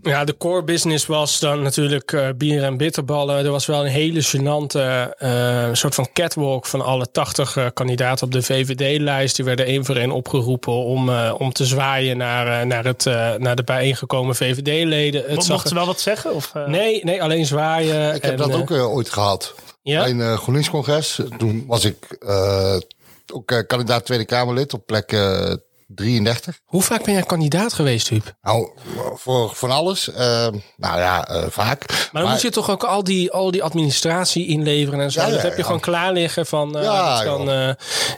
Ja, 0.08 0.24
de 0.24 0.38
core 0.38 0.64
business 0.64 1.06
was 1.06 1.40
dan 1.40 1.62
natuurlijk 1.62 2.12
eh, 2.12 2.28
bier 2.38 2.64
en 2.64 2.78
bitterballen. 2.78 3.46
Er 3.46 3.52
was 3.52 3.66
wel 3.66 3.86
een 3.86 3.92
hele 3.92 4.24
gênante 4.24 5.12
eh, 5.18 5.70
soort 5.74 5.96
van 5.96 6.08
catwalk 6.14 6.66
van 6.66 6.82
alle 6.82 7.12
80 7.12 7.58
eh, 7.58 7.66
kandidaten 7.74 8.26
op 8.26 8.32
de 8.32 8.42
VVD-lijst. 8.42 9.36
Die 9.36 9.46
werden 9.46 9.66
één 9.66 9.86
voor 9.86 9.96
één 9.96 10.12
opgeroepen 10.12 10.74
om, 10.74 11.10
eh, 11.10 11.34
om 11.38 11.52
te 11.54 11.66
zwaaien 11.66 12.18
naar, 12.18 12.60
eh, 12.62 12.66
naar, 12.68 12.86
het, 12.86 13.06
eh, 13.06 13.34
naar 13.34 13.56
de 13.56 13.64
bijeengekomen 13.64 14.36
VVD-leden. 14.36 15.24
Mochten 15.36 15.60
ze 15.60 15.70
er- 15.70 15.76
wel 15.76 15.86
wat 15.86 16.00
zeggen? 16.00 16.34
Of, 16.34 16.52
eh, 16.54 16.68
Nee, 16.68 17.04
nee, 17.04 17.24
alleen 17.24 17.46
zwaaien. 17.46 18.16
Ik 18.16 18.22
heb 18.22 18.32
en, 18.32 18.38
dat 18.38 18.54
ook 18.54 18.72
ooit 18.72 19.10
gehad. 19.10 19.56
Ja? 19.82 20.02
Bij 20.02 20.10
een 20.10 20.20
uh, 20.20 20.38
GroenLinks-congres. 20.38 21.20
Toen 21.38 21.64
was 21.68 21.86
ik 21.86 21.96
eh, 22.20 22.76
ook 23.34 23.64
kandidaat 23.68 24.06
Tweede 24.06 24.26
Kamerlid 24.26 24.74
op 24.74 24.86
plek 24.86 25.12
eh, 25.12 25.54
33. 25.88 26.60
Hoe 26.66 26.82
vaak 26.82 27.04
ben 27.04 27.14
jij 27.14 27.24
kandidaat 27.24 27.74
geweest, 27.74 28.08
Huub? 28.10 28.34
Nou, 28.42 28.70
voor 29.16 29.52
van 29.56 29.72
alles. 29.72 30.12
eh, 30.14 30.48
nou 30.78 31.00
ja, 31.00 31.28
eh, 31.28 31.44
vaak. 31.50 32.10
Maar 32.12 32.22
dan 32.22 32.32
moet 32.32 32.42
je 32.42 32.50
toch 32.50 32.70
ook 32.70 32.84
al 32.84 33.04
die, 33.04 33.32
al 33.32 33.52
die 33.52 33.64
administratie 33.64 34.48
inleveren 34.48 35.00
en 35.00 35.12
zo. 35.12 35.20
Ja, 35.22 35.28
ja, 35.28 35.34
dat 35.34 35.42
heb 35.42 35.52
je 35.52 35.58
ja. 35.58 35.64
gewoon 35.64 35.80
klaar 35.80 36.14
liggen 36.14 36.46
van... 36.46 36.78
eh, 36.78 36.84
Ja, 36.84 37.24
kan, 37.24 37.46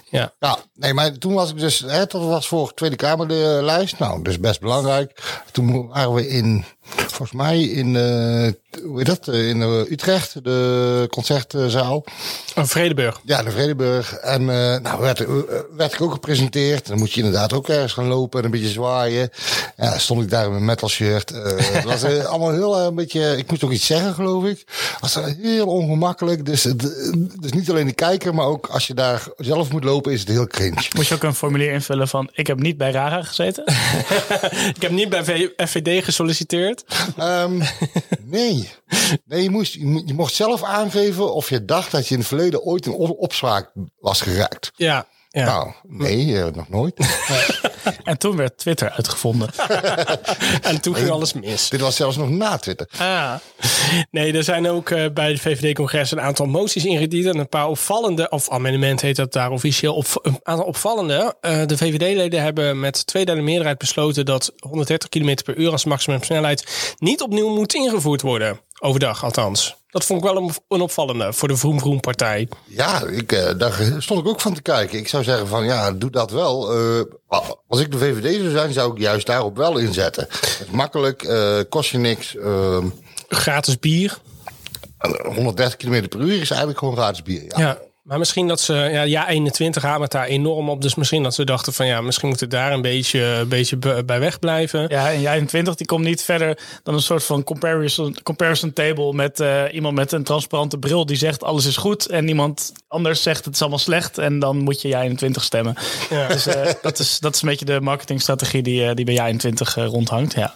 ja. 0.09 0.33
Ja, 0.39 0.57
nee, 0.73 0.93
maar 0.93 1.11
toen 1.17 1.33
was 1.33 1.49
ik 1.49 1.59
dus, 1.59 1.79
hè, 1.79 2.05
dat 2.05 2.23
was 2.23 2.47
voor 2.47 2.73
Tweede 2.73 2.95
Kamerlijst. 2.95 3.99
Nou, 3.99 4.21
dus 4.23 4.39
best 4.39 4.59
belangrijk. 4.59 5.41
Toen 5.51 5.87
waren 5.87 6.13
we 6.13 6.27
in, 6.27 6.65
volgens 6.95 7.31
mij 7.31 7.61
in, 7.61 7.95
eh, 7.95 8.81
hoe 8.83 8.97
heet 8.97 9.05
dat, 9.05 9.27
Eh, 9.27 9.49
in 9.49 9.61
eh, 9.61 9.91
Utrecht, 9.91 10.43
de 10.43 11.07
concertzaal. 11.09 12.05
Oh, 12.55 12.63
Vredeburg. 12.63 13.21
Ja, 13.23 13.43
de 13.43 13.51
Vredeburg. 13.51 14.13
En 14.13 14.41
uh, 14.41 14.47
nou 14.77 15.01
werd, 15.01 15.25
werd 15.75 15.93
ik 15.93 16.01
ook 16.01 16.11
gepresenteerd. 16.11 16.87
Dan 16.87 16.97
moet 16.97 17.13
je 17.13 17.21
inderdaad 17.21 17.53
ook 17.53 17.67
ergens 17.67 17.93
gaan 17.93 18.07
lopen 18.07 18.39
en 18.39 18.45
een 18.45 18.51
beetje 18.51 18.67
zwaaien. 18.67 19.29
Ja, 19.77 19.97
stond 19.97 20.23
ik 20.23 20.29
daar 20.29 20.45
in 20.45 20.51
mijn 20.51 20.65
metal 20.65 20.89
shirt. 20.89 21.31
Uh, 21.31 21.43
het 21.57 21.83
was 21.83 22.03
uh, 22.03 22.25
allemaal 22.31 22.51
heel 22.51 22.79
een 22.79 22.95
beetje, 22.95 23.37
ik 23.37 23.49
moest 23.49 23.63
ook 23.63 23.71
iets 23.71 23.85
zeggen 23.85 24.13
geloof 24.13 24.45
ik. 24.45 24.63
Het 24.67 24.99
was 24.99 25.19
heel 25.41 25.67
ongemakkelijk. 25.67 26.45
Dus, 26.45 26.61
dus 27.39 27.51
niet 27.51 27.69
alleen 27.69 27.87
de 27.87 27.93
kijker, 27.93 28.33
maar 28.33 28.45
ook 28.45 28.67
als 28.67 28.87
je 28.87 28.93
daar 28.93 29.27
zelf 29.37 29.71
moet 29.71 29.83
lopen 29.83 30.11
is 30.11 30.19
het 30.19 30.29
heel 30.29 30.47
cringe. 30.47 30.87
Moet 30.95 31.07
je 31.07 31.15
ook 31.15 31.23
een 31.23 31.35
formulier 31.35 31.71
invullen 31.71 32.07
van 32.07 32.29
ik 32.33 32.47
heb 32.47 32.59
niet 32.59 32.77
bij 32.77 32.91
RARA 32.91 33.23
gezeten? 33.23 33.63
ik 34.75 34.81
heb 34.81 34.91
niet 34.91 35.09
bij 35.09 35.53
FVD 35.57 36.03
gesolliciteerd. 36.03 36.78
Um, 37.19 37.61
nee. 38.35 38.69
Nee, 39.25 39.43
je, 39.43 39.49
moest, 39.49 39.73
je 39.73 40.13
mocht 40.13 40.33
zelf 40.33 40.63
aangeven 40.63 41.33
of 41.33 41.49
je 41.49 41.65
dacht 41.65 41.91
dat 41.91 42.07
je 42.07 42.13
in 42.13 42.19
het 42.19 42.27
verleden 42.27 42.63
ooit 42.63 42.85
een 42.85 42.93
opspraak 42.93 43.71
was 43.99 44.21
geraakt. 44.21 44.71
Ja. 44.75 45.07
ja. 45.29 45.45
Nou, 45.45 45.71
nee, 45.87 46.25
uh, 46.25 46.45
nog 46.45 46.69
nooit. 46.69 46.95
en 48.03 48.17
toen 48.17 48.35
werd 48.35 48.57
Twitter 48.57 48.89
uitgevonden. 48.89 49.49
en 50.61 50.81
toen 50.81 50.95
ging 50.95 51.09
alles 51.09 51.33
mis. 51.33 51.69
Dit 51.69 51.79
was 51.79 51.95
zelfs 51.95 52.17
nog 52.17 52.29
na 52.29 52.57
Twitter. 52.57 52.89
Ah. 52.97 53.33
Nee, 54.11 54.33
er 54.33 54.43
zijn 54.43 54.69
ook 54.69 54.89
uh, 54.89 55.05
bij 55.13 55.31
het 55.31 55.39
VVD-congres 55.39 56.11
een 56.11 56.21
aantal 56.21 56.45
moties 56.45 56.85
ingediend. 56.85 57.25
En 57.25 57.37
een 57.37 57.49
paar 57.49 57.67
opvallende, 57.67 58.29
of 58.29 58.49
amendement 58.49 59.01
heet 59.01 59.15
dat 59.15 59.33
daar 59.33 59.51
officieel, 59.51 59.95
op, 59.95 60.05
een 60.21 60.39
aantal 60.43 60.65
opvallende. 60.65 61.35
Uh, 61.41 61.65
de 61.65 61.77
VVD-leden 61.77 62.41
hebben 62.41 62.79
met 62.79 63.07
tweederde 63.07 63.41
meerderheid 63.41 63.77
besloten 63.77 64.25
dat 64.25 64.53
130 64.59 65.09
km 65.09 65.37
per 65.45 65.55
uur 65.55 65.71
als 65.71 65.85
maximumsnelheid 65.85 66.95
niet 66.97 67.21
opnieuw 67.21 67.49
moet 67.49 67.73
ingevoerd 67.73 68.21
worden. 68.21 68.59
Overdag 68.79 69.23
althans. 69.23 69.78
Dat 69.89 70.05
vond 70.05 70.23
ik 70.23 70.31
wel 70.31 70.43
een, 70.43 70.51
een 70.67 70.81
opvallende 70.81 71.33
voor 71.33 71.47
de 71.47 71.57
Vroom 71.57 71.79
Vroom 71.79 71.99
partij. 71.99 72.47
Ja, 72.65 73.03
ik, 73.05 73.31
uh, 73.31 73.49
daar 73.57 73.81
stond 73.97 74.19
ik 74.19 74.27
ook 74.27 74.41
van 74.41 74.53
te 74.53 74.61
kijken. 74.61 74.99
Ik 74.99 75.07
zou 75.07 75.23
zeggen 75.23 75.47
van 75.47 75.65
ja, 75.65 75.91
doe 75.91 76.11
dat 76.11 76.31
wel. 76.31 76.79
Uh, 76.79 77.01
als 77.67 77.79
ik 77.79 77.91
de 77.91 77.97
VVD 77.97 78.39
zou 78.39 78.49
zijn, 78.49 78.73
zou 78.73 78.91
ik 78.91 78.99
juist 78.99 79.25
daarop 79.25 79.57
wel 79.57 79.77
inzetten. 79.77 80.27
Makkelijk, 80.71 81.23
uh, 81.23 81.59
kost 81.69 81.89
je 81.89 81.97
niks. 81.97 82.35
gratis 83.27 83.79
bier. 83.79 84.19
130 85.35 85.75
km 85.75 86.07
per 86.07 86.19
uur 86.19 86.41
is 86.41 86.49
eigenlijk 86.49 86.79
gewoon 86.79 86.95
gratis 86.95 87.21
bier. 87.21 87.43
Ja. 87.47 87.59
Ja. 87.59 87.77
Maar 88.09 88.17
misschien 88.17 88.47
dat 88.47 88.59
ze, 88.59 88.73
ja, 88.73 89.01
ja 89.01 89.27
21 89.27 89.83
hamert 89.83 90.11
daar 90.11 90.25
enorm 90.25 90.69
op. 90.69 90.81
Dus 90.81 90.95
misschien 90.95 91.23
dat 91.23 91.33
ze 91.33 91.43
dachten 91.43 91.73
van 91.73 91.85
ja, 91.85 92.01
misschien 92.01 92.27
moeten 92.27 92.49
daar 92.49 92.71
een 92.71 92.81
beetje, 92.81 93.23
een 93.23 93.47
beetje 93.47 93.77
be- 93.77 94.03
bij 94.05 94.19
wegblijven. 94.19 94.85
Ja, 94.87 95.11
en 95.11 95.21
jij 95.21 95.33
21 95.33 95.75
die 95.75 95.85
komt 95.85 96.05
niet 96.05 96.23
verder 96.23 96.59
dan 96.83 96.93
een 96.93 97.01
soort 97.01 97.23
van 97.23 97.43
comparison, 97.43 98.15
comparison 98.23 98.73
table 98.73 99.13
met 99.13 99.39
eh, 99.39 99.63
iemand 99.71 99.95
met 99.95 100.11
een 100.11 100.23
transparante 100.23 100.77
bril 100.77 101.05
die 101.05 101.17
zegt 101.17 101.43
alles 101.43 101.65
is 101.65 101.77
goed 101.77 102.07
en 102.07 102.27
iemand 102.27 102.71
anders 102.87 103.21
zegt 103.21 103.45
het 103.45 103.53
is 103.53 103.61
allemaal 103.61 103.79
slecht 103.79 104.17
en 104.17 104.39
dan 104.39 104.57
moet 104.57 104.81
je 104.81 104.87
jij 104.87 105.01
21 105.01 105.43
stemmen. 105.43 105.75
Ja. 106.09 106.27
Dus 106.27 106.47
eh, 106.47 106.67
dat, 106.81 106.99
is, 106.99 107.19
dat 107.19 107.35
is 107.35 107.41
een 107.41 107.49
beetje 107.49 107.65
de 107.65 107.81
marketingstrategie 107.81 108.61
die, 108.63 108.85
eh, 108.85 108.95
die 108.95 109.05
bij 109.05 109.13
jij 109.13 109.25
21 109.25 109.77
eh, 109.77 109.85
rondhangt. 109.85 110.33
Ja. 110.33 110.55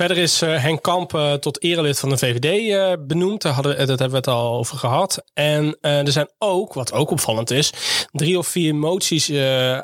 Verder 0.00 0.18
is 0.18 0.42
eh, 0.42 0.62
Henk 0.62 0.82
Kamp 0.82 1.14
eh, 1.14 1.32
tot 1.32 1.62
erelid 1.62 1.98
van 1.98 2.08
de 2.08 2.18
VVD 2.18 2.70
eh, 2.70 2.92
benoemd. 3.06 3.42
Daar, 3.42 3.52
hadden, 3.52 3.72
eh, 3.72 3.86
dat 3.86 3.98
hebben 3.98 4.10
we 4.10 4.16
het 4.16 4.26
al 4.26 4.56
over 4.56 4.78
gehad. 4.78 5.24
En 5.34 5.78
er 5.80 6.12
zijn 6.12 6.28
ook, 6.38 6.72
wat 6.74 6.92
ook 6.92 7.10
opvallend 7.10 7.50
is, 7.50 7.72
drie 8.12 8.38
of 8.38 8.46
vier 8.46 8.74
moties 8.74 9.32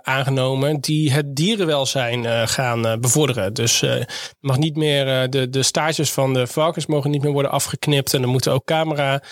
aangenomen 0.03 0.81
die 0.81 1.13
het 1.13 1.37
dierenwelzijn 1.37 2.49
gaan 2.49 3.01
bevorderen. 3.01 3.55
Dus 3.55 3.85
mag 4.41 4.59
niet 4.59 4.77
meer, 4.77 5.31
de, 5.31 5.51
de 5.51 5.63
stages 5.63 6.13
van 6.13 6.35
de 6.35 6.47
varkens 6.47 6.87
mogen 6.87 7.11
niet 7.11 7.23
meer 7.23 7.33
worden 7.33 7.51
afgeknipt. 7.51 8.15
En 8.15 8.23
er 8.23 8.29
moet 8.29 8.49
ook 8.49 8.65
camera 8.65 9.23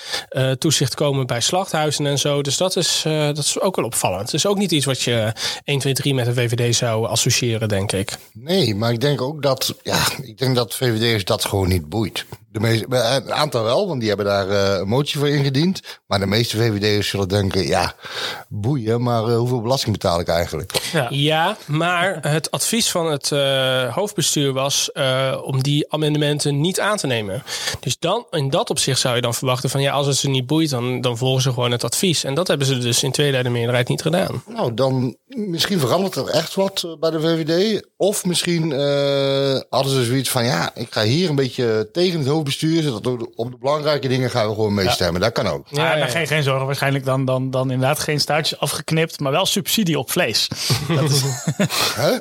toezicht 0.59 0.95
komen 0.95 1.26
bij 1.26 1.41
slachthuizen 1.41 2.07
en 2.07 2.18
zo. 2.18 2.43
Dus 2.43 2.57
dat 2.57 2.76
is, 2.76 3.01
dat 3.05 3.39
is 3.39 3.61
ook 3.61 3.76
wel 3.76 3.85
opvallend. 3.85 4.22
Het 4.22 4.35
is 4.35 4.47
ook 4.47 4.59
niet 4.59 4.72
iets 4.72 4.87
wat 4.87 5.03
je 5.03 5.32
1, 5.64 5.78
2, 5.78 5.93
3 5.93 6.14
met 6.14 6.24
de 6.24 6.35
VVD 6.35 6.74
zou 6.74 7.07
associëren, 7.07 7.68
denk 7.68 7.93
ik. 7.93 8.16
Nee, 8.32 8.74
maar 8.74 8.93
ik 8.93 9.01
denk 9.01 9.20
ook 9.20 9.43
dat, 9.43 9.74
ja, 9.82 9.99
ik 10.22 10.39
denk 10.39 10.55
dat 10.57 10.74
VVD'ers 10.77 11.25
dat 11.25 11.45
gewoon 11.45 11.68
niet 11.68 11.89
boeit. 11.89 12.27
De 12.55 12.61
meeste, 12.61 12.87
een 12.89 13.33
aantal 13.33 13.63
wel, 13.63 13.87
want 13.87 14.01
die 14.01 14.09
hebben 14.09 14.27
daar 14.27 14.49
eh, 14.49 14.79
een 14.79 14.89
motie 14.89 15.19
voor 15.19 15.29
ingediend. 15.29 15.81
Maar 16.07 16.19
de 16.19 16.27
meeste 16.27 16.57
VVD'ers 16.57 17.09
zullen 17.09 17.29
denken, 17.29 17.67
ja, 17.67 17.95
boeien, 18.49 19.03
maar 19.03 19.25
eh, 19.25 19.37
hoeveel 19.37 19.61
belasting 19.61 19.93
betaal 19.93 20.21
ik 20.21 20.29
eigenlijk? 20.29 20.73
Ja. 21.11 21.57
maar 21.67 22.19
het 22.21 22.51
advies 22.51 22.91
van 22.91 23.11
het 23.11 23.33
eh, 23.33 23.95
hoofdbestuur 23.95 24.53
was 24.53 24.93
eh, 24.93 25.41
om 25.45 25.63
die 25.63 25.93
amendementen 25.93 26.61
niet 26.61 26.81
aan 26.81 26.97
te 26.97 27.07
nemen. 27.07 27.43
Dus 27.81 27.99
dan, 27.99 28.27
in 28.31 28.51
dat 28.51 28.71
opzicht 28.71 29.01
zou 29.01 29.15
je 29.15 29.21
dan 29.21 29.35
verwachten 29.35 29.71
van 29.71 29.81
ja, 29.83 29.93
als 29.93 30.07
het 30.07 30.17
ze 30.17 30.29
niet 30.29 30.47
boeit, 30.47 30.71
dan, 30.71 31.01
dan 31.01 31.17
volgen 31.17 31.43
ze 31.43 31.53
gewoon 31.53 31.71
het 31.71 31.85
advies. 31.85 32.25
En 32.25 32.35
dat 32.35 32.49
hebben 32.49 32.67
ze 32.67 32.79
dus 32.79 33.03
in 33.03 33.13
tweederde 33.13 33.49
meerderheid 33.49 33.89
niet 33.89 34.03
gedaan. 34.03 34.43
Nou, 34.47 34.75
dan 34.75 35.17
misschien 35.35 35.79
verandert 35.79 36.15
er 36.15 36.29
echt 36.29 36.55
wat 36.55 36.83
eh, 36.85 36.99
bij 37.01 37.11
de 37.11 37.21
VVD. 37.21 37.87
Of 37.97 38.25
misschien 38.25 38.73
eh, 38.73 39.61
hadden 39.69 39.93
ze 39.93 40.05
zoiets 40.05 40.31
van, 40.31 40.45
ja, 40.45 40.75
ik 40.75 40.89
ga 40.91 41.03
hier 41.03 41.29
een 41.29 41.35
beetje 41.35 41.89
tegen 41.93 42.19
het 42.19 42.29
hoofdbestuur. 42.29 42.43
Zodat 42.51 43.03
we 43.03 43.32
op 43.34 43.51
de 43.51 43.57
belangrijke 43.61 44.09
dingen 44.09 44.30
gaan 44.30 44.49
we 44.49 44.55
gewoon 44.55 44.74
meestemmen. 44.74 45.20
Dat 45.20 45.32
kan 45.32 45.47
ook. 45.47 45.66
Ja, 45.70 45.97
maar 45.97 46.09
Geen, 46.09 46.26
geen 46.26 46.42
zorgen, 46.42 46.66
waarschijnlijk 46.66 47.05
dan, 47.05 47.24
dan, 47.24 47.51
dan 47.51 47.70
inderdaad 47.70 47.99
geen 47.99 48.20
staartjes 48.20 48.59
afgeknipt, 48.59 49.20
maar 49.20 49.32
wel 49.32 49.47
subsidie 49.47 49.99
op 49.99 50.11
vlees. 50.11 50.49
Dat 50.88 51.11
is, 51.11 51.22
Hè? 51.95 52.11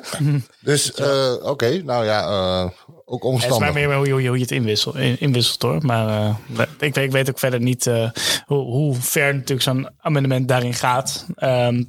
Dus, 0.60 0.94
eh, 0.94 1.32
oké, 1.42 1.82
nou 1.84 2.04
ja, 2.04 2.22
eh, 2.22 2.70
ook 3.06 3.22
Het 3.42 3.50
is 3.52 3.58
maar 3.58 3.72
meer 3.72 3.94
hoe, 3.96 4.06
je- 4.06 4.12
hoe 4.12 4.22
je 4.36 4.40
het 4.42 4.50
inwisselt, 4.50 4.94
in- 4.96 5.16
inwisselt 5.20 5.62
hoor. 5.62 5.78
Maar 5.80 6.08
eh, 6.08 6.34
ik, 6.78 6.94
weet- 6.94 6.96
ik 7.04 7.10
weet 7.12 7.28
ook 7.30 7.38
verder 7.38 7.60
niet 7.60 7.86
eh, 7.86 8.10
hoe, 8.46 8.58
hoe 8.64 8.94
ver 8.94 9.32
natuurlijk 9.34 9.62
zo'n 9.62 9.88
amendement 10.00 10.48
daarin 10.48 10.74
gaat. 10.74 11.26
Ehm, 11.36 11.84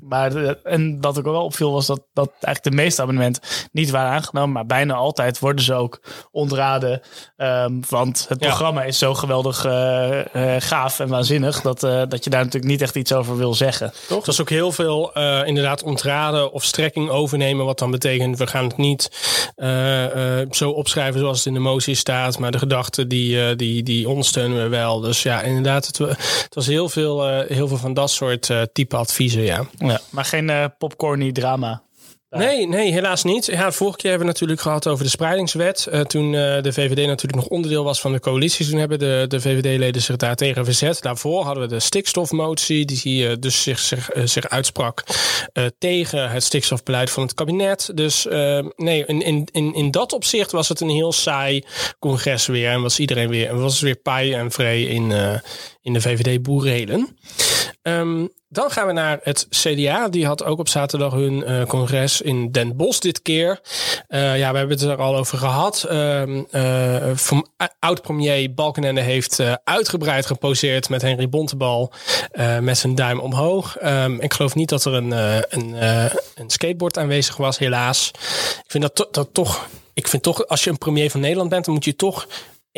maar 0.00 0.30
de- 0.30 0.58
en 0.62 0.98
wat 1.00 1.18
ook 1.18 1.24
wel 1.24 1.44
opviel 1.44 1.72
was 1.72 1.86
dat, 1.86 2.00
dat 2.12 2.28
eigenlijk 2.40 2.62
de 2.64 2.82
meeste 2.82 3.02
amendementen 3.02 3.42
niet 3.72 3.90
waren 3.90 4.10
aangenomen. 4.10 4.52
Maar 4.52 4.66
bijna 4.66 4.94
altijd 4.94 5.38
worden 5.38 5.64
ze 5.64 5.74
ook 5.74 6.00
ontraden. 6.30 7.00
Ehm, 7.36 7.72
want 7.88 8.26
het 8.28 8.40
Ja. 8.40 8.46
programma 8.46 8.82
is 8.82 8.98
zo 8.98 9.14
geweldig 9.14 9.64
eh, 9.64 10.54
eh, 10.56 10.62
gaaf 10.62 11.00
en 11.00 11.08
waanzinnig. 11.08 11.60
Dat, 11.60 11.82
eh, 11.82 12.02
dat 12.08 12.24
je 12.24 12.30
daar 12.30 12.44
natuurlijk 12.44 12.72
niet 12.72 12.82
echt 12.82 12.96
iets 12.96 13.12
over 13.12 13.36
wil 13.36 13.54
zeggen. 13.54 13.92
Toch? 14.08 14.24
Dat 14.24 14.34
is 14.34 14.40
ook 14.40 14.50
heel 14.50 14.72
veel 14.72 15.12
eh, 15.14 15.46
inderdaad 15.46 15.82
ontraden 15.82 16.52
of 16.52 16.64
strekking 16.64 17.08
overnemen. 17.10 17.64
Wat 17.64 17.78
dan 17.78 17.90
betekent, 17.90 18.38
we 18.38 18.46
gaan 18.46 18.64
het 18.64 18.76
niet 18.76 19.10
eh, 19.56 20.40
eh, 20.40 20.47
zo 20.54 20.70
opschrijven 20.70 21.20
zoals 21.20 21.36
het 21.36 21.46
in 21.46 21.54
de 21.54 21.58
motie 21.58 21.94
staat. 21.94 22.38
Maar 22.38 22.50
de 22.50 22.58
gedachten 22.58 23.08
die, 23.08 23.48
eh, 23.48 23.56
die, 23.56 23.82
die 23.82 24.08
ondersteunen 24.08 24.62
we 24.62 24.68
wel. 24.68 25.00
Dus 25.00 25.22
ja, 25.22 25.42
inderdaad, 25.42 25.86
het, 25.86 25.98
het 25.98 26.54
was 26.54 26.66
heel 26.66 26.88
veel, 26.88 27.28
eh, 27.28 27.56
heel 27.56 27.68
veel 27.68 27.76
van 27.76 27.94
dat 27.94 28.10
soort 28.10 28.50
eh, 28.50 28.62
type 28.72 28.96
adviezen, 28.96 29.42
ja. 29.42 29.66
Ja, 29.78 30.00
maar 30.10 30.24
geen 30.24 30.72
popcorny 30.78 31.32
drama. 31.32 31.82
Nee, 32.30 32.66
nee, 32.66 32.92
helaas 32.92 33.24
niet. 33.24 33.46
Ja, 33.46 33.72
vorige 33.72 33.96
keer 33.96 34.10
hebben 34.10 34.26
we 34.26 34.32
natuurlijk 34.32 34.60
gehad 34.60 34.86
over 34.86 35.04
de 35.04 35.10
spreidingswet. 35.10 35.86
Eh, 35.86 36.00
toen 36.00 36.34
eh, 36.34 36.62
de 36.62 36.72
VVD 36.72 37.06
natuurlijk 37.06 37.34
nog 37.34 37.46
onderdeel 37.46 37.84
was 37.84 38.00
van 38.00 38.12
de 38.12 38.20
coalitie. 38.20 38.68
Toen 38.68 38.78
hebben 38.78 38.98
de, 38.98 39.24
de 39.28 39.40
VVD-leden 39.40 40.02
zich 40.02 40.16
daar 40.16 40.36
tegen 40.36 40.64
verzet. 40.64 41.02
Daarvoor 41.02 41.44
hadden 41.44 41.62
we 41.62 41.68
de 41.68 41.80
stikstofmotie. 41.80 42.84
Die 42.84 43.28
eh, 43.28 43.36
dus 43.40 43.62
zich, 43.62 43.78
zich, 43.78 44.10
zich 44.24 44.48
uitsprak 44.48 45.04
tegen 45.78 46.30
het 46.30 46.42
stikstofbeleid 46.42 47.10
van 47.10 47.22
het 47.22 47.34
kabinet. 47.34 47.90
Dus 47.94 48.26
nee, 48.76 49.04
in, 49.06 49.22
in, 49.22 49.48
in, 49.52 49.74
in 49.74 49.90
dat 49.90 50.12
opzicht 50.12 50.52
was 50.52 50.68
het 50.68 50.80
een 50.80 50.88
heel 50.88 51.12
saai 51.12 51.64
congres 51.98 52.46
weer. 52.46 52.70
En 52.70 52.82
was 52.82 52.98
iedereen 52.98 53.28
weer, 53.28 53.60
was 53.60 53.80
weer 53.80 53.96
paai 53.96 54.32
en 54.32 54.50
vrij 54.50 54.82
in, 54.82 55.12
in 55.82 55.92
de 55.92 56.00
VVD-boerrelen. 56.00 57.16
Ehm, 57.82 58.26
dan 58.48 58.70
gaan 58.70 58.86
we 58.86 58.92
naar 58.92 59.18
het 59.22 59.46
CDA. 59.50 60.08
Die 60.08 60.26
had 60.26 60.44
ook 60.44 60.58
op 60.58 60.68
zaterdag 60.68 61.12
hun 61.12 61.44
eh, 61.44 61.64
congres 61.64 62.20
in 62.20 62.52
Den 62.52 62.76
Bosch 62.76 62.98
dit 63.00 63.22
keer. 63.22 63.60
Eh, 64.08 64.38
ja, 64.38 64.50
we 64.52 64.58
hebben 64.58 64.76
het 64.78 64.86
er 64.86 64.96
al 64.96 65.16
over 65.16 65.38
gehad. 65.38 65.86
Vom- 67.14 67.46
Oud-premier 67.78 68.54
Balkenende 68.54 69.00
heeft 69.00 69.40
uitgebreid 69.64 70.26
geposeerd 70.26 70.88
met 70.88 71.02
Henry 71.02 71.28
Bontebal 71.28 71.92
met 72.60 72.78
zijn 72.78 72.94
duim 72.94 73.20
omhoog. 73.20 73.76
Ehm, 73.76 74.14
ik 74.20 74.34
geloof 74.34 74.54
niet 74.54 74.68
dat 74.68 74.84
er 74.84 74.94
een, 74.94 75.10
een, 75.48 75.74
een 76.34 76.50
skateboard 76.50 76.98
aanwezig 76.98 77.36
was, 77.36 77.58
helaas. 77.58 78.10
Ik 78.64 78.70
vind 78.70 78.82
dat, 78.94 79.08
dat 79.14 79.28
toch... 79.32 79.66
Ik 79.94 80.08
vind 80.08 80.22
toch, 80.22 80.46
als 80.46 80.64
je 80.64 80.70
een 80.70 80.78
premier 80.78 81.10
van 81.10 81.20
Nederland 81.20 81.50
bent, 81.50 81.64
dan 81.64 81.74
moet 81.74 81.84
je 81.84 81.96
toch 81.96 82.26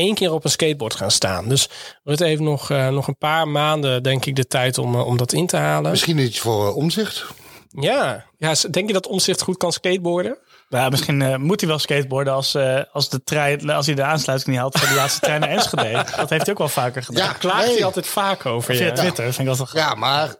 één 0.00 0.14
keer 0.14 0.32
op 0.32 0.44
een 0.44 0.50
skateboard 0.50 0.94
gaan 0.94 1.10
staan. 1.10 1.48
Dus 1.48 1.68
Rutte 2.04 2.24
heeft 2.24 2.40
nog, 2.40 2.70
eh, 2.70 2.88
nog 2.88 3.08
een 3.08 3.18
paar 3.18 3.48
maanden, 3.48 4.02
denk 4.02 4.24
ik, 4.24 4.36
de 4.36 4.46
tijd 4.46 4.78
om, 4.78 4.94
eh, 4.94 5.06
om 5.06 5.16
dat 5.16 5.32
in 5.32 5.46
te 5.46 5.56
halen. 5.56 5.90
Misschien 5.90 6.18
iets 6.18 6.38
voor 6.38 6.66
eh, 6.66 6.76
omzicht. 6.76 7.24
Ja. 7.72 8.24
ja, 8.38 8.54
denk 8.70 8.86
je 8.86 8.92
dat 8.92 9.06
Omzicht 9.06 9.42
goed 9.42 9.56
kan 9.56 9.72
skateboarden? 9.72 10.38
Ja, 10.68 10.88
misschien 10.88 11.40
moet 11.40 11.60
hij 11.60 11.68
wel 11.68 11.78
skateboarden 11.78 12.32
als, 12.32 12.54
eh, 12.54 12.80
als, 12.92 13.08
de 13.08 13.22
trein, 13.22 13.70
als 13.70 13.86
hij 13.86 13.94
de 13.94 14.02
aansluiting 14.02 14.50
niet 14.50 14.60
had 14.60 14.78
voor 14.78 14.88
de 14.88 14.94
laatste 14.94 15.20
trein 15.20 15.40
naar 15.40 15.48
Enschede. 15.48 15.92
Dat 16.16 16.30
heeft 16.30 16.42
hij 16.42 16.50
ook 16.50 16.58
wel 16.58 16.68
vaker 16.68 17.02
gedaan. 17.02 17.24
Daar 17.24 17.38
klaagt 17.38 17.66
hij 17.66 17.84
altijd 17.84 18.06
vaak 18.06 18.46
over. 18.46 18.74
Via 18.74 18.86
ja. 18.86 18.92
Twitter 18.92 19.24
vind 19.24 19.38
ik 19.38 19.46
dat 19.46 19.56
toch... 19.56 19.72
Ja, 19.72 19.94
maar 19.94 20.34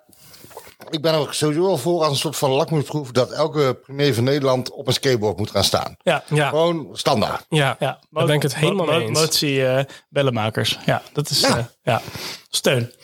ik 0.91 1.01
ben 1.03 1.13
er 1.13 1.19
ook 1.19 1.35
sowieso 1.35 1.63
wel 1.63 1.77
voor 1.77 2.01
als 2.03 2.11
een 2.11 2.17
soort 2.17 2.37
van 2.37 2.51
lakmoesproef 2.51 3.11
dat 3.11 3.31
elke 3.31 3.79
premier 3.83 4.15
van 4.15 4.25
Nederland 4.25 4.71
op 4.71 4.87
een 4.87 4.93
skateboard 4.93 5.37
moet 5.37 5.51
gaan 5.51 5.65
staan. 5.65 5.97
Ja, 6.03 6.25
ja. 6.29 6.49
Gewoon 6.49 6.89
standaard. 6.93 7.45
Ja, 7.49 7.77
ja. 7.79 7.99
daar 8.11 8.27
ben 8.27 8.35
ik 8.35 8.43
het 8.43 8.55
helemaal 8.57 8.87
mo- 8.87 8.93
mee 8.93 9.07
eens. 9.09 9.19
Motie 9.21 9.67
eh, 9.67 9.85
bellenmakers. 10.09 10.79
Ja, 10.87 11.03
dat 11.13 11.31
is... 11.31 11.41
Ja. 11.41 11.57
eh, 11.59 11.65
ja. 11.83 12.01
Steun. 12.49 12.93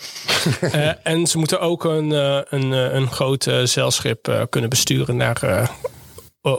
Eh, 0.61 0.91
en 1.03 1.26
ze 1.26 1.39
moeten 1.39 1.61
ook 1.61 1.84
een, 1.84 2.12
eh, 2.12 2.41
een, 2.49 2.70
een 2.72 3.11
groot 3.11 3.43
zeilschip 3.64 4.28
eh, 4.28 4.43
kunnen 4.51 4.70
besturen 4.70 5.16
naar, 5.16 5.43
eh, 5.43 5.68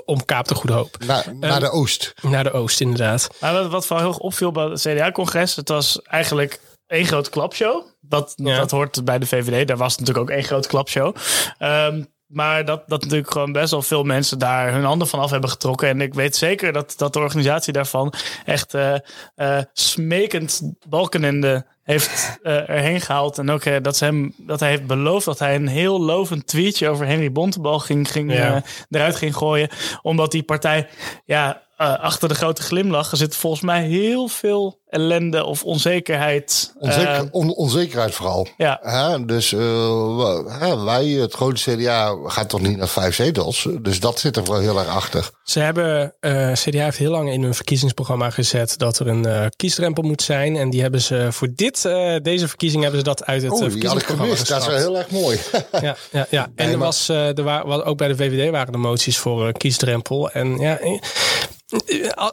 om 0.05 0.25
Kaap 0.25 0.47
de 0.47 0.55
Goede 0.55 0.73
Hoop. 0.75 0.97
Naar, 1.05 1.25
naar 1.39 1.59
de 1.59 1.69
oost. 1.71 2.13
Naar 2.21 2.43
de 2.43 2.51
oost, 2.51 2.81
inderdaad. 2.81 3.27
Maar 3.39 3.53
wat, 3.53 3.67
wat 3.71 3.85
vooral 3.85 4.05
heel 4.05 4.13
erg 4.13 4.23
opviel 4.23 4.51
bij 4.51 4.63
het 4.65 4.81
CDA-congres, 4.81 5.55
het 5.55 5.69
was 5.69 6.01
eigenlijk 6.01 6.59
één 6.87 7.05
grote 7.05 7.29
klapshow. 7.29 7.85
Dat, 8.01 8.33
dat 8.35 8.71
hoort 8.71 9.05
bij 9.05 9.19
de 9.19 9.25
VVD. 9.25 9.67
Daar 9.67 9.77
was 9.77 9.97
natuurlijk 9.97 10.29
ook 10.29 10.35
één 10.35 10.43
grote 10.43 10.67
klapshow. 10.67 11.15
Ehm, 11.57 12.03
maar 12.27 12.65
dat, 12.65 12.83
dat 12.87 13.01
natuurlijk 13.01 13.31
gewoon 13.31 13.51
best 13.51 13.71
wel 13.71 13.81
veel 13.81 14.03
mensen 14.03 14.39
daar 14.39 14.71
hun 14.73 14.83
handen 14.83 15.07
van 15.07 15.19
af 15.19 15.31
hebben 15.31 15.49
getrokken. 15.49 15.87
En 15.87 16.01
ik 16.01 16.13
weet 16.13 16.35
zeker 16.35 16.73
dat, 16.73 16.93
dat 16.97 17.13
de 17.13 17.19
organisatie 17.19 17.73
daarvan 17.73 18.13
echt 18.45 18.73
eh 18.73 18.95
eh, 19.35 19.59
smekend 19.73 20.61
Balkenende 20.89 21.65
heeft 21.83 22.39
eh, 22.43 22.69
erheen 22.69 23.01
gehaald. 23.01 23.37
En 23.37 23.49
ook 23.49 23.83
dat, 23.83 23.97
ze 23.97 24.05
hem, 24.05 24.33
dat 24.37 24.59
hij 24.59 24.69
heeft 24.69 24.87
beloofd 24.87 25.25
dat 25.25 25.39
hij 25.39 25.55
een 25.55 25.67
heel 25.67 26.01
lovend 26.01 26.47
tweetje 26.47 26.89
over 26.89 27.05
Henry 27.05 27.31
Bontebal 27.31 27.79
ging, 27.79 28.11
ging, 28.11 28.33
Ja. 28.33 28.63
eruit 28.89 29.15
ging 29.15 29.35
gooien. 29.35 29.69
Omdat 30.01 30.31
die 30.31 30.43
partij, 30.43 30.87
ja, 31.25 31.61
achter 31.77 32.27
de 32.29 32.35
grote 32.35 32.61
glimlach 32.61 33.09
zit 33.13 33.35
volgens 33.35 33.61
mij 33.61 33.83
heel 33.85 34.27
veel 34.27 34.79
ellende 34.89 35.43
of 35.45 35.63
onzekerheid. 35.63 36.73
Onzeker, 36.79 37.07
Eh, 37.13 37.21
on- 37.31 37.53
onzekerheid 37.55 38.13
vooral. 38.15 38.47
Ja. 38.57 38.79
Hè, 38.81 39.25
dus 39.25 39.53
eh, 39.53 40.83
wij, 40.83 41.05
het 41.05 41.33
grote 41.33 41.61
CDA, 41.71 42.15
gaat 42.25 42.49
toch 42.49 42.61
niet 42.61 42.77
naar 42.77 42.87
vijf 42.87 43.15
zetels. 43.15 43.67
Dus 43.81 43.99
dat 43.99 44.19
zit 44.19 44.35
er 44.37 44.43
wel 44.43 44.59
heel 44.59 44.79
erg 44.79 44.87
achter. 44.87 45.29
Ze 45.43 45.59
hebben, 45.59 46.13
eh, 46.19 46.51
CDA 46.53 46.83
heeft 46.83 46.97
heel 46.97 47.11
lang 47.11 47.31
in 47.31 47.43
hun 47.43 47.53
verkiezingsprogramma 47.53 48.29
gezet 48.29 48.77
dat 48.77 48.99
er 48.99 49.07
een 49.07 49.25
eh, 49.25 49.45
kiesdrempel 49.55 50.03
moet 50.03 50.21
zijn. 50.21 50.55
En 50.55 50.69
die 50.69 50.81
hebben 50.81 51.01
ze 51.01 51.27
voor 51.31 51.47
dit, 51.55 51.85
eh, 51.85 52.15
deze 52.21 52.47
verkiezing 52.47 52.81
hebben 52.81 52.99
ze 52.99 53.05
dat 53.05 53.25
uit 53.25 53.41
het 53.41 53.51
Oh, 53.51 53.57
verkiezingsprogramma 53.59 54.23
gemist. 54.23 54.47
Dat 54.47 54.61
is 54.61 54.67
wel 54.67 54.77
heel 54.77 54.97
erg 54.97 55.11
mooi. 55.11 55.39
Ja, 55.81 55.95
ja, 56.11 56.27
ja. 56.29 56.43
En 56.43 56.51
Nee, 56.55 56.65
er 56.67 56.77
maar- 56.77 56.87
was, 56.87 57.09
eh, 57.09 57.37
er 57.37 57.43
waren, 57.43 57.85
ook 57.85 57.97
bij 57.97 58.07
de 58.07 58.15
VVD 58.15 58.51
waren 58.51 58.73
er 58.73 58.79
moties 58.79 59.17
voor 59.17 59.47
eh, 59.47 59.53
kiesdrempel. 59.53 60.29
En 60.31 60.57
ja, 60.57 60.79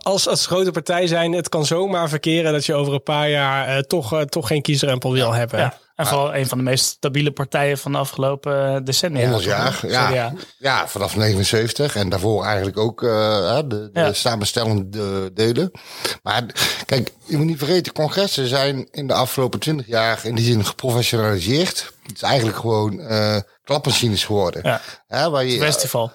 als, 0.03 0.29
als 0.29 0.47
grote 0.47 0.71
partij 0.71 1.07
zijn, 1.07 1.33
het 1.33 1.49
kan 1.49 1.67
zomaar 1.67 2.09
verkeren 2.09 2.44
dat 2.53 2.67
je 2.67 2.75
over 2.75 2.93
een 2.95 3.03
paar 3.03 3.29
jaar 3.31 3.69
eh, 3.69 3.79
toch, 3.83 4.13
eh, 4.13 4.21
toch 4.21 4.47
geen 4.47 4.63
kiesdrempel 4.63 5.13
wil 5.13 5.33
hebben. 5.33 5.59
Ja. 5.59 5.75
En 5.95 6.07
vooral 6.07 6.35
een 6.35 6.47
van 6.47 6.59
de 6.59 6.65
meest 6.65 6.85
stabiele 6.85 7.31
partijen 7.31 7.79
van 7.79 7.93
de 7.93 7.99
afgelopen 7.99 8.75
eh, 8.75 8.81
decennia. 8.85 9.23
100 9.23 9.43
jaar, 9.45 9.79
ja. 9.87 10.09
CDA. 10.11 10.33
Ja, 10.59 10.89
vanaf 10.89 11.17
79 11.17 11.97
en 11.97 12.09
daarvoor 12.09 12.45
eigenlijk 12.45 12.79
ook 12.79 13.03
eh, 13.03 13.51
hè, 13.55 13.67
de, 13.67 13.91
de 13.93 14.01
Ja. 14.01 14.13
samenstellende 14.13 15.33
delen. 15.35 15.71
Maar 16.23 16.45
kijk, 16.87 17.13
je 17.25 17.37
moet 17.37 17.47
niet 17.47 17.59
vergeten, 17.59 17.93
congressen 17.93 18.47
zijn 18.49 18.89
in 18.91 19.07
de 19.07 19.15
afgelopen 19.15 19.61
20 19.61 19.87
jaar 19.87 20.21
in 20.23 20.35
die 20.35 20.45
zin 20.45 20.65
geprofessionaliseerd. 20.65 21.93
Het 22.03 22.17
is 22.17 22.23
eigenlijk 22.23 22.59
gewoon 22.59 23.01
eh 23.01 23.37
klapmachines 23.65 24.25
geworden. 24.25 24.61
Ja. 24.65 24.81
Hè, 25.07 25.31
waar 25.31 25.45
je, 25.45 25.59
Festival. 25.59 26.13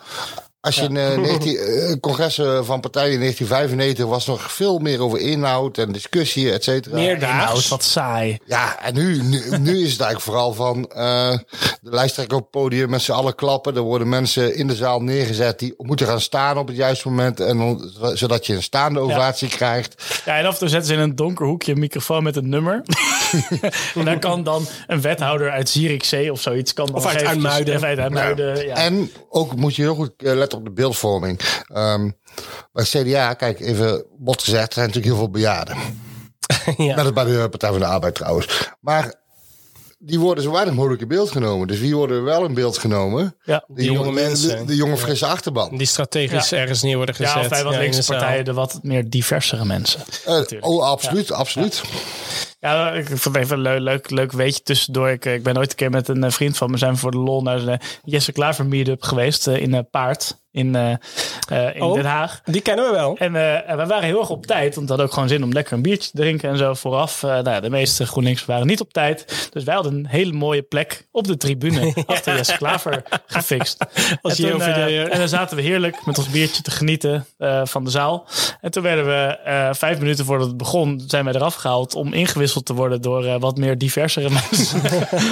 Als 0.62 0.76
je 0.76 0.82
in 0.84 0.98
eh, 0.98 1.18
19, 1.18 1.58
eh, 1.58 1.94
congressen 2.00 2.66
van 2.66 2.80
partijen 2.80 3.14
in 3.14 3.20
1995 3.20 4.06
was 4.06 4.26
nog 4.26 4.52
veel 4.52 4.80
meer 4.80 5.02
over 5.02 5.20
inhoud 5.20 5.78
en 5.78 5.92
discussie, 5.92 6.52
et 6.52 6.64
cetera. 6.64 6.98
Inhoud, 6.98 7.68
wat 7.68 7.84
saai. 7.84 8.38
Ja, 8.46 8.82
en 8.82 8.94
nu, 8.94 9.22
nu, 9.22 9.58
nu 9.60 9.84
is 9.84 9.92
het 9.92 10.02
eigenlijk 10.02 10.22
vooral 10.22 10.54
van 10.54 10.86
eh, 10.92 11.32
de 11.82 11.90
lijsttrekker 11.90 12.38
op 12.38 12.42
het 12.44 12.52
podium 12.52 12.90
met 12.90 13.02
z'n 13.02 13.12
allen 13.12 13.36
klappen. 13.36 13.76
Er 13.76 13.82
worden 13.82 14.10
mensen 14.10 14.56
in 14.56 14.68
de 14.68 14.76
zaal 14.76 15.02
neergezet 15.02 15.60
die 15.60 15.74
moeten 15.78 16.08
gaan 16.08 16.22
staan 16.22 16.58
op 16.58 16.68
het 16.68 16.76
juiste 16.76 17.08
moment. 17.08 17.40
En 17.40 17.80
zodat 18.14 18.46
je 18.46 18.54
een 18.56 18.64
staande 18.64 19.00
ovatie 19.00 19.50
krijgt. 19.50 20.04
Ja, 20.26 20.38
en 20.38 20.46
af 20.46 20.54
en 20.54 20.60
toe 20.60 20.68
zetten 20.70 20.88
ze 20.88 20.94
in 20.94 21.00
een 21.00 21.16
donker 21.16 21.46
hoekje 21.46 21.72
een 21.72 21.80
microfoon 21.80 22.24
met 22.24 22.36
een 22.36 22.50
nummer. 22.50 22.82
en 23.96 24.06
daar 24.06 24.20
kan 24.20 24.44
dan 24.44 24.68
een 24.88 25.02
wethouder 25.02 25.52
uit 25.52 25.70
Zierikzee 25.70 26.32
of 26.32 26.42
zoiets. 26.42 26.74
Kan 26.74 26.86
dan 26.86 26.96
Of 26.96 27.06
uit 27.06 27.16
eventjes- 27.22 27.44
IJmuiden. 27.44 27.76
Of 27.76 27.84
uit 27.84 27.98
IJmuiden, 28.00 28.66
ja. 28.66 28.76
En 28.76 29.12
ook 29.30 29.56
moet 29.56 29.76
je 29.76 29.82
heel 29.82 29.96
goed 29.96 30.12
eh, 30.18 30.34
op 30.54 30.64
de 30.64 30.72
beeldvorming. 30.72 31.40
Ehm, 31.68 32.10
bij 32.72 32.84
CDA, 32.84 33.34
kijk 33.34 33.60
even 33.60 34.06
bot 34.18 34.44
gezegd, 34.44 34.68
er 34.68 34.74
zijn 34.74 34.86
natuurlijk 34.88 35.14
heel 35.14 35.24
veel 35.24 35.32
bejaarden. 35.32 35.78
Ja. 36.78 36.96
Net 36.96 37.06
als 37.06 37.14
bij 37.14 37.24
de 37.24 37.48
Partij 37.50 37.70
van 37.70 37.80
de 37.80 37.86
Arbeid 37.86 38.16
trouwens. 38.16 38.70
Maar 38.80 39.14
die 40.00 40.20
worden 40.20 40.44
zo 40.44 40.52
weinig 40.52 40.74
mogelijk 40.74 41.02
in 41.02 41.08
beeld 41.08 41.32
genomen. 41.32 41.68
Dus 41.68 41.80
wie 41.80 41.96
worden 41.96 42.24
wel 42.24 42.46
in 42.46 42.54
beeld 42.54 42.78
genomen? 42.78 43.36
Ja, 43.44 43.64
de, 43.68 43.84
jonge, 43.84 44.12
mensen. 44.12 44.58
De, 44.58 44.66
de 44.66 44.76
jonge 44.76 44.98
frisse 44.98 45.26
achterban. 45.26 45.78
Die 45.78 45.88
strategisch 45.88 46.50
Ja. 46.50 46.58
ergens 46.58 46.82
neer 46.82 46.96
worden 46.96 47.16
gezet. 47.16 47.34
Ja, 47.34 47.40
of 47.42 47.50
bij 47.50 47.64
wat 47.64 47.74
in 47.74 47.80
linkse 47.80 48.06
partijen 48.06 48.46
de 48.46 48.54
wat 48.54 48.80
meer 48.82 49.10
diversere 49.10 49.66
mensen. 49.66 50.02
Eh, 50.26 50.42
oh, 50.60 50.84
absoluut, 50.84 51.32
absoluut. 51.32 51.82
Ja, 52.60 52.92
ik 52.94 53.08
vond 53.08 53.36
even 53.36 53.56
een 53.58 53.62
leuk, 53.62 53.80
leuk, 53.80 54.10
leuk 54.10 54.32
weetje 54.32 54.62
tussendoor. 54.62 55.10
Ik, 55.10 55.26
eh, 55.26 55.34
ik 55.34 55.44
ben 55.44 55.58
ooit 55.58 55.70
een 55.70 55.76
keer 55.76 55.90
met 55.90 56.08
een 56.08 56.24
eh, 56.24 56.32
vriend 56.32 56.58
van 56.58 56.72
me 56.72 56.78
zijn 56.78 56.98
voor 56.98 57.12
de 57.12 57.18
lol 57.18 57.42
naar 57.42 57.66
de 57.66 57.80
Jesse 58.04 58.32
Klaver 58.32 58.66
meetup 58.66 59.04
geweest 59.04 59.48
eh, 59.48 59.62
in 59.62 59.74
eh, 59.74 59.80
Paard 59.92 60.38
in, 60.52 60.76
eh, 60.76 60.92
eh, 61.48 61.76
in 61.76 61.82
Oh, 61.82 61.94
Den 61.94 62.06
Haag. 62.06 62.42
Die 62.46 62.62
kennen 62.62 62.86
we 62.86 62.92
wel. 62.92 63.18
En 63.18 63.36
eh, 63.36 63.76
we 63.76 63.86
waren 63.86 64.04
heel 64.04 64.20
erg 64.20 64.30
op 64.30 64.46
tijd, 64.46 64.76
want 64.76 64.88
we 64.88 64.88
hadden 64.88 65.06
ook 65.06 65.14
gewoon 65.14 65.30
zin 65.30 65.44
om 65.44 65.52
lekker 65.52 65.74
een 65.74 65.82
biertje 65.82 66.12
te 66.12 66.18
drinken 66.18 66.50
en 66.50 66.58
zo 66.58 66.74
vooraf. 66.74 67.24
Eh, 67.24 67.30
nou 67.30 67.50
ja, 67.50 67.60
de 67.60 67.70
meeste 67.70 68.06
GroenLinks 68.06 68.46
waren 68.46 68.68
niet 68.68 68.80
op 68.82 68.94
tijd. 68.94 69.50
Dus 69.54 69.64
wij 69.64 69.74
hadden 69.74 69.94
een 69.94 70.08
hele 70.08 70.34
mooie 70.34 70.62
plek 70.62 71.08
op 71.12 71.28
de 71.28 71.38
tribune 71.38 71.94
achter 72.06 72.36
Jesse 72.36 72.58
Klaver 72.58 73.04
gefixt. 73.26 73.86
Als 74.22 74.40
en, 74.40 74.52
toen, 74.52 74.62
eh, 74.62 75.02
eh. 75.02 75.14
en 75.14 75.20
dan 75.20 75.30
zaten 75.30 75.58
we 75.58 75.64
heerlijk 75.64 76.06
met 76.06 76.18
ons 76.18 76.30
biertje 76.30 76.62
te 76.62 76.72
genieten 76.72 77.26
eh, 77.38 77.62
van 77.66 77.84
de 77.84 77.90
zaal. 77.90 78.28
En 78.62 78.72
toen 78.72 78.84
werden 78.84 79.06
we 79.06 79.38
eh, 79.44 79.70
vijf 79.74 80.00
minuten 80.00 80.26
voordat 80.26 80.48
het 80.48 80.58
begon, 80.58 81.04
zijn 81.08 81.26
wij 81.26 81.34
eraf 81.34 81.56
gehaald 81.56 81.96
om 81.96 82.14
ingewisseld 82.14 82.48
te 82.54 82.74
worden 82.74 83.02
door 83.02 83.26
eh, 83.26 83.40
wat 83.40 83.58
meer 83.58 83.78
diversere 83.78 84.30
mensen. 84.50 84.82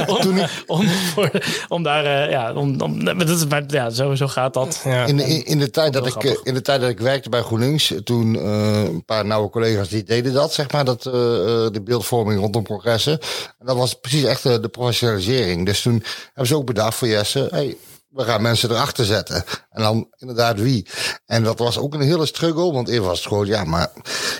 om, 0.27 0.39
om, 0.67 0.87
voor, 0.87 1.31
om 1.67 1.83
daar, 1.83 2.05
eh, 2.05 2.31
ja, 2.31 2.53
om, 2.53 2.81
om, 2.81 3.03
dat 3.05 3.29
is, 3.29 3.45
maar, 3.47 3.63
ja, 3.67 3.89
zo, 3.89 4.15
zo 4.15 4.27
gaat 4.27 4.53
dat. 4.53 4.81
In, 4.85 5.19
in, 5.19 5.45
in, 5.45 5.59
de 5.59 5.69
tijd 5.69 5.93
dat 5.93 6.05
ik, 6.05 6.11
grappig. 6.11 6.31
eh, 6.33 6.39
in 6.43 6.53
de 6.53 6.61
tijd 6.61 6.81
dat 6.81 6.89
ik 6.89 6.99
werkte 6.99 7.29
bij 7.29 7.41
GroenLinks, 7.41 7.93
toen 8.03 8.35
eh, 8.35 8.83
een 8.83 9.05
paar 9.05 9.25
nauwe 9.25 9.49
collega's 9.49 9.89
die 9.89 10.03
deden 10.03 10.33
dat, 10.33 10.53
zeg 10.53 10.71
maar, 10.71 10.85
dat, 10.85 11.05
eh, 11.05 11.13
eh, 11.13 11.71
de 11.71 11.81
beeldvorming 11.83 12.39
rondom 12.39 12.63
congressen. 12.65 13.19
En 13.59 13.65
dat 13.65 13.77
was 13.77 13.93
precies 13.93 14.23
echt 14.23 14.43
de 14.43 14.69
professionalisering. 14.71 15.65
Dus 15.65 15.81
toen 15.81 16.03
hebben 16.25 16.47
ze 16.47 16.55
ook 16.55 16.65
bedacht 16.65 16.95
voor 16.95 17.07
Jesse, 17.07 17.47
hey, 17.51 17.77
we 18.17 18.23
gaan 18.23 18.41
mensen 18.41 18.71
erachter 18.71 19.05
zetten. 19.05 19.43
En 19.71 19.81
dan 19.81 20.07
inderdaad 20.17 20.59
wie. 20.59 20.85
En 21.25 21.43
dat 21.43 21.59
was 21.59 21.77
ook 21.77 21.93
een 21.93 22.01
hele 22.01 22.25
struggle, 22.25 22.71
want 22.71 22.87
eerst 22.87 23.05
was 23.05 23.17
het 23.17 23.27
gewoon, 23.27 23.45
ja, 23.47 23.63
maar 23.63 23.91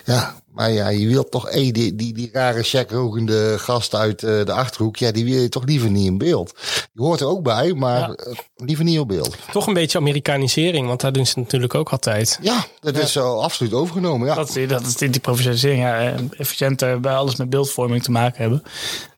ja, 0.06 0.36
maar 0.52 0.72
ja, 0.72 0.88
je 0.90 1.08
wilt 1.08 1.32
toch, 1.32 1.50
hey, 1.52 1.72
die, 1.72 1.96
die, 1.96 2.14
die 2.14 2.30
rare 2.32 2.64
checkrogende 2.64 3.56
gast 3.60 3.96
uit 3.96 4.24
eh, 4.24 4.46
de 4.46 4.52
achterhoek, 4.52 4.96
ja, 4.98 5.12
die 5.12 5.26
wil 5.26 5.42
je 5.42 5.50
toch 5.50 5.66
liever 5.66 5.90
niet 5.90 6.06
in 6.06 6.18
beeld. 6.18 6.54
Die 6.94 7.06
hoort 7.06 7.20
er 7.20 7.28
ook 7.28 7.44
bij, 7.44 7.74
maar 7.74 8.12
eh, 8.12 8.34
liever 8.56 8.86
niet 8.86 9.00
op 9.00 9.08
beeld. 9.08 9.36
Toch 9.52 9.68
een 9.68 9.74
beetje 9.74 9.98
Amerikanisering, 9.98 10.88
want 10.88 11.02
daar 11.02 11.12
doen 11.12 11.26
ze 11.26 11.40
natuurlijk 11.40 11.76
ook 11.76 11.90
altijd. 11.90 12.40
Ja, 12.42 12.66
dat 12.80 12.98
is 12.98 13.12
zo 13.12 13.40
absoluut 13.40 13.74
overgenomen. 13.74 14.28
Ja. 14.28 14.36
Dat, 14.36 14.56
is- 14.56 14.68
dat 14.68 14.86
is 14.86 14.96
die, 14.96 15.10
die 15.10 15.22
professionalisering. 15.22 15.82
Ja, 15.82 16.00
eh, 16.00 16.14
efficiënter 16.38 17.00
bij 17.00 17.14
alles 17.14 17.36
met 17.36 17.50
beeldvorming 17.50 18.04
te 18.04 18.12
maken 18.12 18.42
hebben. 18.42 18.64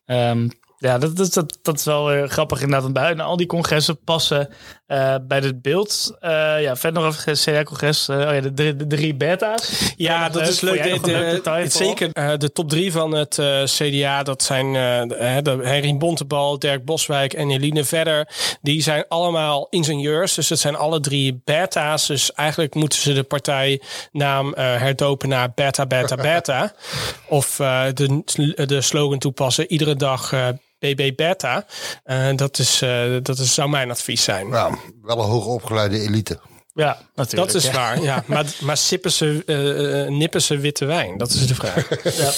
Ehm, 0.06 0.48
ja, 0.82 0.98
dat, 0.98 1.16
dat, 1.16 1.32
dat, 1.32 1.58
dat 1.62 1.78
is 1.78 1.84
wel 1.84 2.06
weer 2.06 2.28
grappig 2.28 2.60
inderdaad. 2.60 2.82
Want 2.82 3.16
bij 3.16 3.24
al 3.24 3.36
die 3.36 3.46
congressen 3.46 3.98
passen 4.04 4.48
eh, 4.86 5.14
bij 5.22 5.38
het 5.38 5.62
beeld. 5.62 6.16
eh, 6.20 6.62
ja, 6.62 6.76
verder 6.76 7.02
nog 7.02 7.16
even 7.16 7.30
het 7.32 7.40
CDA-congres. 7.40 8.08
eh, 8.08 8.16
oh 8.16 8.22
ja, 8.34 8.40
de, 8.40 8.52
drie- 8.54 8.76
de 8.76 8.86
drie 8.86 9.14
beta's. 9.14 9.92
Ja, 9.96 10.28
dat 10.28 10.48
is 10.48 10.60
leuk. 10.60 11.04
De, 11.04 11.40
het 11.44 11.72
zeker 11.72 12.10
eh, 12.12 12.32
de 12.38 12.52
top 12.52 12.68
drie 12.68 12.92
van 12.92 13.12
het 13.14 13.38
eh, 13.38 13.62
CDA, 13.64 14.22
dat 14.22 14.42
zijn 14.42 14.66
eh, 14.66 15.36
de, 15.42 15.58
Henry 15.62 15.96
Bontebal, 15.96 16.58
Dirk 16.58 16.84
Boswijk 16.84 17.32
en 17.32 17.50
Eline 17.50 17.84
Verder. 17.84 18.28
Die 18.62 18.82
zijn 18.82 19.04
allemaal 19.08 19.66
ingenieurs, 19.70 20.34
dus 20.34 20.48
het 20.48 20.58
zijn 20.58 20.76
alle 20.76 21.00
drie 21.00 21.40
beta's. 21.44 22.06
Dus 22.06 22.32
eigenlijk 22.32 22.74
moeten 22.74 22.98
ze 22.98 23.12
de 23.12 23.22
partijnaam 23.22 24.54
eh, 24.54 24.64
herdopen 24.76 25.28
naar 25.28 25.52
Beta 25.54 25.86
Beta 25.86 26.16
Beta. 26.16 26.72
of 27.28 27.60
eh, 27.60 27.82
de, 27.94 28.22
de 28.66 28.80
slogan 28.80 29.18
toepassen, 29.18 29.72
iedere 29.72 29.96
dag 29.96 30.32
BB 30.80 31.12
Beta. 31.16 31.66
Eh, 32.04 32.28
dat, 32.36 32.58
is, 32.58 32.82
eh, 32.82 33.16
dat 33.22 33.38
is, 33.38 33.54
zou 33.54 33.68
mijn 33.68 33.90
advies 33.90 34.22
zijn. 34.24 34.48
Ja, 34.48 34.70
wel 35.02 35.18
een 35.18 35.28
hoogopgeleide 35.28 36.00
elite. 36.00 36.40
Ja, 36.74 36.98
natuurlijk. 37.14 37.52
Dat 37.52 37.62
is 37.62 37.70
waar, 37.70 38.02
ja. 38.02 38.22
Maar, 38.26 38.44
maar 38.60 38.76
sippen 38.76 39.12
ze, 39.12 39.42
eh, 39.46 40.16
nippen 40.16 40.42
ze 40.42 40.58
witte 40.58 40.84
wijn? 40.84 41.18
Dat 41.18 41.30
is 41.30 41.46
de 41.46 41.54
vraag. 41.54 41.88
Ja. 42.16 42.30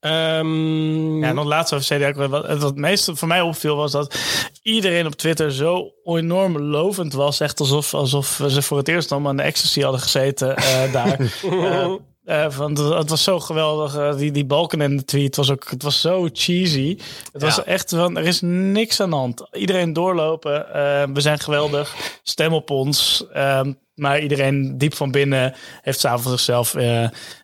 Ehm, 0.00 1.18
Ja, 1.18 1.28
en 1.28 1.34
nog 1.34 1.44
laatst 1.44 1.72
over 1.72 1.96
CDA. 1.96 2.28
Wat, 2.28 2.46
wat 2.46 2.62
het 2.62 2.76
meeste 2.76 3.16
voor 3.16 3.28
mij 3.28 3.40
opviel 3.40 3.76
was 3.76 3.92
dat 3.92 4.14
iedereen 4.62 5.06
op 5.06 5.14
Twitter 5.14 5.52
zo 5.52 5.92
enorm 6.04 6.58
lovend 6.58 7.12
was. 7.12 7.40
Echt 7.40 7.60
alsof, 7.60 7.94
alsof 7.94 8.40
ze 8.48 8.62
voor 8.62 8.78
het 8.78 8.88
eerst 8.88 9.12
allemaal 9.12 9.30
aan 9.30 9.36
de 9.36 9.42
ecstasy 9.42 9.80
hadden 9.80 10.00
gezeten 10.00 10.56
eh, 10.56 10.92
daar. 10.92 11.18
eh, 12.28 12.52
want 12.52 12.78
het 12.78 13.10
was 13.10 13.22
zo 13.22 13.40
geweldig. 13.40 13.96
eh, 13.96 14.16
die, 14.16 14.30
die 14.30 14.44
balken 14.44 14.80
in 14.80 14.96
de 14.96 15.04
tweet 15.04 15.36
was 15.36 15.50
ook. 15.50 15.70
Het 15.70 15.82
was 15.82 16.00
zo 16.00 16.28
cheesy. 16.32 16.98
Het 17.32 17.42
was 17.42 17.64
echt 17.64 17.90
van. 17.90 18.16
Er 18.16 18.26
is 18.26 18.40
niks 18.40 19.00
aan 19.00 19.10
de 19.10 19.16
hand. 19.16 19.48
Iedereen 19.52 19.92
doorlopen. 19.92 20.74
eh, 20.74 21.02
we 21.12 21.20
zijn 21.20 21.38
geweldig. 21.38 21.94
Stem 22.22 22.52
op 22.52 22.70
ons. 22.70 23.24
Ehm, 23.32 23.72
maar 23.94 24.20
iedereen 24.20 24.78
diep 24.78 24.94
van 24.94 25.10
binnen 25.10 25.54
heeft 25.82 26.00
s'avonds 26.00 26.30
zichzelf 26.30 26.74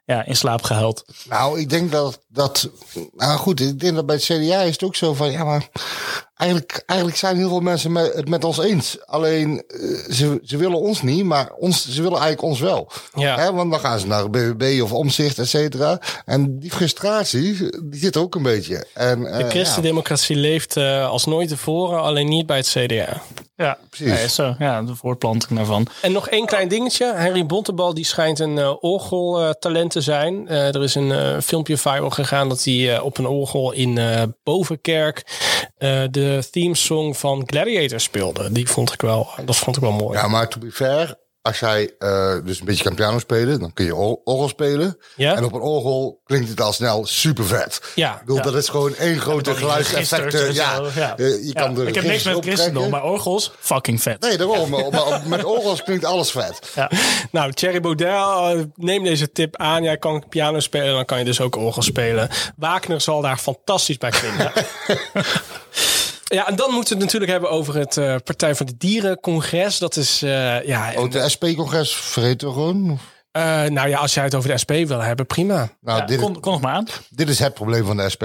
ja, 0.05 0.24
in 0.24 0.36
slaap 0.36 0.62
gehuild. 0.62 1.05
Nou, 1.28 1.61
ik 1.61 1.70
denk 1.70 1.92
dat 1.92 2.20
dat. 2.28 2.68
Nou 3.12 3.38
goed, 3.38 3.61
ik 3.61 3.80
denk 3.80 3.94
dat 3.94 4.07
bij 4.07 4.14
het 4.14 4.24
CDA 4.24 4.61
is 4.61 4.72
het 4.72 4.82
ook 4.82 4.96
zo 4.96 5.14
van. 5.14 5.30
Ja, 5.30 5.44
maar. 5.44 5.68
Eigenlijk, 6.34 6.82
eigenlijk 6.86 7.18
zijn 7.18 7.36
heel 7.36 7.48
veel 7.48 7.61
mensen 7.61 7.92
met, 7.92 8.14
het 8.14 8.28
met 8.28 8.44
ons 8.44 8.59
eens. 8.59 9.07
Alleen 9.07 9.64
eh, 9.66 10.12
ze, 10.12 10.40
ze 10.44 10.57
willen 10.57 10.78
ons 10.78 11.02
niet, 11.02 11.24
maar 11.24 11.52
ons, 11.52 11.88
ze 11.88 12.02
willen 12.02 12.18
eigenlijk 12.18 12.42
ons 12.42 12.61
wel. 12.61 12.90
Ja. 13.14 13.36
Hè, 13.38 13.52
want 13.52 13.70
dan 13.70 13.80
gaan 13.80 13.98
ze 13.98 14.07
naar 14.07 14.30
BBB 14.30 14.82
of 14.82 14.92
Omzicht, 14.92 15.38
et 15.38 15.48
cetera. 15.48 16.00
En 16.24 16.59
die 16.59 16.70
frustratie, 16.70 17.57
die 17.84 18.00
zit 18.00 18.16
ook 18.16 18.34
een 18.34 18.42
beetje. 18.42 18.86
En, 18.94 19.26
eh, 19.26 19.38
De 19.38 19.48
christendemocratie 19.48 20.36
leeft 20.36 20.76
eh, 20.76 21.09
als 21.09 21.24
nooit 21.24 21.48
tevoren, 21.48 22.02
alleen 22.02 22.28
niet 22.28 22.46
bij 22.46 22.57
het 22.57 22.68
CDA. 22.68 23.22
Ja, 23.57 23.78
Precies. 23.90 24.09
Nee, 24.09 24.28
zo, 24.28 24.55
ja, 24.59 24.82
de 24.82 24.94
voortplanting 24.94 25.59
daarvan. 25.59 25.86
En 26.02 26.12
nog 26.12 26.28
één 26.28 26.46
klein 26.46 26.68
dingetje. 26.68 27.12
Henry 27.14 27.46
Bontebal 27.46 27.94
die 27.94 28.05
schijnt 28.05 28.38
een 28.38 28.59
eh, 28.59 28.72
orgeltalent 28.80 29.93
te 29.95 30.01
zijn. 30.01 30.49
Eh, 30.49 30.74
er 30.74 30.82
is 30.82 30.95
een 30.95 31.12
eh, 31.12 31.40
filmpje 31.40 31.76
viral 31.76 32.11
gegaan 32.11 32.49
dat 32.49 32.64
hij 32.64 32.95
eh, 32.95 33.05
op 33.05 33.18
een 33.18 33.26
orgel 33.26 33.72
in 33.72 33.99
Bovenkerk 34.42 35.22
de 36.11 36.49
themesong 36.51 37.16
van 37.16 37.42
Gladiator 37.47 38.01
speelde. 38.01 38.53
Die 38.53 38.68
vond 38.68 38.92
ik 38.92 39.01
wel, 39.01 39.28
dat 39.45 39.57
vond 39.57 39.76
ik 39.76 39.82
wel 39.82 39.92
mooi. 39.92 40.18
Ja, 40.18 40.28
maar 40.28 40.49
to 40.49 40.59
be 40.61 40.70
fair, 40.70 41.14
als 41.45 41.59
jij 41.59 41.90
eh, 41.99 42.34
dus 42.45 42.59
een 42.61 42.66
beetje 42.66 42.84
kan 42.84 42.95
piano 42.95 43.18
spelen, 43.18 43.61
dan 43.61 43.72
kun 43.72 43.84
je 43.84 43.95
or- 43.95 44.18
orgel 44.24 44.49
spelen. 44.49 44.99
Ja? 45.16 45.36
En 45.36 45.45
op 45.45 45.53
een 45.53 45.61
orgel 45.61 46.20
klinkt 46.24 46.49
het 46.49 46.61
al 46.61 46.72
snel 46.72 47.07
super 47.07 47.45
vet. 47.45 47.80
Ja. 47.95 48.12
Ik 48.12 48.18
bedoel, 48.20 48.36
Ja. 48.36 48.42
dat 48.42 48.55
is 48.55 48.68
gewoon 48.68 48.95
één 48.97 49.18
grote 49.20 49.55
geluidseffecten. 49.55 50.55
Ja, 50.55 50.80
Ja. 50.95 51.16
Eh, 51.16 51.47
je 51.47 51.53
kan 51.53 51.74
de 51.74 51.86
ik 51.86 51.95
heb 51.95 52.05
niks 52.05 52.22
met 52.22 52.45
christendom, 52.45 52.90
maar 52.90 53.03
orgels, 53.05 53.53
fucking 53.61 54.03
vet. 54.03 54.20
Nee, 54.20 54.36
daarom. 54.36 54.70
maar, 54.70 55.22
met 55.26 55.45
orgels 55.45 55.82
klinkt 55.82 56.05
alles 56.05 56.30
vet. 56.30 56.59
Ja. 56.74 56.90
Nou, 57.30 57.53
Thierry 57.53 57.80
Baudet, 57.80 58.07
eh, 58.09 58.51
neem 58.74 59.03
deze 59.05 59.32
tip 59.32 59.57
aan. 59.57 59.82
Jij 59.82 59.97
kan 59.99 60.24
piano 60.28 60.61
spelen, 60.61 60.95
dan 60.95 61.05
kan 61.05 61.18
je 61.18 61.24
dus 61.24 61.40
ook 61.40 61.57
orgel 61.57 61.82
spelen. 61.82 62.28
Wagner 62.57 63.01
zal 63.01 63.20
daar 63.20 63.36
fantastisch 63.38 63.99
bij 63.99 64.12
vinden. 64.12 64.53
Ja, 66.25 66.49
en 66.49 66.57
dan 66.57 66.70
moeten 66.70 66.97
we 66.97 67.03
het 67.03 67.05
natuurlijk 67.05 67.31
hebben 67.31 67.51
over 67.51 67.77
het 67.77 67.97
eh, 67.97 68.16
Partij 68.25 68.55
voor 68.55 68.66
de 68.66 68.77
Dieren 68.79 69.20
congres. 69.20 69.79
Dat 69.79 69.97
is, 69.97 70.22
eh, 70.22 70.64
ja... 70.64 70.93
Oh, 70.97 71.11
de 71.11 71.29
SP-congres 71.29 71.95
vergeten 71.95 72.49
we 72.49 72.55
gewoon. 72.55 72.99
Eh, 73.35 73.62
nou 73.64 73.89
ja, 73.89 73.99
als 73.99 74.14
jij 74.14 74.24
het 74.24 74.35
over 74.35 74.49
de 74.51 74.59
SP 74.62 74.70
wil 74.70 75.01
hebben, 75.01 75.26
prima. 75.26 75.68
Nou, 75.80 76.07
dit, 76.07 76.20
Kom, 76.20 76.41
kom 76.41 76.53
nog 76.53 76.61
maar 76.61 76.72
aan. 76.74 76.87
dit 77.11 77.28
is 77.28 77.39
het 77.39 77.55
probleem 77.55 77.85
van 77.85 77.97
de 77.97 78.09
SP. 78.14 78.24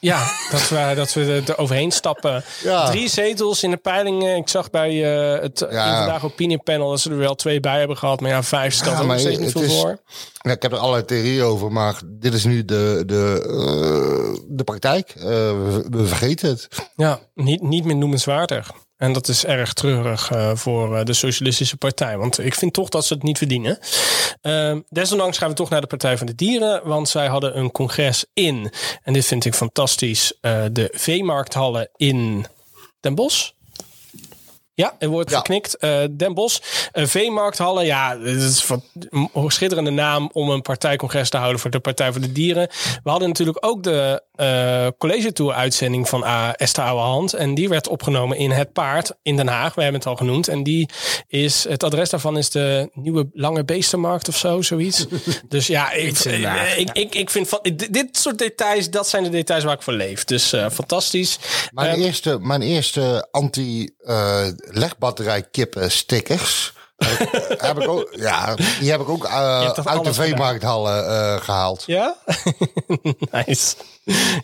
Ja, 0.00 0.26
dat 0.50 0.68
we, 0.68 0.92
dat 0.96 1.12
we 1.12 1.20
er- 1.24 1.50
er 1.50 1.58
overheen 1.58 1.90
stappen. 1.92 2.44
Ja. 2.62 2.90
Drie 2.90 3.08
zetels 3.08 3.62
in 3.62 3.70
de 3.70 3.76
peilingen. 3.76 4.36
Ik 4.36 4.48
zag 4.48 4.70
bij 4.70 4.90
eh, 5.36 5.42
het 5.42 5.66
Ja. 5.70 5.96
vandaag 5.98 6.24
opiniepanel 6.24 6.90
dat 6.90 7.00
ze 7.00 7.10
er 7.10 7.16
wel 7.16 7.34
twee 7.34 7.60
bij 7.60 7.78
hebben 7.78 7.96
gehad. 7.96 8.20
Maar 8.20 8.30
ja, 8.30 8.42
vijf 8.42 8.72
stelt 8.74 8.86
Ja, 8.86 8.92
ook 8.92 8.98
nog 8.98 9.06
maar 9.06 9.18
steeds 9.18 9.38
niet 9.38 9.52
veel 9.52 9.62
is- 9.62 9.80
voor. 9.80 9.98
Ja, 10.40 10.50
ik 10.52 10.62
heb 10.62 10.72
er 10.72 10.78
allerlei 10.78 11.04
theorieën 11.04 11.42
over, 11.42 11.72
maar 11.72 12.00
dit 12.06 12.34
is 12.34 12.44
nu 12.44 12.64
de, 12.64 13.02
de, 13.06 13.44
eh, 13.48 14.40
de 14.48 14.64
praktijk. 14.64 15.08
Eh, 15.16 15.24
we, 15.24 15.84
we 15.90 16.06
vergeten 16.06 16.48
het. 16.48 16.68
Ja, 16.96 17.18
niet, 17.34 17.62
niet 17.62 17.84
meer 17.84 17.96
noemenswaardig. 17.96 18.70
En 18.98 19.12
dat 19.12 19.28
is 19.28 19.44
erg 19.44 19.72
treurig 19.72 20.30
eh, 20.30 20.50
voor 20.54 20.96
eh, 20.96 21.04
de 21.04 21.12
Socialistische 21.12 21.76
Partij. 21.76 22.18
Want 22.18 22.38
ik 22.38 22.54
vind 22.54 22.72
toch 22.72 22.88
dat 22.88 23.04
ze 23.04 23.14
het 23.14 23.22
niet 23.22 23.38
verdienen. 23.38 23.78
Ehm, 24.40 24.80
desondanks 24.88 25.38
gaan 25.38 25.48
we 25.48 25.54
toch 25.54 25.70
naar 25.70 25.80
de 25.80 25.86
Partij 25.86 26.18
van 26.18 26.26
de 26.26 26.34
Dieren. 26.34 26.80
Want 26.88 27.08
zij 27.08 27.26
hadden 27.26 27.58
een 27.58 27.70
congres 27.72 28.24
in. 28.34 28.72
En 29.02 29.12
dit 29.12 29.26
vind 29.26 29.44
ik 29.44 29.54
fantastisch. 29.54 30.32
eh, 30.40 30.64
de 30.72 30.88
veemarkthallen 30.92 31.88
in 31.96 32.46
Den 33.00 33.14
Bosch. 33.14 33.50
Ja, 34.78 34.94
er 34.98 35.08
wordt 35.08 35.34
geknikt. 35.34 35.76
Eh, 35.76 35.98
Den 36.10 36.34
Bosch. 36.34 36.58
Eh, 36.92 37.06
veemarkthallen. 37.06 37.84
Ja, 37.84 38.18
het 38.18 38.42
is 38.42 38.68
een 39.10 39.50
schitterende 39.50 39.90
naam 39.90 40.30
om 40.32 40.50
een 40.50 40.62
partijcongres 40.62 41.30
te 41.30 41.36
houden 41.36 41.60
voor 41.60 41.70
de 41.70 41.80
Partij 41.80 42.12
voor 42.12 42.20
de 42.20 42.32
Dieren. 42.32 42.68
We 43.02 43.10
hadden 43.10 43.28
natuurlijk 43.28 43.66
ook 43.66 43.82
de 43.82 44.22
eh 44.34 44.86
college 44.98 45.32
tour 45.32 45.52
uitzending 45.52 46.08
van 46.08 46.22
uh, 46.22 46.48
Esther 46.56 46.84
Ouwehand. 46.84 47.32
En 47.32 47.54
die 47.54 47.68
werd 47.68 47.88
opgenomen 47.88 48.36
in 48.36 48.50
Het 48.50 48.72
Paard 48.72 49.12
in 49.22 49.36
Den 49.36 49.48
Haag. 49.48 49.74
We 49.74 49.82
hebben 49.82 50.00
het 50.00 50.08
al 50.08 50.16
genoemd. 50.16 50.48
En 50.48 50.62
die 50.62 50.88
is, 51.28 51.64
het 51.68 51.82
adres 51.82 52.10
daarvan 52.10 52.38
is 52.38 52.50
de 52.50 52.90
nieuwe 52.94 53.28
Lange 53.32 53.64
Beestenmarkt 53.64 54.28
of 54.28 54.36
zo, 54.36 54.62
zoiets. 54.62 55.06
dus 55.48 55.66
ja, 55.66 55.92
ik, 55.92 56.18
ik, 56.76 56.90
ik, 56.92 57.14
ik 57.14 57.30
vind 57.30 57.48
van, 57.48 57.60
dit 57.90 58.08
soort 58.16 58.38
details, 58.38 58.90
dat 58.90 59.08
zijn 59.08 59.22
de 59.22 59.30
details 59.30 59.64
waar 59.64 59.74
ik 59.74 59.82
voor 59.82 59.92
leef. 59.92 60.24
Dus 60.24 60.54
fantastisch. 60.72 61.38
Mijn 61.72 61.88
Ehm, 61.88 62.00
eerste, 62.00 62.38
mijn 62.40 62.62
eerste 62.62 63.28
anti-legbatterij 63.30 64.67
kippen 65.50 65.90
stickers. 65.90 66.72
heb, 67.58 67.80
ik- 67.80 67.88
ook, 67.88 68.08
ja, 68.16 68.54
die 68.80 68.90
heb 68.90 69.00
ik 69.00 69.08
ook 69.08 69.24
eh, 69.24 69.70
uit 69.84 70.04
de 70.04 70.14
veemarkthallen 70.14 71.06
eh, 71.08 71.40
gehaald. 71.40 71.82
Ja? 71.86 72.16
nice. 73.32 73.74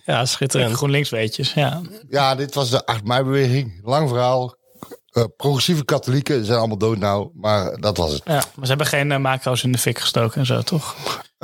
Ja, 0.05 0.25
schitterend. 0.25 0.75
GroenLinks 0.77 1.11
weetjes, 1.11 1.53
ja. 1.53 1.81
Ja, 2.09 2.35
dit 2.35 2.55
was 2.55 2.71
de 2.71 2.87
8 2.87 3.05
mei-beweging. 3.05 3.81
Lang 3.83 4.09
verhaal. 4.09 4.57
Eh, 5.11 5.25
progressieve 5.37 5.85
katholieken 5.85 6.45
zijn 6.45 6.59
allemaal 6.59 6.79
dood 6.79 6.99
nou, 6.99 7.31
maar 7.35 7.77
dat 7.81 7.97
was 7.97 8.13
het. 8.13 8.23
ja. 8.25 8.33
Maar 8.35 8.45
ze 8.61 8.67
hebben 8.67 8.87
geen 8.87 9.13
eh, 9.13 9.19
macro's 9.19 9.63
in 9.63 9.73
de 9.73 9.79
fik 9.79 9.99
gestoken 9.99 10.41
en 10.41 10.47
zo, 10.47 10.61
toch? 10.63 10.95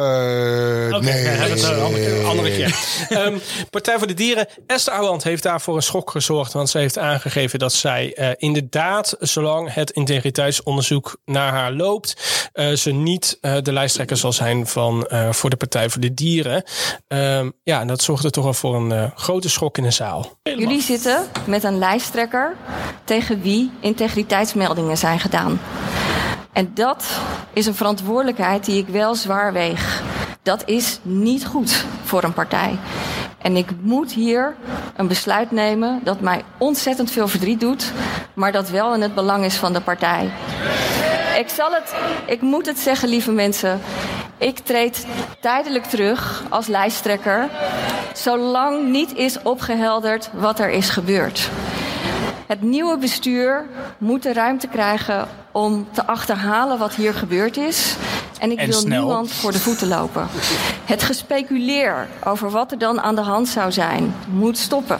Eh, 0.00 0.96
Oké, 0.96 1.04
nee. 1.04 1.22
we 1.22 1.28
hebben 1.28 1.58
het 1.58 1.62
een 1.62 1.80
andere 1.80 2.04
keer. 2.04 2.24
Andere 2.24 2.50
keer. 2.50 2.78
Ehm, 3.18 3.38
Partij 3.70 3.98
voor 3.98 4.06
de 4.06 4.14
Dieren. 4.14 4.46
Esther 4.66 4.92
Ouwehand 4.92 5.22
heeft 5.22 5.42
daarvoor 5.42 5.76
een 5.76 5.82
schok 5.82 6.10
gezorgd. 6.10 6.52
Want 6.52 6.70
ze 6.70 6.78
heeft 6.78 6.98
aangegeven 6.98 7.58
dat 7.58 7.72
zij 7.72 8.14
eh, 8.14 8.30
inderdaad, 8.36 9.16
zolang 9.18 9.74
het 9.74 9.90
integriteitsonderzoek 9.90 11.16
naar 11.24 11.52
haar 11.52 11.72
loopt, 11.72 12.16
eh, 12.52 12.72
ze 12.72 12.90
niet 12.90 13.38
eh, 13.40 13.56
de 13.62 13.72
lijsttrekker 13.72 14.16
zal 14.16 14.32
zijn 14.32 14.66
van, 14.66 15.06
eh, 15.06 15.32
voor 15.32 15.50
de 15.50 15.56
Partij 15.56 15.90
voor 15.90 16.00
de 16.00 16.14
Dieren. 16.14 16.62
Ehm, 17.08 17.50
ja, 17.62 17.80
en 17.80 17.86
dat 17.86 18.02
zorgde 18.02 18.30
toch 18.30 18.44
wel 18.44 18.54
voor 18.54 18.74
een 18.74 18.92
eh, 18.92 19.04
grote 19.14 19.48
schok 19.48 19.78
in 19.78 19.82
de 19.84 19.90
zaal. 19.90 20.38
Jullie 20.42 20.82
zitten 20.82 21.26
met 21.46 21.64
een 21.64 21.78
lijsttrekker 21.78 22.56
tegen 23.04 23.42
wie 23.42 23.70
integriteitsmeldingen 23.80 24.96
zijn 24.98 25.20
gedaan. 25.20 25.60
En 26.52 26.70
dat 26.74 27.20
is 27.52 27.66
een 27.66 27.74
verantwoordelijkheid 27.74 28.64
die 28.64 28.78
ik 28.78 28.88
wel 28.88 29.14
zwaar 29.14 29.52
weeg. 29.52 30.02
Dat 30.42 30.62
is 30.66 30.98
niet 31.02 31.46
goed 31.46 31.84
voor 32.04 32.24
een 32.24 32.32
partij. 32.32 32.78
En 33.38 33.56
ik 33.56 33.68
moet 33.80 34.12
hier 34.12 34.56
een 34.96 35.08
besluit 35.08 35.50
nemen 35.50 36.00
dat 36.04 36.20
mij 36.20 36.42
ontzettend 36.58 37.10
veel 37.10 37.28
verdriet 37.28 37.60
doet, 37.60 37.92
maar 38.34 38.52
dat 38.52 38.70
wel 38.70 38.94
in 38.94 39.00
het 39.00 39.14
belang 39.14 39.44
is 39.44 39.56
van 39.56 39.72
de 39.72 39.80
partij. 39.80 40.30
Ik 41.38 41.48
zal 41.48 41.72
het, 41.72 41.94
ik 42.26 42.40
moet 42.40 42.66
het 42.66 42.78
zeggen, 42.78 43.08
lieve 43.08 43.32
mensen. 43.32 43.80
Ik 44.38 44.58
treed 44.58 45.06
tijdelijk 45.40 45.84
terug 45.84 46.42
als 46.48 46.66
lijsttrekker, 46.66 47.48
zolang 48.14 48.88
niet 48.88 49.14
is 49.14 49.42
opgehelderd 49.42 50.30
wat 50.32 50.58
er 50.58 50.70
is 50.70 50.88
gebeurd. 50.88 51.50
Het 52.50 52.62
nieuwe 52.62 52.98
bestuur 52.98 53.66
moet 53.98 54.22
de 54.22 54.32
ruimte 54.32 54.66
krijgen 54.66 55.28
om 55.52 55.88
te 55.92 56.06
achterhalen 56.06 56.78
wat 56.78 56.94
hier 56.94 57.14
gebeurd 57.14 57.56
is. 57.56 57.96
En 58.38 58.50
ik 58.50 58.58
En 58.58 58.68
wil 58.68 58.78
snel. 58.78 58.98
niemand 58.98 59.32
voor 59.32 59.52
de 59.52 59.58
voeten 59.58 59.88
lopen. 59.88 60.28
Het 60.84 61.02
gespeculeer 61.02 62.08
over 62.24 62.50
wat 62.50 62.72
er 62.72 62.78
dan 62.78 63.00
aan 63.00 63.14
de 63.14 63.20
hand 63.20 63.48
zou 63.48 63.72
zijn, 63.72 64.14
moet 64.28 64.58
stoppen. 64.58 64.98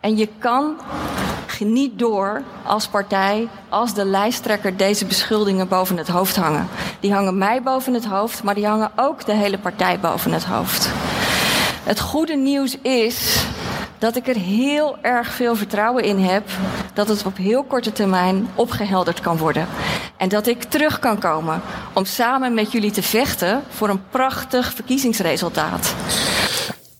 En 0.00 0.16
je 0.16 0.28
kan 0.38 0.76
niet 1.58 1.98
door 1.98 2.42
als 2.64 2.86
partij, 2.86 3.48
als 3.68 3.94
de 3.94 4.04
lijsttrekker 4.04 4.76
deze 4.76 5.04
beschuldigingen 5.04 5.68
boven 5.68 5.96
het 5.96 6.08
hoofd 6.08 6.36
hangen. 6.36 6.68
Die 7.00 7.12
hangen 7.12 7.38
mij 7.38 7.62
boven 7.62 7.94
het 7.94 8.04
hoofd, 8.06 8.42
maar 8.42 8.54
die 8.54 8.66
hangen 8.66 8.90
ook 8.96 9.24
de 9.24 9.34
hele 9.34 9.58
partij 9.58 10.00
boven 10.00 10.32
het 10.32 10.44
hoofd. 10.44 10.90
Het 11.84 12.00
goede 12.00 12.36
nieuws 12.36 12.78
is 12.82 13.46
dat 13.98 14.16
ik 14.16 14.28
er 14.28 14.36
heel 14.36 14.98
erg 15.02 15.32
veel 15.32 15.56
vertrouwen 15.56 16.04
in 16.04 16.18
heb 16.18 16.48
dat 16.94 17.08
het 17.08 17.26
op 17.26 17.36
heel 17.36 17.64
korte 17.64 17.92
termijn 17.92 18.48
opgehelderd 18.54 19.20
kan 19.20 19.36
worden. 19.36 19.66
En 20.16 20.28
dat 20.28 20.46
ik 20.46 20.62
terug 20.62 20.98
kan 20.98 21.18
komen 21.18 21.60
om 21.92 22.04
samen 22.04 22.54
met 22.54 22.72
jullie 22.72 22.90
te 22.90 23.02
vechten 23.02 23.62
voor 23.68 23.88
een 23.88 24.08
prachtig 24.10 24.72
verkiezingsresultaat. 24.72 25.94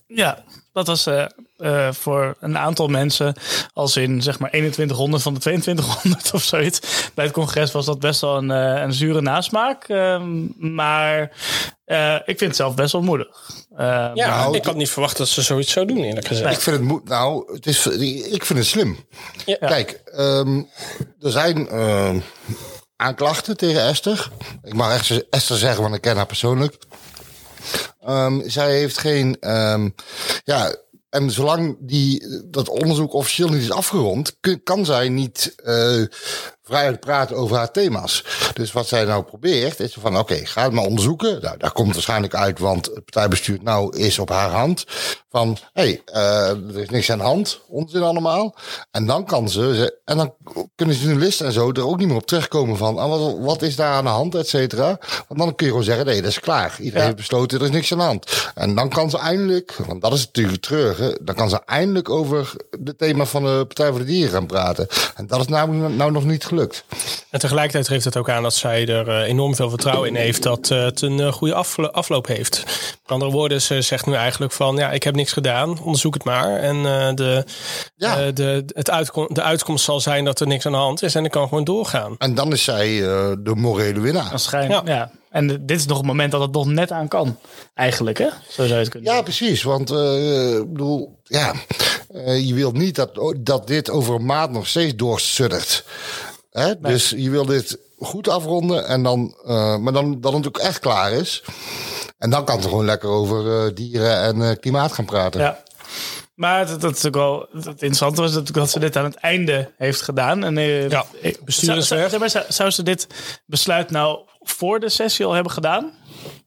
Ja, 0.07 0.43
dat 0.73 0.87
was 0.87 1.05
eh, 1.05 1.25
eh, 1.57 1.93
voor 1.93 2.35
een 2.39 2.57
aantal 2.57 2.87
mensen, 2.87 3.33
als 3.73 3.97
in 3.97 4.21
zeg 4.21 4.39
maar 4.39 4.49
2100 4.49 5.23
van 5.23 5.33
de 5.33 5.39
2200 5.39 6.33
of 6.33 6.43
zoiets. 6.43 6.79
Bij 7.13 7.25
het 7.25 7.33
congres 7.33 7.71
was 7.71 7.85
dat 7.85 7.99
best 7.99 8.21
wel 8.21 8.37
een, 8.37 8.51
eh, 8.51 8.81
een 8.81 8.93
zure 8.93 9.21
nasmaak. 9.21 9.83
Ehm, 9.87 10.45
maar 10.75 11.31
eh, 11.85 12.13
ik 12.15 12.37
vind 12.37 12.39
het 12.41 12.55
zelf 12.55 12.75
best 12.75 12.91
wel 12.91 13.01
moedig. 13.01 13.27
Ehm, 13.77 14.15
Ja, 14.15 14.27
Nou, 14.37 14.55
ik 14.55 14.65
had 14.65 14.75
niet 14.75 14.89
verwacht 14.89 15.17
dat 15.17 15.27
ze 15.27 15.41
zoiets 15.41 15.71
zou 15.71 15.85
doen, 15.85 15.97
eerlijk 16.03 16.27
gezegd. 16.27 16.53
Ik 16.55 16.61
vind 16.61 16.75
het 16.75 16.85
moe- 16.85 17.01
nou, 17.05 17.53
het 17.53 17.65
is, 17.65 17.87
ik 18.31 18.45
vind 18.45 18.59
het 18.59 18.67
slim. 18.67 18.97
Kijk, 19.59 19.91
ehm, 20.05 20.57
er 21.19 21.31
zijn 21.31 21.67
ehm, 21.69 22.19
aanklachten 22.95 23.57
tegen 23.57 23.81
Esther. 23.83 24.29
Ik 24.63 24.73
mag 24.73 24.93
echt 24.93 25.29
Esther 25.29 25.57
zeggen, 25.57 25.81
want 25.81 25.95
ik 25.95 26.01
ken 26.01 26.15
haar 26.15 26.25
persoonlijk. 26.25 26.77
Ehm, 27.99 28.49
zij 28.49 28.71
heeft 28.77 28.97
geen, 28.97 29.37
ehm, 29.39 29.89
ja, 30.43 30.75
en 31.09 31.31
zolang 31.31 31.77
die, 31.79 32.41
dat 32.45 32.69
onderzoek 32.69 33.13
officieel 33.13 33.49
niet 33.49 33.61
is 33.61 33.71
afgerond, 33.71 34.37
kan 34.63 34.85
zij 34.85 35.09
niet 35.09 35.53
eh 35.55 36.03
vrijheid 36.69 36.99
praten 36.99 37.35
over 37.35 37.57
haar 37.57 37.71
thema's. 37.71 38.25
Dus 38.53 38.71
wat 38.71 38.87
zij 38.87 39.05
nou 39.05 39.23
probeert, 39.23 39.79
is 39.79 39.97
van 39.99 40.17
oké, 40.17 40.45
ga 40.45 40.63
het 40.63 40.73
maar 40.73 40.85
onderzoeken. 40.85 41.41
Nou, 41.41 41.57
daar 41.57 41.71
komt 41.71 41.93
waarschijnlijk 41.93 42.35
uit, 42.35 42.59
want 42.59 42.85
het 42.85 43.05
partijbestuur 43.05 43.59
nou 43.61 43.97
is 43.97 44.19
op 44.19 44.29
haar 44.29 44.49
hand. 44.49 44.85
Van 45.29 45.57
hé, 45.73 45.81
hey, 45.83 46.01
eh, 46.05 46.49
er 46.49 46.79
is 46.79 46.89
niks 46.89 47.11
aan 47.11 47.17
de 47.17 47.23
hand, 47.23 47.59
onzin 47.67 48.01
allemaal. 48.01 48.55
En 48.91 49.05
dan 49.05 49.25
kan 49.25 49.49
ze, 49.49 49.97
en 50.05 50.17
dan 50.17 50.33
kunnen 50.75 50.95
journalisten 50.95 51.45
en 51.45 51.51
zo 51.51 51.71
er 51.71 51.87
ook 51.87 51.97
niet 51.97 52.07
meer 52.07 52.17
op 52.17 52.27
terugkomen 52.27 52.77
van 52.77 52.97
ah, 52.97 53.09
wat, 53.09 53.37
wat 53.39 53.61
is 53.61 53.75
daar 53.75 53.93
aan 53.93 54.03
de 54.03 54.09
hand, 54.09 54.35
et 54.35 54.47
cetera. 54.47 54.99
Want 55.27 55.39
dan 55.39 55.55
kun 55.55 55.65
je 55.65 55.71
gewoon 55.71 55.85
zeggen, 55.85 56.05
nee, 56.05 56.21
dat 56.21 56.31
is 56.31 56.39
klaar. 56.39 56.75
Iedereen 56.79 57.03
heeft 57.03 57.15
besloten, 57.15 57.59
er 57.59 57.65
is 57.65 57.71
niks 57.71 57.91
aan 57.91 57.97
de 57.97 58.03
hand. 58.03 58.51
En 58.55 58.75
dan 58.75 58.89
kan 58.89 59.09
ze 59.09 59.17
eindelijk, 59.17 59.75
want 59.87 60.01
dat 60.01 60.13
is 60.13 60.25
natuurlijk 60.25 60.55
het 60.55 60.65
treurige, 60.65 61.19
dan 61.21 61.35
kan 61.35 61.49
ze 61.49 61.61
eindelijk 61.65 62.09
over 62.09 62.53
het 62.83 62.97
thema 62.97 63.25
van 63.25 63.43
de 63.43 63.65
Partij 63.65 63.89
voor 63.89 63.99
de 63.99 64.05
Dieren 64.05 64.31
gaan 64.31 64.45
praten. 64.45 64.87
En 65.15 65.27
dat 65.27 65.39
is 65.39 65.47
namelijk 65.47 65.95
nou 65.95 66.11
nog 66.11 66.25
niet 66.25 66.45
gelukt. 66.45 66.58
En 67.29 67.39
tegelijkertijd 67.39 67.87
geeft 67.87 68.05
het 68.05 68.17
ook 68.17 68.29
aan 68.29 68.43
dat 68.43 68.53
zij 68.55 68.87
er 68.87 69.07
eh, 69.09 69.27
enorm 69.27 69.55
veel 69.55 69.69
vertrouwen 69.69 70.07
in 70.09 70.15
heeft 70.15 70.43
dat 70.43 70.71
eh, 70.71 70.83
het 70.83 71.01
een 71.01 71.19
eh, 71.19 71.31
goede 71.31 71.53
aflo- 71.53 71.87
afloop 71.87 72.27
heeft. 72.27 72.63
Met 72.65 73.11
andere 73.11 73.31
woorden, 73.31 73.61
ze 73.61 73.81
zegt 73.81 74.05
nu 74.05 74.13
eigenlijk 74.13 74.51
van 74.51 74.75
ja, 74.75 74.91
ik 74.91 75.03
heb 75.03 75.15
niks 75.15 75.31
gedaan, 75.31 75.79
onderzoek 75.81 76.13
het 76.13 76.23
maar. 76.23 76.55
En 76.59 76.75
eh, 76.75 77.13
de, 77.13 77.45
eh, 77.97 78.17
de, 78.33 78.63
het 78.67 78.89
uitkom, 78.89 79.27
de 79.31 79.41
uitkomst 79.41 79.85
zal 79.85 79.99
zijn 79.99 80.25
dat 80.25 80.39
er 80.39 80.47
niks 80.47 80.65
aan 80.65 80.71
de 80.71 80.77
hand 80.77 81.03
is 81.03 81.15
en 81.15 81.25
ik 81.25 81.31
kan 81.31 81.47
gewoon 81.47 81.63
doorgaan. 81.63 82.15
En 82.17 82.35
dan 82.35 82.51
is 82.51 82.63
zij 82.63 82.87
eh, 83.03 83.31
de 83.39 83.55
morele 83.55 83.99
winnaar. 83.99 84.29
Waarschijnlijk, 84.29 84.87
ja. 84.87 85.11
En 85.29 85.47
dit 85.47 85.77
is 85.79 85.85
nog 85.85 85.97
het 85.97 86.05
moment 86.05 86.31
dat 86.31 86.41
het 86.41 86.51
nog 86.51 86.65
net 86.65 86.91
aan 86.91 87.07
kan. 87.07 87.37
Eigenlijk, 87.73 88.17
hè? 88.17 88.25
Zo 88.25 88.31
zou 88.55 88.67
je 88.67 88.73
het 88.73 88.89
kunnen 88.89 89.13
Ja, 89.13 89.21
precies. 89.21 89.63
Want 89.63 89.91
eh, 89.91 90.55
ik 90.57 90.71
bedoel, 90.71 91.19
ja, 91.23 91.53
eh, 92.13 92.47
je 92.47 92.53
wilt 92.53 92.77
niet 92.77 92.95
dat, 92.95 93.35
dat 93.39 93.67
dit 93.67 93.89
over 93.89 94.15
een 94.15 94.25
maand 94.25 94.51
nog 94.51 94.67
steeds 94.67 94.95
doorsuddert. 94.95 95.83
Hè? 96.59 96.79
Dus 96.79 97.09
je 97.09 97.29
wil 97.29 97.45
dit 97.45 97.79
goed 97.97 98.27
afronden 98.27 98.87
en 98.87 99.03
dan, 99.03 99.35
eh, 99.45 99.77
maar 99.77 99.93
dan 99.93 100.21
dat 100.21 100.33
het 100.33 100.47
ook 100.47 100.57
echt 100.57 100.79
klaar 100.79 101.11
is. 101.11 101.43
En 102.17 102.29
dan 102.29 102.45
kan 102.45 102.61
ze 102.61 102.67
gewoon 102.67 102.85
lekker 102.85 103.09
over 103.09 103.65
eh, 103.65 103.75
dieren 103.75 104.21
en 104.21 104.41
eh, 104.41 104.55
klimaat 104.59 104.91
gaan 104.91 105.05
praten. 105.05 105.41
Ja. 105.41 105.63
Maar 106.35 106.67
het, 106.67 106.81
dat 106.81 106.95
is 106.95 107.05
ook 107.05 107.13
wel, 107.13 107.47
het 107.51 107.65
interessante 107.65 108.21
was 108.21 108.29
natuurlijk 108.29 108.57
dat 108.57 108.69
ze 108.69 108.79
dit 108.79 108.97
aan 108.97 109.03
het 109.03 109.15
einde 109.15 109.71
heeft 109.77 110.01
gedaan. 110.01 110.43
En, 110.43 110.55
Ja, 110.89 111.05
bestuur 111.43 111.77
is 111.77 111.87
zou, 111.87 112.09
zou, 112.09 112.29
zou, 112.29 112.45
zou 112.49 112.69
ze 112.69 112.83
dit 112.83 113.07
besluit 113.45 113.91
nou 113.91 114.19
voor 114.39 114.79
de 114.79 114.89
sessie 114.89 115.25
al 115.25 115.33
hebben 115.33 115.51
gedaan? 115.51 115.93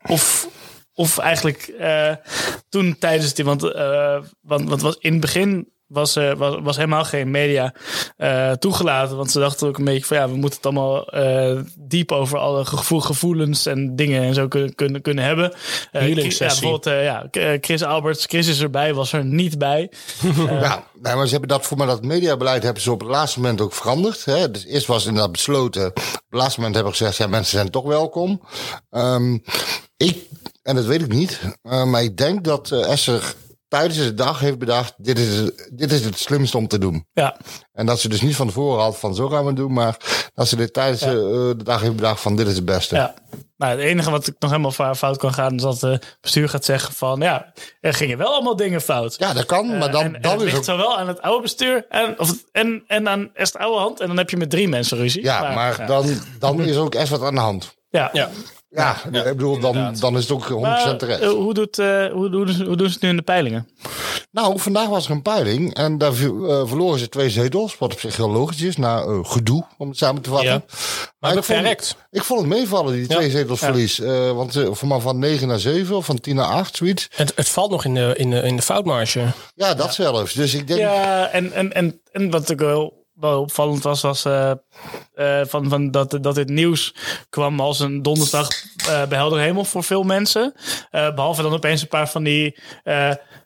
of, 0.07 0.49
of 0.95 1.19
eigenlijk 1.19 1.59
eh, 1.79 2.15
toen 2.69 2.99
tijdens 2.99 3.35
die, 3.35 3.45
want, 3.45 3.63
eh, 3.63 4.23
want, 4.41 4.69
want 4.69 4.83
was 4.83 4.97
in 4.99 5.13
het 5.13 5.21
begin 5.21 5.72
was, 5.93 6.17
eh, 6.17 6.33
was, 6.35 6.57
was 6.63 6.77
helemaal 6.77 7.05
geen 7.05 7.31
media 7.31 7.75
eh, 8.17 8.53
toegelaten. 8.53 9.17
Want 9.17 9.31
ze 9.31 9.39
dachten 9.39 9.69
ook 9.69 9.79
een 9.79 9.85
beetje 9.85 10.05
van 10.05 10.17
ja, 10.17 10.29
we 10.29 10.37
moeten 10.37 10.57
het 10.57 10.67
allemaal 10.67 11.09
eh, 11.09 11.61
diep 11.79 12.13
over 12.13 12.39
alle 12.39 12.65
gevoel, 12.65 13.01
gevoelens 13.01 13.67
en 13.67 13.97
dingen 13.97 14.23
en 14.23 14.35
zo 14.35 14.49
kunnen, 14.49 14.75
kunnen, 14.75 15.03
kunnen 15.03 15.25
hebben. 15.25 15.53
Ja, 15.93 16.01
bijvoorbeeld, 16.39 16.85
ja, 16.85 17.29
Chris 17.61 17.83
Alberts, 17.83 18.27
Chris 18.27 18.49
is 18.49 18.61
erbij, 18.61 18.95
was 18.95 19.13
er 19.13 19.25
niet 19.25 19.59
bij. 19.59 19.91
Ja, 20.63 20.85
nee, 21.03 21.15
maar 21.15 21.25
ze 21.25 21.31
hebben 21.31 21.49
dat 21.49 21.67
voor 21.67 21.77
mij 21.77 21.87
dat 21.87 22.05
mediabeleid 22.05 22.63
hebben 22.63 22.83
ze 22.83 22.93
op 22.93 23.01
het 23.01 23.09
laatste 23.09 23.41
moment 23.41 23.61
ook 23.61 23.73
veranderd. 23.73 24.25
Hè? 24.25 24.51
Dus 24.51 24.65
eerst 24.65 24.87
was 24.87 25.07
inderdaad 25.07 25.33
besloten. 25.33 25.87
Op 25.87 25.97
het 25.97 26.41
laatste 26.41 26.59
moment 26.59 26.77
hebben 26.77 26.97
ze 26.97 27.05
gezegd, 27.05 27.23
ja, 27.23 27.27
mensen 27.27 27.57
zijn 27.59 27.71
toch 27.71 27.85
welkom. 27.85 28.43
Ehm, 28.91 29.39
ik, 29.97 30.19
en 30.63 30.75
dat 30.75 30.85
weet 30.85 31.03
ik 31.03 31.13
niet, 31.13 31.41
maar 31.63 32.03
ik 32.03 32.17
denk 32.17 32.45
dat 32.45 32.71
Esther 32.71 33.35
tijdens 33.73 33.99
de 33.99 34.15
dag 34.15 34.41
heeft 34.41 34.59
bedacht, 34.59 34.95
dit 34.97 35.19
is, 35.19 35.51
dit 35.73 35.93
is 35.93 36.05
het 36.05 36.19
slimste 36.19 36.57
om 36.57 36.69
te 36.69 36.79
doen. 36.79 37.07
Ja. 37.13 37.37
En 37.73 37.87
dat 37.87 38.01
ze 38.01 38.09
dus 38.09 38.21
niet 38.21 38.37
van 38.37 38.47
tevoren 38.47 38.83
had 38.83 38.99
van 38.99 39.15
zo 39.15 39.29
gaan 39.29 39.41
we 39.41 39.47
het 39.47 39.57
doen, 39.57 39.73
maar 39.73 39.97
dat 40.35 40.49
ze 40.49 40.57
dit 40.57 40.73
tijdens 40.73 41.01
Ja. 41.01 41.09
eh, 41.09 41.15
de 41.15 41.63
dag 41.65 41.81
heeft 41.81 41.97
bedacht 41.97 42.21
van 42.21 42.37
dit 42.37 42.47
is 42.47 42.55
het 42.57 42.65
beste. 42.65 42.95
Ja. 42.95 43.15
Nou, 43.57 43.73
het 43.73 43.81
enige 43.81 44.11
wat 44.11 44.27
ik 44.27 44.35
nog 44.39 44.51
helemaal 44.51 44.95
fout 44.95 45.17
kan 45.17 45.33
gaan, 45.33 45.55
is 45.55 45.63
dat 45.63 45.81
het 45.81 46.17
bestuur 46.21 46.49
gaat 46.49 46.65
zeggen 46.65 46.95
van 46.95 47.21
ja, 47.21 47.53
er 47.81 47.95
gingen 47.95 48.19
wel 48.19 48.33
allemaal 48.33 48.57
dingen 48.57 48.81
fout. 48.81 49.15
Ja, 49.19 49.33
dat 49.33 49.47
kan, 49.47 49.79
maar 49.79 49.91
dan, 49.91 50.05
en, 50.05 50.15
en 50.15 50.23
dan 50.23 50.33
het 50.33 50.41
is 50.41 50.47
ligt 50.47 50.57
ook... 50.57 50.65
zowel 50.65 50.99
aan 50.99 51.09
het 51.09 51.23
oude 51.23 51.43
bestuur 51.43 51.87
en, 51.89 52.19
of, 52.19 52.35
en, 52.53 52.85
en 52.87 53.09
aan 53.09 53.31
Est 53.35 53.57
oude 53.59 53.79
hand. 53.79 54.01
En 54.01 54.07
dan 54.07 54.17
heb 54.17 54.31
je 54.31 54.37
met 54.37 54.51
drie 54.51 54.69
mensen 54.69 54.97
ruzie. 54.99 55.23
Ja, 55.23 55.55
maar 55.55 55.81
ja. 55.81 55.87
dan, 55.87 56.07
dan 56.39 56.61
is 56.61 56.77
er 56.77 56.83
ook 56.83 56.95
echt 56.95 57.09
wat 57.09 57.23
aan 57.23 57.35
de 57.35 57.41
hand. 57.41 57.75
Ja. 57.91 58.11
ja. 58.13 58.29
Ja, 58.75 58.97
ik 59.05 59.23
bedoel, 59.25 59.59
dan, 59.59 59.95
dan 60.01 60.17
is 60.17 60.23
het 60.23 60.33
ook 60.33 60.49
100% 60.49 60.61
Maar, 60.61 60.97
terecht. 60.97 61.21
eh, 61.21 61.29
hoe, 61.31 61.55
doet, 61.55 61.79
eh, 61.79 62.07
hoe, 62.07 62.31
doen 62.31 62.49
ze, 62.49 62.65
hoe 62.65 62.77
doen 62.77 62.87
ze 62.87 62.93
het 62.93 63.03
nu 63.03 63.09
in 63.09 63.17
de 63.17 63.23
peilingen? 63.23 63.69
Nou, 64.31 64.59
vandaag 64.61 64.89
was 64.89 65.05
er 65.05 65.11
een 65.11 65.23
peiling 65.23 65.75
en 65.75 65.99
daar 65.99 66.13
eh, 66.13 66.17
verloren 66.67 66.99
ze 66.99 67.09
twee 67.09 67.31
zetels, 67.31 67.79
wat 67.79 67.93
op 67.93 68.01
zich 68.01 68.17
heel 68.17 68.31
logisch 68.31 68.63
is, 68.63 68.77
na 68.77 69.05
gedoe, 69.23 69.65
om 69.79 69.89
het 69.89 69.99
samen 69.99 70.23
te 70.23 70.31
vatten. 70.31 70.49
Ja. 70.51 70.63
Maar 71.19 71.37
ik 71.37 71.45
vond, 71.45 71.97
ik 72.11 72.23
vond 72.23 72.41
het 72.41 72.49
meevallen, 72.49 72.93
die 72.93 73.09
Ja. 73.09 73.17
twee 73.17 73.31
zetels 73.31 73.59
verlies. 73.59 73.99
Want 74.35 74.53
voor 74.71 74.89
mij 74.89 75.01
van 75.01 75.19
9 75.19 75.49
naar 75.49 75.59
7 75.59 75.97
of 75.97 76.05
van 76.05 76.21
10 76.21 76.35
naar 76.37 76.47
8, 76.47 76.77
zoiets. 76.77 77.09
Het, 77.15 77.33
het 77.37 77.49
valt 77.49 77.71
nog 77.71 77.85
in 77.85 77.95
de, 77.95 78.15
in 78.17 78.31
de, 78.31 78.41
in 78.43 78.57
de 78.57 78.63
foutmarge. 78.63 79.25
Ja, 79.55 79.75
dat 79.75 79.95
zelfs. 79.95 80.33
Dus 80.33 80.55
ik 80.55 80.67
denk, 80.67 80.81
Ja, 80.81 81.29
en, 81.29 81.53
en, 81.53 81.73
en, 81.73 82.01
en 82.13 82.31
wat 82.31 82.53
ook 82.53 82.59
wel, 82.59 83.02
wel 83.31 83.41
opvallend 83.41 83.83
was, 83.83 84.01
was 84.01 84.25
eh, 84.25 84.53
eh, 85.15 85.41
van, 85.47 85.69
van 85.69 85.91
dat, 85.91 86.19
dat 86.21 86.35
dit 86.35 86.49
nieuws 86.49 86.95
kwam 87.31 87.61
als 87.61 87.81
een 87.81 88.03
donderdag 88.03 88.49
eh, 88.89 89.07
bij 89.07 89.19
helder 89.19 89.41
hemel 89.41 89.65
voor 89.65 89.85
veel 89.85 90.03
mensen. 90.03 90.55
Eh, 90.91 91.15
behalve 91.15 91.43
dan 91.43 91.53
opeens 91.53 91.83
een 91.83 91.89
paar 91.89 92.09
van 92.09 92.23
die... 92.23 92.59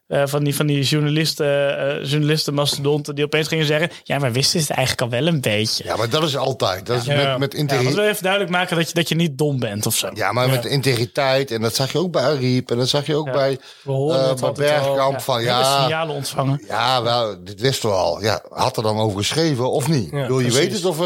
eh, 0.06 0.22
van 0.26 0.44
die, 0.44 0.54
van 0.56 0.66
die 0.66 0.82
journalisten, 0.82 1.78
eh 1.78 2.08
journalisten 2.10 2.54
mastodonten 2.54 3.14
die 3.14 3.24
opeens 3.24 3.48
gingen 3.48 3.66
zeggen... 3.66 3.90
ja, 4.02 4.18
maar 4.18 4.32
wisten 4.32 4.60
ze 4.60 4.66
het 4.66 4.76
eigenlijk 4.76 5.12
al 5.12 5.18
wel 5.18 5.26
een 5.26 5.40
beetje. 5.40 5.84
ja, 5.84 5.96
maar 5.96 6.08
dat 6.10 6.22
is 6.22 6.36
altijd. 6.36 6.86
Dat 6.86 6.96
is 6.96 7.04
Ja. 7.04 7.14
met, 7.14 7.38
met 7.38 7.52
Ja, 7.52 7.58
integriteit. 7.58 7.94
want 7.94 8.06
we 8.06 8.10
even 8.12 8.22
duidelijk 8.22 8.52
maken 8.52 8.76
dat 8.76 8.88
je, 8.88 8.94
dat 8.94 9.08
je 9.08 9.14
niet 9.14 9.38
dom 9.38 9.58
bent 9.58 9.86
of 9.86 9.96
zo. 9.96 10.10
Ja, 10.14 10.32
maar 10.32 10.48
met 10.48 10.64
integriteit. 10.64 11.50
En 11.50 11.60
dat 11.62 11.74
zag 11.74 11.92
je 11.92 11.98
ook 11.98 12.12
bij 12.12 12.22
Ariep. 12.22 12.70
En 12.70 12.76
dat 12.78 12.88
zag 12.88 13.06
je 13.06 13.14
ook 13.14 13.32
bij, 13.32 13.58
We 13.82 13.92
horen 13.92 14.20
eh 14.20 14.28
het 14.28 14.40
bij. 14.40 14.52
Bergkamp. 14.52 15.12
Ja. 15.12 15.20
Van 15.20 15.36
We 15.36 15.42
hebben 15.48 15.64
ja, 15.64 15.80
signalen 15.82 16.14
ontvangen. 16.14 16.62
ja, 16.68 17.02
wel, 17.02 17.44
dit 17.44 17.60
wisten 17.60 17.88
we 17.88 17.94
al. 17.94 18.22
Ja, 18.22 18.42
had 18.50 18.76
er 18.76 18.82
dan 18.82 18.98
over 18.98 19.18
geschreven 19.18 19.70
of 19.70 19.88
niet? 19.88 20.10
Ja, 20.10 20.26
Wil 20.26 20.38
je 20.40 20.46
precies. 20.46 20.60
weet 20.60 20.72
het 20.72 20.84
of 20.84 20.96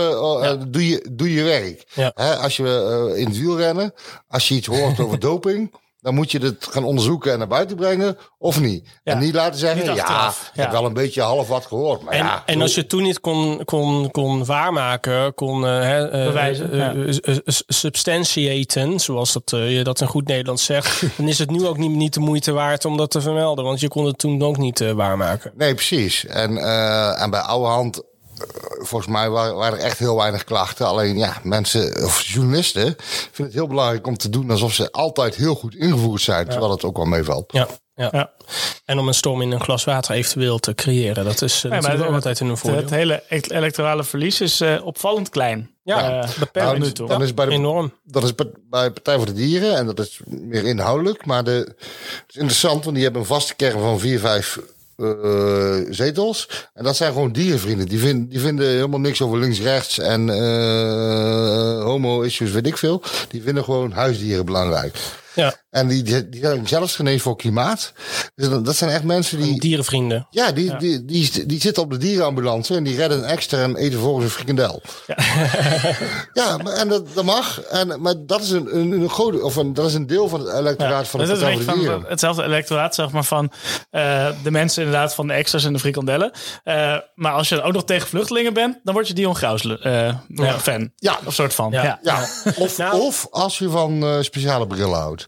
doe, 0.68 0.88
je, 0.88 1.06
doe 1.12 1.32
je 1.32 1.42
werk? 1.42 1.84
Ja. 1.94 2.12
Hè, 2.14 2.34
als 2.36 2.56
je 2.56 2.64
eh, 3.12 3.20
in 3.20 3.26
het 3.26 3.38
wielrennen, 3.38 3.92
als 4.28 4.48
je 4.48 4.54
iets 4.54 4.66
hoort 4.66 5.00
over 5.00 5.18
doping, 5.30 5.74
dan 6.00 6.14
moet 6.14 6.30
je 6.30 6.38
het 6.38 6.66
gaan 6.70 6.84
onderzoeken 6.84 7.32
en 7.32 7.38
naar 7.38 7.48
buiten 7.48 7.76
brengen 7.76 8.18
of 8.38 8.60
niet. 8.60 8.84
Ja. 9.04 9.12
En 9.12 9.18
niet 9.18 9.34
laten 9.34 9.58
zeggen, 9.58 9.86
Niet 9.86 9.96
ja, 9.96 10.28
ik 10.28 10.60
heb 10.60 10.70
wel 10.70 10.84
een 10.84 10.92
beetje 10.92 11.22
half 11.22 11.48
wat 11.48 11.66
gehoord. 11.66 12.02
Maar 12.02 12.12
En, 12.12 12.24
ja, 12.24 12.42
en 12.46 12.60
als 12.60 12.74
je 12.74 12.80
het 12.80 12.88
toen 12.88 13.02
niet 13.02 13.20
kon, 13.20 13.64
kon, 13.64 14.10
kon 14.10 14.44
waarmaken, 14.44 15.34
kon 15.34 15.66
eh, 15.66 15.70
hè, 15.70 16.08
eh, 16.08 16.26
Bewijzen, 16.26 16.72
eh, 17.22 17.36
substantiaten, 17.66 19.00
zoals 19.00 19.32
dat, 19.32 19.52
eh, 19.52 19.76
je 19.76 19.84
dat 19.84 20.00
in 20.00 20.06
goed 20.06 20.26
Nederlands 20.28 20.64
zegt, 20.64 21.02
dan 21.16 21.28
is 21.28 21.38
het 21.38 21.50
nu 21.50 21.66
ook 21.66 21.76
niet, 21.78 21.90
niet 21.90 22.14
de 22.14 22.20
moeite 22.20 22.52
waard 22.52 22.84
om 22.84 22.96
dat 22.96 23.10
te 23.10 23.20
vermelden. 23.20 23.64
Want 23.64 23.80
je 23.80 23.88
kon 23.88 24.06
het 24.06 24.18
toen 24.18 24.42
ook 24.42 24.56
niet 24.56 24.80
eh, 24.80 24.90
waarmaken. 24.90 25.52
Nee, 25.56 25.74
precies. 25.74 26.26
En, 26.26 26.56
eh, 26.56 27.22
en 27.22 27.30
bij 27.30 27.40
Ouwehand, 27.40 27.96
eh, 27.98 28.09
volgens 28.78 29.12
mij 29.12 29.30
waren, 29.30 29.72
er 29.72 29.78
echt 29.78 29.98
heel 29.98 30.16
weinig 30.16 30.44
klachten. 30.44 30.86
Alleen 30.86 31.18
ja, 31.18 31.36
mensen 31.42 32.04
of 32.04 32.22
journalisten 32.22 32.82
vinden 32.98 33.44
het 33.44 33.54
heel 33.54 33.66
belangrijk 33.66 34.06
om 34.06 34.16
te 34.16 34.28
doen 34.30 34.50
alsof 34.50 34.72
ze 34.72 34.92
altijd 34.92 35.34
heel 35.34 35.54
goed 35.54 35.74
ingevoerd 35.74 36.20
zijn. 36.22 36.48
Terwijl 36.48 36.70
het 36.70 36.84
ook 36.84 36.96
wel 36.96 37.06
meevalt. 37.06 37.52
Ja, 37.52 37.66
ja. 37.94 38.08
Ja. 38.12 38.30
En 38.84 38.98
om 38.98 39.08
een 39.08 39.14
storm 39.14 39.42
in 39.42 39.50
een 39.50 39.60
glas 39.60 39.84
water 39.84 40.14
eventueel 40.14 40.58
te 40.58 40.74
creëren, 40.74 41.24
dat 41.24 41.42
is 41.42 41.56
uh, 41.56 41.62
Ja, 41.62 41.68
natuurlijk 41.76 41.98
ook 42.00 42.06
het, 42.06 42.14
altijd 42.14 42.40
in 42.40 42.46
een 42.48 42.56
voordeel. 42.56 42.80
het 42.80 42.90
hele 42.90 43.22
e- 43.28 43.40
electorale 43.48 44.04
verlies 44.04 44.40
is 44.40 44.60
eh, 44.60 44.80
opvallend 44.86 45.28
klein. 45.28 45.70
Ja, 45.82 46.22
Eh, 46.22 46.28
beperkt. 46.38 46.68
tot 46.70 46.78
nu 46.78 46.92
toe. 46.92 47.08
Dan 47.08 47.22
is 47.22 47.34
bij 47.34 47.44
de, 47.46 47.50
Enorm. 47.52 47.92
Dat 48.04 48.22
is 48.24 48.34
bij- 48.34 48.50
bij 48.70 48.90
Partij 48.90 49.16
voor 49.16 49.26
de 49.26 49.32
Dieren 49.32 49.76
en 49.76 49.86
dat 49.86 49.98
is 49.98 50.20
meer 50.26 50.64
inhoudelijk. 50.66 51.26
Maar 51.26 51.44
de, 51.44 51.50
het 51.50 52.24
is 52.28 52.36
interessant, 52.36 52.82
want 52.82 52.94
die 52.94 53.04
hebben 53.04 53.22
een 53.22 53.28
vaste 53.28 53.54
kern 53.54 53.80
van 53.80 53.98
vier, 54.00 54.18
vijf 54.20 54.58
eh, 55.00 55.74
zetels. 55.90 56.48
En 56.74 56.84
dat 56.84 56.96
zijn 56.96 57.12
gewoon 57.12 57.32
dierenvrienden. 57.32 57.88
Die, 57.88 57.98
vinden 57.98 58.28
die 58.28 58.40
vinden 58.40 58.68
helemaal 58.68 59.00
niks 59.00 59.22
over 59.22 59.38
links-rechts 59.38 59.98
en 59.98 60.28
eh, 60.28 61.82
homo-issues, 61.82 62.50
weet 62.50 62.66
ik 62.66 62.76
veel. 62.76 63.02
Die 63.28 63.42
vinden 63.42 63.64
gewoon 63.64 63.92
huisdieren 63.92 64.44
belangrijk. 64.44 64.98
Ja. 65.34 65.54
En 65.70 65.88
die, 65.88 66.02
die, 66.02 66.28
die 66.28 66.40
zijn 66.40 66.68
zelfs 66.68 66.96
genezen 66.96 67.20
voor 67.20 67.36
klimaat. 67.36 67.92
Dus 68.34 68.48
dat, 68.48 68.64
dat 68.64 68.76
zijn 68.76 68.90
echt 68.90 69.04
mensen 69.04 69.38
die... 69.40 69.60
Dierenvrienden. 69.60 70.26
Ja, 70.30 70.52
die, 70.52 70.76
Die, 70.76 71.04
die, 71.04 71.46
die, 71.46 71.60
zitten 71.60 71.82
op 71.82 71.90
de 71.90 71.96
dierenambulance 71.96 72.74
en 72.74 72.84
die 72.84 72.96
redden 72.96 73.18
een 73.18 73.24
extra 73.24 73.62
en 73.62 73.76
eten 73.76 73.98
volgens 73.98 74.24
een 74.24 74.30
frikandel. 74.30 74.82
Ja, 76.32 76.56
maar, 76.56 76.72
en 76.72 76.88
dat, 76.88 77.14
dat 77.14 77.24
mag. 77.24 77.60
En, 77.60 78.00
maar 78.00 78.14
dat 78.18 78.40
is 78.40 78.50
een, 78.50 78.76
een, 78.76 78.92
een, 78.92 79.10
groot, 79.10 79.42
of 79.42 79.56
een, 79.56 79.74
dat 79.74 79.86
is 79.86 79.94
een 79.94 80.06
deel 80.06 80.28
van 80.28 80.40
het 80.40 80.54
electoraat 80.54 81.08
van 81.08 81.20
de 81.20 81.26
dat 81.26 81.38
Partij 81.38 81.74
de 81.74 82.00
hetzelfde 82.08 82.42
electoraat, 82.42 82.94
zeg 82.94 83.10
maar, 83.10 83.24
van 83.24 83.52
eh, 83.90 84.28
de 84.42 84.50
mensen 84.50 84.84
inderdaad 84.84 85.14
van 85.14 85.26
de 85.26 85.32
extras 85.32 85.64
en 85.64 85.72
de 85.72 85.78
frikandellen. 85.78 86.30
Eh, 86.64 86.96
maar 87.14 87.32
als 87.32 87.48
je 87.48 87.54
dan 87.54 87.64
ook 87.64 87.72
nog 87.72 87.84
tegen 87.84 88.08
vluchtelingen 88.08 88.54
bent, 88.54 88.80
dan 88.82 88.94
word 88.94 89.08
je 89.08 89.14
Dion 89.14 89.36
Graus 89.36 89.78
eh, 89.80 90.14
fan. 90.58 90.90
Ja. 90.96 91.18
Of 91.24 91.34
soort 91.34 91.54
van. 91.54 91.70
Ja. 91.70 91.98
Ja, 92.02 92.26
Of, 92.56 92.78
Nou- 92.78 93.00
of 93.00 93.26
als 93.30 93.58
je 93.58 93.68
van 93.68 94.02
eh, 94.02 94.16
speciale 94.20 94.66
brillen 94.66 94.98
houdt. 94.98 95.19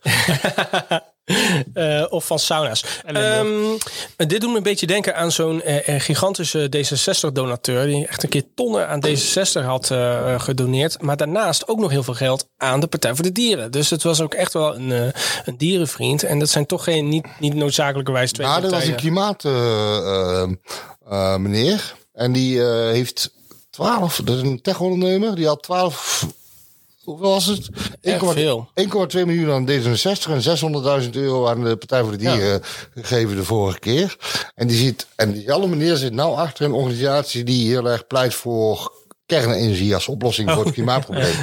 Uh, 1.75 2.05
of 2.17 2.27
van 2.27 2.39
sauna's. 2.39 2.85
Um, 3.17 3.79
dit 4.17 4.41
doet 4.41 4.51
me 4.51 4.57
een 4.57 4.63
beetje 4.63 4.87
denken 4.87 5.17
aan 5.17 5.33
zo'n 5.33 5.63
uh, 5.67 6.01
gigantische 6.01 6.71
D66-donateur... 6.77 7.87
die 7.87 8.07
echt 8.07 8.23
een 8.23 8.29
keer 8.29 8.45
tonnen 8.55 8.89
aan 8.89 9.07
D66 9.07 9.65
had 9.65 9.91
uh, 9.91 10.41
gedoneerd. 10.41 11.03
Maar 11.03 11.17
daarnaast 11.17 11.69
ook 11.69 11.79
nog 11.79 11.91
heel 11.91 12.03
veel 12.03 12.15
geld 12.15 12.49
aan 12.57 12.81
de 12.81 12.87
Partij 12.87 13.15
voor 13.15 13.25
de 13.25 13.33
Dieren. 13.33 13.71
Dus 13.71 13.91
het 13.91 14.03
was 14.03 14.21
ook 14.21 14.35
echt 14.35 14.53
wel 14.53 14.75
een, 14.75 15.13
een 15.45 15.57
dierenvriend. 15.57 16.23
En 16.23 16.39
dat 16.39 16.49
zijn 16.49 16.67
toch 16.67 16.85
geen, 16.85 17.09
niet, 17.09 17.27
niet 17.39 17.55
noodzakelijkerwijs 17.55 18.33
twee 18.33 18.47
nou, 18.47 18.61
partijen. 18.61 18.87
dat 18.87 18.91
was 18.91 19.05
een 19.05 19.11
klimaat 19.11 19.45
uh, 21.11 21.37
meneer. 21.37 21.95
En 22.13 22.33
die 22.33 22.61
heeft 22.63 23.31
12, 23.71 24.21
dat 24.25 24.37
is 24.37 24.43
een 24.43 24.63
tech-ondernemer. 24.63 25.35
Die 25.35 25.47
had 25.47 25.63
12 25.63 26.27
hoeveel 27.05 27.29
was 27.29 27.47
het? 27.47 27.69
1,2 29.15 29.27
miljoen 29.27 29.51
aan 29.51 29.69
D66 29.69 30.31
en 30.31 31.03
600.000 31.05 31.11
euro 31.11 31.49
aan 31.49 31.65
de 31.65 31.77
Partij 31.77 32.03
voor 32.03 32.11
de 32.11 32.17
Dieren 32.17 32.53
ja. 32.53 32.61
gegeven 32.95 33.37
de 33.37 33.45
vorige 33.45 33.79
keer. 33.79 34.17
En 34.55 34.67
die 34.67 34.77
ziet, 34.77 35.07
en 35.17 35.33
diezelfde 35.33 35.69
meneer 35.69 35.97
zit 35.97 36.13
nou 36.13 36.37
achter 36.37 36.65
een 36.65 36.73
organisatie 36.73 37.45
die 37.45 37.69
heel 37.69 37.91
erg 37.91 38.07
pleit 38.07 38.35
voor 38.35 38.93
kernenergie 39.27 39.95
als 39.95 40.09
oplossing 40.09 40.51
voor 40.51 40.65
het 40.65 40.75
klimaatprobleem. 40.75 41.35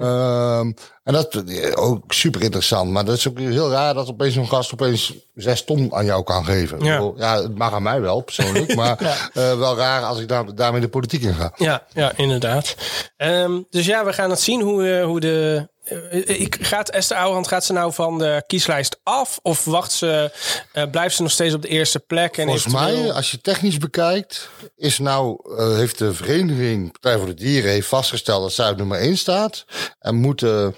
um, 0.00 0.74
en 1.04 1.12
dat 1.12 1.42
is 1.46 1.76
ook 1.76 2.12
super 2.12 2.42
interessant. 2.42 2.90
Maar 2.90 3.04
dat 3.04 3.16
is 3.16 3.28
ook 3.28 3.38
heel 3.38 3.70
raar 3.70 3.94
dat 3.94 4.08
opeens 4.08 4.34
zo'n 4.34 4.48
gast 4.48 4.72
opeens 4.72 5.14
zes 5.34 5.64
ton 5.64 5.94
aan 5.94 6.04
jou 6.04 6.22
kan 6.22 6.44
geven. 6.44 6.84
Ja, 6.84 7.12
ja 7.16 7.42
het 7.42 7.58
mag 7.58 7.72
aan 7.72 7.82
mij 7.82 8.00
wel 8.00 8.20
persoonlijk. 8.20 8.74
maar 8.80 9.02
ja. 9.02 9.16
uh, 9.52 9.58
wel 9.58 9.76
raar 9.76 10.02
als 10.02 10.20
ik 10.20 10.28
daar, 10.28 10.54
daarmee 10.54 10.80
de 10.80 10.88
politiek 10.88 11.22
in 11.22 11.34
ga. 11.34 11.52
Ja, 11.56 11.86
ja 11.92 12.12
inderdaad. 12.16 12.74
Um, 13.16 13.66
dus 13.70 13.86
ja, 13.86 14.04
we 14.04 14.12
gaan 14.12 14.30
het 14.30 14.40
zien 14.40 14.60
hoe, 14.60 14.82
uh, 14.82 15.04
hoe 15.04 15.20
de. 15.20 15.72
Uh, 15.92 16.40
ik, 16.40 16.56
gaat 16.60 16.90
Esther 16.90 17.16
Ouwehand 17.16 17.48
gaat 17.48 17.64
ze 17.64 17.72
nou 17.72 17.92
van 17.92 18.18
de 18.18 18.42
kieslijst 18.46 19.00
af? 19.02 19.38
Of 19.42 19.64
wacht 19.64 19.92
ze, 19.92 20.30
uh, 20.74 20.82
blijft 20.90 21.16
ze 21.16 21.22
nog 21.22 21.30
steeds 21.30 21.54
op 21.54 21.62
de 21.62 21.68
eerste 21.68 21.98
plek? 21.98 22.36
En 22.36 22.44
Volgens 22.44 22.66
eventueel... 22.66 23.02
mij, 23.02 23.12
als 23.12 23.30
je 23.30 23.40
technisch 23.40 23.78
bekijkt, 23.78 24.50
is 24.76 24.98
nou, 24.98 25.40
uh, 25.58 25.76
heeft 25.76 25.98
de 25.98 26.14
vereniging 26.14 26.92
Partij 26.92 27.18
voor 27.18 27.26
de 27.26 27.34
Dieren 27.34 27.70
heeft 27.70 27.88
vastgesteld 27.88 28.42
dat 28.42 28.52
zij 28.52 28.70
op 28.70 28.76
nummer 28.76 28.98
1 28.98 29.16
staat. 29.16 29.64
En 29.98 30.14
moeten 30.14 30.76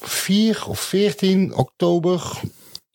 4 0.00 0.64
of 0.68 0.80
14 0.80 1.54
oktober 1.54 2.40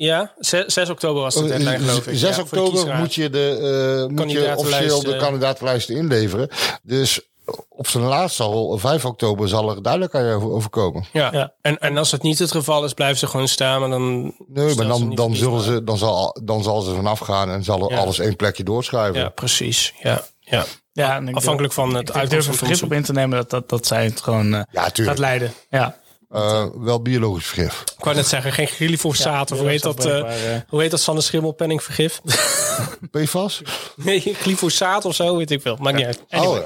ja, 0.02 0.34
6, 0.40 0.74
6, 0.74 0.90
oktober 0.90 1.22
was 1.22 1.36
de 1.36 1.48
deadline, 1.48 1.80
geloof 1.80 2.08
ik. 2.08 2.18
6 2.18 2.36
ja, 2.36 2.42
oktober 2.42 2.96
moet 2.96 3.14
je, 3.14 3.30
de, 3.30 4.08
uh, 4.10 4.16
moet 4.16 4.32
je 4.32 4.54
officieel 4.56 5.04
de 5.04 5.18
kandidaatlijsten 5.18 5.96
inleveren. 5.96 6.50
Dus 6.84 7.31
op 7.70 7.88
zijn 7.88 8.04
laatst 8.04 8.40
al, 8.40 8.78
5 8.78 9.06
oktober, 9.06 9.48
zal 9.50 9.70
er 9.76 9.82
duidelijkheid 9.82 10.34
over 10.42 10.70
komen. 10.70 11.04
Ja. 11.14 11.54
En, 11.62 11.78
en 11.80 11.98
als 11.98 12.12
het 12.12 12.22
niet 12.22 12.40
het 12.40 12.52
geval 12.52 12.84
is, 12.86 12.94
blijven 12.94 13.18
ze 13.18 13.28
gewoon 13.28 13.48
staan. 13.48 13.80
Maar 13.80 13.90
dan 13.90 14.34
Nee, 14.48 14.76
maar 14.76 14.88
dan, 14.88 15.16
dan, 15.16 15.36
zullen 15.36 15.62
ze, 15.62 15.84
dan, 15.84 15.98
zal, 15.98 16.38
dan 16.44 16.64
zal 16.64 16.82
ze 16.82 16.96
vanaf 16.96 17.20
gaan 17.20 17.50
en 17.50 17.64
zal 17.64 17.92
Ja. 17.92 17.98
alles 17.98 18.20
één 18.20 18.36
plekje 18.36 18.64
doorschrijven. 18.64 19.20
Ja, 19.22 19.30
precies. 19.30 19.94
Ja, 20.00 20.22
ja. 20.40 20.66
Ja, 20.94 21.08
Afhankelijk 21.16 21.58
durf- 21.58 21.74
van 21.74 21.94
het 21.96 22.08
ik 22.08 22.14
durf 22.14 22.18
uitkomst 22.18 22.34
er 22.36 22.44
van 22.44 22.52
het 22.52 22.58
vergif 22.68 22.84
op 22.84 22.94
in 22.94 23.04
te 23.04 23.12
nemen 23.14 23.38
dat, 23.38 23.50
dat, 23.50 23.70
dat 23.70 23.88
zij 23.88 24.04
het 24.04 24.22
gewoon 24.22 24.54
eh, 24.54 24.62
Ja, 24.72 24.90
gaat 24.94 25.18
leiden. 25.18 25.54
Ja. 25.70 25.98
Eh, 26.32 26.66
wel 26.76 27.02
biologisch 27.02 27.46
vergif. 27.46 27.84
Ik 27.98 28.04
wou 28.04 28.16
net 28.16 28.28
zeggen, 28.28 28.52
geen 28.52 28.68
glyfosaat 28.68 29.50
Ja, 29.50 29.56
of 29.56 29.62
hoe 29.62 29.70
heet 29.72 29.82
dat? 29.82 30.06
eh, 30.06 30.20
eh. 30.56 30.62
hoe 30.68 30.82
heet 30.82 30.92
dat 30.92 31.00
Sander 31.00 31.24
Schimmelpenning 31.24 31.84
vergif? 31.84 32.22
PFAS? 33.12 33.62
nee, 33.96 34.20
glyfosaat 34.40 35.06
of 35.06 35.16
zo, 35.16 35.38
weet 35.38 35.52
ik 35.52 35.64
wel. 35.64 35.78
Maakt 35.80 35.96
niet 35.98 36.06
uit. 36.06 36.24
Oh 36.30 36.58
ja. 36.58 36.64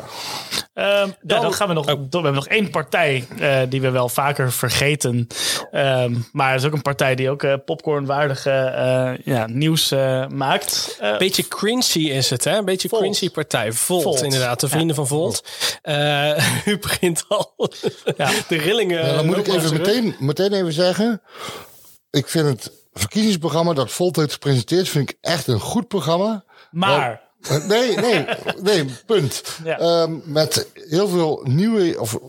Ehm, 0.73 1.09
ja, 1.27 1.39
dan 1.39 1.53
gaan 1.53 1.67
we 1.67 1.73
nog. 1.73 1.85
door- 1.85 1.95
We 1.99 2.07
hebben 2.11 2.33
nog 2.33 2.47
één 2.47 2.69
partij 2.69 3.27
eh, 3.39 3.57
die 3.69 3.81
we 3.81 3.89
wel 3.89 4.09
vaker 4.09 4.51
vergeten. 4.51 5.27
Ehm, 5.71 6.15
maar 6.31 6.51
het 6.51 6.59
is 6.61 6.67
ook 6.67 6.73
een 6.73 6.81
partij 6.81 7.15
die 7.15 7.29
ook 7.29 7.43
eh, 7.43 7.53
popcornwaardige 7.65 8.49
eh, 8.51 9.25
ja, 9.35 9.47
nieuws 9.47 9.91
eh, 9.91 10.27
maakt. 10.27 10.97
Eh, 10.99 11.17
Beetje 11.17 11.47
cringy 11.47 12.09
is 12.09 12.29
het, 12.29 12.43
hè? 12.43 12.57
Een 12.57 12.65
beetje 12.65 12.89
Volt. 12.89 13.01
cringy 13.01 13.29
partij. 13.33 13.71
Volt, 13.71 14.03
Volt. 14.03 14.21
inderdaad. 14.21 14.59
De 14.59 14.67
vrienden 14.69 14.95
van 14.95 15.07
Volt. 15.07 15.43
Eh, 15.81 16.65
u 16.65 16.77
begint 16.79 17.25
al. 17.27 17.53
Ja. 18.17 18.29
De 18.47 18.57
rillingen. 18.57 19.05
Ja, 19.05 19.13
dan 19.15 19.25
moet 19.25 19.37
ik 19.37 19.47
even 19.55 19.73
meteen, 19.77 20.15
meteen 20.19 20.53
even 20.53 20.73
zeggen. 20.73 21.21
Ik 22.09 22.27
vind 22.27 22.47
het 22.47 22.71
verkiezingsprogramma 22.93 23.73
dat 23.73 23.91
Volt 23.91 24.15
heeft 24.15 24.33
gepresenteerd, 24.33 24.89
vind 24.89 25.09
ik 25.09 25.17
echt 25.21 25.47
een 25.47 25.59
goed 25.59 25.87
programma. 25.87 26.43
maar. 26.71 27.11
Eh, 27.11 27.21
Nee, 27.67 27.95
nee, 27.95 28.25
nee, 28.61 28.85
punt. 29.05 29.43
Ja. 29.63 29.79
Ehm, 29.79 30.17
met 30.23 30.67
heel 30.89 31.07
veel 31.07 31.41
nieuwe 31.43 31.99
of 31.99 32.19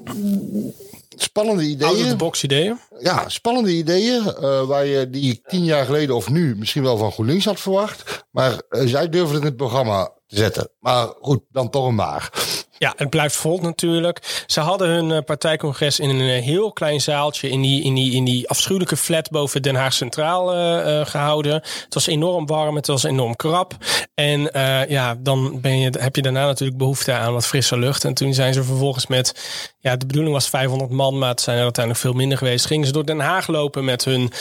spannende 1.16 1.62
Out 1.62 1.82
of 1.82 1.90
the 1.90 1.98
ideeën. 2.01 2.16
box 2.16 2.43
ideeën. 2.43 2.78
Ja, 2.98 3.28
spannende 3.28 3.70
ideeën 3.70 4.23
eh, 4.35 4.62
waar 4.66 4.86
je 4.86 5.11
die 5.11 5.43
tien 5.47 5.65
jaar 5.65 5.85
geleden 5.85 6.15
of 6.16 6.28
nu 6.28 6.57
misschien 6.57 6.82
wel 6.82 6.97
van 6.97 7.12
GroenLinks 7.12 7.44
had 7.44 7.61
verwacht. 7.61 8.24
Maar 8.31 8.61
eh, 8.69 8.86
zij 8.86 9.09
durven 9.09 9.35
het 9.35 9.40
in 9.40 9.48
het 9.48 9.57
programma 9.57 10.12
te 10.27 10.36
zetten. 10.36 10.70
Maar 10.78 11.07
goed, 11.20 11.40
dan 11.51 11.70
toch 11.70 11.86
een 11.86 11.94
maar. 11.94 12.31
Ja, 12.78 12.93
het 12.97 13.11
blijft 13.11 13.36
Volt 13.36 13.62
natuurlijk. 13.62 14.44
Ze 14.47 14.61
hadden 14.61 14.89
hun 14.89 15.11
eh, 15.11 15.19
partijcongres 15.24 16.01
in 16.01 16.11
een 16.11 16.28
eh, 16.28 16.43
heel 16.43 16.73
klein 16.73 17.01
zaaltje 17.01 17.48
in 17.48 17.62
die, 17.62 17.82
in 17.82 17.94
die, 17.94 18.12
in 18.15 18.24
die 18.24 18.48
afschuwelijke 18.48 18.97
flat 18.97 19.31
boven 19.31 19.62
Den 19.62 19.74
Haag 19.74 19.93
Centraal 19.93 20.53
eh, 20.53 21.01
eh, 21.01 21.07
gehouden. 21.07 21.53
Het 21.53 21.94
was 21.94 22.07
enorm 22.07 22.47
warm, 22.47 22.77
het 22.77 22.86
was 22.86 23.03
enorm 23.03 23.36
krap. 23.36 23.74
En 24.15 24.51
ja, 24.89 25.15
dan 25.19 25.61
ben 25.61 25.78
je, 25.78 25.93
heb 25.98 26.16
je 26.16 26.23
daarna 26.23 26.47
natuurlijk 26.47 26.78
behoefte 26.78 27.12
aan 27.12 27.32
wat 27.32 27.47
frisse 27.47 27.78
lucht. 27.78 28.05
En 28.05 28.15
toen 28.15 28.35
zijn 28.35 28.55
ze 28.55 28.65
vervolgens 28.65 29.07
met, 29.07 29.35
ja, 29.78 29.97
de 29.97 30.07
bedoeling 30.07 30.35
was 30.35 30.48
500 30.48 30.90
man, 30.90 31.19
maar 31.19 31.28
het 31.28 31.40
zijn 31.40 31.57
er 31.57 31.62
uiteindelijk 31.62 32.05
veel 32.05 32.15
minder 32.15 32.39
geweest. 32.39 32.66
Gingen 32.66 32.86
ze 32.86 32.93
door 32.93 33.07
Den 33.07 33.20
Haag 33.20 33.47
lopen 33.47 33.85
met 33.85 34.05
hun 34.05 34.32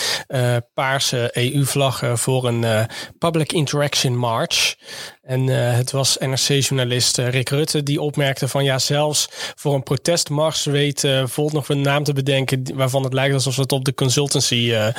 paarse 0.73 1.29
EU-vlaggen 1.33 2.17
voor 2.17 2.47
een 2.47 2.87
Public 3.17 3.51
Interaction 3.53 4.17
March. 4.17 4.75
En 5.25 5.49
eh, 5.49 5.75
het 5.75 5.91
was 5.91 6.17
NRC-journalist 6.19 7.17
eh, 7.17 7.29
Rick 7.29 7.49
Rutte 7.49 7.83
die 7.83 8.01
opmerkte 8.01 8.47
van 8.47 8.63
ja, 8.63 8.79
zelfs 8.79 9.29
voor 9.55 9.73
een 9.73 9.83
protestmars 9.83 10.65
weet 10.65 11.03
eh, 11.03 11.23
Volt 11.25 11.53
nog 11.53 11.69
een 11.69 11.81
naam 11.81 12.03
te 12.03 12.13
bedenken 12.13 12.63
waarvan 12.73 13.03
het 13.03 13.13
lijkt 13.13 13.33
alsof 13.33 13.53
ze 13.53 13.61
het 13.61 13.71
op 13.71 13.85
de 13.85 13.93
consultancy 13.93 14.55
eh, 14.71 14.87
eh, 14.87 14.93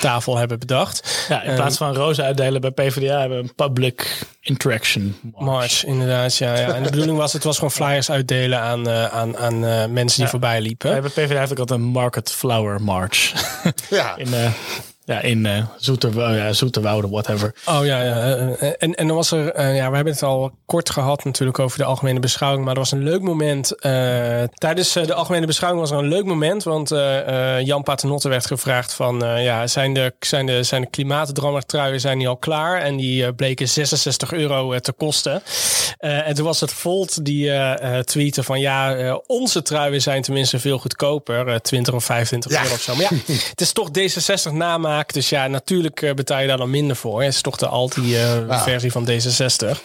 tafel 0.00 0.36
hebben 0.36 0.58
bedacht. 0.58 1.26
Ja, 1.28 1.42
in 1.42 1.54
plaats 1.54 1.76
van 1.76 1.94
rozen 1.94 2.24
uitdelen 2.24 2.60
bij 2.60 2.70
PvdA 2.70 3.20
hebben 3.20 3.38
we 3.38 3.44
een 3.44 3.54
public 3.54 4.26
interaction. 4.40 5.16
March, 5.34 5.84
inderdaad, 5.84 6.36
ja, 6.36 6.58
ja. 6.58 6.74
En 6.74 6.82
de 6.82 6.90
bedoeling 6.90 7.16
was, 7.18 7.32
het 7.32 7.44
was 7.44 7.54
gewoon 7.54 7.70
flyers 7.70 8.10
uitdelen 8.10 8.60
aan, 8.60 8.88
eh, 8.88 9.04
aan, 9.06 9.36
aan 9.36 9.64
eh, 9.64 9.86
mensen 9.86 10.16
die 10.16 10.24
Ja. 10.24 10.30
voorbij 10.30 10.60
liepen. 10.60 10.94
Ja, 10.94 11.00
bij 11.00 11.10
PvdA 11.10 11.38
heeft 11.38 11.50
ook 11.52 11.58
altijd 11.58 11.80
een 11.80 11.86
Market 11.86 12.32
Flower 12.32 12.82
March. 12.82 13.32
Ja. 13.90 14.16
in 14.24 14.34
eh 14.34 14.50
ja, 15.06 15.20
in 15.20 15.46
oh 15.46 16.36
ja, 16.36 16.52
Zoeterwoude, 16.52 17.08
whatever. 17.08 17.54
Oh 17.66 17.84
ja, 17.84 18.02
ja. 18.02 18.36
eh, 18.36 18.72
En, 18.78 18.94
en 18.94 19.06
dan 19.06 19.16
was 19.16 19.30
er, 19.30 19.52
eh, 19.52 19.76
ja, 19.76 19.88
we 19.88 19.94
hebben 19.94 20.12
het 20.12 20.22
al 20.22 20.50
kort 20.66 20.90
gehad 20.90 21.24
natuurlijk 21.24 21.58
over 21.58 21.78
de 21.78 21.84
algemene 21.84 22.20
beschouwing, 22.20 22.64
maar 22.64 22.72
er 22.74 22.80
was 22.80 22.92
een 22.92 23.02
leuk 23.02 23.20
moment. 23.22 23.72
tijdens 24.54 24.92
de 24.92 25.14
algemene 25.14 25.46
beschouwing 25.46 25.82
was 25.82 25.90
er 25.90 25.98
een 25.98 26.08
leuk 26.08 26.24
moment, 26.24 26.62
want 26.62 26.88
Jan 27.64 27.82
Paternotte 27.82 28.28
werd 28.28 28.46
gevraagd 28.46 28.92
van, 28.94 29.18
ja, 29.42 29.66
zijn 29.66 29.94
de, 29.94 30.14
zijn 30.20 30.46
de, 30.46 30.62
zijn 30.62 30.80
de 30.82 30.90
klimaatdrammertruien 30.90 32.00
zijn 32.00 32.18
die 32.18 32.28
al 32.28 32.36
klaar? 32.36 32.80
En 32.82 32.96
die 32.96 33.34
bleken 33.34 33.68
66 33.68 34.32
euro 34.32 34.78
te 34.78 34.92
kosten. 34.92 35.42
En 35.98 36.34
toen 36.34 36.44
was 36.44 36.60
het 36.60 36.72
Volt 36.72 37.24
die 37.24 37.50
tweette 38.04 38.42
van, 38.42 38.60
ja, 38.60 39.14
onze 39.26 39.62
truien 39.62 40.02
zijn 40.02 40.22
tenminste 40.22 40.58
veel 40.58 40.78
goedkoper, 40.78 41.48
eh, 41.48 41.54
20 41.54 41.94
of 41.94 42.04
25 42.04 42.50
Ja. 42.52 42.62
euro 42.62 42.74
of 42.74 42.80
zo. 42.80 42.94
Maar 42.94 43.02
ja, 43.02 43.32
het 43.50 43.60
is 43.60 43.72
toch 43.72 43.88
D66 43.98 44.52
namaak, 44.52 44.95
dus 45.04 45.28
ja, 45.28 45.46
natuurlijk 45.46 46.02
eh, 46.02 46.14
betaal 46.14 46.40
je 46.40 46.46
daar 46.46 46.56
dan 46.56 46.70
minder 46.70 46.96
voor. 46.96 47.22
Het 47.22 47.34
is 47.34 47.40
toch 47.40 47.56
de 47.56 47.66
alti-versie 47.66 48.92
van 48.92 49.08
D66. 49.10 49.80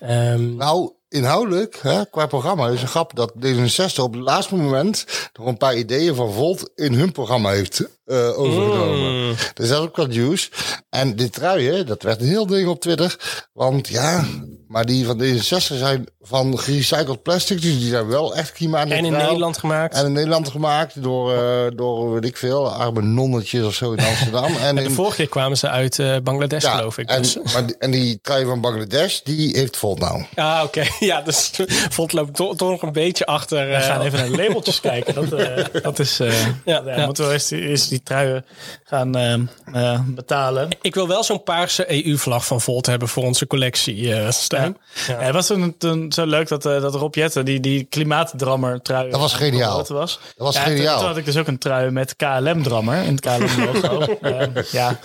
Ehm, 0.00 0.56
Nou, 0.56 0.92
inhoudelijk, 1.08 1.78
hè, 1.82 2.06
qua 2.10 2.26
programma, 2.26 2.68
is 2.68 2.82
een 2.82 2.88
grap 2.88 3.16
dat 3.16 3.32
D66 3.46 3.96
op 3.96 4.12
het 4.12 4.22
laatste 4.22 4.54
moment 4.54 5.06
nog 5.32 5.46
een 5.46 5.56
paar 5.56 5.76
ideeën 5.76 6.14
van 6.14 6.32
Volt 6.32 6.70
in 6.74 6.92
hun 6.92 7.12
programma 7.12 7.50
heeft 7.50 7.88
eh, 8.04 8.38
overgenomen. 8.38 9.26
Mm. 9.26 9.34
Dus 9.34 9.52
dat 9.54 9.66
is 9.66 9.72
ook 9.72 9.96
wat 9.96 10.14
juice. 10.14 10.50
En 10.90 11.16
die 11.16 11.30
truien, 11.30 11.86
dat 11.86 12.02
werd 12.02 12.20
een 12.20 12.26
heel 12.26 12.46
ding 12.46 12.68
op 12.68 12.80
Twitter. 12.80 13.16
Want 13.52 13.88
ja, 13.88 14.24
maar 14.68 14.86
die 14.86 15.06
van 15.06 15.22
D66 15.22 15.76
zijn 15.76 16.06
van 16.20 16.58
gerecycled 16.58 17.22
plastic, 17.22 17.62
dus 17.62 17.78
die 17.78 17.88
zijn 17.88 18.06
wel 18.06 18.36
echt 18.36 18.52
klimaatneutraal. 18.52 19.10
en 19.12 19.14
in 19.18 19.26
Nederland 19.26 19.58
gemaakt. 19.58 19.94
En 19.94 20.06
in 20.06 20.12
Nederland 20.12 20.48
gemaakt 20.48 21.02
door, 21.02 21.34
eh, 21.34 21.76
door 21.76 22.12
weet 22.12 22.24
ik 22.24 22.36
veel, 22.36 22.72
arme 22.72 23.02
nonnetjes 23.02 23.64
of 23.64 23.74
zo 23.74 23.92
in 23.92 24.04
Amsterdam. 24.04 24.56
en 24.66 24.76
de 24.76 24.82
in, 24.82 24.90
vorige 24.90 25.16
keer 25.16 25.28
kwamen 25.28 25.56
ze 25.56 25.68
uit 25.68 25.98
eh, 25.98 26.16
Bangladesh, 26.22 26.62
ja, 26.62 26.76
geloof 26.76 26.98
ik. 26.98 27.08
en, 27.08 27.22
Dus. 27.22 27.38
maar 27.52 27.66
die, 27.66 27.76
en 27.78 27.90
die 27.90 28.18
trui 28.22 28.44
van 28.44 28.60
Bangladesh, 28.60 29.20
die 29.20 29.56
heeft 29.58 29.76
Volt 29.76 29.98
nou. 29.98 30.24
Ah, 30.34 30.60
oké. 30.64 30.82
Ja, 31.00 31.20
dus 31.20 31.50
Volt 31.90 32.12
loopt 32.12 32.34
toch, 32.34 32.56
nog 32.58 32.82
een 32.82 32.92
beetje 32.92 33.26
achter. 33.26 33.68
We 33.68 33.74
eh, 33.74 33.82
gaan 33.86 34.00
even 34.00 34.18
naar 34.18 34.30
de 34.30 34.36
labeltjes 34.36 34.80
kijken. 34.80 35.14
Dat, 35.14 35.32
eh, 35.32 35.82
dat 35.82 35.98
is. 35.98 36.20
eh 36.20 36.46
Ja, 36.64 36.82
ja, 36.84 36.96
ja. 36.96 37.06
Moeten 37.06 37.28
we 37.28 37.32
eerst 37.50 37.90
die, 37.94 38.02
truien 38.02 38.44
gaan 38.84 39.14
eh, 39.14 39.32
eh, 39.72 40.00
betalen. 40.06 40.68
Ik 40.82 40.94
wil 40.94 41.08
wel 41.08 41.24
zo'n 41.24 41.42
paarse 41.42 42.06
EU-vlag 42.06 42.46
van 42.46 42.60
Volt 42.60 42.86
hebben 42.86 43.08
voor 43.08 43.22
onze 43.22 43.46
collectie, 43.46 44.14
eh 44.14 44.30
Stijn. 44.30 44.76
Ja. 45.06 45.18
het 45.18 45.34
was 45.34 45.46
toen, 45.46 45.76
toen 45.78 46.12
zo 46.12 46.26
leuk 46.26 46.48
dat, 46.48 46.66
eh, 46.66 46.80
dat 46.80 46.94
Rob 46.94 47.14
Jetten 47.14 47.44
die, 47.44 47.60
die 47.60 47.84
klimaatdrammer 47.84 48.82
trui. 48.82 49.10
Dat 49.10 49.20
was 49.20 49.34
geniaal. 49.34 49.76
Dat 49.76 49.88
was. 49.88 50.20
Dat 50.36 50.46
was 50.46 50.54
ja, 50.54 50.62
geniaal. 50.62 50.86
Toen, 50.86 50.98
toen 50.98 51.08
had 51.08 51.16
ik 51.16 51.24
dus 51.24 51.36
ook 51.36 51.46
een 51.46 51.58
trui 51.58 51.90
met 51.90 52.16
KLM-drammer 52.16 53.02
in 53.02 53.14
het 53.14 53.20
KLM-logo. 53.20 54.18
Ja, 54.70 54.98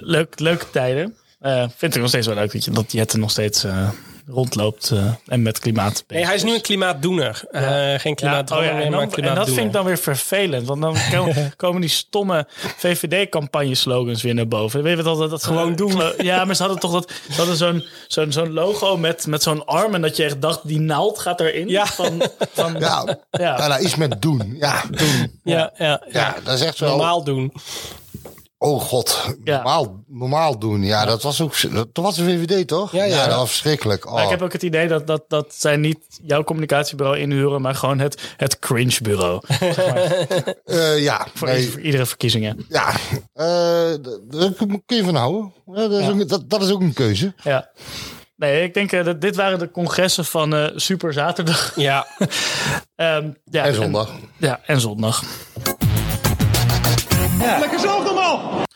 leuk, 0.00 0.40
leuke 0.40 0.70
tijden. 0.70 1.16
Eh 1.40 1.64
vind 1.76 1.94
ik 1.94 2.00
nog 2.00 2.10
steeds 2.10 2.26
wel 2.26 2.36
leuk 2.36 2.52
dat, 2.52 2.64
je, 2.64 2.70
dat 2.70 2.92
Jetten 2.92 3.20
nog 3.20 3.30
steeds 3.30 3.64
eh, 3.64 3.88
rondloopt 4.30 4.90
eh, 4.90 5.04
en 5.26 5.42
met 5.42 5.58
klimaat. 5.58 6.04
Nee, 6.08 6.24
hij 6.24 6.34
is 6.34 6.42
nu 6.42 6.54
een 6.54 6.60
klimaatdoener. 6.60 7.40
Eh, 7.50 7.62
geen 7.62 7.98
Ja, 8.02 8.14
klimaatdrammer 8.14 8.68
oh 8.68 8.78
ja, 8.78 8.84
en, 8.84 8.90
dan, 8.90 9.00
en 9.00 9.06
dat 9.06 9.14
klimaatdoener. 9.14 9.54
vind 9.54 9.66
ik 9.66 9.72
dan 9.72 9.84
weer 9.84 9.98
vervelend. 9.98 10.66
Want 10.66 10.80
dan 10.80 10.96
komen, 11.56 11.80
die 11.80 11.90
stomme 11.90 12.46
VVD-campagne-slogans 12.76 14.22
weer 14.22 14.34
naar 14.34 14.48
boven. 14.48 14.82
Weet 14.82 14.96
je 14.96 15.02
wat 15.02 15.18
dat, 15.18 15.30
dat 15.30 15.44
Gewoon 15.44 15.76
doen. 15.76 16.02
Ja, 16.18 16.44
maar 16.44 16.54
ze 16.56 16.62
hadden 16.62 16.80
toch 16.80 16.92
dat, 16.92 17.12
ze 17.30 17.36
hadden 17.36 17.56
zo'n 17.56 17.84
zo'n 18.08 18.32
zo'n 18.32 18.52
logo 18.52 18.96
met, 18.96 19.26
met 19.26 19.42
zo'n 19.42 19.64
arm. 19.66 19.94
En 19.94 20.00
dat 20.02 20.16
je 20.16 20.24
echt 20.24 20.42
dacht, 20.42 20.60
die 20.68 20.80
naald 20.80 21.18
gaat 21.18 21.40
erin. 21.40 21.68
Ja. 21.68 21.86
Van, 21.86 22.22
van, 22.52 22.76
Ja, 22.78 23.04
Ja. 23.06 23.18
ja. 23.30 23.68
nou, 23.68 23.82
iets 23.82 23.94
met 23.96 24.22
doen. 24.22 24.56
Ja, 24.58 24.82
doen. 24.90 25.40
Ja, 25.44 25.72
ja, 25.78 25.84
ja. 25.86 26.00
Ja, 26.10 26.36
dat 26.44 26.54
is 26.54 26.64
echt 26.64 26.78
wel... 26.78 26.88
Normaal 26.96 27.24
doen. 27.24 27.52
Oh 28.60 28.80
god, 28.80 29.34
Ja. 29.44 29.54
normaal, 29.54 30.02
normaal 30.06 30.58
doen. 30.58 30.82
Ja, 30.82 31.04
dat 31.04 31.22
was 31.22 31.40
ook... 31.40 31.54
Dat 31.72 31.88
was 31.92 32.16
de 32.16 32.24
VVD, 32.24 32.66
toch? 32.68 32.92
Ja, 32.92 33.04
ja. 33.04 33.26
dat 33.26 33.36
was 33.36 33.48
verschrikkelijk. 33.48 34.06
Oh. 34.06 34.12
Maar 34.12 34.24
ik 34.24 34.30
heb 34.30 34.42
ook 34.42 34.52
het 34.52 34.62
idee 34.62 34.88
dat, 34.88 35.06
dat, 35.06 35.24
dat 35.28 35.54
zij 35.54 35.76
niet 35.76 35.98
jouw 36.22 36.44
communicatiebureau 36.44 37.18
inhuren, 37.18 37.60
maar 37.62 37.74
gewoon 37.74 37.98
het, 37.98 38.20
het 38.36 38.58
cringe-bureau. 38.58 39.40
Zeg 39.60 39.76
maar, 39.76 40.54
Eh, 40.64 41.02
ja, 41.02 41.26
voor, 41.34 41.48
nee, 41.48 41.68
voor 41.70 41.80
iedere 41.80 42.06
verkiezingen. 42.06 42.64
ja. 42.68 42.88
Eh, 43.34 43.92
d- 43.92 44.20
daar 44.32 44.50
kun 44.86 44.96
je 44.96 45.04
van 45.04 45.14
houden. 45.14 45.52
Ja, 45.66 45.88
dat, 45.88 46.00
is 46.00 46.08
ook, 46.08 46.28
dat, 46.28 46.50
dat 46.50 46.62
is 46.62 46.70
ook 46.70 46.80
een 46.80 46.92
keuze. 46.92 47.34
Ja. 47.42 47.68
Nee, 48.36 48.62
ik 48.62 48.74
denk 48.74 48.92
eh, 48.92 49.04
dat 49.04 49.20
dit 49.20 49.36
waren 49.36 49.58
de 49.58 49.70
congressen 49.70 50.24
van 50.24 50.54
eh, 50.54 50.66
Super 50.76 51.12
Zaterdag. 51.12 51.72
Ja. 51.76 52.06
Ehm, 52.96 53.28
ja, 53.44 53.64
En 53.64 53.74
zondag. 53.74 54.10
ja, 54.36 54.60
en 54.66 54.80
zondag. 54.80 55.22
Lekker 57.38 57.78
zelf 57.78 58.04
normaal! 58.04 58.66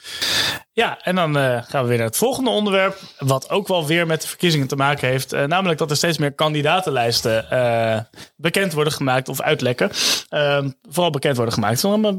Ja, 0.74 0.98
en 1.02 1.14
dan 1.14 1.38
eh, 1.38 1.58
gaan 1.62 1.82
we 1.82 1.88
weer 1.88 1.96
naar 1.96 2.06
het 2.06 2.16
volgende 2.16 2.50
onderwerp. 2.50 3.00
Wat 3.18 3.50
ook 3.50 3.68
wel 3.68 3.86
weer 3.86 4.06
met 4.06 4.22
de 4.22 4.28
verkiezingen 4.28 4.66
te 4.66 4.76
maken 4.76 5.08
heeft. 5.08 5.32
Eh, 5.32 5.44
namelijk 5.44 5.78
dat 5.78 5.90
er 5.90 5.96
steeds 5.96 6.18
meer 6.18 6.32
kandidatenlijsten 6.32 7.50
eh, 7.50 7.98
bekend 8.36 8.72
worden 8.72 8.92
gemaakt 8.92 9.28
of 9.28 9.40
uitlekken. 9.40 9.90
Ehm, 10.28 10.70
vooral 10.90 11.10
bekend 11.10 11.36
worden 11.36 11.54
gemaakt. 11.54 11.82
Maar 11.82 12.14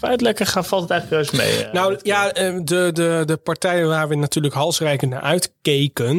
uitlekken 0.00 0.46
gaat, 0.46 0.66
valt 0.66 0.82
het 0.82 0.90
eigenlijk 0.90 1.30
reuze 1.30 1.36
mee. 1.36 1.72
Nou 1.72 1.98
ja, 2.02 2.32
eh, 2.32 2.54
de, 2.64 2.90
de, 2.92 3.22
de 3.26 3.36
partijen 3.36 3.88
waar 3.88 4.08
we 4.08 4.14
natuurlijk 4.14 4.54
halsrijkend 4.54 5.10
naar 5.10 5.20
uitkeken, 5.20 6.18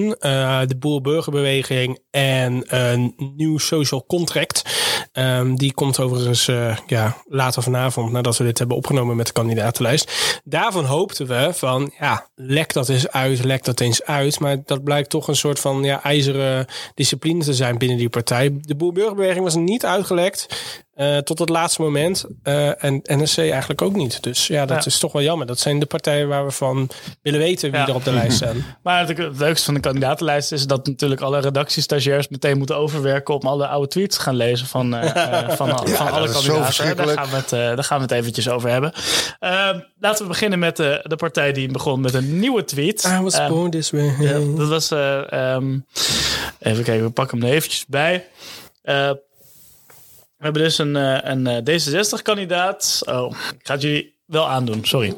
de 0.68 0.76
Boer-Burgerbeweging 0.80 2.00
en 2.12 2.64
een 2.68 3.14
nieuw 3.36 3.58
social 3.58 4.06
contract, 4.06 4.62
Ehm, 5.12 5.56
die 5.56 5.74
komt 5.74 6.00
overigens 6.00 6.46
ja, 6.88 7.18
later 7.26 7.64
vanavond, 7.64 8.12
nadat 8.12 8.38
we 8.38 8.44
dit 8.44 8.58
hebben 8.58 8.78
opgenomen 8.78 9.16
met 9.16 9.26
de 9.26 9.34
kandidatenlijst. 9.34 10.42
Daarvan 10.44 10.86
hoopten 10.86 11.28
we 11.28 11.50
van, 11.54 11.71
ja, 12.00 12.28
lek 12.36 12.74
dat 12.74 12.90
eens 12.90 13.10
uit, 13.10 13.44
lek 13.44 13.64
dat 13.64 13.80
eens 13.80 14.04
uit. 14.04 14.40
Maar 14.40 14.58
dat 14.66 14.84
blijkt 14.84 15.10
toch 15.10 15.28
een 15.28 15.36
soort 15.36 15.60
van 15.60 15.84
ja, 15.84 16.04
ijzeren 16.04 16.66
discipline 16.96 17.44
te 17.44 17.54
zijn 17.54 17.78
binnen 17.78 17.98
die 17.98 18.10
partij. 18.10 18.58
De 18.62 18.76
Boerburgerbeweging 18.76 19.44
was 19.44 19.56
niet 19.56 19.86
uitgelekt. 19.86 20.48
Eh, 21.02 21.18
tot 21.18 21.40
het 21.40 21.50
laatste 21.50 21.82
moment. 21.82 22.26
Eh, 22.44 22.84
en 22.84 23.00
NSC 23.04 23.38
eigenlijk 23.38 23.82
ook 23.82 23.96
niet. 23.96 24.24
Dus 24.24 24.48
ja, 24.48 24.66
dat 24.66 24.78
Ja. 24.84 24.86
is 24.86 24.98
toch 25.00 25.12
wel 25.12 25.22
jammer. 25.22 25.48
Dat 25.48 25.60
zijn 25.60 25.80
de 25.80 25.86
partijen 25.86 26.28
waar 26.28 26.46
we 26.46 26.52
van 26.52 26.90
willen 27.22 27.40
weten 27.40 27.72
wie 27.72 27.80
Ja. 27.80 27.88
er 27.88 27.96
op 27.96 28.04
de 28.04 28.12
lijst 28.12 28.36
staan. 28.36 28.66
Maar 28.84 29.08
het, 29.08 29.18
het 29.18 29.38
leukste 29.40 29.66
van 29.66 29.74
de 29.74 29.80
kandidatenlijst 29.80 30.52
is 30.52 30.68
dat 30.68 30.88
natuurlijk 30.88 31.22
alle 31.22 31.40
redactiestagiairs 31.40 32.28
meteen 32.28 32.58
moeten 32.58 32.76
overwerken 32.78 33.34
om 33.34 33.48
alle 33.48 33.68
oude 33.68 33.88
tweets 33.88 34.16
te 34.16 34.22
gaan 34.22 34.36
lezen 34.36 34.68
van, 34.68 34.96
eh, 34.96 35.50
van, 35.58 35.88
van 35.88 36.12
alle 36.12 36.32
kandidaten. 36.32 36.96
Daar 36.96 37.08
gaan, 37.08 37.30
we 37.30 37.36
het, 37.36 37.50
daar 37.50 37.84
gaan 37.84 37.98
we 37.98 38.04
het 38.04 38.12
eventjes 38.12 38.50
over 38.50 38.70
hebben. 38.70 38.92
Ehm, 39.40 39.80
laten 40.00 40.22
we 40.24 40.28
beginnen 40.28 40.60
met 40.60 40.78
de, 40.78 41.00
de 41.08 41.16
partij 41.16 41.52
die 41.54 41.72
begon 41.72 42.02
met 42.02 42.14
een 42.14 42.40
nieuwe 42.40 42.64
tweet. 42.64 43.04
I 43.20 43.22
was 43.24 43.34
Ehm, 43.34 43.50
born 43.50 43.70
this 43.72 43.90
way. 43.92 44.12
dat 44.58 44.68
was. 44.68 44.92
eh, 44.92 45.32
ehm, 45.54 45.80
even 46.60 46.84
kijken, 46.84 47.04
we 47.06 47.10
pakken 47.12 47.38
hem 47.40 47.48
er 47.48 47.54
eventjes 47.54 47.86
bij. 47.88 48.26
We 50.42 50.48
hebben 50.48 50.64
dus 50.64 50.78
een, 50.78 50.96
eh, 50.96 51.18
een 51.22 51.48
eh, 51.48 51.58
D66-kandidaat. 51.58 53.02
Oh, 53.06 53.32
ik 53.32 53.60
ga 53.64 53.74
het 53.74 53.82
jullie 53.82 54.16
wel 54.26 54.48
aandoen, 54.48 54.86
sorry. 54.86 55.08
I 55.10 55.14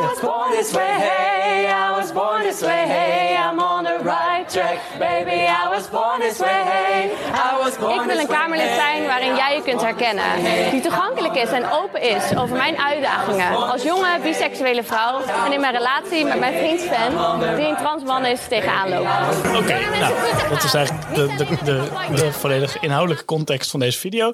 was 0.00 0.20
born 0.20 0.50
this 0.50 0.72
way, 0.72 0.98
hey, 0.98 1.64
I 1.66 2.00
was 2.00 2.12
born 2.12 2.42
this 2.42 2.60
way, 2.60 2.86
hey, 2.86 3.36
I'm 3.36 3.58
on 3.58 3.84
the 3.84 3.98
right 4.02 4.48
track. 4.48 4.78
Baby, 4.98 5.46
I 5.46 5.68
was 5.68 5.88
born 5.90 6.20
this 6.20 6.38
way, 6.38 6.62
hey, 6.64 7.10
I 7.32 7.55
Ik 7.66 8.00
wil 8.06 8.18
een 8.18 8.26
Kamerlid 8.26 8.74
zijn 8.74 9.06
waarin 9.06 9.36
jij 9.36 9.54
je 9.56 9.62
kunt 9.62 9.80
herkennen. 9.82 10.24
Die 10.70 10.80
toegankelijk 10.80 11.34
is 11.34 11.50
en 11.50 11.70
open 11.70 12.02
is 12.02 12.36
over 12.36 12.56
mijn 12.56 12.78
uitdagingen. 12.78 13.56
Als 13.72 13.82
jonge 13.82 14.18
biseksuele 14.22 14.84
vrouw 14.84 15.20
en 15.46 15.52
in 15.52 15.60
mijn 15.60 15.74
relatie 15.74 16.24
met 16.24 16.38
mijn 16.38 16.54
vriend 16.58 16.80
Sven, 16.80 17.56
die 17.56 17.66
een 17.66 17.76
transman 17.76 18.24
is, 18.24 18.40
tegenaan 18.48 18.88
lopen. 18.88 19.56
Oké, 19.56 19.78
nou, 20.00 20.14
dat 20.50 20.62
is 20.64 20.74
eigenlijk 20.74 21.14
de, 21.14 21.34
de, 21.36 21.46
de, 21.64 21.82
de 22.14 22.32
volledige 22.32 22.78
inhoudelijke 22.80 23.24
context 23.24 23.70
van 23.70 23.80
deze 23.80 23.98
video. 23.98 24.32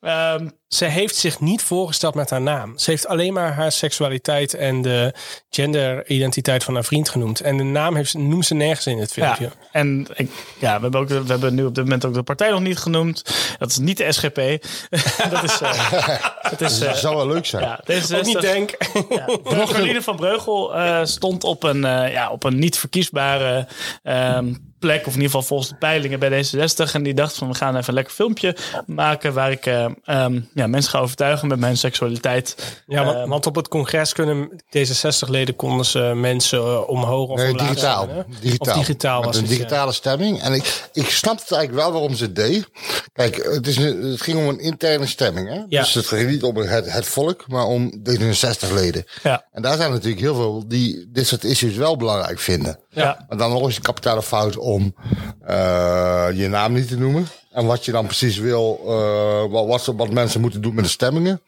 Ehm, 0.00 0.48
Ze 0.68 0.84
heeft 0.84 1.16
zich 1.16 1.40
niet 1.40 1.62
voorgesteld 1.62 2.14
met 2.14 2.30
haar 2.30 2.40
naam. 2.40 2.78
Ze 2.78 2.90
heeft 2.90 3.06
alleen 3.08 3.32
maar 3.32 3.52
haar 3.52 3.72
seksualiteit 3.72 4.54
en 4.54 4.82
de 4.82 5.12
genderidentiteit 5.50 6.64
van 6.64 6.74
haar 6.74 6.84
vriend 6.84 7.08
genoemd. 7.08 7.40
En 7.40 7.56
de 7.56 7.62
naam 7.62 7.94
heeft, 7.96 8.10
ze- 8.10 8.18
noemt 8.18 8.46
ze 8.46 8.54
nergens 8.54 8.86
in 8.86 8.98
het 8.98 9.12
filmpje. 9.12 9.44
Ja, 9.44 9.50
en 9.72 10.06
ik, 10.14 10.30
ja, 10.58 10.74
we, 10.76 10.82
hebben 10.82 11.00
ook, 11.00 11.08
we 11.08 11.22
hebben 11.26 11.54
nu 11.54 11.64
op 11.64 11.74
dit 11.74 11.84
moment 11.84 12.04
ook 12.04 12.14
de 12.14 12.22
partij 12.22 12.50
nog 12.50 12.60
niet 12.60 12.67
genoemd. 12.76 13.22
Dat 13.58 13.70
is 13.70 13.78
niet 13.78 13.96
de 13.96 14.12
SGP. 14.12 14.36
dat 15.30 15.42
is. 15.42 15.60
eh, 15.60 16.14
dat 16.50 16.60
is 16.60 16.78
Dat 16.78 16.88
eh, 16.88 16.94
zou 16.94 17.16
wel 17.16 17.26
leuk 17.26 17.46
zijn. 17.46 17.62
Ja, 17.62 17.80
deze 17.84 18.16
Ook 18.18 18.24
niet 18.24 18.40
denk. 18.40 18.76
Ja, 19.08 19.26
Caroline 19.66 20.02
van 20.02 20.16
Breugel 20.16 20.74
eh, 20.74 21.00
stond 21.04 21.44
op 21.44 21.62
een, 21.62 21.84
eh, 21.84 22.12
ja, 22.12 22.30
op 22.30 22.44
een 22.44 22.58
niet 22.58 22.78
verkiesbare 22.78 23.66
ehm, 24.02 24.52
plek, 24.78 25.06
of 25.06 25.14
in 25.14 25.20
ieder 25.20 25.24
geval 25.24 25.42
volgens 25.42 25.68
de 25.68 25.74
peilingen 25.74 26.18
bij 26.18 26.44
D66. 26.44 26.92
En 26.92 27.02
die 27.02 27.14
dacht 27.14 27.34
van 27.34 27.48
we 27.48 27.54
gaan 27.54 27.76
even 27.76 27.88
een 27.88 27.94
lekker 27.94 28.14
filmpje 28.14 28.56
maken 28.86 29.32
waar 29.32 29.50
ik 29.50 29.66
eh, 29.66 29.86
ehm, 30.04 30.40
ja, 30.54 30.66
mensen 30.66 30.90
ga 30.90 30.98
overtuigen 30.98 31.48
met 31.48 31.58
mijn 31.58 31.76
seksualiteit. 31.76 32.56
Ja, 32.86 33.04
want, 33.04 33.16
Ehm, 33.16 33.28
want 33.28 33.46
op 33.46 33.54
het 33.54 33.68
congres 33.68 34.12
kunnen 34.12 34.62
D66-leden 34.76 35.56
konden 35.56 35.86
ze 35.86 35.98
mensen 35.98 36.58
eh, 36.58 36.88
omhoog 36.88 37.28
of 37.28 37.36
Nee, 37.36 37.50
omlaag 37.50 37.68
digitaal. 37.68 38.08
digitaal. 38.40 38.74
Of 38.74 38.78
digitaal 38.78 39.22
was 39.22 39.36
een 39.36 39.42
het, 39.42 39.50
digitale 39.50 39.92
stemming. 39.92 40.40
En 40.40 40.52
ik, 40.52 40.88
ik 40.92 41.10
snap 41.10 41.38
het 41.38 41.52
eigenlijk 41.52 41.82
wel 41.82 41.92
waarom 41.92 42.14
ze 42.14 42.24
het 42.24 42.36
deed. 42.36 42.68
Kijk, 43.12 43.36
het, 43.36 43.66
is, 43.66 43.76
het 43.76 44.22
ging 44.22 44.38
om 44.38 44.48
een 44.48 44.60
interne 44.60 45.06
stemming. 45.06 45.48
Hè? 45.48 45.60
Ja. 45.68 45.80
Dus 45.80 45.94
het 45.94 46.06
ging 46.06 46.37
niet 46.42 46.56
om 46.56 46.56
het, 46.56 46.92
het 46.92 47.06
volk, 47.06 47.48
maar 47.48 47.64
om 47.64 48.02
D66-leden. 48.10 49.04
Ja. 49.22 49.44
En 49.52 49.62
daar 49.62 49.76
zijn 49.76 49.90
natuurlijk 49.90 50.20
heel 50.20 50.34
veel 50.34 50.68
die 50.68 51.08
dit 51.12 51.26
soort 51.26 51.44
issues 51.44 51.76
wel 51.76 51.96
belangrijk 51.96 52.38
vinden. 52.38 52.78
Ja. 52.90 53.24
Maar 53.28 53.38
dan 53.38 53.50
nog 53.50 53.62
eens 53.62 53.76
een 53.76 53.82
kapitale 53.82 54.22
fout 54.22 54.56
om 54.56 54.94
eh, 55.42 56.26
je 56.32 56.48
naam 56.48 56.72
niet 56.72 56.88
te 56.88 56.98
noemen. 56.98 57.26
En 57.50 57.66
wat 57.66 57.84
je 57.84 57.92
dan 57.92 58.06
precies 58.06 58.38
wil, 58.38 58.80
eh, 58.86 59.66
wat, 59.66 59.86
wat 59.86 60.10
mensen 60.10 60.40
moeten 60.40 60.60
doen 60.60 60.74
met 60.74 60.84
de 60.84 60.90
stemmingen. 60.90 61.40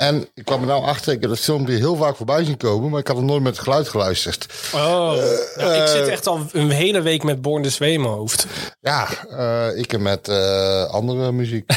En 0.00 0.28
ik 0.34 0.44
kwam 0.44 0.60
er 0.60 0.66
nou 0.66 0.84
achter, 0.84 1.12
ik 1.12 1.20
heb 1.20 1.30
het 1.30 1.40
filmpje 1.40 1.74
heel 1.76 1.96
vaak 1.96 2.16
voorbij 2.16 2.44
zien 2.44 2.56
komen, 2.56 2.90
maar 2.90 3.00
ik 3.00 3.06
had 3.06 3.16
er 3.16 3.22
nooit 3.24 3.42
met 3.42 3.52
het 3.52 3.62
geluid 3.62 3.88
geluisterd. 3.88 4.46
Oh, 4.74 4.80
nou, 4.80 5.74
ik 5.74 5.82
eh, 5.82 5.86
zit 5.86 6.08
echt 6.08 6.26
al 6.26 6.46
een 6.52 6.70
hele 6.70 7.00
week 7.00 7.22
met 7.22 7.42
Born 7.42 7.62
This 7.62 7.78
Way 7.78 7.92
in 7.92 8.00
mijn 8.00 8.12
hoofd. 8.12 8.46
Ja, 8.80 9.08
eh, 9.30 9.78
ik 9.78 9.90
heb 9.90 10.00
met 10.00 10.28
eh, 10.28 10.84
andere 10.84 11.32
muziek. 11.32 11.70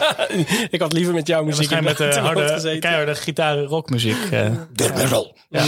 ik 0.70 0.80
had 0.80 0.92
liever 0.92 1.14
met 1.14 1.26
jouw 1.26 1.44
muziek 1.44 1.70
in 1.70 1.84
Waarschijnlijk 1.84 1.98
met 1.98 2.36
de 2.36 2.60
harde, 2.60 2.78
keiharde 2.78 3.14
gitaren 3.14 3.64
rockmuziek. 3.64 4.16
eh. 4.30 4.50
De 4.72 4.90
metal. 4.96 5.36
Ja, 5.48 5.64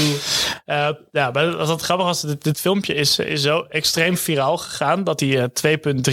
Eh, 0.65 0.89
ja 1.13 1.31
maar 1.31 1.57
wat 1.57 1.69
het 1.69 1.81
grappig 1.83 2.07
was, 2.07 2.21
dit, 2.21 2.45
dit 2.45 2.61
filmpje 2.61 2.95
is, 2.95 3.19
is 3.19 3.43
zo 3.43 3.61
extreem 3.69 4.17
viraal 4.17 4.57
gegaan 4.57 5.05
dat 5.05 5.21
hij 5.21 5.39
eh, 5.39 5.45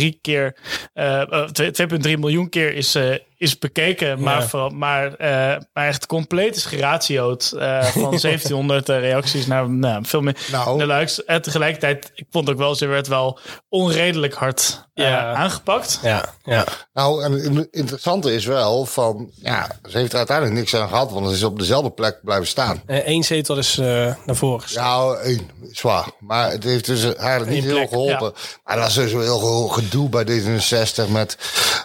2,3 0.02 0.22
keer, 0.22 0.58
eh, 0.94 1.22
eh, 1.22 1.44
2 1.50 1.72
2,3 1.72 2.18
miljoen 2.20 2.50
keer 2.50 2.74
is, 2.74 2.96
eh, 2.96 3.16
is 3.38 3.58
bekeken, 3.58 4.22
maar, 4.22 4.44
vooral, 4.48 4.70
maar, 4.70 5.14
eh, 5.14 5.62
maar 5.74 5.88
echt 5.88 6.06
compleet 6.06 6.56
is 6.56 6.66
geratioed 6.66 7.52
eh, 7.52 7.84
van 7.84 8.18
1700 8.22 8.90
eh, 8.90 9.00
reacties 9.00 9.46
naar 9.48 9.70
nou, 9.70 10.06
veel 10.06 10.22
meer 10.22 10.38
Nou. 10.52 10.78
naar 10.78 10.98
likes. 10.98 11.26
En 11.26 11.42
tegelijkertijd, 11.42 12.12
ik 12.16 12.26
vond 12.32 12.50
ook 12.50 12.58
wel, 12.58 12.76
ze 12.76 12.86
werd 12.86 13.08
wel 13.08 13.40
onredelijk 13.70 14.34
hard 14.34 14.86
eh, 14.94 15.06
Ja. 15.10 15.34
aangepakt. 15.34 16.00
Ja, 16.04 16.26
ja. 16.44 16.66
Nou, 16.94 17.24
en 17.24 17.32
het 17.56 17.68
interessante 17.72 18.34
is 18.34 18.46
wel 18.46 18.86
van, 18.86 19.30
ja, 19.36 19.68
ze 19.90 19.98
heeft 19.98 20.12
er 20.12 20.18
uiteindelijk 20.18 20.58
niks 20.58 20.76
aan 20.76 20.88
gehad, 20.90 21.12
want 21.12 21.28
ze 21.28 21.34
is 21.34 21.44
op 21.44 21.60
dezelfde 21.60 21.92
plek 21.92 22.20
blijven 22.24 22.48
staan. 22.48 22.82
Eén 22.86 23.24
zetel 23.24 23.58
is 23.58 23.78
eh, 23.78 23.86
naar 24.26 24.36
voren 24.36 24.62
gestaan. 24.62 25.08
Ja, 25.08 25.14
één, 25.16 25.50
zwaar. 25.72 26.06
Maar 26.20 26.52
het 26.52 26.64
heeft 26.64 26.86
dus 26.86 27.16
eigenlijk 27.16 27.52
niet 27.52 27.64
heel 27.64 27.88
geholpen. 27.88 28.34
Maar 28.64 28.76
dat 28.76 28.84
was 28.86 28.94
dus 28.96 29.12
wel 29.14 29.40
heel 29.40 29.68
gedoe 29.68 30.10
bij 30.10 30.24
D66 30.26 31.10
met, 31.12 31.38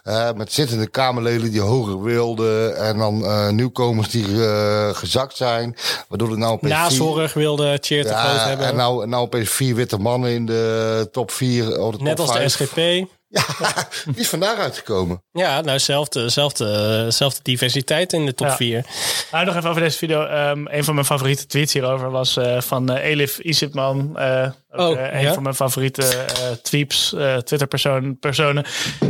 eh, 0.03 0.33
met 0.33 0.53
zittende 0.53 0.87
Kamerleden 0.89 1.42
die 1.51 1.61
hoger 1.61 2.03
wilden. 2.03 2.77
En 2.77 2.99
dan 2.99 3.25
eh, 3.25 3.49
nieuwkomers 3.49 4.09
die 4.11 4.45
eh, 4.47 4.89
gezakt 4.93 5.37
zijn. 5.37 5.77
Waardoor 6.09 6.31
er 6.31 6.39
nou 6.39 6.53
opeens 6.53 6.73
Nazorg 6.73 7.33
wilde 7.35 7.79
Cheer 7.81 8.03
te 8.03 8.15
groot 8.15 8.35
Ja, 8.35 8.49
hebben. 8.49 8.67
en 8.67 8.77
nou, 8.77 9.07
nou 9.07 9.23
opeens 9.25 9.51
vier 9.51 9.75
witte 9.75 9.99
mannen 9.99 10.31
in 10.31 10.47
de 10.47 11.09
top 11.13 11.31
vier. 11.31 11.65
Of 11.65 11.91
de 11.91 11.97
top 11.97 12.07
Net 12.07 12.21
als 12.21 12.33
de 12.33 12.67
vijf. 12.67 13.07
SGP. 13.33 14.05
Die 14.13 14.21
is 14.21 14.29
vandaag 14.29 14.59
uitgekomen. 14.59 15.23
Ja, 15.33 15.61
nou, 15.61 15.79
zelfde, 15.79 16.29
zelfde, 16.29 17.07
zelfde 17.11 17.41
diversiteit 17.43 18.13
in 18.13 18.27
de 18.27 18.35
top 18.35 18.47
Ja. 18.47 18.57
4. 18.57 18.85
Nou, 19.33 19.45
nog 19.45 19.57
even 19.57 19.71
over 19.71 19.83
deze 19.83 19.99
video. 19.99 20.25
Ehm, 20.25 20.65
een 20.67 20.85
van 20.85 20.95
mijn 20.95 21.07
favoriete 21.07 21.47
tweets 21.47 21.73
hierover 21.73 22.11
was 22.11 22.37
eh, 22.37 22.61
van 22.61 22.91
eh, 22.93 23.11
Elif 23.11 23.39
Isipman. 23.39 24.19
eh 24.19 24.47
ook, 24.75 24.91
Oh, 24.97 24.99
eh, 25.01 25.13
een 25.15 25.21
ja? 25.23 25.33
van 25.35 25.43
mijn 25.43 25.55
favoriete 25.55 26.03
eh 26.07 26.51
tweets, 26.63 27.13
eh 27.15 27.37
Twitter-personen. 27.37 28.19
Personen, 28.19 28.65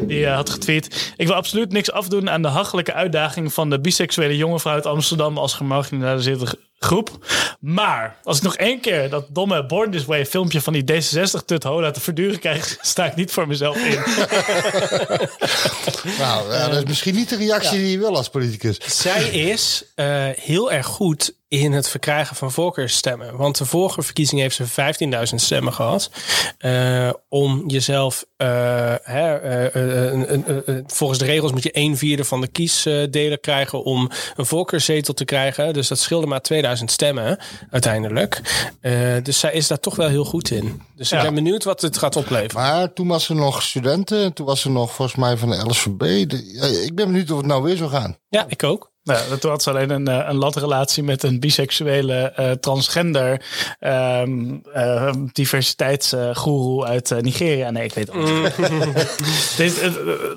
die 0.07 0.27
eh, 0.27 0.35
had 0.35 0.51
getweet. 0.51 1.13
Ik 1.17 1.27
wil 1.27 1.37
absoluut 1.37 1.73
niks 1.73 1.93
afdoen 1.93 2.31
aan 2.31 2.43
de 2.43 2.49
hachelijke 2.49 2.93
uitdaging 2.93 3.53
van 3.53 3.71
de 3.71 3.81
biseksuele 3.81 4.37
jonge 4.37 4.61
vrouw 4.61 4.75
uit 4.75 4.87
Amsterdam 4.87 5.39
als 5.39 5.55
gemarginaliseerde 5.55 6.47
groep. 6.85 7.11
Maar 7.61 8.17
als 8.25 8.37
ik 8.37 8.43
nog 8.43 8.57
één 8.57 8.81
keer 8.81 9.11
dat 9.11 9.27
domme 9.31 9.67
Born 9.67 9.91
This 9.91 10.05
Way 10.05 10.27
filmpje 10.27 10.61
van 10.61 10.73
die 10.73 10.85
D66-tut 10.93 11.63
hola 11.63 11.91
te 11.91 12.01
verduren 12.01 12.39
krijg, 12.39 12.77
sta 12.81 13.05
ik 13.07 13.15
niet 13.15 13.33
voor 13.33 13.47
mezelf 13.47 13.77
in. 13.77 13.99
Nou, 16.19 16.51
dat 16.51 16.77
is 16.77 16.85
misschien 16.85 17.15
niet 17.15 17.29
de 17.29 17.37
reactie 17.37 17.79
die 17.79 17.91
je 17.91 17.99
wil 17.99 18.17
als 18.17 18.29
politicus. 18.29 19.01
Zij 19.03 19.29
is 19.29 19.85
eh, 19.95 20.29
heel 20.29 20.73
erg 20.73 20.87
goed 20.87 21.35
in 21.53 21.73
het 21.73 21.89
verkrijgen 21.89 22.37
van 22.37 22.53
voorkeursstemmen. 22.53 23.37
Want 23.37 23.59
de 23.59 23.65
vorige 23.65 24.03
verkiezing 24.03 24.41
heeft 24.41 24.57
ze 24.57 24.67
15.000 24.67 25.35
stemmen 25.35 25.73
gehad. 25.73 26.11
Eh, 26.59 27.11
om 27.29 27.65
jezelf, 27.67 28.25
eh, 28.37 28.49
hè, 29.03 29.37
eh, 29.37 30.77
volgens 30.87 31.19
de 31.19 31.25
regels 31.25 31.53
moet 31.53 31.63
je 31.63 31.77
een 31.79 31.97
vierde 31.97 32.25
van 32.25 32.41
de 32.41 32.49
kiesdelen 32.49 33.41
krijgen 33.41 33.85
om 33.85 34.11
een 34.37 34.47
voorkeurszetel 34.47 35.15
te 35.15 35.25
krijgen. 35.25 35.73
Dus 35.73 35.89
dat 35.89 35.99
scheelde 35.99 36.27
maar 36.27 36.41
2000 36.41 36.91
stemmen 36.91 37.39
uiteindelijk. 37.71 38.41
Dus 39.23 39.39
zij 39.39 39.53
is 39.53 39.67
daar 39.67 39.81
toch 39.81 39.97
wel 39.97 40.09
heel 40.09 40.25
goed 40.25 40.51
in. 40.51 40.83
Dus 40.97 41.13
ik 41.13 41.23
ben 41.23 41.35
benieuwd 41.35 41.65
wat 41.65 41.81
het 41.81 41.99
gaat 41.99 42.17
opleveren. 42.17 42.63
Maar 42.63 42.93
toen 42.93 43.09
was 43.09 43.25
ze 43.25 43.35
nog 43.35 43.63
studenten. 43.63 44.33
Toen 44.33 44.47
was 44.47 44.61
ze 44.61 44.71
nog 44.71 44.93
volgens 44.93 45.17
mij 45.17 45.37
van 45.37 45.51
de 45.51 45.65
LSVB. 45.69 46.29
De- 46.29 46.85
ik 46.85 46.95
ben 46.95 47.07
benieuwd 47.07 47.31
of 47.31 47.37
het 47.37 47.47
nou 47.47 47.63
weer 47.63 47.77
zou 47.77 47.91
gaan. 47.91 48.17
Ja, 48.29 48.45
ik 48.49 48.63
ook. 48.63 48.92
Nou, 49.05 49.39
toen 49.39 49.51
had 49.51 49.63
ze 49.63 49.71
alleen 49.71 49.91
een, 49.91 50.09
eh, 50.09 50.29
een 50.29 50.37
latrelatie 50.37 51.03
met 51.03 51.23
een 51.23 51.41
biseksuele 51.41 52.15
eh, 52.15 52.51
transgender 52.51 53.45
ehm 53.81 54.55
eh, 54.73 55.13
diversiteitsgoeroe 55.33 56.85
uit 56.85 57.11
eh, 57.11 57.19
Nigeria. 57.19 57.71
Nee, 57.71 57.85
ik 57.85 57.95
weet 57.95 58.13
het 58.13 58.17
niet. 58.17 58.57
Dit, 59.57 59.91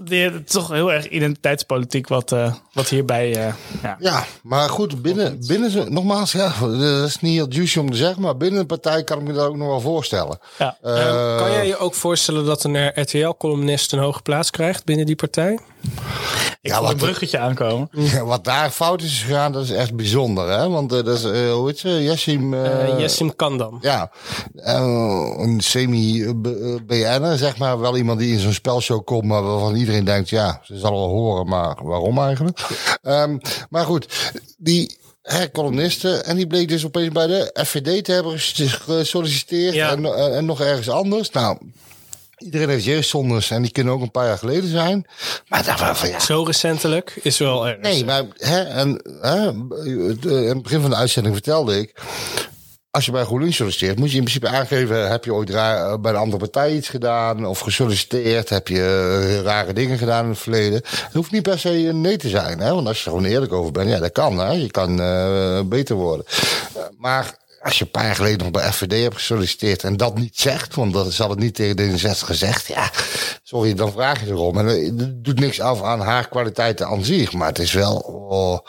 dit- 0.03 0.33
het 0.33 0.45
is 0.47 0.51
toch 0.51 0.69
heel 0.71 0.91
erg 0.93 1.07
identiteitspolitiek 1.07 2.07
wat, 2.07 2.31
eh, 2.31 2.53
wat 2.73 2.89
hierbij... 2.89 3.35
eh, 3.47 3.53
ja. 3.83 3.95
Ja, 3.99 4.25
maar 4.43 4.69
goed, 4.69 5.01
binnen, 5.01 5.39
binnen 5.47 5.71
ze, 5.71 5.83
nogmaals, 5.89 6.31
ja, 6.31 6.53
dat 6.59 7.07
is 7.07 7.19
niet 7.21 7.33
heel 7.33 7.49
juicy 7.49 7.79
om 7.79 7.91
te 7.91 7.97
zeggen, 7.97 8.21
maar 8.21 8.37
binnen 8.37 8.59
een 8.59 8.65
partij 8.65 9.03
kan 9.03 9.19
ik 9.19 9.27
me 9.27 9.33
dat 9.33 9.47
ook 9.47 9.55
nog 9.57 9.67
wel 9.67 9.81
voorstellen. 9.81 10.39
Ja. 10.57 10.77
Eh, 10.81 11.07
Eh, 11.07 11.37
kan 11.37 11.51
jij 11.51 11.67
je 11.67 11.77
ook 11.77 11.93
voorstellen 11.93 12.45
dat 12.45 12.63
een 12.63 13.01
RTL-columnist 13.01 13.93
een 13.93 13.99
hoge 13.99 14.21
plaats 14.21 14.49
krijgt 14.51 14.85
binnen 14.85 15.05
die 15.05 15.15
partij? 15.15 15.59
Ik 16.65 16.71
Ja, 16.71 16.77
voel 16.77 16.85
een 16.89 16.91
wat- 16.97 17.03
bruggetje 17.03 17.37
aankomen. 17.39 17.89
Ja, 18.13 18.25
wat 18.25 18.43
daar 18.43 18.69
fout 18.71 19.01
is 19.01 19.23
gegaan, 19.23 19.51
dat 19.51 19.63
is 19.63 19.71
echt 19.71 19.95
bijzonder. 19.95 20.49
Hè? 20.49 20.69
Want 20.69 20.93
eh, 20.93 21.03
dat 21.03 21.17
is, 21.17 21.23
eh, 21.23 21.53
hoe 21.53 21.67
heet 21.67 21.77
ze? 21.79 22.03
Jessim... 22.03 22.53
eh, 22.53 22.89
Eh, 22.89 22.99
Jessim 22.99 23.35
Kandam. 23.35 23.77
Ja, 23.81 24.11
eh, 24.55 25.33
een 25.37 25.59
semi-BN'er, 25.61 27.37
zeg 27.37 27.57
maar. 27.57 27.79
Wel 27.79 27.97
iemand 27.97 28.19
die 28.19 28.33
in 28.33 28.39
zo'n 28.39 28.53
spelshow 28.53 29.03
komt, 29.05 29.23
maar 29.23 29.43
waarvan 29.43 29.75
iedereen 29.75 30.05
denkt... 30.05 30.29
ja, 30.29 30.61
ze 30.63 30.77
zal 30.77 30.91
wel 30.91 31.07
horen, 31.09 31.47
maar 31.47 31.77
waarom 31.83 32.19
eigenlijk? 32.19 32.59
Ehm, 33.01 33.37
maar 33.69 33.85
goed, 33.85 34.31
die 34.57 34.97
hè, 35.21 35.51
columniste... 35.51 36.09
en 36.17 36.35
die 36.35 36.47
bleek 36.47 36.67
dus 36.67 36.85
opeens 36.85 37.11
bij 37.11 37.27
de 37.27 37.59
FVD 37.65 38.03
te 38.05 38.11
hebben 38.11 38.39
ges- 38.39 38.73
gesolliciteerd... 38.81 39.75
En, 39.75 40.05
en 40.35 40.45
nog 40.45 40.61
ergens 40.61 40.89
anders. 40.89 41.29
Nou... 41.31 41.57
Iedereen 42.45 42.69
heeft 42.69 42.83
jeugdzondes 42.85 43.51
en 43.51 43.61
die 43.61 43.71
kunnen 43.71 43.93
ook 43.93 44.01
een 44.01 44.11
paar 44.11 44.25
jaar 44.27 44.37
geleden 44.37 44.69
zijn. 44.69 45.05
Maar 45.47 45.63
daar 45.65 45.77
van, 45.77 45.95
van 45.95 46.09
ja, 46.09 46.19
Zo 46.19 46.43
recentelijk 46.43 47.19
is 47.21 47.37
wel 47.37 47.67
erg. 47.67 47.79
Nee, 47.79 48.05
maar 48.05 48.23
hè, 48.37 48.61
en, 48.61 49.01
hè, 49.21 49.47
eh, 49.47 49.91
in 50.41 50.47
het 50.47 50.61
begin 50.63 50.81
van 50.81 50.89
de 50.89 50.95
uitzending 50.95 51.35
vertelde 51.35 51.79
ik. 51.79 52.01
Als 52.91 53.05
je 53.05 53.11
bij 53.11 53.23
GroenLinks 53.23 53.55
solliciteert, 53.55 53.99
moet 53.99 54.11
je 54.11 54.17
in 54.17 54.23
principe 54.23 54.47
aangeven: 54.47 55.09
heb 55.09 55.25
je 55.25 55.33
ooit 55.33 55.49
ra- 55.49 55.97
bij 55.97 56.11
een 56.11 56.17
andere 56.17 56.37
partij 56.37 56.75
iets 56.75 56.89
gedaan? 56.89 57.45
Of 57.45 57.59
gesolliciteerd? 57.59 58.49
Heb 58.49 58.67
je 58.67 58.79
eh, 59.37 59.41
rare 59.41 59.73
dingen 59.73 59.97
gedaan 59.97 60.23
in 60.23 60.29
het 60.29 60.39
verleden? 60.39 60.81
Het 60.85 61.13
hoeft 61.13 61.31
niet 61.31 61.43
per 61.43 61.59
se 61.59 61.69
een 61.87 62.01
nee 62.01 62.17
te 62.17 62.29
zijn, 62.29 62.59
hè? 62.59 62.73
Want 62.73 62.87
als 62.87 62.97
je 62.99 63.05
er 63.05 63.11
gewoon 63.11 63.25
eerlijk 63.31 63.53
over 63.53 63.71
bent, 63.71 63.89
ja, 63.89 63.99
dat 63.99 64.11
kan. 64.11 64.37
Hè? 64.37 64.51
Je 64.51 64.71
kan 64.71 65.01
eh, 65.01 65.59
beter 65.65 65.95
worden. 65.95 66.25
Eh, 66.75 66.81
maar 66.97 67.43
als 67.65 67.77
je 67.77 67.83
een 67.83 67.91
paar 67.91 68.05
jaar 68.05 68.15
geleden 68.15 68.37
nog 68.37 68.51
bij 68.51 68.71
FVD 68.71 69.01
hebt 69.01 69.15
gesolliciteerd 69.15 69.83
en 69.83 69.97
dat 69.97 70.17
niet 70.17 70.39
zegt, 70.39 70.75
want 70.75 70.93
dat 70.93 71.13
zal 71.13 71.29
het 71.29 71.39
niet 71.39 71.55
tegen 71.55 71.77
D66 71.77 72.25
gezegd, 72.25 72.67
ja, 72.67 72.91
sorry, 73.43 73.73
dan 73.73 73.91
vraag 73.91 74.19
je 74.19 74.27
erom. 74.27 74.57
En 74.57 74.67
eh, 74.67 74.85
het 74.97 75.23
doet 75.23 75.39
niks 75.39 75.59
af 75.61 75.83
aan 75.83 75.99
haar 75.99 76.27
kwaliteiten 76.27 76.87
aan 76.87 77.03
zich, 77.03 77.33
maar 77.33 77.47
het 77.47 77.59
is 77.59 77.73
wel. 77.73 77.95
Oh, 78.29 78.59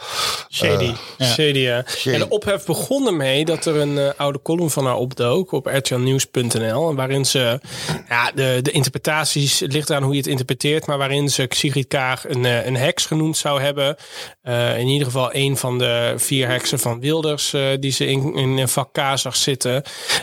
Shady. 0.51 0.93
eh, 1.19 1.27
Shady, 1.27 1.59
ja. 1.59 1.85
Shady. 1.89 2.15
En 2.15 2.19
de 2.19 2.29
ophef 2.29 2.65
begon 2.65 3.07
ermee 3.07 3.45
dat 3.45 3.65
er 3.65 3.77
een 3.77 3.99
eh, 3.99 4.11
oude 4.17 4.43
column 4.43 4.71
van 4.71 4.85
haar 4.85 4.97
opdook 4.97 5.53
op 5.53 5.67
rtlnieuws.nl. 5.67 6.89
En 6.89 6.97
waarin 6.97 7.25
ze, 7.25 7.61
ja, 8.09 8.31
de, 8.35 8.59
de 8.63 8.71
interpretaties, 8.71 9.61
het 9.61 9.73
ligt 9.73 9.91
eraan 9.91 10.03
hoe 10.03 10.13
je 10.13 10.19
het 10.19 10.27
interpreteert, 10.27 10.87
maar 10.87 10.99
waarin 10.99 11.29
ze 11.29 11.47
Sigrid 11.49 11.87
Kaag 11.87 12.29
een, 12.29 12.45
eh, 12.45 12.67
een 12.67 12.77
heks 12.77 13.07
genoemd 13.07 13.37
zou 13.37 13.61
hebben. 13.61 13.97
Eh, 14.43 14.79
in 14.79 14.87
ieder 14.87 15.07
geval 15.07 15.35
een 15.35 15.57
van 15.57 15.79
de 15.79 16.15
vier 16.17 16.49
heksen 16.49 16.79
van 16.79 17.01
Wilders 17.01 17.53
eh, 17.53 17.63
die 17.81 17.93
ze 17.93 18.07
in, 18.07 18.35
in 18.35 18.69
vak 18.69 18.86
K 18.93 19.01
zag 19.15 19.37
zitten. 19.37 19.83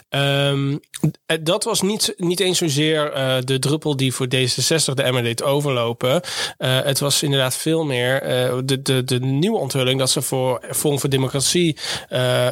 Ehm, 0.09 0.77
eh, 1.25 1.37
dat 1.41 1.63
was 1.63 1.81
niet, 1.81 2.13
niet 2.17 2.39
eens 2.39 2.57
zozeer 2.57 3.11
eh, 3.11 3.35
de 3.43 3.59
druppel 3.59 3.95
die 3.95 4.13
voor 4.13 4.27
D66 4.35 4.93
de 4.93 5.03
emmer 5.03 5.43
overlopen. 5.43 6.21
Eh, 6.57 6.81
het 6.81 6.99
was 6.99 7.23
inderdaad 7.23 7.55
veel 7.55 7.85
meer 7.85 8.19
de, 8.65 8.81
de, 8.81 9.03
de 9.03 9.19
nieuwe 9.19 9.57
onthulling 9.57 9.99
dat 9.99 10.09
ze 10.09 10.21
voor 10.21 10.61
Forum 10.71 10.99
voor 10.99 11.09
Democratie 11.09 11.77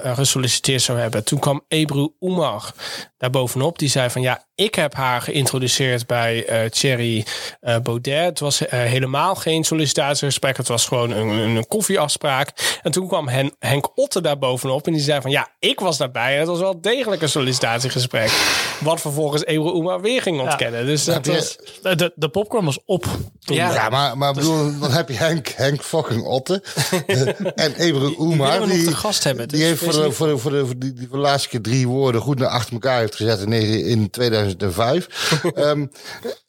gesolliciteerd 0.03 0.81
zou 0.81 0.99
hebben. 0.99 1.23
Toen 1.23 1.39
kwam 1.39 1.63
Ebru 1.67 2.09
Oemar 2.19 2.73
daar 3.17 3.29
bovenop. 3.29 3.79
Die 3.79 3.89
zei 3.89 4.09
van 4.09 4.21
ja, 4.21 4.45
ik 4.61 4.75
heb 4.75 4.93
haar 4.93 5.21
geïntroduceerd 5.21 6.07
bij 6.07 6.63
uh, 6.63 6.69
Thierry 6.69 7.25
eh, 7.61 7.79
Baudet. 7.79 8.25
Het 8.25 8.39
was 8.39 8.67
eh, 8.67 8.79
helemaal 8.79 9.35
geen 9.35 9.63
sollicitatiegesprek. 9.63 10.57
Het 10.57 10.67
was 10.67 10.85
gewoon 10.85 11.11
een, 11.11 11.27
een, 11.27 11.55
een 11.55 11.67
koffieafspraak. 11.67 12.79
En 12.83 12.91
toen 12.91 13.07
kwam 13.07 13.27
Hen 13.27 13.55
Henk 13.59 13.97
Otte 13.97 14.21
daar 14.21 14.38
bovenop. 14.38 14.88
En 14.88 14.93
die 14.93 15.01
zei 15.01 15.21
van 15.21 15.31
ja, 15.31 15.47
ik 15.59 15.79
was 15.79 15.97
daarbij. 15.97 16.33
En 16.33 16.39
het 16.39 16.47
was 16.47 16.59
wel 16.59 16.81
degelijk 16.81 17.21
een 17.21 17.29
sollicitatiegesprek. 17.29 18.31
Wat 18.79 19.01
vervolgens 19.01 19.45
Euro 19.45 19.79
Uma 19.79 19.99
weer 19.99 20.21
ging 20.21 20.41
ontkennen. 20.41 20.85
Dus 20.85 21.05
dat 21.05 21.25
was... 21.25 21.57
de, 21.81 22.11
pop 22.15 22.31
popcorn 22.31 22.65
was 22.65 22.79
op. 22.85 23.05
Ja. 23.39 23.89
maar, 23.89 24.17
maar 24.17 24.33
bedoel, 24.33 24.65
dus- 24.65 24.79
dan 24.79 24.91
heb 24.91 25.09
je 25.09 25.15
Henk, 25.15 25.47
Henk 25.47 25.83
fucking 25.83 26.23
Otte. 26.23 26.63
en 27.55 27.73
Ebru 27.75 28.15
Oema. 28.17 28.59
Die, 28.59 28.67
die, 28.67 28.95
gast 28.95 29.23
hebben, 29.23 29.47
die 29.47 29.59
dus 29.59 29.67
heeft 29.67 29.83
voor 29.83 30.03
de, 30.03 30.11
voor, 30.11 30.27
de, 30.27 30.38
voor, 30.38 30.51
de, 30.51 30.65
voor, 30.65 30.75
de, 30.77 31.17
laatste 31.17 31.49
keer 31.49 31.61
drie 31.61 31.88
woorden 31.88 32.21
goed 32.21 32.39
naar 32.39 32.47
achter 32.47 32.73
elkaar 32.73 32.99
heeft 32.99 33.15
gezet 33.15 33.39
in, 33.39 33.51
in 33.85 34.09
2000 34.09 34.50
er 34.57 34.73
vijf. 34.73 35.07
Ehm, 35.55 35.85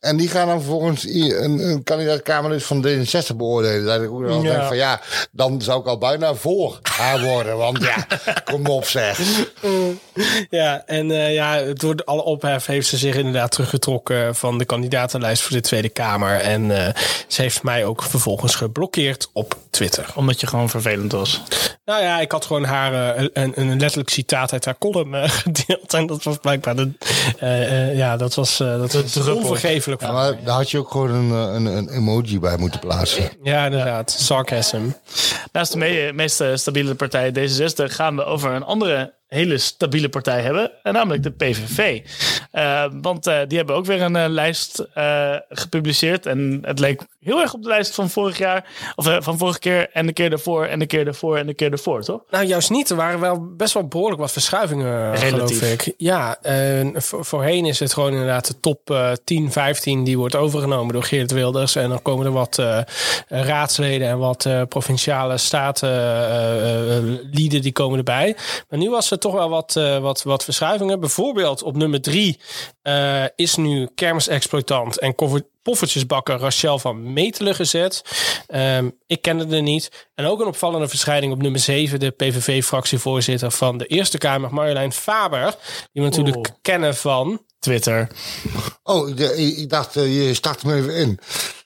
en 0.00 0.16
die 0.16 0.28
gaan 0.28 0.46
dan 0.46 0.60
vervolgens 0.60 1.04
een, 1.04 1.68
een 1.68 1.82
kandidaat 1.82 2.62
van 2.62 2.86
D66 2.86 3.36
beoordelen. 3.36 3.84
Dat 3.84 4.02
ik 4.02 4.42
ja. 4.44 4.50
denk 4.50 4.62
van 4.62 4.76
ja, 4.76 5.00
dan 5.30 5.62
zou 5.62 5.80
ik 5.80 5.86
al 5.86 5.98
bijna 5.98 6.34
voor 6.34 6.78
haar 6.82 7.20
worden. 7.20 7.56
Want 7.56 7.82
ja, 7.82 8.06
kom 8.50 8.66
op 8.66 8.84
zeg. 8.84 9.20
Ja, 10.50 10.82
en 10.86 11.10
uh, 11.10 11.34
ja, 11.34 11.62
door 11.74 12.02
alle 12.04 12.22
ophef 12.22 12.66
heeft 12.66 12.86
ze 12.86 12.96
zich 12.96 13.14
inderdaad 13.14 13.50
teruggetrokken 13.50 14.34
van 14.34 14.58
de 14.58 14.64
kandidatenlijst 14.64 15.42
voor 15.42 15.56
de 15.56 15.62
Tweede 15.62 15.88
Kamer. 15.88 16.40
En 16.40 16.86
eh, 16.86 16.94
ze 17.26 17.42
heeft 17.42 17.62
mij 17.62 17.84
ook 17.84 18.02
vervolgens 18.02 18.54
geblokkeerd 18.54 19.30
op 19.32 19.56
Twitter. 19.70 20.06
Omdat 20.14 20.40
je 20.40 20.46
gewoon 20.46 20.70
vervelend 20.70 21.12
was. 21.12 21.42
Nou 21.84 22.02
ja, 22.02 22.20
ik 22.20 22.32
had 22.32 22.44
gewoon 22.44 22.64
haar 22.64 23.14
eh, 23.16 23.26
een, 23.32 23.52
een 23.60 23.78
letterlijk 23.80 24.10
citaat 24.10 24.52
uit 24.52 24.64
haar 24.64 24.78
column 24.78 25.14
eh, 25.14 25.28
gedeeld. 25.42 25.94
En 25.94 26.06
dat 26.06 26.22
was 26.22 26.36
blijkbaar 26.36 26.76
de. 26.76 26.90
eh, 27.38 27.88
eh, 27.90 27.96
ja, 27.96 28.16
dat 28.16 28.34
was, 28.34 28.60
eh, 28.60 28.78
dat 28.78 28.92
was 28.92 29.28
onvergeeflijk. 29.28 30.00
Ja, 30.00 30.12
maar 30.12 30.44
daar 30.44 30.54
had 30.56 30.70
je 30.70 30.78
ook 30.78 30.90
gewoon 30.90 31.10
een, 31.10 31.30
een, 31.30 31.66
een 31.66 31.88
emoji 31.88 32.38
bij 32.40 32.56
moeten 32.56 32.80
plaatsen. 32.80 33.30
Ja, 33.42 33.64
inderdaad. 33.64 34.10
Sarcasm. 34.10 34.82
Naast 35.52 35.72
de 35.72 35.78
me- 35.78 36.10
meest 36.14 36.42
stabiele 36.54 36.94
partij 36.94 37.32
D66 37.32 37.84
gaan 37.84 38.16
we 38.16 38.24
over 38.24 38.50
een 38.50 38.64
andere 38.64 39.14
hele 39.32 39.58
stabiele 39.58 40.08
partij 40.08 40.40
hebben. 40.40 40.70
En 40.82 40.92
namelijk 40.92 41.22
de 41.22 41.30
PVV. 41.30 42.00
Eh, 42.50 42.84
want 43.00 43.26
eh, 43.26 43.38
die 43.48 43.56
hebben 43.58 43.76
ook 43.76 43.86
weer 43.86 44.02
een 44.02 44.16
eh, 44.16 44.28
lijst 44.28 44.86
eh, 44.94 45.34
gepubliceerd. 45.48 46.26
En 46.26 46.58
het 46.62 46.78
leek 46.78 47.00
heel 47.20 47.40
erg 47.40 47.54
op 47.54 47.62
de 47.62 47.68
lijst 47.68 47.94
van 47.94 48.10
vorig 48.10 48.38
jaar. 48.38 48.64
Of 48.96 49.06
eh, 49.06 49.16
van 49.20 49.38
vorige 49.38 49.58
keer 49.58 49.90
en 49.92 50.06
de 50.06 50.12
keer 50.12 50.30
daarvoor 50.30 50.64
en 50.66 50.78
de 50.78 50.86
keer 50.86 51.04
daarvoor 51.04 51.36
en 51.36 51.46
de 51.46 51.54
keer 51.54 51.70
daarvoor, 51.70 52.02
toch? 52.02 52.20
Nou, 52.30 52.44
juist 52.46 52.70
niet. 52.70 52.90
Er 52.90 52.96
waren 52.96 53.20
wel 53.20 53.46
best 53.56 53.74
wel 53.74 53.86
behoorlijk 53.88 54.20
wat 54.20 54.32
verschuivingen, 54.32 55.14
Relatief. 55.14 55.58
geloof 55.58 55.72
ik. 55.86 55.94
Ja, 55.96 56.36
eh, 56.42 56.86
vo- 56.94 57.22
voorheen 57.22 57.66
is 57.66 57.78
het 57.78 57.92
gewoon 57.92 58.12
inderdaad 58.12 58.46
de 58.46 58.60
top 58.60 58.90
eh 58.90 59.10
10, 59.24 59.52
15 59.52 60.04
die 60.04 60.18
wordt 60.18 60.36
overgenomen 60.36 60.92
door 60.92 61.02
Geert 61.04 61.30
Wilders. 61.32 61.76
En 61.76 61.88
dan 61.88 62.02
komen 62.02 62.26
er 62.26 62.32
wat 62.32 62.58
eh, 62.58 62.78
raadsleden 63.28 64.08
en 64.08 64.18
wat 64.18 64.46
eh, 64.46 64.62
provinciale 64.68 65.38
statenlieden 65.38 67.62
die 67.62 67.72
komen 67.72 67.98
erbij. 67.98 68.36
Maar 68.68 68.78
nu 68.78 68.90
was 68.90 69.10
er 69.10 69.18
toch 69.22 69.32
wel 69.32 69.48
wat, 69.48 69.76
eh, 69.76 69.98
wat, 69.98 70.22
wat 70.22 70.44
verschuivingen. 70.44 71.00
Bijvoorbeeld 71.00 71.62
op 71.62 71.76
nummer 71.76 72.00
drie 72.00 72.40
eh, 72.82 73.24
is 73.36 73.56
nu 73.56 73.88
kermisexploitant 73.94 74.98
en 74.98 75.14
poffertjesbakker 75.62 76.38
Rachel 76.38 76.78
van 76.78 77.12
Metelen 77.12 77.54
gezet. 77.54 78.02
Ehm, 78.46 78.90
ik 79.06 79.22
kende 79.22 79.56
er 79.56 79.62
niet. 79.62 80.08
En 80.14 80.24
ook 80.26 80.40
een 80.40 80.46
opvallende 80.46 80.88
verschijning 80.88 81.32
op 81.32 81.42
nummer 81.42 81.60
7, 81.60 82.00
de 82.00 82.10
PVV-fractievoorzitter 82.10 83.50
van 83.50 83.78
de 83.78 83.86
Eerste 83.86 84.18
Kamer, 84.18 84.54
Marjolein 84.54 84.92
Faber. 84.92 85.54
Die 85.92 86.02
we 86.02 86.08
natuurlijk 86.08 86.50
kennen 86.62 86.96
van 86.96 87.40
Twitter. 87.62 88.08
Oh, 88.82 89.16
de- 89.16 89.36
ik 89.36 89.70
dacht, 89.70 89.96
eh, 89.96 90.26
je 90.26 90.34
start 90.34 90.62
hem 90.62 90.76
even 90.76 90.94
in. 90.94 91.18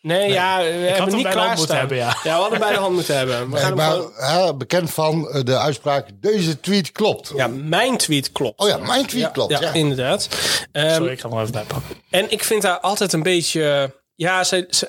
Nee, 0.02 0.32
ja, 0.32 0.59
we 0.59 0.64
hebben 0.64 0.94
hem 1.05 1.14
niet 1.14 1.23
bij 1.23 1.32
de 1.32 1.39
hand 1.39 1.55
klaarstaan. 1.55 1.59
moeten 1.59 1.77
hebben, 1.77 1.97
ja. 1.97 2.16
we 2.23 2.28
hadden 2.28 2.59
bij 2.59 2.73
de 2.73 2.78
hand 2.78 2.94
moeten 2.94 3.16
hebben. 3.16 3.51
We 3.51 3.60
Nee, 3.60 3.73
maar 3.74 3.90
gewoon- 3.90 4.12
hè, 4.16 4.55
bekend 4.55 4.90
van 4.90 5.28
eh, 5.31 5.43
de 5.44 5.59
uitspraak, 5.59 6.09
deze 6.20 6.60
tweet 6.60 6.93
klopt. 6.93 7.32
Ja, 7.36 7.47
mijn 7.48 7.97
tweet 7.97 8.32
klopt. 8.32 8.60
Oh 8.60 8.68
ja, 8.68 8.77
mijn 8.77 9.06
tweet 9.06 9.23
Ja, 9.23 9.28
klopt. 9.28 9.51
ja, 9.52 9.60
Ja, 9.60 9.73
inderdaad. 9.73 10.28
Ehm, 10.73 10.94
Sorry, 10.94 11.12
ik 11.12 11.20
ga 11.20 11.28
hem 11.28 11.36
nog 11.39 11.40
even 11.48 11.52
bijpakken. 11.52 11.97
En 12.10 12.31
ik 12.31 12.44
vind 12.44 12.62
haar 12.62 12.81
altijd 12.81 13.12
een 13.12 13.23
beetje. 13.23 13.94
Ja, 14.14 14.44
ze. 14.44 14.66
ze 14.70 14.89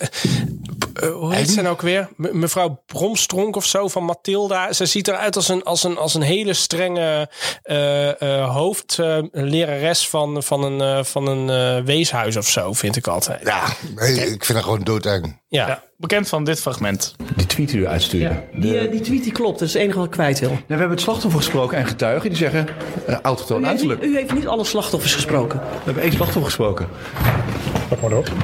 eh, 1.02 1.10
hoe 1.10 1.36
heet 1.36 1.50
ze 1.50 1.62
nou 1.62 1.74
ook 1.74 1.82
weer? 1.82 2.10
Me- 2.16 2.34
mevrouw 2.34 2.84
Bromstronk 2.86 3.56
of 3.56 3.66
zo 3.66 3.88
van 3.88 4.04
Matilda. 4.04 4.74
Ze 4.74 4.86
ziet 4.86 5.08
eruit 5.08 5.36
als 5.36 5.48
een, 5.50 5.64
als 5.64 5.84
een, 5.84 5.98
als 5.98 6.14
een 6.14 6.22
hele 6.22 6.54
strenge 6.54 7.30
eh 7.64 8.22
eh 8.22 8.56
hoofdlerares 8.56 10.10
van, 10.10 10.44
van 10.44 10.64
een, 10.64 10.82
eh, 10.82 11.04
van 11.04 11.28
een 11.28 11.50
eh, 11.50 11.84
weeshuis 11.86 12.36
of 12.38 12.48
zo, 12.48 12.74
vind 12.74 12.96
ik 12.96 13.08
altijd. 13.08 13.42
Ja, 13.44 13.64
nee, 13.96 14.14
ik 14.16 14.46
vind 14.46 14.58
dat 14.58 14.64
gewoon 14.64 14.84
doodeng. 14.84 15.40
Ja. 15.50 15.68
Ja, 15.68 15.84
bekend 15.98 16.28
van 16.30 16.44
dit 16.44 16.60
fragment. 16.62 17.16
Die 17.36 17.46
tweet 17.46 17.70
die 17.70 17.80
u 17.80 17.88
uitstuurde. 17.88 18.44
Die, 18.54 18.78
eh, 18.78 18.92
die 18.92 19.02
tweet 19.02 19.24
die 19.24 19.32
klopt, 19.32 19.60
dat 19.60 19.68
is 19.68 19.74
het 19.74 19.84
enige 19.84 19.98
wat 19.98 20.08
ik 20.08 20.14
kwijt 20.14 20.40
wil. 20.40 20.50
Nou, 20.50 20.62
we 20.68 20.74
hebben 20.74 20.90
het 20.90 21.02
slachtoffer 21.02 21.40
gesproken 21.42 21.78
en 21.78 21.88
getuigen 21.88 22.30
die 22.30 22.38
zeggen 22.38 22.68
uh, 23.10 23.20
autochtoon 23.22 23.64
U 23.64 23.68
heeft, 23.68 23.82
niet, 23.82 23.90
uiterlijk. 23.90 24.16
u 24.16 24.20
heeft 24.20 24.34
niet 24.34 24.48
alle 24.48 24.64
slachtoffers 24.66 25.14
gesproken. 25.14 25.60
We 25.60 25.84
hebben 25.84 26.04
één 26.04 26.12
slachtoffer 26.12 26.44
gesproken. 26.46 26.88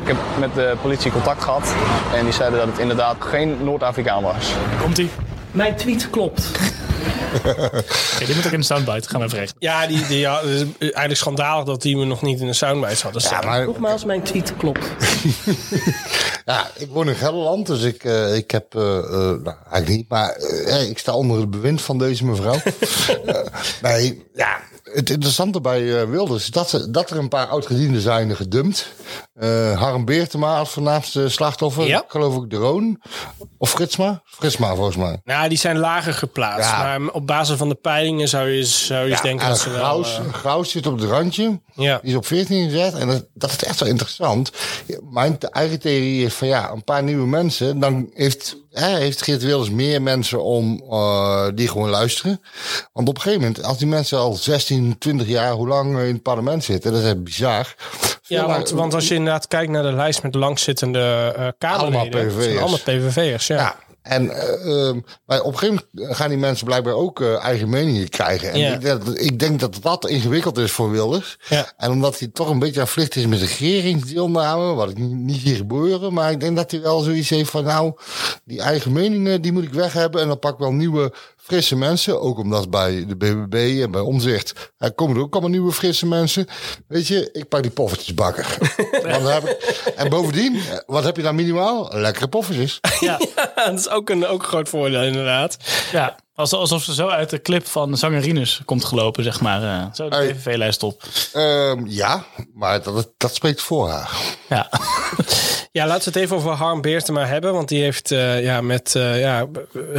Ik 0.02 0.08
heb 0.08 0.18
met 0.40 0.54
de 0.54 0.76
politie 0.82 1.12
contact 1.12 1.44
gehad 1.44 1.76
en 2.16 2.24
die 2.24 2.34
zeiden 2.34 2.60
dat 2.60 2.68
het 2.68 2.78
inderdaad 2.78 3.16
geen 3.20 3.58
Noord-Afrikaan 3.64 4.24
was. 4.24 4.54
Komt 4.82 4.98
ie? 4.98 5.10
Mijn 5.54 5.76
tweet 5.76 6.10
klopt. 6.10 6.50
Oké, 7.46 8.26
die 8.26 8.36
moet 8.36 8.46
ook 8.46 8.52
in 8.52 8.60
de 8.60 8.66
soundbite. 8.66 9.10
Gaan 9.10 9.20
we 9.20 9.26
even 9.26 9.38
regelen. 9.38 9.62
Ja, 9.62 9.88
die, 9.88 10.08
die, 10.08 10.20
ja, 10.20 10.40
het 10.42 10.50
is 10.50 10.66
eigenlijk 10.80 11.16
schandalig 11.16 11.66
dat 11.66 11.82
die 11.82 11.98
we 11.98 12.06
nog 12.06 12.22
niet 12.22 12.40
in 12.40 12.48
de 12.48 12.54
soundbites 12.54 13.02
hadden 13.02 13.22
Ja, 13.30 13.42
maar 13.42 13.66
Nogmaals, 13.66 14.06
mijn 14.06 14.22
tweet 14.24 14.58
klopt. 14.58 14.86
Ja, 16.46 16.68
ik 16.76 16.90
woon 16.90 17.10
in 17.10 17.16
Gelderland, 17.16 17.66
dus 17.68 17.82
ik, 17.84 18.04
eh, 18.04 18.36
ik 18.36 18.52
heb, 18.52 18.76
eh, 18.76 18.98
eh, 18.98 19.04
nou, 19.20 19.44
eigenlijk 19.72 19.88
niet, 19.88 20.10
maar 20.10 20.38
ik 20.90 20.98
sta 20.98 21.14
onder 21.14 21.40
het 21.40 21.50
bewind 21.50 21.82
van 21.82 21.98
deze 21.98 22.26
mevrouw. 22.26 22.62
Nee, 23.82 24.24
ja, 24.34 24.58
het 24.84 25.10
interessante 25.10 25.62
bij 25.62 26.08
Wilders 26.08 26.44
is 26.44 26.50
dat, 26.50 26.70
ze- 26.70 26.92
dat 26.92 27.10
er 27.10 27.18
een 27.18 27.28
paar 27.30 27.48
oud-gedienden 27.48 28.02
zijn 28.02 28.36
gedumpt. 28.36 28.88
Eh 29.34 29.80
Harm 29.80 30.06
Beertema 30.06 30.58
als 30.58 30.70
voornaamste 30.70 31.30
slachtoffer, 31.30 31.88
Ja. 31.88 32.04
geloof 32.08 32.44
ik 32.44 32.50
de 32.50 32.56
Roon. 32.56 33.02
Of 33.58 33.70
Fritsma? 33.70 34.22
Fritsma 34.26 34.76
volgens 34.76 34.96
mij. 34.96 35.22
Nou, 35.24 35.43
die 35.48 35.58
zijn 35.58 35.78
lager 35.78 36.14
geplaatst. 36.14 36.70
Ja. 36.70 36.98
Maar 36.98 37.14
op 37.14 37.28
basis 37.28 37.58
van 37.58 37.70
de 37.70 37.76
peilingen 37.76 38.28
zou 38.28 38.50
je, 38.50 38.64
zou 38.64 39.06
je 39.06 39.12
eens 39.12 39.22
denken 39.22 39.46
en 39.46 39.52
dat 39.52 39.60
ze 39.60 39.70
wel... 39.70 40.06
Eh, 40.06 40.34
Graus 40.34 40.72
zit 40.72 40.88
op 40.88 41.00
het 41.00 41.10
randje. 41.10 41.60
Ja. 41.74 42.00
Die 42.02 42.12
is 42.12 42.18
op 42.18 42.26
14 42.26 42.70
gezet. 42.70 42.94
En 42.94 43.08
dat, 43.08 43.26
dat 43.34 43.50
is 43.50 43.64
echt 43.64 43.80
wel 43.80 43.90
interessant. 43.90 44.52
Mijn 45.12 45.38
eigen 45.40 45.80
theorie 45.80 46.26
is 46.26 46.34
van 46.34 46.48
ja, 46.48 46.72
een 46.72 46.84
paar 46.84 47.04
nieuwe 47.04 47.28
mensen. 47.28 47.80
Dan 47.80 48.10
heeft, 48.14 48.58
hè, 48.72 48.98
heeft 48.98 49.22
Geert 49.22 49.44
Wilders 49.44 49.70
meer 49.70 50.02
mensen 50.02 50.44
om 50.44 50.84
eh, 50.90 51.48
die 51.56 51.68
gewoon 51.68 51.90
luisteren. 51.90 52.42
Want 52.94 53.08
op 53.08 53.16
een 53.16 53.22
gegeven 53.22 53.46
moment, 53.46 53.64
als 53.64 53.78
die 53.78 53.88
mensen 53.88 54.18
al 54.18 54.34
16, 54.34 54.96
20 55.00 55.28
jaar, 55.28 55.52
hoe 55.52 55.68
lang 55.68 56.00
in 56.00 56.14
het 56.14 56.22
parlement 56.22 56.64
zitten, 56.64 56.92
dat 56.92 57.02
is 57.02 57.08
echt 57.08 57.24
bizar. 57.24 57.76
ja, 58.24 58.48
want, 58.48 58.70
want 58.70 58.94
als 58.94 59.08
je 59.08 59.16
inderdaad 59.16 59.48
kijkt 59.48 59.72
naar 59.72 59.84
de 59.84 59.94
lijst 59.94 60.24
met 60.24 60.34
de 60.34 60.40
langzittende 60.40 61.34
eh 61.38 61.48
Kamerleden... 61.58 62.12
Allemaal 62.12 62.26
PVV'ers. 62.26 62.62
allemaal 62.62 62.80
PVV'ers, 62.80 63.48
ja. 63.48 63.56
Ja. 63.56 63.76
En 64.04 64.30
eh, 64.30 64.88
ehm, 64.88 65.00
maar 65.26 65.42
op 65.42 65.52
een 65.54 65.58
gegeven 65.58 65.84
moment 65.92 66.16
gaan 66.18 66.30
die 66.30 66.38
mensen 66.38 66.66
blijkbaar 66.66 66.94
ook 66.94 67.22
eh, 67.22 67.44
eigen 67.44 67.70
meningen 67.70 68.10
krijgen. 68.10 68.52
En 68.52 68.60
Ja. 68.60 68.74
ik, 68.74 68.82
denk 68.82 69.06
dat, 69.06 69.20
ik 69.20 69.40
denk 69.40 69.60
dat 69.60 69.78
dat 69.82 70.08
ingewikkeld 70.08 70.58
is 70.58 70.72
voor 70.72 70.92
Wilders. 70.92 71.38
Ja. 71.50 71.72
En 71.78 71.92
omdat 71.92 72.20
hij 72.20 72.28
toch 72.28 72.50
een 72.50 72.60
beetje 72.60 72.82
aan 72.82 72.88
vlucht 72.88 73.16
is 73.16 73.26
met 73.28 73.40
regeringsdeelname, 73.40 74.74
wat 74.74 74.90
ik 74.90 74.98
niet, 74.98 75.12
niet 75.16 75.42
zie 75.42 75.56
gebeuren. 75.56 76.14
Maar 76.14 76.32
ik 76.32 76.40
denk 76.40 76.56
dat 76.56 76.72
hij 76.72 76.82
wel 76.82 77.00
zoiets 77.00 77.30
heeft 77.30 77.50
van 77.50 77.64
nou, 77.64 77.94
die 78.46 78.62
eigen 78.62 78.92
meningen, 78.92 79.42
die 79.42 79.52
moet 79.52 79.64
ik 79.64 79.74
weg 79.74 79.94
hebben. 79.94 80.22
En 80.22 80.28
dan 80.28 80.40
pak 80.40 80.54
ik 80.54 80.60
wel 80.60 80.72
nieuwe, 80.74 81.14
frisse 81.44 81.76
mensen. 81.76 82.22
Ook 82.22 82.38
omdat 82.38 82.70
bij 82.70 83.06
de 83.06 83.16
BBB 83.16 83.82
en 83.82 83.92
bij 83.92 84.02
Omzicht 84.02 84.72
er 84.78 84.94
komen 84.94 85.16
er 85.16 85.22
ook 85.22 85.32
allemaal 85.32 85.50
nieuwe, 85.50 85.72
frisse 85.72 86.06
mensen. 86.06 86.48
Weet 86.88 87.08
je, 87.08 87.30
ik 87.32 87.48
pak 87.48 87.62
die 87.62 87.72
poffertjesbakker. 87.72 88.58
Want 88.92 89.24
dan 89.24 89.26
heb 89.26 89.44
ik, 89.50 89.58
en 89.96 90.10
bovendien, 90.10 90.56
eh, 90.56 90.78
wat 90.86 91.04
heb 91.04 91.16
je 91.16 91.22
dan 91.22 91.36
minimaal? 91.36 91.90
Lekkere 91.92 92.28
poffertjes. 92.28 92.80
Ja, 93.00 93.20
dat 93.56 93.80
is 93.80 93.90
ook 93.90 94.10
een, 94.10 94.26
ook 94.26 94.42
een 94.42 94.48
groot 94.48 94.70
voordeel 94.70 95.04
inderdaad. 95.04 95.58
ja. 95.92 96.16
Alsof 96.36 96.84
ze 96.84 96.94
zo 96.94 97.08
uit 97.08 97.30
de 97.30 97.42
clip 97.42 97.68
van 97.68 97.98
Zangerinus 97.98 98.62
komt 98.66 98.86
gelopen, 98.86 99.24
zeg 99.24 99.42
maar. 99.42 99.64
eh, 99.64 99.86
zo 99.94 100.10
de 100.10 100.16
Hey. 100.16 100.34
PVV-lijst 100.34 100.84
op. 100.84 101.04
Ehm, 101.34 101.86
ja, 101.88 102.24
maar 102.54 102.84
dat, 102.84 103.10
dat 103.18 103.36
spreekt 103.36 103.62
voor 103.62 103.90
haar. 103.90 104.12
Ja. 104.50 104.70
Ja, 105.72 105.88
laten 105.88 106.04
we 106.04 106.20
het 106.20 106.24
even 106.28 106.36
over 106.36 106.52
Harm 106.52 106.82
Beertema 106.82 107.26
hebben. 107.26 107.54
Want 107.54 107.70
die 107.70 107.82
heeft 107.84 108.12
eh, 108.12 108.44
ja, 108.44 108.62
met, 108.62 108.96
eh, 108.96 109.20
ja, 109.20 109.48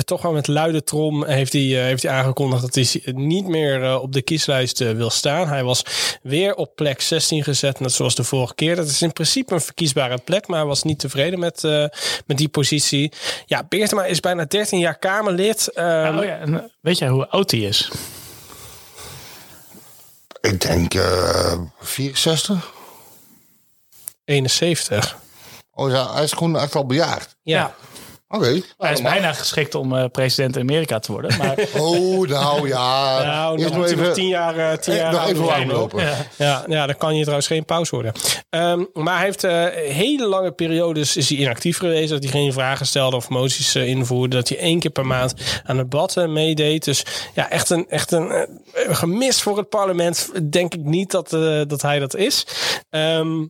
toch 0.04 0.22
wel 0.22 0.32
met 0.32 0.46
luide 0.46 0.82
trom 0.84 1.24
heeft 1.24 1.52
hij, 1.52 1.62
eh, 1.62 1.82
heeft 1.84 2.02
hij 2.02 2.12
aangekondigd 2.12 2.62
dat 2.62 2.74
hij 2.74 3.12
niet 3.14 3.46
meer 3.46 3.82
eh, 3.84 4.02
op 4.02 4.12
de 4.12 4.22
kieslijst 4.22 4.78
wil 4.78 5.10
staan. 5.10 5.48
Hij 5.48 5.64
was 5.64 5.82
weer 6.22 6.54
op 6.54 6.74
plek 6.76 7.00
16 7.00 7.42
gezet, 7.44 7.80
net 7.80 7.92
zoals 7.92 8.14
de 8.14 8.24
vorige 8.24 8.54
keer. 8.54 8.76
Dat 8.76 8.86
is 8.88 9.02
in 9.02 9.12
principe 9.12 9.54
een 9.54 9.60
verkiesbare 9.60 10.18
plek, 10.24 10.46
maar 10.46 10.58
hij 10.58 10.66
was 10.68 10.82
niet 10.82 10.98
tevreden 10.98 11.38
met, 11.38 11.64
eh, 11.64 11.84
met 12.26 12.38
die 12.38 12.48
positie. 12.48 13.12
Ja, 13.46 13.66
Beertema 13.68 14.04
is 14.04 14.20
bijna 14.20 14.44
13 14.44 14.78
jaar 14.78 14.98
Kamerlid. 14.98 15.68
Ehm, 15.72 16.14
oh 16.24 16.30
ja, 16.30 16.38
en, 16.38 16.62
eh, 16.62 16.68
weet 16.80 16.98
jij 16.98 17.08
hoe 17.08 17.28
oud 17.28 17.50
hij 17.50 17.60
is? 17.60 17.90
Ik 20.40 20.60
denk 20.60 20.94
eh 20.94 21.60
64. 21.80 22.72
71. 24.24 25.16
Oh 25.72 25.90
ja, 25.90 26.12
hij 26.14 26.22
is 26.22 26.32
gewoon 26.32 26.58
echt 26.58 26.74
al 26.74 26.86
bejaard. 26.86 27.36
Ja. 27.42 27.74
Oké. 28.34 28.60
Hij 28.78 28.92
is 28.92 29.02
bijna 29.02 29.32
geschikt 29.32 29.74
om 29.74 29.96
eh, 29.96 30.04
president 30.12 30.56
in 30.56 30.62
Amerika 30.62 30.98
te 30.98 31.12
worden. 31.12 31.36
Maar 31.38 31.58
Oh, 31.82 32.28
nou 32.28 32.68
ja. 32.68 33.22
Nou, 33.22 33.62
hij 33.62 33.94
nog 33.94 34.12
tien 34.12 34.28
jaar, 34.28 34.56
eh, 34.58 34.78
tien 34.78 34.94
jaar 34.94 35.12
nog 35.12 35.20
ouder 35.20 35.42
even 35.42 35.46
warm 35.46 35.70
lopen. 35.70 36.00
hoor. 36.00 36.08
Ja, 36.36 36.64
ja, 36.68 36.86
dan 36.86 36.96
kan 36.96 37.14
je 37.14 37.20
trouwens 37.20 37.46
geen 37.46 37.64
pauze 37.64 37.94
worden. 37.94 38.12
Ehm, 38.50 38.84
maar 38.92 39.16
hij 39.16 39.24
heeft 39.24 39.44
eh, 39.44 39.64
hele 39.74 40.26
lange 40.26 40.52
periodes 40.52 41.16
is 41.16 41.28
hij 41.28 41.38
inactief 41.38 41.78
geweest. 41.78 42.10
Dat 42.10 42.22
hij 42.22 42.32
geen 42.32 42.52
vragen 42.52 42.86
stelde 42.86 43.16
of 43.16 43.28
moties 43.28 43.74
invoerde. 43.76 44.36
Dat 44.36 44.48
hij 44.48 44.58
één 44.58 44.78
keer 44.78 44.90
per 44.90 45.06
maand 45.06 45.34
aan 45.64 45.76
debatten 45.76 46.32
meedeed. 46.32 46.84
Dus 46.84 47.04
ja, 47.34 47.50
echt 47.50 47.70
een, 47.70 47.88
echt 47.88 48.12
een 48.12 48.48
gemis 48.74 49.42
voor 49.42 49.56
het 49.56 49.68
parlement. 49.68 50.30
Denk 50.50 50.74
ik 50.74 50.84
niet 50.84 51.10
dat, 51.10 51.32
eh, 51.32 51.60
dat 51.66 51.82
hij 51.82 51.98
dat 51.98 52.16
is. 52.16 52.46
Ehm 52.90 53.42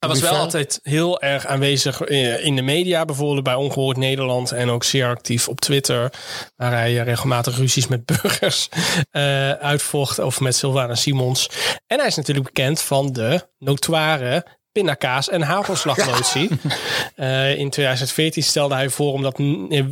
hij 0.00 0.08
was 0.08 0.20
wel 0.20 0.36
altijd 0.36 0.80
heel 0.82 1.20
erg 1.20 1.46
aanwezig 1.46 2.00
eh, 2.00 2.44
in 2.44 2.56
de 2.56 2.62
media, 2.62 3.04
bijvoorbeeld 3.04 3.44
bij 3.44 3.54
Ongehoord 3.54 3.96
Nederland 3.96 4.52
en 4.52 4.70
ook 4.70 4.84
zeer 4.84 5.06
actief 5.06 5.48
op 5.48 5.60
Twitter, 5.60 6.12
waar 6.56 6.72
hij 6.72 6.98
eh, 6.98 7.04
regelmatig 7.04 7.56
ruzies 7.56 7.86
met 7.86 8.06
burgers 8.22 8.68
eh, 9.10 9.50
uitvocht 9.50 10.18
of 10.18 10.40
met 10.40 10.56
Sylvana 10.56 10.94
Simons. 10.94 11.50
En 11.86 11.98
hij 11.98 12.06
is 12.06 12.16
natuurlijk 12.16 12.46
bekend 12.46 12.82
van 12.82 13.12
de 13.12 13.48
notoire 13.58 14.46
pindakaas 14.72 15.28
en 15.28 15.42
hagelslagmotie. 15.42 16.48
In 17.56 17.70
2014 17.70 18.42
stelde 18.42 18.74
hij 18.74 18.88
voor 18.88 19.12
om 19.12 19.22
dat 19.22 19.38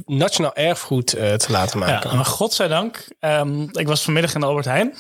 nationaal 0.06 0.55
erfgoed 0.55 1.06
te 1.06 1.47
laten 1.48 1.78
maken. 1.78 2.10
Ja, 2.10 2.16
maar 2.16 2.24
godzijdank. 2.24 3.06
ehm 3.18 3.62
ik 3.72 3.86
was 3.86 4.02
vanmiddag 4.02 4.35
in 4.35 4.43
Albert 4.43 4.64
Heijn. 4.64 4.94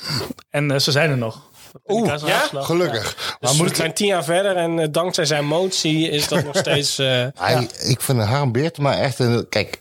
En 0.50 0.80
ze 0.80 0.90
zijn 0.90 1.10
er 1.10 1.18
nog. 1.18 1.48
Oeh, 1.86 2.14
ja? 2.26 2.48
gelukkig. 2.52 3.14
Dus 3.14 3.36
Maar 3.40 3.50
moet 3.54 3.64
we 3.64 3.70
ik, 3.70 3.76
zijn 3.76 3.94
tien 3.94 4.06
jaar 4.06 4.24
verder 4.24 4.56
en 4.56 4.78
eh, 4.78 4.86
dankzij 4.90 5.24
zijn 5.24 5.46
motie 5.46 6.10
is 6.10 6.28
dat 6.28 6.44
nog 6.44 6.56
steeds... 6.66 6.98
eh, 6.98 7.26
hij, 7.34 7.68
ik 7.86 8.00
vind 8.00 8.22
Harm 8.22 8.52
Beertema 8.52 8.96
echt 8.96 9.18
een... 9.18 9.46
Kijk, 9.48 9.80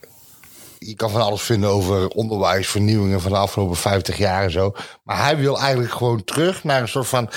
je 0.80 0.96
kan 0.96 1.10
van 1.10 1.22
alles 1.22 1.42
vinden 1.42 1.70
over 1.70 2.08
onderwijs, 2.08 2.68
vernieuwingen 2.68 3.22
van 3.22 3.32
de 3.32 3.38
afgelopen 3.38 3.76
50 3.76 4.18
jaar 4.18 4.44
en 4.44 4.52
zo. 4.52 4.74
Maar 5.04 5.24
hij 5.24 5.38
wil 5.38 5.60
eigenlijk 5.60 5.92
gewoon 5.94 6.24
terug 6.24 6.64
naar 6.64 6.82
een 6.82 6.88
soort 6.88 7.08
van 7.08 7.30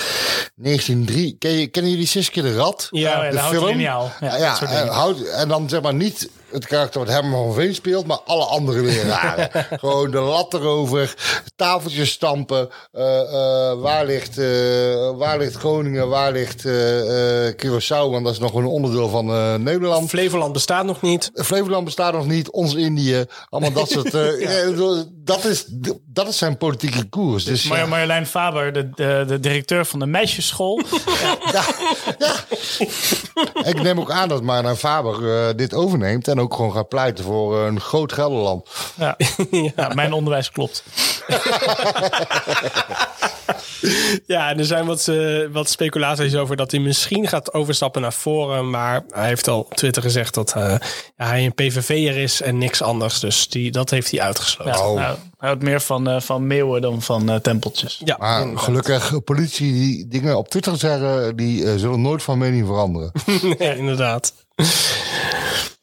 1903. 0.55 1.35
Ken 1.39 1.51
je, 1.51 1.67
kennen 1.67 1.91
jullie 1.91 2.07
Siske 2.07 2.41
de 2.41 2.55
Rat? 2.55 2.87
Ja, 2.91 3.23
ja, 3.23 3.29
de 3.29 3.59
de. 3.59 3.79
Ja, 3.79 4.09
Ja, 4.19 4.61
en, 4.61 4.67
dingen. 4.67 4.87
hout, 4.87 5.21
en 5.21 5.47
dan 5.47 5.69
zeg 5.69 5.81
maar 5.81 5.93
niet 5.93 6.29
het 6.51 6.67
karakter 6.67 6.99
wat 6.99 7.09
Herman 7.09 7.43
van 7.45 7.53
Veen 7.53 7.75
speelt, 7.75 8.07
maar 8.07 8.19
alle 8.25 8.45
andere 8.45 8.81
leraren. 8.81 9.49
gewoon 9.79 10.11
de 10.11 10.19
lat 10.19 10.53
erover, 10.53 11.15
tafeltjes 11.55 12.11
stampen. 12.11 12.69
eh, 12.91 13.19
eh, 13.21 13.79
waar, 13.79 14.05
ligt, 14.05 14.37
eh, 14.37 15.17
waar 15.17 15.37
ligt 15.37 15.55
Groningen, 15.55 16.07
waar 16.09 16.31
ligt 16.31 16.65
eh 16.65 17.47
eh 17.47 17.55
Curaçao? 17.55 18.09
Want 18.11 18.23
dat 18.23 18.33
is 18.33 18.39
nog 18.39 18.53
een 18.53 18.65
onderdeel 18.65 19.09
van 19.09 19.29
eh, 19.29 19.55
Nederland. 19.55 20.09
Flevoland 20.09 20.53
bestaat 20.53 20.85
nog 20.85 21.01
niet. 21.01 21.31
Flevoland 21.33 21.85
bestaat 21.85 22.13
nog 22.13 22.27
niet, 22.27 22.49
ons 22.51 22.75
Indië, 22.75 23.25
allemaal 23.49 23.71
dat 23.71 23.89
soort. 23.89 24.13
eh, 24.13 24.39
ja, 24.75 25.03
dat, 25.23 25.45
is, 25.45 25.65
dat 26.05 26.27
is 26.27 26.37
zijn 26.37 26.57
politieke 26.57 27.03
koers. 27.09 27.43
Dus, 27.43 27.67
Mar 27.67 27.77
ja. 27.77 27.85
Marjolein 27.85 28.25
Faber, 28.25 28.73
de, 28.73 28.89
de, 28.95 29.23
de 29.27 29.39
directeur 29.39 29.85
van 29.85 29.99
de 29.99 30.05
meisjesschool. 30.05 30.81
Ik 33.63 33.81
neem 33.81 33.99
ook 33.99 34.11
aan 34.11 34.27
dat 34.29 34.43
Marna 34.43 34.75
Faber 34.75 35.55
dit 35.55 35.73
overneemt 35.73 36.27
en 36.27 36.39
ook 36.41 36.53
gewoon 36.53 36.71
gaat 36.73 36.89
pleiten 36.89 37.23
voor 37.23 37.57
een 37.57 37.79
groot 37.81 38.13
Gelderland. 38.13 38.67
Ja. 38.97 39.15
ja, 39.75 39.87
mijn 39.93 40.13
onderwijs 40.13 40.51
klopt. 40.51 40.83
Ja, 44.27 44.49
en 44.49 44.59
er 44.59 44.65
zijn 44.65 44.85
wat, 44.85 45.07
eh, 45.07 45.39
wat 45.51 45.69
speculaties 45.69 46.35
over 46.35 46.55
dat 46.55 46.71
hij 46.71 46.79
misschien 46.79 47.27
gaat 47.27 47.53
overstappen 47.53 48.01
naar 48.01 48.11
Forum. 48.11 48.69
Maar 48.69 49.03
hij 49.09 49.27
heeft 49.27 49.47
al 49.47 49.59
op 49.59 49.73
Twitter 49.73 50.01
gezegd 50.01 50.33
dat 50.33 50.53
eh, 50.55 50.63
ja, 51.17 51.25
hij 51.25 51.45
een 51.45 51.53
PVV'er 51.53 52.17
is 52.17 52.41
en 52.41 52.57
niks 52.57 52.81
anders. 52.81 53.19
Dus 53.19 53.47
die, 53.49 53.71
dat 53.71 53.89
heeft 53.89 54.11
hij 54.11 54.21
uitgesloten. 54.21 54.73
Ja, 54.73 54.79
Oh. 54.87 54.95
nou, 54.95 55.15
hij 55.37 55.49
houdt 55.49 55.63
meer 55.63 55.81
van, 55.81 56.09
eh, 56.09 56.21
van 56.21 56.47
meeuwen 56.47 56.81
dan 56.81 57.01
van 57.01 57.29
eh, 57.29 57.35
tempeltjes. 57.35 58.01
Ja, 58.05 58.15
Maar 58.19 58.39
inderdaad. 58.41 58.63
gelukkig, 58.63 59.23
politie 59.23 59.71
die 59.73 60.07
dingen 60.07 60.37
op 60.37 60.49
Twitter 60.49 60.77
zeggen, 60.77 61.35
die 61.35 61.65
eh, 61.65 61.73
zullen 61.77 62.01
nooit 62.01 62.23
van 62.23 62.37
mening 62.37 62.65
veranderen. 62.65 63.11
nee, 63.57 63.77
inderdaad. 63.77 64.33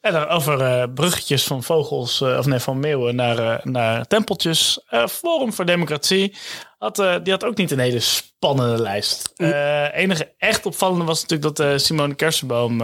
En 0.08 0.14
dan 0.14 0.28
over 0.28 0.60
eh, 0.60 0.84
bruggetjes 0.94 1.44
van 1.44 1.62
vogels, 1.62 2.20
eh, 2.20 2.38
of 2.38 2.46
nee, 2.46 2.58
van 2.58 2.80
meeuwen 2.80 3.14
naar, 3.14 3.38
eh, 3.38 3.64
naar 3.64 4.06
tempeltjes. 4.06 4.80
Forum 5.10 5.52
voor 5.52 5.64
Democratie 5.64 6.36
had, 6.78 6.96
die 6.96 7.32
had 7.32 7.44
ook 7.44 7.56
niet 7.56 7.70
een 7.70 7.78
hele 7.78 8.00
spannende 8.00 8.82
lijst. 8.82 9.32
Eh 9.36 9.94
enige 9.94 10.32
echt 10.38 10.66
opvallende 10.66 11.04
was 11.04 11.22
natuurlijk 11.22 11.56
dat 11.56 11.80
Simone 11.80 12.14
Kersenboom 12.14 12.82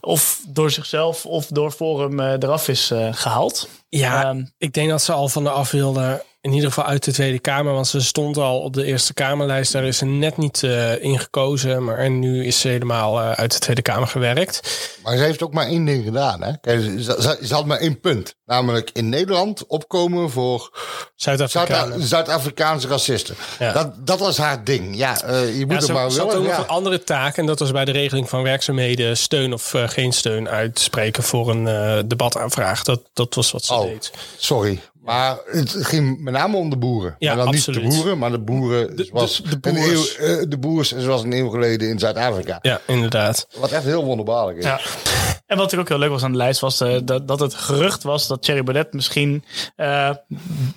of 0.00 0.40
door 0.48 0.70
zichzelf 0.70 1.26
of 1.26 1.46
door 1.46 1.70
Forum 1.70 2.20
eraf 2.20 2.68
is 2.68 2.90
eh, 2.90 3.08
gehaald. 3.12 3.68
Ja, 3.88 4.24
Ehm, 4.24 4.44
ik 4.58 4.72
denk 4.72 4.88
dat 4.88 5.02
ze 5.02 5.12
al 5.12 5.28
van 5.28 5.44
de 5.44 5.50
af 5.50 5.70
wilde. 5.70 6.24
In 6.46 6.52
ieder 6.52 6.68
geval 6.68 6.84
uit 6.84 7.04
de 7.04 7.12
Tweede 7.12 7.38
Kamer. 7.38 7.72
Want 7.72 7.86
ze 7.86 8.00
stond 8.00 8.36
al 8.36 8.60
op 8.60 8.72
de 8.72 8.84
Eerste 8.84 9.14
Kamerlijst. 9.14 9.72
Daar 9.72 9.84
is 9.84 9.98
ze 9.98 10.04
net 10.04 10.36
niet 10.36 10.62
eh 10.62 11.02
in 11.04 11.18
gekozen. 11.18 11.84
Maar 11.84 11.98
en 11.98 12.18
nu 12.18 12.44
is 12.46 12.60
ze 12.60 12.68
helemaal 12.68 13.20
eh, 13.20 13.30
uit 13.30 13.52
de 13.52 13.58
Tweede 13.58 13.82
Kamer 13.82 14.08
gewerkt. 14.08 14.60
Maar 15.02 15.16
ze 15.16 15.22
heeft 15.22 15.42
ook 15.42 15.52
maar 15.52 15.66
één 15.66 15.84
ding 15.84 16.04
gedaan. 16.04 16.42
Hè? 16.42 16.52
Kijk, 16.60 16.80
ze, 16.80 17.16
ze, 17.20 17.38
ze 17.46 17.54
had 17.54 17.66
maar 17.66 17.78
één 17.78 18.00
punt. 18.00 18.34
Namelijk 18.44 18.90
in 18.92 19.08
Nederland 19.08 19.66
opkomen 19.66 20.30
voor 20.30 20.70
Zuid-Afrikanen. 21.16 21.92
Zuid- 21.98 22.08
Zuid-Afrikaanse 22.08 22.88
racisten. 22.88 23.34
Ja. 23.58 23.72
Dat, 23.72 24.06
dat 24.06 24.18
was 24.18 24.36
haar 24.36 24.64
ding. 24.64 24.96
Ja, 24.96 25.22
eh, 25.22 25.58
je 25.58 25.66
moet 25.66 25.74
Ja, 25.74 25.80
ze, 25.86 25.92
maar 25.92 26.10
ze 26.10 26.20
had 26.20 26.34
ook 26.34 26.44
nog 26.46 26.58
een 26.58 26.66
andere 26.68 27.02
taak. 27.04 27.36
En 27.36 27.46
dat 27.46 27.58
was 27.58 27.70
bij 27.70 27.84
de 27.84 27.92
regeling 27.92 28.28
van 28.28 28.42
werkzaamheden 28.42 29.16
steun 29.16 29.52
of 29.52 29.74
geen 29.86 30.12
steun 30.12 30.48
uitspreken 30.48 31.22
voor 31.22 31.50
een 31.50 32.08
debataanvraag. 32.08 32.82
Dat, 32.82 33.00
dat 33.12 33.34
was 33.34 33.50
wat 33.50 33.64
ze 33.64 33.74
Oh, 33.74 33.82
deed. 33.82 34.10
sorry. 34.36 34.80
Maar 35.06 35.36
het 35.46 35.70
ging 35.70 36.20
met 36.20 36.34
name 36.34 36.56
om 36.56 36.70
de 36.70 36.76
boeren. 36.76 37.16
Ja, 37.18 37.28
maar 37.28 37.44
dan 37.44 37.54
absoluut. 37.54 37.82
niet 37.82 37.90
de 37.90 37.96
boeren, 37.96 38.18
maar 38.18 38.30
de 38.30 38.38
boeren 38.38 39.06
zoals 39.10 39.42
de 39.42 39.58
een 39.60 39.74
boers. 39.74 40.18
eeuw, 40.18 40.26
eh, 40.26 40.44
de 40.48 40.58
boers 40.58 40.96
zoals 40.96 41.22
een 41.22 41.32
eeuw 41.32 41.48
geleden 41.48 41.88
in 41.88 41.98
Zuid-Afrika. 41.98 42.58
Ja, 42.62 42.80
inderdaad. 42.86 43.46
Wat 43.58 43.70
echt 43.70 43.84
heel 43.84 44.04
wonderbaarlijk 44.04 44.58
is. 44.58 44.64
Ja. 44.64 44.80
En 45.46 45.56
wat 45.56 45.72
er 45.72 45.78
ook 45.78 45.88
heel 45.88 45.98
leuk 45.98 46.10
was 46.10 46.22
aan 46.22 46.32
de 46.32 46.36
lijst 46.38 46.60
was 46.60 46.80
eh, 46.80 46.96
dat, 47.04 47.28
dat 47.28 47.40
het 47.40 47.54
gerucht 47.54 48.02
was 48.02 48.26
dat 48.26 48.42
Thierry 48.42 48.62
Baudet 48.62 48.92
misschien 48.92 49.44
eh, 49.76 50.10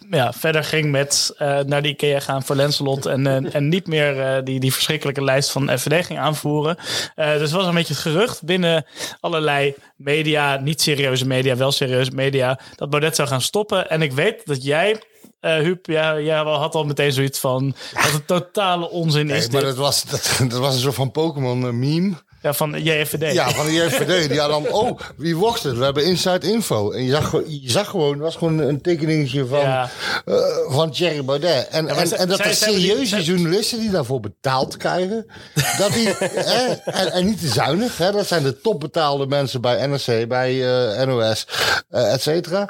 ja, 0.09 0.33
verder 0.33 0.63
ging 0.63 0.91
met 0.91 1.33
eh, 1.37 1.59
naar 1.59 1.81
de 1.81 1.87
IKEA 1.87 2.19
gaan 2.19 2.43
voor 2.43 2.55
Lancelot 2.55 3.05
en, 3.05 3.51
en 3.53 3.67
niet 3.67 3.87
meer 3.87 4.43
die, 4.43 4.59
die 4.59 4.73
verschrikkelijke 4.73 5.23
lijst 5.23 5.51
van 5.51 5.77
FVD 5.77 6.05
ging 6.05 6.19
aanvoeren. 6.19 6.75
Dus 7.15 7.41
het 7.41 7.51
was 7.51 7.65
een 7.65 7.73
beetje 7.73 7.93
het 7.93 8.01
gerucht 8.01 8.43
binnen 8.43 8.85
allerlei 9.19 9.75
media, 9.95 10.55
niet 10.55 10.81
serieuze 10.81 11.27
media, 11.27 11.55
wel 11.55 11.71
serieuze 11.71 12.11
media, 12.11 12.59
dat 12.75 12.89
Baudet 12.89 13.15
zou 13.15 13.27
gaan 13.27 13.41
stoppen. 13.41 13.89
En 13.89 14.01
ik 14.01 14.11
weet 14.11 14.45
dat 14.45 14.63
jij, 14.63 15.01
eh 15.39 15.55
Huub, 15.55 15.85
ja, 15.85 16.19
jij 16.19 16.37
had 16.37 16.75
al 16.75 16.85
meteen 16.85 17.11
zoiets 17.11 17.39
van 17.39 17.75
dat 17.93 18.11
het 18.11 18.27
totale 18.27 18.89
onzin 18.89 19.25
Nee, 19.25 19.37
is. 19.37 19.49
maar 19.49 19.61
dit. 19.61 19.69
dat 19.69 19.79
was, 19.79 20.03
dat, 20.11 20.35
dat 20.49 20.59
was 20.59 20.73
een 20.73 20.81
soort 20.81 20.95
van 20.95 21.11
Pokémon 21.11 21.65
eh, 21.65 21.71
meme. 21.71 22.13
Ja, 22.41 22.53
van 22.53 22.83
JFD. 22.83 23.31
Ja, 23.33 23.49
van 23.49 23.65
de 23.65 23.71
JFD. 23.73 24.29
Die 24.29 24.39
had 24.39 24.49
dan, 24.49 24.67
oh, 24.71 24.99
wie 25.17 25.35
wordt 25.35 25.63
het? 25.63 25.77
We 25.77 25.83
hebben 25.83 26.05
inside 26.05 26.51
info. 26.51 26.91
En 26.91 27.03
je 27.03 27.11
zag, 27.11 27.29
gewoon- 27.29 27.61
je 27.61 27.71
zag 27.71 27.89
gewoon, 27.89 28.11
het 28.11 28.21
was 28.21 28.35
gewoon 28.35 28.59
een 28.59 28.81
tekeningetje 28.81 29.45
van, 29.45 29.59
Ja. 29.59 29.89
eh, 30.25 30.35
van 30.67 30.91
Thierry 30.91 31.25
Baudet. 31.25 31.67
En, 31.67 31.87
en, 31.87 31.95
en 32.11 32.27
dat 32.27 32.37
zij- 32.37 32.47
er 32.47 32.47
die- 32.47 32.53
serieuze 32.55 33.23
journalisten 33.23 33.79
die 33.79 33.89
daarvoor 33.89 34.19
betaald 34.19 34.77
krijgen. 34.77 35.25
dat 35.77 35.91
die, 35.93 36.07
hè, 36.19 36.65
en, 36.73 37.11
en 37.11 37.25
niet 37.25 37.39
te 37.39 37.47
zuinig. 37.47 37.97
Hè, 37.97 38.11
dat 38.11 38.27
zijn 38.27 38.43
de 38.43 38.61
topbetaalde 38.61 39.27
mensen 39.27 39.61
bij 39.61 39.85
NRC, 39.87 40.27
bij 40.27 40.81
eh, 40.97 41.05
NOS, 41.07 41.47
eh, 41.89 42.13
et 42.13 42.21
cetera. 42.21 42.69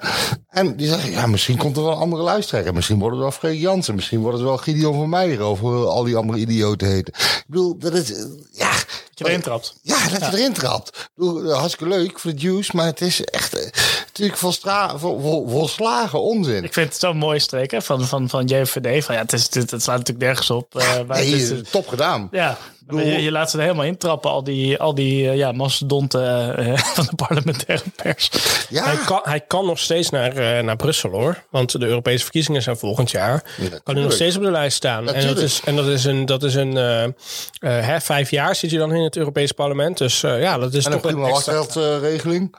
En 0.50 0.76
die 0.76 0.88
zeggen, 0.88 1.12
ja, 1.12 1.28
misschien 1.28 1.58
komt 1.58 1.78
er 1.78 1.84
wel 1.84 1.92
een 1.92 1.98
andere 1.98 2.24
luisteraar. 2.24 2.74
Misschien 2.74 3.00
wordt 3.00 3.14
het 3.16 3.22
wel 3.24 3.32
Freek 3.32 3.60
Jansen. 3.60 3.96
Misschien 3.96 4.20
wordt 4.20 4.38
het 4.38 4.46
wel 4.48 4.58
Gideon 4.58 4.94
van 4.96 5.10
Meijer. 5.10 5.46
Of 5.46 5.64
al 5.64 6.04
die 6.04 6.16
andere 6.16 6.40
idioten 6.40 6.88
heten. 6.88 7.14
Ik 7.14 7.44
bedoel, 7.48 7.78
dat 7.78 7.94
is, 7.94 8.08
ja... 8.52 8.72
Je 9.14 9.26
trapt. 9.60 9.76
Ja, 9.82 10.10
dat 10.20 10.32
je 10.32 10.38
erin 10.38 10.54
trapt. 10.54 11.10
Eh, 11.18 11.58
hartstikke 11.58 11.88
leuk 11.94 12.20
voor 12.20 12.32
de 12.32 12.38
juice, 12.38 12.72
maar 12.76 12.86
het 12.86 13.02
is 13.02 13.24
echt 13.24 13.54
eh, 13.58 13.72
natuurlijk 14.08 14.38
volstra- 14.40 14.98
vol, 14.98 15.20
vol- 15.22 15.48
volslagen 15.50 16.22
onzin. 16.22 16.64
Ik 16.64 16.74
vind 16.74 16.90
het 16.90 17.00
zo'n 17.00 17.18
mooie 17.18 17.40
streek 17.40 17.72
hè, 17.72 17.82
van, 17.82 18.06
van, 18.08 18.30
van 18.30 18.46
JVD. 18.46 19.06
Van, 19.06 19.16
ja, 19.16 19.22
het, 19.22 19.34
is, 19.34 19.44
het, 19.54 19.72
het 19.72 19.84
slaat 19.84 19.98
natuurlijk 19.98 20.26
nergens 20.26 20.50
op. 20.50 20.76
eh, 20.78 20.88
maar 21.08 21.18
Nee, 21.18 21.32
het 21.32 21.52
is, 21.52 21.70
top 21.72 21.88
gedaan. 21.88 22.28
ja, 22.32 22.58
maar 22.92 23.06
je, 23.06 23.22
je 23.22 23.32
laat 23.32 23.50
ze 23.52 23.58
er 23.58 23.64
helemaal 23.64 23.86
intrappen, 23.86 24.32
al 24.32 24.44
die, 24.44 24.78
al 24.80 24.96
die 24.96 25.30
eh, 25.30 25.36
ja, 25.38 25.52
mastodonten 25.52 26.58
eh, 26.58 26.78
van 26.96 27.06
de 27.10 27.16
parlementaire 27.16 27.84
pers. 27.96 28.30
Hij, 28.70 28.98
kan, 29.06 29.20
hij 29.24 29.40
kan 29.40 29.66
nog 29.66 29.80
steeds 29.80 30.10
naar, 30.10 30.36
eh, 30.38 30.64
naar 30.64 30.76
Brussel 30.76 31.10
hoor. 31.10 31.44
Want 31.50 31.80
de 31.80 31.86
Europese 31.86 32.24
verkiezingen 32.24 32.62
zijn 32.62 32.78
volgend 32.78 33.12
jaar. 33.12 33.44
kan 33.84 33.94
hij 33.96 34.04
nog 34.04 34.14
steeds 34.14 34.36
op 34.36 34.44
de 34.44 34.52
lijst 34.52 34.78
staan. 34.78 35.10
En 35.14 35.28
dat 35.28 35.38
is, 35.38 35.62
en 35.66 35.76
dat 35.76 35.88
is 35.88 36.04
een, 36.06 36.26
dat 36.26 36.44
is 36.44 36.56
een 36.56 36.78
eh, 36.78 37.04
eh, 37.04 37.12
hè, 37.60 38.02
vijf 38.02 38.32
jaar 38.32 38.56
zit 38.56 38.70
je 38.70 38.78
dan 38.78 38.94
in 38.94 39.04
het 39.04 39.18
Europese 39.18 39.54
parlement. 39.54 39.98
Dus 39.98 40.24
eh, 40.24 40.42
ja, 40.42 40.58
dat 40.58 40.74
is 40.74 40.86
en 40.86 40.92
een 40.92 41.00
toch 41.00 41.12
een 41.12 41.18
prima 41.18 41.32
wachtgeldregeling. 41.32 42.56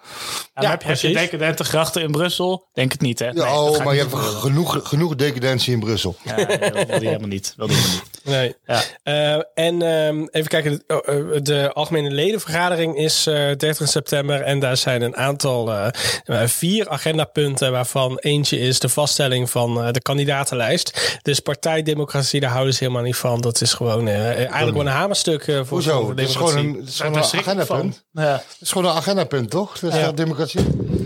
Ja, 0.55 0.71
heb, 0.71 0.83
je- 0.83 0.89
heb 0.89 0.97
je 0.97 1.09
precies. 1.09 1.13
decadente 1.31 1.65
grachten 1.65 2.03
in 2.03 2.11
Brussel? 2.11 2.69
Denk 2.73 2.93
het 2.93 3.01
niet, 3.01 3.19
hè? 3.19 3.27
Ja, 3.27 3.33
Nee, 3.33 3.45
oh, 3.53 3.85
maar 3.85 3.95
je 3.95 4.01
hebt 4.01 4.11
doen. 4.13 4.21
genoeg, 4.21 4.81
genoeg 4.83 5.15
decadentie 5.15 5.73
in 5.73 5.81
Brussel. 5.81 6.17
Ja, 6.25 6.35
nee, 6.37 6.47
dat 6.59 6.87
wil 6.87 6.99
die 6.99 7.09
helemaal 7.09 7.29
niet. 7.29 7.55
Wil 7.57 7.67
die 7.67 7.77
helemaal 7.77 7.99
niet. 8.03 8.25
Nee. 8.25 8.57
Eh, 9.03 9.43
en 9.55 9.83
ehm, 10.21 10.37
even 10.37 10.49
kijken, 10.49 10.83
de, 10.87 11.03
oh, 11.07 11.37
eh, 11.37 11.43
de 11.43 11.73
algemene 11.73 12.11
ledenvergadering 12.11 12.97
is 12.97 13.27
eh 13.27 13.35
30 13.57 13.89
september. 13.89 14.41
En 14.43 14.59
daar 14.59 14.77
zijn 14.77 15.03
een 15.03 15.17
aantal, 15.17 15.73
eh, 15.73 15.87
eh, 16.25 16.49
vier 16.49 16.89
agendapunten, 16.89 17.73
waarvan 17.73 18.19
eentje 18.19 18.59
is 18.59 18.79
de 18.79 18.89
vaststelling 18.89 19.51
van 19.51 19.83
eh, 19.85 19.93
de 19.93 20.01
kandidatenlijst. 20.01 21.19
Dus 21.23 21.41
partijdemocratie, 21.41 22.41
daar 22.41 22.51
houden 22.51 22.75
ze 22.75 22.85
helemaal 22.85 23.03
niet 23.05 23.17
van. 23.17 23.41
Dat 23.41 23.61
is 23.61 23.73
gewoon 23.73 24.09
eh, 24.09 24.25
eigenlijk 24.27 24.67
gewoon 24.67 24.87
een 24.87 24.93
hamerstuk 24.93 25.43
eh, 25.47 25.57
voor, 25.57 25.67
Hoezo? 25.69 26.05
voor 26.05 26.15
de 26.15 26.21
Het 26.21 26.31
is 26.31 26.37
gewoon 26.37 26.55
democratie. 26.55 26.81
een, 26.81 26.81
het 26.81 26.89
is 26.89 27.01
gewoon 27.01 27.17
een 27.17 27.39
agendapunt. 27.49 28.05
Ja. 28.13 28.33
Het 28.33 28.57
is 28.61 28.73
gewoon 28.73 28.91
een 28.91 28.97
agendapunt, 28.97 29.51
toch? 29.51 29.79
Dat 29.79 29.93
is 29.93 29.99
Ja. 29.99 30.13
democratie. 30.13 30.61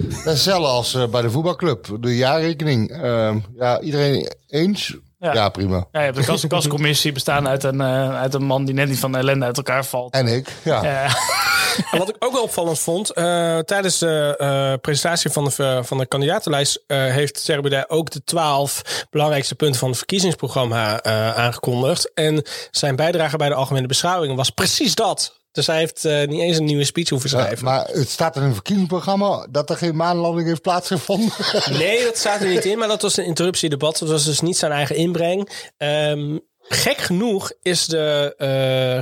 Dat 0.08 0.18
is 0.18 0.24
hetzelfde 0.24 0.66
als 0.68 0.94
eh, 0.94 1.06
bij 1.06 1.22
de 1.22 1.30
voetbalclub. 1.30 1.86
De 2.00 2.16
jaarrekening. 2.16 2.90
Ehm, 3.02 3.38
ja, 3.56 3.80
iedereen 3.80 4.32
eens? 4.48 4.94
Ja, 5.32 5.48
prima. 5.48 5.76
Ja, 5.76 5.98
je 6.00 6.04
hebt 6.06 6.16
een 6.16 6.24
kas- 6.24 6.46
kascommissie 6.56 7.12
bestaan 7.12 7.48
uit 7.48 7.64
een, 7.64 7.80
eh, 7.80 8.20
uit 8.20 8.34
een 8.34 8.44
man 8.44 8.64
die 8.64 8.74
net 8.74 8.88
niet 8.88 8.98
van 8.98 9.12
de 9.12 9.18
ellende 9.18 9.44
uit 9.44 9.56
elkaar 9.56 9.84
valt. 9.84 10.12
En 10.14 10.26
ik, 10.26 10.48
ja. 10.64 10.82
En 10.84 11.98
wat 11.98 12.08
ik 12.08 12.16
ook 12.18 12.32
wel 12.32 12.42
opvallend 12.42 12.78
vond, 12.78 13.10
eh, 13.10 13.58
tijdens 13.58 13.98
de 13.98 14.34
eh, 14.38 14.72
presentatie 14.80 15.30
van 15.30 15.44
de, 15.44 15.80
van 15.84 15.98
de 15.98 16.06
kandidatenlijst 16.06 16.82
eh, 16.86 16.98
heeft 16.98 17.38
Serbide 17.40 17.84
ook 17.88 18.10
de 18.10 18.24
twaalf 18.24 18.82
belangrijkste 19.10 19.54
punten 19.54 19.78
van 19.78 19.88
het 19.88 19.98
verkiezingsprogramma 19.98 21.00
eh, 21.00 21.34
aangekondigd. 21.34 22.12
En 22.14 22.42
zijn 22.70 22.96
bijdrage 22.96 23.36
bij 23.36 23.48
de 23.48 23.54
algemene 23.54 23.86
beschouwing 23.86 24.36
was 24.36 24.50
precies 24.50 24.94
dat. 24.94 25.42
Dus 25.54 25.66
hij 25.66 25.78
heeft 25.78 26.04
eh, 26.04 26.26
niet 26.28 26.40
eens 26.40 26.56
een 26.58 26.64
nieuwe 26.64 26.84
speech 26.84 27.08
hoeven 27.08 27.30
Ja, 27.30 27.38
schrijven. 27.42 27.64
maar 27.64 27.86
het 27.92 28.08
staat 28.10 28.36
in 28.36 28.42
een 28.42 28.52
verkiezingsprogramma 28.54 29.46
dat 29.50 29.70
er 29.70 29.76
geen 29.76 29.96
maanlanding 29.96 30.46
heeft 30.48 30.62
plaatsgevonden. 30.62 31.30
Nee, 31.78 32.04
dat 32.04 32.16
staat 32.18 32.40
er 32.40 32.48
niet 32.48 32.64
in, 32.64 32.78
maar 32.78 32.88
dat 32.88 33.02
was 33.02 33.16
een 33.16 33.24
interruptiedebat. 33.24 33.98
Dat 33.98 34.08
was 34.08 34.24
dus 34.24 34.40
niet 34.40 34.56
zijn 34.56 34.72
eigen 34.72 34.96
inbreng. 34.96 35.48
Ehm, 35.76 36.38
gek 36.68 36.96
genoeg 36.98 37.52
is 37.62 37.86
de 37.86 38.34
eh, 38.38 38.98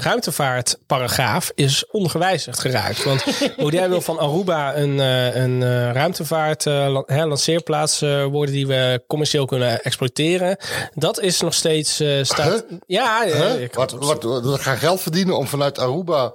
ruimtevaartparagraaf 0.57 1.51
is 1.55 1.87
ongewijzigd 1.91 2.59
geraakt. 2.61 3.05
Want 3.05 3.25
Baudet 3.57 3.89
wil 3.89 4.01
van 4.01 4.19
Aruba 4.19 4.77
een, 4.77 5.01
eh, 5.01 5.35
een 5.35 5.93
ruimtevaart 5.93 6.65
lanceerplaats 7.07 8.01
worden 8.31 8.55
die 8.55 8.67
we 8.67 9.03
commercieel 9.07 9.47
kunnen 9.47 9.83
exploiteren. 9.83 10.57
Dat 10.95 11.21
is 11.21 11.41
nog 11.41 11.55
steeds 11.55 11.95
staat. 12.23 12.65
Ja, 12.87 13.25
ja, 13.25 13.35
Huh? 13.37 13.63
ik 13.63 13.75
wat, 13.75 13.91
wat, 13.91 14.23
we 14.23 14.59
gaan 14.59 14.77
geld 14.79 15.01
verdienen 15.01 15.37
om 15.37 15.47
vanuit 15.47 15.79
Aruba 15.79 16.33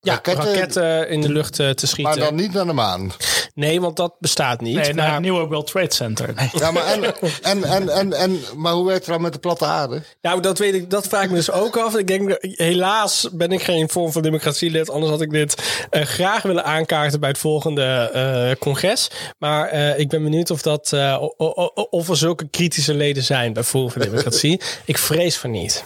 ja, 0.00 0.12
raketten, 0.12 0.44
raketten, 0.44 1.08
in 1.08 1.20
de 1.20 1.32
lucht 1.32 1.58
eh, 1.58 1.70
te 1.70 1.86
schieten. 1.86 2.18
maar 2.18 2.28
dan 2.28 2.34
niet 2.34 2.52
naar 2.52 2.66
de 2.66 2.72
maan. 2.72 3.12
Nee, 3.60 3.80
want 3.80 3.96
dat 3.96 4.14
bestaat 4.18 4.60
niet. 4.60 4.74
Nee, 4.74 4.92
naar 4.92 5.12
het 5.12 5.20
nieuwe 5.20 5.46
World 5.46 5.66
Trade 5.66 5.94
Center. 5.94 6.34
Ja, 6.52 6.70
maar, 6.70 6.84
en, 6.84 7.04
en, 7.42 7.64
en, 7.64 7.88
en, 7.88 8.12
en, 8.12 8.40
maar 8.56 8.72
hoe 8.72 8.86
werkt 8.86 9.04
het 9.04 9.14
dan 9.14 9.22
met 9.22 9.32
de 9.32 9.38
platte 9.38 9.64
aarde? 9.64 10.02
Nou, 10.22 10.40
dat 10.40 10.58
weet 10.58 10.74
ik, 10.74 10.90
dat 10.90 11.06
vraag 11.06 11.22
ik 11.22 11.30
me 11.30 11.36
dus 11.36 11.50
ook 11.50 11.76
af. 11.76 11.96
Ik 11.96 12.06
denk, 12.06 12.36
helaas 12.40 13.28
ben 13.32 13.52
ik 13.52 13.62
geen 13.62 13.88
vorm 13.88 14.12
van 14.12 14.22
democratielid. 14.22 14.90
Anders 14.90 15.10
had 15.12 15.20
ik 15.20 15.30
dit 15.30 15.86
eh, 15.90 16.02
graag 16.02 16.42
willen 16.42 16.64
aankaarten 16.64 17.20
bij 17.20 17.28
het 17.28 17.38
volgende 17.38 17.82
eh, 17.82 18.58
congres. 18.58 19.10
Maar 19.38 19.68
eh, 19.68 19.98
ik 19.98 20.08
ben 20.08 20.22
benieuwd 20.22 20.50
of, 20.50 20.62
dat, 20.62 20.92
eh, 20.92 21.22
of 21.90 22.08
er 22.08 22.16
zulke 22.16 22.48
kritische 22.48 22.94
leden 22.94 23.22
zijn 23.22 23.52
bij 23.52 23.64
Forum 23.64 23.90
voor 23.90 24.02
Democratie. 24.02 24.60
ik 24.84 24.98
vrees 24.98 25.36
van 25.36 25.50
niet. 25.50 25.84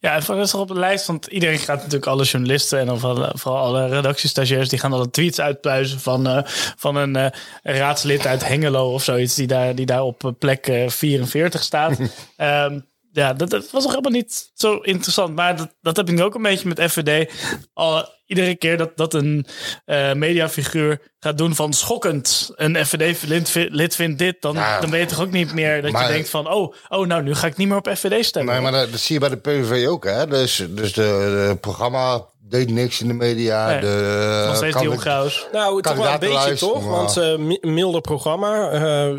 Ja, 0.00 0.14
het 0.14 0.28
is 0.28 0.50
toch 0.50 0.60
op 0.60 0.68
de 0.68 0.78
lijst, 0.78 1.06
want 1.06 1.26
iedereen 1.26 1.58
gaat 1.58 1.76
natuurlijk 1.76 2.06
alle 2.06 2.24
journalisten 2.24 2.78
en 2.78 2.86
dan 2.86 2.98
vooral, 2.98 3.30
vooral 3.34 3.64
alle 3.64 3.88
redactiestagiairs, 3.88 4.68
die 4.68 4.78
gaan 4.78 4.92
alle 4.92 5.10
tweets 5.10 5.40
uitpluizen 5.40 6.00
van, 6.00 6.26
eh, 6.26 6.42
van 6.76 6.96
een 6.96 7.15
eh, 7.16 7.30
raadslid 7.62 8.26
uit 8.26 8.46
Hengelo 8.48 8.92
of 8.92 9.02
zoiets, 9.04 9.34
die 9.34 9.46
daar, 9.46 9.74
die 9.74 9.86
daar 9.86 10.02
op 10.02 10.24
eh, 10.24 10.30
plek 10.38 10.66
eh, 10.66 10.88
44 10.88 11.62
staat. 11.62 11.98
Ehm, 12.36 12.80
ja, 13.12 13.32
dat, 13.32 13.50
dat 13.50 13.70
was 13.70 13.82
toch 13.82 13.90
helemaal 13.90 14.12
niet 14.12 14.50
zo 14.54 14.76
interessant. 14.76 15.34
Maar 15.34 15.56
dat, 15.56 15.74
dat 15.80 15.96
heb 15.96 16.08
ik 16.08 16.14
nu 16.14 16.22
ook 16.22 16.34
een 16.34 16.42
beetje 16.42 16.68
met 16.68 16.82
FVD. 16.82 17.32
Al, 17.74 18.08
iedere 18.26 18.54
keer 18.54 18.76
dat, 18.76 18.96
dat 18.96 19.14
een 19.14 19.46
eh, 19.84 20.12
mediafiguur 20.12 21.00
gaat 21.20 21.38
doen 21.38 21.54
van 21.54 21.72
schokkend. 21.72 22.50
Een 22.54 22.86
FVD-lid 22.86 23.54
lid 23.70 23.94
vindt 23.94 24.18
dit, 24.18 24.36
dan, 24.40 24.54
Ja. 24.54 24.80
dan 24.80 24.90
weet 24.90 25.10
je 25.10 25.16
toch 25.16 25.24
ook 25.24 25.30
niet 25.32 25.54
meer 25.54 25.82
dat 25.82 25.92
Maar- 25.92 26.06
je 26.06 26.12
denkt 26.12 26.28
van... 26.28 26.50
Oh, 26.52 26.74
oh, 26.88 27.06
nou, 27.06 27.22
nu 27.22 27.34
ga 27.34 27.46
ik 27.46 27.56
niet 27.56 27.68
meer 27.68 27.76
op 27.76 27.88
FVD 27.96 28.24
stemmen. 28.24 28.54
Nee, 28.54 28.62
maar 28.62 28.72
dat, 28.72 28.90
dat 28.90 29.00
zie 29.00 29.14
je 29.14 29.20
bij 29.20 29.28
de 29.28 29.36
PVV 29.36 29.86
ook, 29.86 30.04
hè? 30.04 30.26
Dus, 30.26 30.62
dus 30.70 30.92
de, 30.92 31.02
de 31.50 31.56
programma 31.60 32.24
deed 32.48 32.70
niks 32.70 33.00
in 33.00 33.08
de 33.08 33.14
media. 33.14 33.66
Nee, 33.66 33.80
de, 33.80 34.44
nog 34.46 34.56
steeds 34.56 34.76
kan- 34.76 34.88
die 34.88 34.98
Graus. 34.98 35.46
Nou, 35.52 35.82
toch 35.82 35.94
wel 35.96 36.12
een 36.12 36.18
beetje 36.18 36.54
toch? 36.56 36.82
maar- 36.84 36.90
Want 36.90 37.16
eh, 37.16 37.36
mi- 37.36 37.58
milder 37.60 38.00
programma. 38.00 38.70
Eh, 38.70 39.14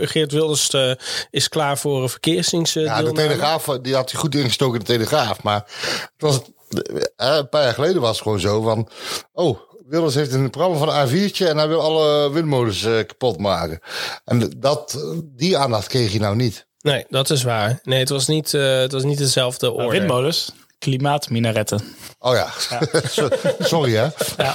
Geert 0.00 0.32
Wilders 0.32 0.70
eh, 0.70 0.90
is 1.30 1.48
klaar 1.48 1.78
voor 1.78 2.02
een 2.02 2.08
verkeersdienst. 2.08 2.74
Ja, 2.74 3.02
de 3.02 3.12
Telegraaf, 3.12 3.64
die 3.82 3.94
had 3.94 4.10
hij 4.10 4.20
goed 4.20 4.34
ingestoken 4.34 4.74
in 4.74 4.84
de 4.86 4.92
Telegraaf. 4.92 5.42
Maar 5.42 5.64
het 6.00 6.12
was, 6.16 6.40
eh, 7.16 7.36
een 7.36 7.48
paar 7.48 7.62
jaar 7.62 7.74
geleden 7.74 8.00
was 8.00 8.10
het 8.14 8.22
gewoon 8.22 8.40
zo 8.40 8.62
van... 8.62 8.88
Oh, 9.32 9.58
Wilders 9.88 10.14
heeft 10.14 10.32
een 10.32 10.50
programma 10.50 10.78
van 10.78 10.88
een 10.88 11.08
A4'tje 11.30 11.46
en 11.48 11.56
hij 11.56 11.68
wil 11.68 11.80
alle 11.80 12.30
windmolens 12.32 12.84
eh, 12.84 12.92
kapot 13.06 13.38
maken. 13.38 13.80
En 14.24 14.52
dat, 14.58 14.98
die 15.24 15.58
aandacht 15.58 15.86
kreeg 15.86 16.10
hij 16.10 16.20
nou 16.20 16.36
niet. 16.36 16.66
Nee, 16.78 17.04
dat 17.08 17.30
is 17.30 17.42
waar. 17.42 17.80
Nee, 17.82 17.98
het 17.98 18.08
was 18.08 18.26
niet, 18.26 18.54
eh, 18.54 18.78
het 18.78 18.92
was 18.92 19.02
niet 19.02 19.18
dezelfde 19.18 19.72
orde. 19.72 19.90
Windmolens, 19.90 20.52
klimaatminaretten. 20.84 21.80
Oh 22.18 22.34
ja, 22.34 22.48
Ja. 22.70 22.80
So- 23.08 23.28
sorry 23.58 23.94
hè. 23.94 24.08
Ja. 24.36 24.54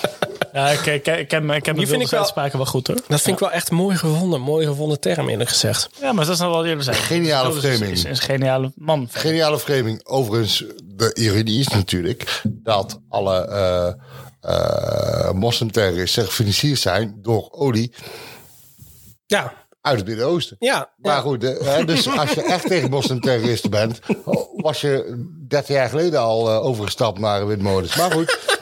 Ja, 0.53 0.69
ik, 0.69 0.85
ik, 0.85 1.07
ik, 1.07 1.31
heb, 1.31 1.51
ik 1.51 1.65
heb 1.65 1.76
Die 1.76 1.88
vind 1.88 2.01
ik 2.01 2.10
wel- 2.10 2.19
uitspraken 2.19 2.57
wel 2.57 2.65
goed 2.68 2.88
hoor. 2.88 2.95
Dat 3.07 3.22
vind 3.22 3.35
ik 3.35 3.39
wel 3.39 3.51
echt 3.51 3.72
mooi 3.72 3.97
gevonden. 3.97 4.41
Mooi 4.41 4.65
gevonden 4.68 4.99
term 4.99 5.30
eerlijk 5.30 5.49
gezegd. 5.49 5.89
Ja, 6.01 6.11
maar 6.14 6.26
dat 6.26 6.34
is 6.34 6.39
nog 6.39 6.51
wel 6.51 6.65
eerder 6.65 6.84
zijn. 6.84 6.95
Geniale 6.95 7.53
is- 7.56 7.60
framing. 7.60 7.91
Is, 7.91 8.03
is 8.03 8.03
een 8.03 8.15
geniale 8.26 8.72
man. 8.76 9.07
Geniale 9.11 9.60
framing. 9.60 10.06
Overigens, 10.07 10.64
de 10.84 11.14
ironie 11.14 11.60
is 11.60 11.68
natuurlijk 11.68 12.41
dat 12.45 12.99
alle 13.10 13.45
eh 13.47 13.93
eh 14.41 15.31
moslimterroristen 15.31 16.26
gefinancierd 16.26 16.80
zijn 16.80 17.18
door 17.22 17.47
olie 17.51 17.93
Ja. 19.26 19.53
Uit 19.81 19.97
het 19.97 20.07
Midden-Oosten. 20.07 20.56
Ja. 20.60 20.93
Maar 20.97 21.22
goed, 21.22 21.41
hè, 21.41 21.85
dus 21.85 22.10
als 22.19 22.31
je 22.31 22.43
echt 22.43 22.68
tegen 22.68 22.89
moslimterroristen 22.89 23.69
bent, 23.69 23.99
was 24.56 24.81
je 24.81 25.26
30 25.47 25.76
jaar 25.76 25.89
geleden 25.89 26.19
al 26.19 26.49
eh, 26.49 26.65
overgestapt 26.65 27.19
naar 27.19 27.47
windmolens. 27.47 27.95
Maar 27.95 28.11
goed, 28.11 28.60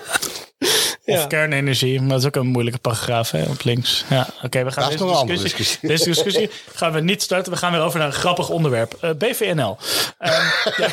Of 1.15 1.27
kernenergie, 1.27 1.99
maar 1.99 2.09
dat 2.09 2.19
is 2.19 2.25
ook 2.25 2.35
een 2.35 2.47
moeilijke 2.47 2.79
paragraaf 2.79 3.31
hè, 3.31 3.43
op 3.43 3.63
links. 3.63 4.03
Ja, 4.09 4.27
oké, 4.43 4.63
we 4.63 4.71
gaan 4.71 4.83
Dat 4.83 4.91
is 4.91 4.99
deze 4.99 5.43
discussie, 5.43 5.47
discussie. 5.47 5.87
deze 5.89 6.03
discussie 6.03 6.49
gaan 6.75 6.91
we 6.91 6.99
niet 7.01 7.21
starten. 7.21 7.51
We 7.51 7.57
gaan 7.57 7.71
weer 7.71 7.81
over 7.81 7.99
naar 7.99 8.07
een 8.07 8.13
grappig 8.13 8.49
onderwerp. 8.49 8.97
Eh, 9.01 9.09
BVNL. 9.17 9.77
Ehm, 10.17 10.33
ja. 10.77 10.87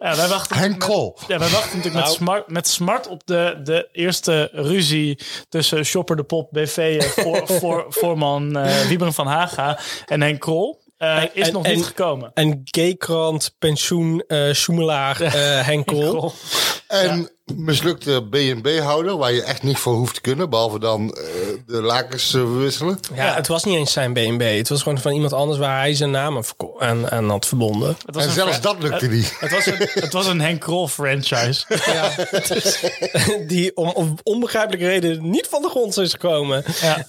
ja, 0.00 0.16
wij 0.16 0.28
wachten 0.28 0.56
Henk 0.56 0.80
Krol. 0.80 1.18
Ja, 1.28 1.38
wij 1.38 1.48
wachten 1.48 1.76
natuurlijk 1.76 1.94
met, 1.94 2.04
Nou. 2.04 2.16
smart, 2.16 2.48
met 2.50 2.68
smart 2.68 3.08
op 3.08 3.22
de, 3.26 3.60
de 3.64 3.88
eerste 3.92 4.48
ruzie 4.52 5.18
tussen 5.48 5.84
Shopper 5.84 6.16
de 6.16 6.22
Pop, 6.24 6.48
BV, 6.52 6.96
eh, 7.00 7.08
voor, 7.24 7.46
voor, 7.60 7.86
voorman 7.88 8.56
eh 8.56 8.86
Wieberen 8.86 9.12
van 9.12 9.26
Haga 9.26 9.78
en 10.06 10.22
Henk 10.22 10.40
Krol. 10.40 10.84
Eh, 10.96 11.22
is 11.32 11.46
En- 11.46 11.52
nog 11.52 11.64
en- 11.64 11.74
niet 11.74 11.84
gekomen. 11.86 12.30
En 12.34 12.60
gaykrant, 12.64 13.54
pensioen, 13.58 14.24
eh 14.26 14.52
Schoemelaar, 14.52 15.20
eh 15.20 15.32
Henk 15.66 15.86
Krol. 15.92 16.32
en 16.88 17.30
mislukte 17.54 18.22
B&B-houder, 18.30 19.16
waar 19.16 19.32
je 19.32 19.42
echt 19.42 19.62
niet 19.62 19.78
voor 19.78 19.94
hoeft 19.94 20.14
te 20.14 20.20
kunnen, 20.20 20.50
behalve 20.50 20.78
dan 20.78 21.14
eh, 21.14 21.22
de 21.66 21.82
lakens 21.82 22.30
te 22.30 22.38
verwisselen. 22.38 22.98
Ja, 23.14 23.34
het 23.34 23.46
was 23.46 23.64
niet 23.64 23.74
eens 23.76 23.92
zijn 23.92 24.12
B&B. 24.12 24.40
Het 24.42 24.68
was 24.68 24.82
gewoon 24.82 24.98
van 24.98 25.12
iemand 25.12 25.32
anders 25.32 25.58
waar 25.58 25.78
hij 25.78 25.94
zijn 25.94 26.10
naam 26.10 26.40
aan, 26.78 27.10
aan, 27.10 27.28
had 27.30 27.46
verbonden. 27.46 27.88
Het 28.06 28.14
was 28.14 28.24
een 28.24 28.30
fra- 28.46 28.52
het- 28.92 29.00
Het 29.40 29.50
was 29.50 29.66
een, 29.66 29.74
het 29.78 30.12
was 30.12 30.26
een 30.26 30.40
Henk 30.40 30.60
Krol 30.60 30.88
franchise. 30.88 31.64
Ja, 31.86 32.10
die 33.46 33.76
om, 33.76 33.88
om 33.88 34.18
onbegrijpelijke 34.22 34.86
reden 34.86 35.30
niet 35.30 35.46
van 35.50 35.62
de 35.62 35.68
grond 35.68 35.98
is 35.98 36.10
gekomen. 36.12 36.64
Ja, 36.80 37.06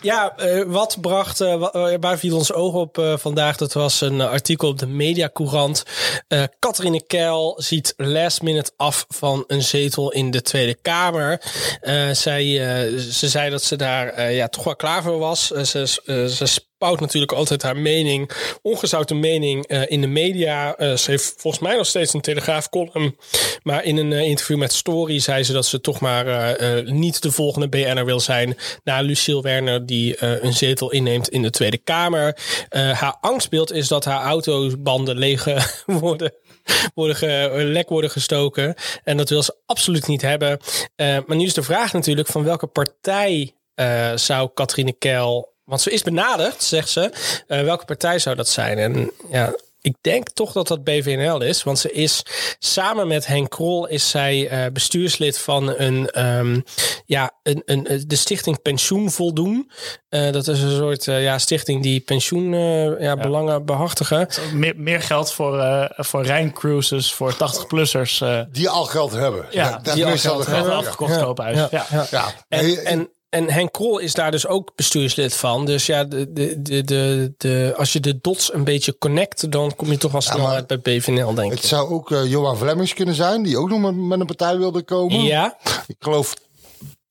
ja 0.00 0.36
eh, 0.36 0.62
wat 0.66 0.96
bracht, 1.00 1.40
eh, 1.40 1.56
wa- 1.56 1.70
eh, 1.72 1.96
waar 2.00 2.18
viel 2.18 2.36
ons 2.36 2.52
oog 2.52 2.74
op 2.74 2.98
eh, 2.98 3.16
vandaag? 3.16 3.56
Dat 3.56 3.72
was 3.72 4.00
een 4.00 4.20
eh, 4.20 4.28
artikel 4.30 4.68
op 4.68 4.78
de 4.78 4.86
Mediacourant. 4.86 5.82
Eh 6.28 6.42
Catharine 6.58 7.02
Keil 7.06 7.54
ziet 7.58 7.94
last 7.96 8.42
minute 8.42 8.70
af 8.76 9.04
van 9.08 9.44
een 9.46 9.62
zetel 9.74 10.12
in 10.12 10.30
de 10.30 10.42
Tweede 10.42 10.76
Kamer. 10.82 11.40
Eh, 11.80 12.10
zij, 12.10 12.42
eh, 12.42 12.98
ze 12.98 13.28
zei 13.28 13.50
dat 13.50 13.62
ze 13.62 13.76
daar 13.76 14.08
eh, 14.08 14.36
ja, 14.36 14.48
toch 14.48 14.64
wel 14.64 14.76
klaar 14.76 15.02
voor 15.02 15.18
was. 15.18 15.46
Ze, 15.46 15.86
ze 16.28 16.46
spouwt 16.46 17.00
natuurlijk 17.00 17.32
altijd 17.32 17.62
haar 17.62 17.76
mening, 17.76 18.30
ongezouten 18.62 19.20
mening 19.20 19.66
in 19.66 20.00
de 20.00 20.06
media. 20.06 20.74
Ze 20.78 21.04
heeft 21.10 21.34
volgens 21.36 21.62
mij 21.62 21.76
nog 21.76 21.86
steeds 21.86 22.14
een 22.14 22.20
Telegraaf 22.20 22.68
column. 22.68 23.16
Maar 23.62 23.84
in 23.84 23.96
een 23.96 24.12
interview 24.12 24.58
met 24.58 24.72
Story 24.72 25.18
zei 25.18 25.44
ze 25.44 25.52
dat 25.52 25.66
ze 25.66 25.80
toch 25.80 26.00
maar 26.00 26.56
niet 26.84 27.22
de 27.22 27.30
volgende 27.30 27.68
BN'er 27.68 28.04
wil 28.04 28.20
zijn. 28.20 28.56
Na 28.84 29.00
Lucille 29.00 29.42
Werner 29.42 29.86
die 29.86 30.24
een 30.24 30.52
zetel 30.52 30.90
inneemt 30.90 31.28
in 31.28 31.42
de 31.42 31.50
Tweede 31.50 31.78
Kamer. 31.78 32.36
Haar 32.68 33.16
angstbeeld 33.20 33.72
is 33.72 33.88
dat 33.88 34.04
haar 34.04 34.22
autobanden 34.22 35.18
leeg 35.18 35.46
worden 35.86 36.32
worden 36.94 37.16
ge, 37.16 37.50
lek 37.54 37.88
worden 37.88 38.10
gestoken. 38.10 38.74
En 39.04 39.16
dat 39.16 39.28
wil 39.28 39.42
ze 39.42 39.56
absoluut 39.66 40.06
niet 40.06 40.22
hebben. 40.22 40.58
Eh, 40.96 41.18
maar 41.26 41.36
nu 41.36 41.44
is 41.44 41.54
de 41.54 41.62
vraag 41.62 41.92
natuurlijk 41.92 42.28
van 42.28 42.44
welke 42.44 42.66
partij 42.66 43.54
eh, 43.74 44.12
zou 44.14 44.50
Katrine 44.54 44.92
Keil... 44.92 45.52
Want 45.64 45.80
ze 45.80 45.90
is 45.90 46.02
benaderd, 46.02 46.62
zegt 46.62 46.88
ze. 46.88 47.10
Eh, 47.46 47.62
welke 47.62 47.84
partij 47.84 48.18
zou 48.18 48.36
dat 48.36 48.48
zijn? 48.48 48.78
En 48.78 49.10
ja, 49.30 49.54
ik 49.84 49.96
denk 50.00 50.28
toch 50.30 50.52
dat 50.52 50.68
dat 50.68 50.84
BVNL 50.84 51.40
is. 51.40 51.62
Want 51.62 51.78
ze 51.78 51.92
is 51.92 52.22
samen 52.58 53.08
met 53.08 53.26
Henk 53.26 53.50
Krol 53.50 53.86
is 53.86 54.10
zij 54.10 54.48
eh, 54.48 54.72
bestuurslid 54.72 55.38
van 55.38 55.74
een, 55.76 56.10
ehm, 56.10 56.60
ja, 57.06 57.30
een, 57.42 57.62
een, 57.64 58.04
de 58.06 58.16
stichting 58.16 58.62
Pensioen 58.62 59.10
Voldoen. 59.10 59.70
Eh, 60.08 60.32
dat 60.32 60.48
is 60.48 60.62
een 60.62 60.76
soort 60.76 61.08
eh, 61.08 61.22
ja, 61.22 61.38
stichting 61.38 61.82
die 61.82 62.00
pensioen 62.00 62.54
eh, 62.54 63.00
ja, 63.00 63.16
belangen 63.16 63.64
behartigen. 63.64 64.28
Meer, 64.52 64.74
meer 64.76 65.02
geld 65.02 65.32
voor, 65.32 65.58
eh 65.58 65.84
voor 65.96 66.22
Rijncruises, 66.22 67.12
voor 67.12 67.34
80-plussers. 67.34 68.22
Die 68.50 68.68
al 68.68 68.84
geld 68.84 69.12
hebben. 69.12 69.46
Ja, 69.50 69.78
dat 69.82 69.94
die 69.94 70.06
al 70.06 70.16
geld 70.16 70.46
hebben. 70.46 70.72
Afgekocht 70.72 71.14
ja. 71.14 71.22
koophuis. 71.22 71.56
Ja. 71.56 71.68
Ja. 71.90 72.06
Ja. 72.10 72.34
En, 72.48 72.84
en, 72.84 73.10
en 73.34 73.50
Henk 73.50 73.72
Krol 73.72 73.98
is 73.98 74.14
daar 74.14 74.30
dus 74.30 74.46
ook 74.46 74.72
bestuurslid 74.74 75.34
van. 75.34 75.66
Dus 75.66 75.86
ja, 75.86 76.04
de, 76.04 76.32
de, 76.32 76.62
de, 76.62 77.32
de, 77.36 77.74
als 77.76 77.92
je 77.92 78.00
de 78.00 78.18
dots 78.20 78.52
een 78.52 78.64
beetje 78.64 78.98
connect, 78.98 79.50
dan 79.50 79.76
kom 79.76 79.90
je 79.90 79.96
toch 79.96 80.12
wel 80.12 80.20
snel 80.20 80.48
uit 80.48 80.66
bij 80.66 80.80
BVNL, 80.80 81.34
denk 81.34 81.52
ik. 81.52 81.58
Het 81.58 81.66
zou 81.66 81.90
ook 81.90 82.10
eh, 82.10 82.26
Johan 82.26 82.56
Vlemmings 82.56 82.94
kunnen 82.94 83.14
zijn, 83.14 83.42
die 83.42 83.58
ook 83.58 83.68
nog 83.68 83.80
met, 83.80 83.96
met 83.96 84.20
een 84.20 84.26
partij 84.26 84.58
wilde 84.58 84.82
komen. 84.82 85.22
Ja. 85.22 85.56
Ik 85.86 85.96
geloof 85.98 86.34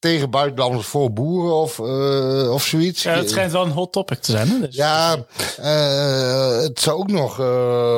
tegen 0.03 0.29
buitenlanders 0.29 0.87
voor 0.87 1.13
boeren 1.13 1.53
of, 1.55 1.79
eh, 1.79 2.51
of 2.53 2.63
zoiets. 2.65 3.03
Ja, 3.03 3.13
het 3.13 3.29
schijnt 3.29 3.51
wel 3.51 3.63
een 3.65 3.71
hot 3.71 3.91
topic 3.91 4.21
te 4.21 4.31
zijn. 4.31 4.47
Hè? 4.47 4.59
Dus 4.59 4.75
Ja, 4.75 5.15
eh, 5.57 6.57
het 6.61 6.79
zou 6.79 6.97
ook 6.97 7.11
nog 7.11 7.39
eh, 7.39 7.97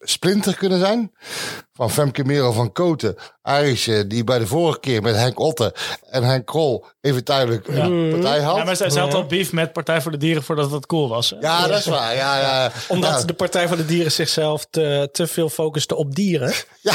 Splinter 0.00 0.56
kunnen 0.56 0.78
zijn. 0.78 1.12
Van 1.74 1.90
Femke 1.90 2.24
Merel 2.24 2.52
van 2.52 2.72
Koten. 2.72 3.16
Arische, 3.42 4.06
die 4.06 4.24
bij 4.24 4.38
de 4.38 4.46
vorige 4.46 4.80
keer 4.80 5.02
met 5.02 5.14
Henk 5.16 5.38
Otte 5.40 5.74
en 6.10 6.22
Henk 6.22 6.46
Krol 6.46 6.84
even 7.00 7.24
tijdelijk 7.24 7.68
een 7.68 8.10
partij 8.10 8.40
had. 8.40 8.56
Ja, 8.56 8.64
maar 8.64 8.76
ze, 8.76 8.90
ze 8.90 8.98
had 9.00 9.14
al 9.14 9.26
beef 9.26 9.52
met 9.52 9.72
Partij 9.72 10.00
voor 10.02 10.10
de 10.10 10.16
Dieren 10.16 10.42
voordat 10.42 10.70
het 10.70 10.86
cool 10.86 11.08
was. 11.08 11.30
hè? 11.30 11.36
Ja, 11.40 11.66
dat 11.66 11.78
is 11.78 11.86
waar. 11.86 12.14
Ja, 12.16 12.40
ja. 12.40 12.72
Omdat 12.88 13.10
Ja. 13.20 13.24
de 13.26 13.32
Partij 13.32 13.68
van 13.68 13.76
de 13.76 13.86
Dieren 13.86 14.12
zichzelf 14.12 14.66
te, 14.70 15.08
te 15.12 15.26
veel 15.26 15.48
focuste 15.48 15.96
op 15.96 16.14
dieren. 16.14 16.52
Ja, 16.80 16.94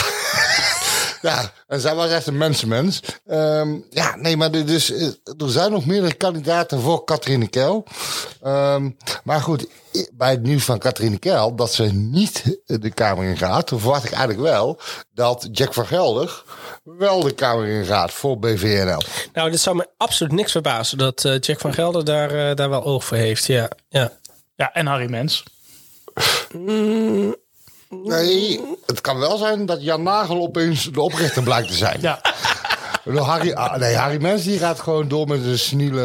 en 1.67 1.79
zij 1.81 1.95
was 1.95 2.09
echt 2.09 2.27
een 2.27 2.37
mensenmens. 2.37 2.99
Ehm, 3.27 3.77
ja, 3.89 4.15
nee, 4.15 4.37
maar 4.37 4.51
er- 4.51 4.65
dus, 4.65 4.89
er 5.37 5.49
zijn 5.49 5.71
nog 5.71 5.85
meerdere 5.85 6.13
kandidaten 6.13 6.79
voor 6.81 7.03
Katrine 7.03 7.47
Keil. 7.47 7.83
Ehm, 8.43 8.89
maar 9.23 9.41
goed, 9.41 9.67
bij 10.13 10.31
het 10.31 10.41
nieuws 10.43 10.63
van 10.63 10.79
Katrine 10.79 11.17
Keil 11.19 11.55
dat 11.55 11.73
ze 11.73 11.83
niet 11.83 12.59
de 12.65 12.91
Kamer 12.93 13.25
in 13.25 13.37
gaat, 13.37 13.69
verwacht 13.69 14.03
ik 14.03 14.11
eigenlijk 14.11 14.41
wel 14.41 14.79
dat 15.13 15.47
Jack 15.51 15.73
van 15.73 15.85
Gelder 15.85 16.43
wel 16.83 17.19
de 17.19 17.33
Kamer 17.33 17.67
in 17.67 17.85
gaat 17.85 18.11
voor 18.11 18.39
BVNL. 18.39 19.01
Nou, 19.33 19.51
dit 19.51 19.59
zou 19.59 19.75
me 19.75 19.87
absoluut 19.97 20.33
niks 20.33 20.51
verbazen 20.51 20.97
dat 20.97 21.25
eh, 21.25 21.39
Jack 21.39 21.59
van 21.59 21.73
Gelder 21.73 22.05
daar, 22.05 22.49
eh, 22.49 22.55
daar 22.55 22.69
wel 22.69 22.83
oog 22.83 23.05
voor 23.05 23.17
heeft. 23.17 23.45
Ja, 23.45 23.69
ja. 23.89 24.17
Ja, 24.55 24.73
en 24.73 24.85
Harry 24.85 25.09
Mens. 25.09 25.43
Nee, 27.89 28.61
het 28.85 29.01
kan 29.01 29.19
wel 29.19 29.37
zijn 29.37 29.65
dat 29.65 29.83
Jan 29.83 30.03
Nagel 30.03 30.41
opeens 30.41 30.91
de 30.91 31.01
oprichter 31.01 31.43
blijkt 31.43 31.67
te 31.67 31.73
zijn. 31.73 32.01
Ja. 32.01 32.21
Harry, 33.18 33.52
ah, 33.53 33.76
nee, 33.77 33.95
Harry 33.95 34.22
Mens 34.22 34.44
die 34.44 34.60
gaat 34.60 34.80
gewoon 34.80 35.07
door 35.07 35.27
met 35.27 35.45
een 35.45 35.60
seniele 35.60 36.03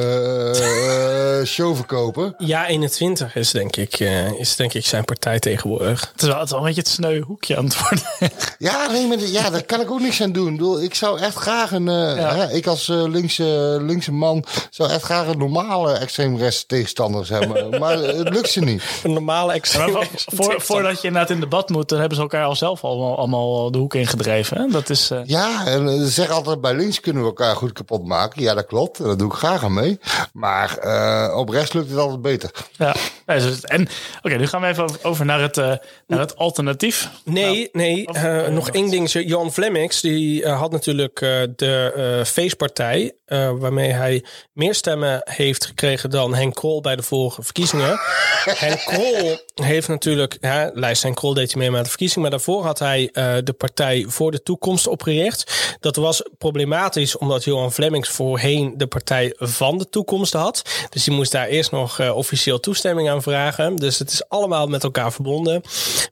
eh, 0.56 1.38
eh, 1.40 1.46
show 1.46 1.76
verkopen. 1.76 2.34
Ja, 2.38 2.66
21 2.66 3.36
is 3.36 3.50
denk 3.50 3.76
ik, 3.76 3.94
eh, 4.00 4.32
is 4.40 4.56
denk 4.56 4.74
ik 4.74 4.86
zijn 4.86 5.04
partij 5.04 5.38
tegenwoordig. 5.38 6.10
Het 6.12 6.22
is 6.22 6.28
wel, 6.28 6.36
het 6.36 6.44
is 6.44 6.50
wel 6.50 6.60
een 6.60 6.66
beetje 6.66 6.80
het 6.80 6.90
sneu 6.90 7.20
hoekje 7.20 7.56
aan 7.56 7.64
het 7.64 7.80
worden. 7.80 8.02
Ja, 8.58 8.90
nee, 8.90 9.06
maar, 9.06 9.18
ja, 9.18 9.50
daar 9.50 9.62
kan 9.64 9.80
ik 9.80 9.90
ook 9.90 10.00
niks 10.00 10.22
aan 10.22 10.32
doen. 10.32 10.46
Ik, 10.46 10.52
bedoel, 10.56 10.82
ik 10.82 10.94
zou 10.94 11.20
echt 11.20 11.34
graag 11.36 11.72
een... 11.72 11.88
eh, 11.88 12.30
hè, 12.36 12.50
ik 12.52 12.66
als 12.66 12.86
linkse, 12.88 13.78
linkse 13.80 14.12
man 14.12 14.44
zou 14.70 14.90
echt 14.90 15.02
graag 15.02 15.26
een 15.26 15.38
normale 15.38 15.92
extreemrechts 15.92 16.64
tegenstanders 16.66 17.28
hebben. 17.38 17.80
maar 17.80 17.98
het 17.98 18.28
lukt 18.28 18.50
ze 18.50 18.60
niet. 18.60 18.82
Een 19.02 19.12
normale 19.12 19.46
Maar 19.46 19.54
extreem. 19.56 19.92
voor- 19.92 20.06
voor, 20.26 20.54
voordat 20.60 21.00
je 21.00 21.06
inderdaad 21.06 21.30
in 21.30 21.40
debat 21.40 21.68
moet, 21.68 21.88
dan 21.88 21.98
hebben 21.98 22.16
ze 22.16 22.22
elkaar 22.22 22.44
al 22.44 22.56
zelf 22.56 22.84
allemaal, 22.84 23.16
allemaal 23.18 23.70
de 23.70 23.78
hoek 23.78 23.94
ingedreven. 23.94 24.56
Hè? 24.60 24.66
Dat 24.68 24.90
is, 24.90 25.10
eh, 25.10 25.18
Ja, 25.24 25.66
en 25.66 25.88
ze 25.88 26.08
zeggen 26.08 26.34
altijd 26.34 26.60
bij 26.60 26.74
links 26.74 26.93
kunnen 27.00 27.22
we 27.22 27.28
elkaar 27.28 27.56
goed 27.56 27.72
kapot 27.72 28.06
maken. 28.06 28.42
Ja, 28.42 28.54
dat 28.54 28.66
klopt. 28.66 29.04
Daar 29.04 29.16
doe 29.16 29.30
ik 29.30 29.36
graag 29.36 29.64
aan 29.64 29.72
mee. 29.74 30.00
Maar 30.32 30.78
eh, 30.78 31.36
op 31.36 31.48
rechts 31.48 31.72
lukt 31.72 31.90
het 31.90 31.98
altijd 31.98 32.22
beter. 32.22 32.50
ja. 32.78 32.94
Nee, 33.26 33.38
dus- 33.38 33.60
En 33.60 33.88
oké, 34.22 34.36
nu 34.36 34.46
gaan 34.46 34.60
we 34.60 34.66
even 34.66 34.88
over 35.02 35.24
naar 35.24 35.40
het, 35.40 35.56
eh, 35.56 35.72
naar 36.06 36.18
het 36.18 36.36
alternatief. 36.36 37.10
Nee, 37.24 37.68
nee. 37.72 38.06
eh, 38.06 38.48
nog 38.48 38.70
één 38.70 38.90
ding. 38.90 39.10
Johan 39.10 39.52
Flemmix 39.52 40.00
die 40.00 40.44
eh, 40.44 40.58
had 40.58 40.70
natuurlijk 40.70 41.18
de 41.56 42.22
feestpartij. 42.26 43.12
waarmee 43.58 43.90
hij 43.92 44.24
meer 44.52 44.74
stemmen 44.74 45.20
heeft 45.24 45.66
gekregen 45.66 46.10
dan 46.10 46.34
Henk 46.34 46.54
Krol 46.54 46.80
bij 46.80 46.96
de 46.96 47.02
vorige 47.02 47.42
verkiezingen. 47.42 47.98
Henk 48.64 48.78
Krol 48.78 49.38
heeft 49.54 49.88
natuurlijk. 49.88 50.36
Ja, 50.40 50.70
lijst 50.74 51.02
Henk 51.02 51.16
Krol 51.16 51.34
deed 51.34 51.52
hij 51.52 51.60
mee 51.60 51.70
met 51.70 51.82
de 51.82 51.88
verkiezing. 51.88 52.20
Maar 52.20 52.30
daarvoor 52.30 52.64
had 52.64 52.78
hij 52.78 53.08
de 53.44 53.54
Partij 53.58 54.04
voor 54.08 54.30
de 54.30 54.42
Toekomst 54.42 54.86
opgericht. 54.86 55.76
Dat 55.80 55.96
was 55.96 56.22
problematisch 56.38 57.18
omdat 57.18 57.44
Johan 57.44 57.72
Flemmings 57.72 58.08
voorheen 58.08 58.74
de 58.76 58.86
Partij 58.86 59.34
van 59.38 59.78
de 59.78 59.88
Toekomst 59.88 60.32
had. 60.32 60.86
Dus 60.90 61.04
die 61.04 61.14
moest 61.14 61.32
daar 61.32 61.46
eerst 61.46 61.70
nog 61.70 62.10
officieel 62.10 62.60
toestemming 62.60 63.10
aan 63.10 63.13
vragen. 63.22 63.76
Dus 63.76 63.98
het 63.98 64.10
is 64.10 64.28
allemaal 64.28 64.66
met 64.66 64.84
elkaar 64.84 65.12
verbonden. 65.12 65.62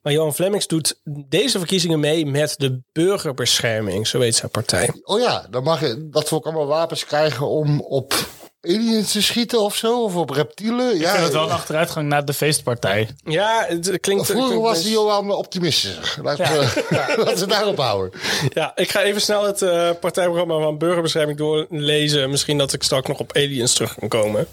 Maar 0.02 0.12
Johan 0.12 0.34
Flemmings 0.34 0.66
doet 0.66 1.00
deze 1.04 1.58
verkiezingen 1.58 2.00
mee 2.00 2.26
met 2.26 2.54
de 2.58 2.80
burgerbescherming. 2.92 4.06
Zo 4.06 4.20
heet 4.20 4.34
zijn 4.36 4.50
partij. 4.50 4.90
Oh 5.02 5.20
ja, 5.20 5.46
dan 5.50 5.62
mag 5.62 5.80
je 5.80 6.08
dat 6.10 6.28
we 6.28 6.36
ook 6.36 6.44
allemaal 6.44 6.66
wapens 6.66 7.04
krijgen 7.04 7.48
om 7.48 7.80
op 7.80 8.14
aliens 8.62 9.12
te 9.12 9.22
schieten 9.22 9.60
of 9.60 9.76
zo, 9.76 10.02
of 10.02 10.16
op 10.16 10.30
reptielen. 10.30 10.94
Ik 10.94 11.00
ja, 11.00 11.10
vind 11.10 11.24
het 11.24 11.32
wel 11.32 11.44
een 11.44 11.50
achteruitgang 11.50 12.08
naar 12.08 12.24
de 12.24 12.32
feestpartij. 12.32 13.08
Ja, 13.24 13.64
het 13.68 14.00
klinkt... 14.00 14.26
Vroeger 14.26 14.48
klinkt 14.48 14.66
was 14.66 14.82
die 14.82 14.92
Johan 14.92 15.30
optimistischer. 15.30 16.14
Laten 16.22 16.44
we, 16.44 16.84
laten 17.24 17.38
we 17.38 17.46
daarop 17.46 17.78
houden. 17.78 18.20
Ja, 18.48 18.72
ik 18.74 18.90
ga 18.90 19.02
even 19.02 19.20
snel 19.20 19.44
het 19.44 19.62
eh, 19.62 19.90
partijprogramma 20.00 20.58
van 20.58 20.78
burgerbescherming 20.78 21.38
doorlezen. 21.38 22.30
Misschien 22.30 22.58
dat 22.58 22.72
ik 22.72 22.82
straks 22.82 23.08
nog 23.08 23.18
op 23.18 23.36
aliens 23.36 23.74
terug 23.74 23.94
kan 23.98 24.08
komen. 24.08 24.46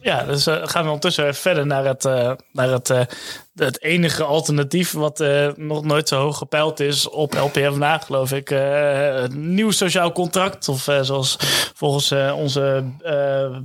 Ja, 0.00 0.24
dus 0.24 0.46
eh, 0.46 0.60
gaan 0.62 0.82
we 0.82 0.88
ondertussen 0.88 1.24
even 1.24 1.40
verder 1.40 1.66
naar 1.66 1.84
het, 1.84 2.04
eh, 2.04 2.32
naar 2.52 2.70
het, 2.70 2.90
eh, 2.90 3.00
het 3.54 3.82
enige 3.82 4.24
alternatief 4.24 4.92
wat 4.92 5.20
eh, 5.20 5.48
nog 5.56 5.84
nooit 5.84 6.08
zo 6.08 6.20
hoog 6.20 6.38
gepeild 6.38 6.80
is 6.80 7.08
op 7.08 7.34
LPFNA, 7.34 7.98
geloof 7.98 8.32
ik. 8.32 8.50
Eh, 8.50 9.24
nieuw 9.30 9.70
sociaal 9.70 10.12
contract, 10.12 10.68
of 10.68 10.88
eh, 10.88 10.98
zoals 11.02 11.36
volgens 11.74 12.10
eh, 12.10 12.32
onze 12.36 12.84
eh, 13.02 13.56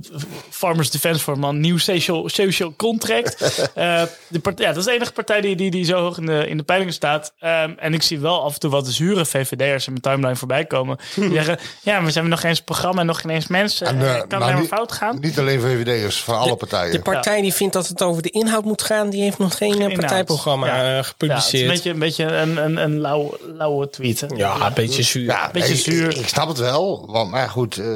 Farmers 0.50 0.90
Defence 0.90 1.20
Forman, 1.22 1.60
nieuw 1.60 1.78
social, 1.78 2.28
social 2.28 2.74
contract. 2.76 3.38
Eh, 3.74 4.02
de 4.28 4.38
partij, 4.38 4.66
ja, 4.66 4.70
dat 4.72 4.80
is 4.80 4.86
de 4.88 4.92
enige 4.94 5.12
partij 5.12 5.40
die, 5.40 5.56
die, 5.56 5.70
die 5.70 5.84
zo 5.84 6.00
hoog 6.00 6.18
in 6.18 6.26
de, 6.26 6.46
in 6.48 6.56
de 6.56 6.62
peilingen 6.62 6.92
staat. 6.94 7.32
Ehm, 7.38 7.72
en 7.78 7.94
ik 7.94 8.02
zie 8.02 8.18
wel 8.18 8.42
af 8.44 8.54
en 8.54 8.60
toe 8.60 8.70
wat 8.70 8.86
zure 8.88 9.24
VVD'ers 9.26 9.86
in 9.86 9.92
mijn 9.92 10.02
timeline 10.04 10.36
voorbij 10.36 10.64
komen. 10.64 10.98
Die 11.14 11.32
zeggen, 11.42 11.58
ja, 11.82 11.92
maar 11.94 12.04
we 12.06 12.12
hebben 12.12 12.30
nog 12.30 12.40
geen 12.40 12.50
eens 12.50 12.60
programma 12.62 13.00
en 13.00 13.06
nog 13.06 13.20
geen 13.20 13.30
eens 13.30 13.46
mensen. 13.46 13.86
En, 13.86 13.98
En, 13.98 14.14
eh, 14.14 14.22
kan 14.28 14.38
nou, 14.40 14.60
niet- 14.60 14.68
fout 14.68 14.92
gaan. 14.92 15.18
Niet 15.20 15.38
alleen 15.38 15.60
VVD'ers, 15.60 16.22
van 16.22 16.38
alle 16.38 16.56
partijen. 16.56 16.92
De 16.92 17.00
partij 17.00 17.40
die 17.42 17.52
vindt 17.54 17.72
dat 17.72 17.88
het 17.88 18.02
over 18.02 18.22
de 18.22 18.30
inhoud 18.30 18.64
moet 18.64 18.82
gaan, 18.82 19.10
die 19.10 19.22
heeft 19.22 19.38
nog 19.38 19.56
geen 19.56 19.79
Inhoud. 19.88 20.00
partijprogramma 20.00 20.66
Ja. 20.66 20.72
eh, 20.82 20.88
Ja, 20.88 20.94
het 20.96 21.04
is 21.04 21.08
gepubliceerd. 21.10 21.62
een 21.64 21.68
beetje 21.70 21.90
een, 21.90 21.98
beetje 21.98 22.24
een, 22.24 22.56
een, 22.64 22.76
een 22.76 23.00
lauw, 23.00 23.36
lauwe 23.56 23.90
tweet. 23.90 24.20
hè? 24.20 24.26
Ja, 24.36 24.66
een 24.66 24.74
beetje 24.74 25.02
zuur. 25.02 25.24
Ja, 25.24 25.50
beetje 25.52 25.74
ik, 25.74 25.80
zuur. 25.80 26.10
Ik, 26.10 26.16
ik 26.16 26.28
snap 26.28 26.48
het 26.48 26.58
wel. 26.58 27.06
Want, 27.10 27.30
maar 27.30 27.48
goed, 27.48 27.78
eh, 27.78 27.86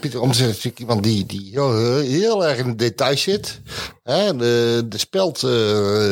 Pieter 0.00 0.20
Omtzigt 0.20 0.48
is 0.48 0.54
natuurlijk 0.54 0.78
iemand 0.80 1.02
die, 1.02 1.26
die 1.26 1.48
heel, 1.52 1.98
heel 2.00 2.46
erg 2.46 2.58
in 2.58 2.66
de 2.70 2.74
details 2.76 3.22
zit. 3.22 3.60
Hè, 4.02 4.36
de, 4.36 4.82
de 4.88 4.98
speld 4.98 5.42
eh, 5.42 5.50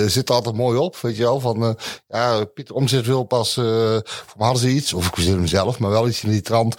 zit 0.06 0.28
er 0.28 0.34
altijd 0.34 0.54
mooi 0.54 0.78
op, 0.78 0.96
weet 1.00 1.16
je 1.16 1.22
wel. 1.22 1.40
Van, 1.40 1.62
eh, 1.64 1.70
ja, 2.08 2.44
Pieter 2.44 2.74
Omtzigt 2.74 3.06
wil 3.06 3.24
pas, 3.24 3.56
eh 3.56 3.64
voor 4.04 4.36
mij 4.36 4.46
hadden 4.46 4.62
ze 4.62 4.68
iets, 4.68 4.92
of 4.94 5.06
ik 5.06 5.14
het 5.14 5.26
hem 5.26 5.46
zelf, 5.46 5.78
maar 5.78 5.90
wel 5.90 6.08
iets 6.08 6.22
in 6.24 6.30
die 6.30 6.40
trant. 6.40 6.74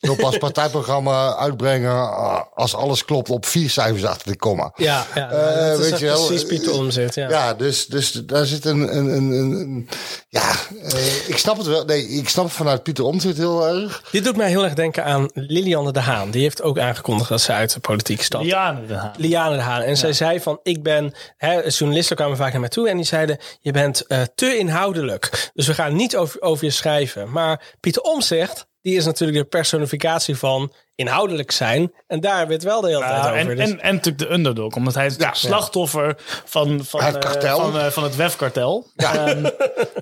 Wil 0.00 0.16
pas 0.16 0.38
partijprogramma 0.38 1.36
uitbrengen 1.36 2.14
als 2.54 2.74
alles 2.74 3.04
klopt 3.04 3.30
op 3.30 3.46
vier 3.46 3.70
cijfers 3.70 4.04
achter 4.04 4.32
de 4.32 4.36
komma. 4.36 4.72
Ja, 4.76 5.06
ja 5.14 5.30
Eh, 5.30 5.68
dat 5.70 5.78
is 5.80 5.90
weet 5.90 5.98
je 5.98 6.06
wel, 6.06 6.26
precies 6.26 6.46
Pieter 6.46 6.72
Omtzigt. 6.72 7.14
Ja. 7.14 7.28
Ja, 7.28 7.54
dus, 7.54 7.86
dus 7.94 8.12
daar 8.12 8.46
zit 8.46 8.64
een. 8.64 8.96
een, 8.96 9.06
een, 9.06 9.30
een, 9.32 9.52
een- 9.52 9.88
ja, 10.28 10.52
eh, 10.82 11.28
ik 11.28 11.38
snap 11.38 11.56
het 11.56 11.66
wel. 11.66 11.84
Nee, 11.84 12.08
ik 12.08 12.28
snap 12.28 12.44
het 12.44 12.54
vanuit 12.54 12.82
Pieter 12.82 13.04
Omtzigt 13.04 13.36
heel 13.36 13.66
erg. 13.66 14.02
Dit 14.10 14.24
doet 14.24 14.36
mij 14.36 14.48
heel 14.48 14.64
erg 14.64 14.74
denken 14.74 15.04
aan 15.04 15.28
Lilianne 15.34 15.92
de 15.92 16.00
Haan. 16.00 16.30
Die 16.30 16.42
heeft 16.42 16.62
ook 16.62 16.78
aangekondigd 16.78 17.28
dat 17.28 17.40
ze 17.40 17.52
uit 17.52 17.72
de 17.72 17.80
politiek 17.80 18.22
stapt. 18.22 18.44
Liane 18.44 18.86
de 18.86 18.94
Haan. 18.94 19.12
Liane 19.16 19.56
de 19.56 19.62
Haan. 19.62 19.80
En 19.82 19.96
zij 19.96 20.12
zei 20.12 20.40
van, 20.40 20.60
ik 20.62 20.82
ben... 20.82 21.14
Hè, 21.36 21.60
journalisten 21.68 22.16
kwamen 22.16 22.36
vaak 22.36 22.50
naar 22.52 22.60
mij 22.60 22.68
toe 22.68 22.88
en 22.88 22.96
die 22.96 23.06
zeiden... 23.06 23.38
je 23.60 23.72
bent 23.72 24.06
eh, 24.06 24.22
te 24.34 24.56
inhoudelijk. 24.58 25.50
Dus 25.54 25.66
we 25.66 25.74
gaan 25.74 25.96
niet 25.96 26.16
over, 26.16 26.40
over 26.42 26.64
je 26.64 26.70
schrijven. 26.70 27.30
Maar 27.30 27.74
Pieter 27.80 28.02
Omtzigt, 28.02 28.66
die 28.82 28.96
is 28.96 29.04
natuurlijk 29.04 29.38
de 29.38 29.44
personificatie 29.44 30.36
van 30.36 30.72
inhoudelijk 30.94 31.50
zijn. 31.50 31.92
En 32.06 32.20
daar 32.20 32.30
hebben 32.38 32.48
we 32.48 32.54
het 32.54 32.72
wel 32.72 32.80
de 32.80 32.86
hele 32.88 33.00
tijd 33.00 33.24
over. 33.24 33.34
en, 33.36 33.46
Dus- 33.46 33.70
en, 33.70 33.80
en 33.80 33.94
natuurlijk 33.94 34.28
de 34.28 34.32
underdog, 34.32 34.74
omdat 34.74 34.94
hij 34.94 35.06
is 35.06 35.16
slachtoffer 35.32 36.16
van, 36.44 36.84
van, 36.84 37.02
Het 37.02 37.24
eh, 37.44 37.54
van, 37.54 37.78
eh, 37.78 37.86
van 37.86 38.02
het 38.02 38.16
WEF-kartel. 38.16 38.90
Ja. 38.94 39.14
Ehm, 39.26 39.44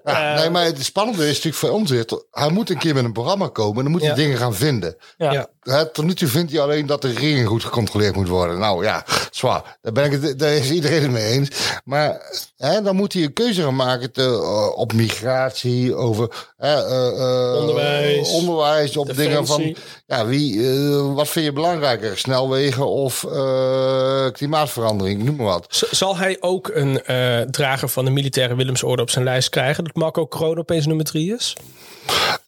Ja, 0.05 0.35
eh, 0.35 0.41
nee, 0.41 0.51
maar 0.51 0.65
het 0.65 0.85
spannende 0.85 1.23
is 1.23 1.29
natuurlijk 1.29 1.57
voor 1.57 1.71
Omtzigt. 1.71 2.25
Hij 2.31 2.51
moet 2.51 2.71
een 2.71 2.79
keer 2.79 2.95
met 2.95 3.05
een 3.05 3.13
programma 3.13 3.49
komen 3.49 3.77
en 3.77 3.83
dan 3.83 3.93
moet 3.93 4.01
hij 4.01 4.11
Ja. 4.11 4.17
dingen 4.17 4.37
gaan 4.39 4.55
vinden. 4.55 4.97
ja. 5.17 5.47
Tot 5.93 6.05
nu 6.05 6.15
toe 6.15 6.29
vindt 6.29 6.53
hij 6.53 6.61
alleen 6.61 6.87
dat 6.87 7.03
de 7.03 7.09
regering 7.13 7.49
goed 7.49 7.65
gecontroleerd 7.65 8.15
moet 8.17 8.29
worden. 8.29 8.59
Nou 8.59 8.85
ja, 8.85 9.05
zwaar. 9.31 9.79
Daar, 9.83 9.93
ben 9.93 10.05
ik 10.13 10.23
het, 10.23 10.39
daar 10.39 10.53
is 10.53 10.71
iedereen 10.71 11.03
het 11.03 11.11
mee 11.11 11.25
eens. 11.27 11.49
Maar 11.85 12.21
hè, 12.57 12.83
dan 12.83 12.97
moet 12.97 13.13
hij 13.13 13.23
een 13.23 13.33
keuze 13.33 13.63
gaan 13.63 13.77
maken 13.77 14.13
te, 14.13 14.23
eh, 14.23 14.79
op 14.79 14.93
migratie, 14.93 15.95
over 15.95 16.29
hè, 16.57 16.75
eh, 16.87 17.07
eh, 17.09 17.61
Onderwijs, 17.61 18.29
onderwijs, 18.31 18.97
op 18.97 19.17
dingen 19.17 19.47
van 19.47 19.77
ja, 20.07 20.27
wie, 20.27 20.69
wat 21.15 21.29
vind 21.29 21.45
je 21.45 21.53
belangrijker? 21.53 22.19
Snelwegen 22.19 22.87
of 22.89 23.25
eh, 23.25 24.27
klimaatverandering? 24.33 25.23
Noem 25.23 25.37
maar 25.37 25.47
wat. 25.47 25.67
Z- 25.69 25.91
Zal 25.91 26.17
hij 26.17 26.37
ook 26.41 26.71
een 26.75 27.05
eh, 27.05 27.41
drager 27.41 27.89
van 27.89 28.05
de 28.05 28.11
militaire 28.11 28.55
Willemsorde 28.55 29.03
op 29.03 29.11
zijn 29.11 29.25
lijst 29.25 29.49
krijgen? 29.49 29.85
Dat 29.85 29.95
Marco 29.95 30.27
Kroon 30.27 30.59
opeens 30.59 30.87
nummer 30.87 31.05
drie 31.05 31.35
is? 31.35 31.57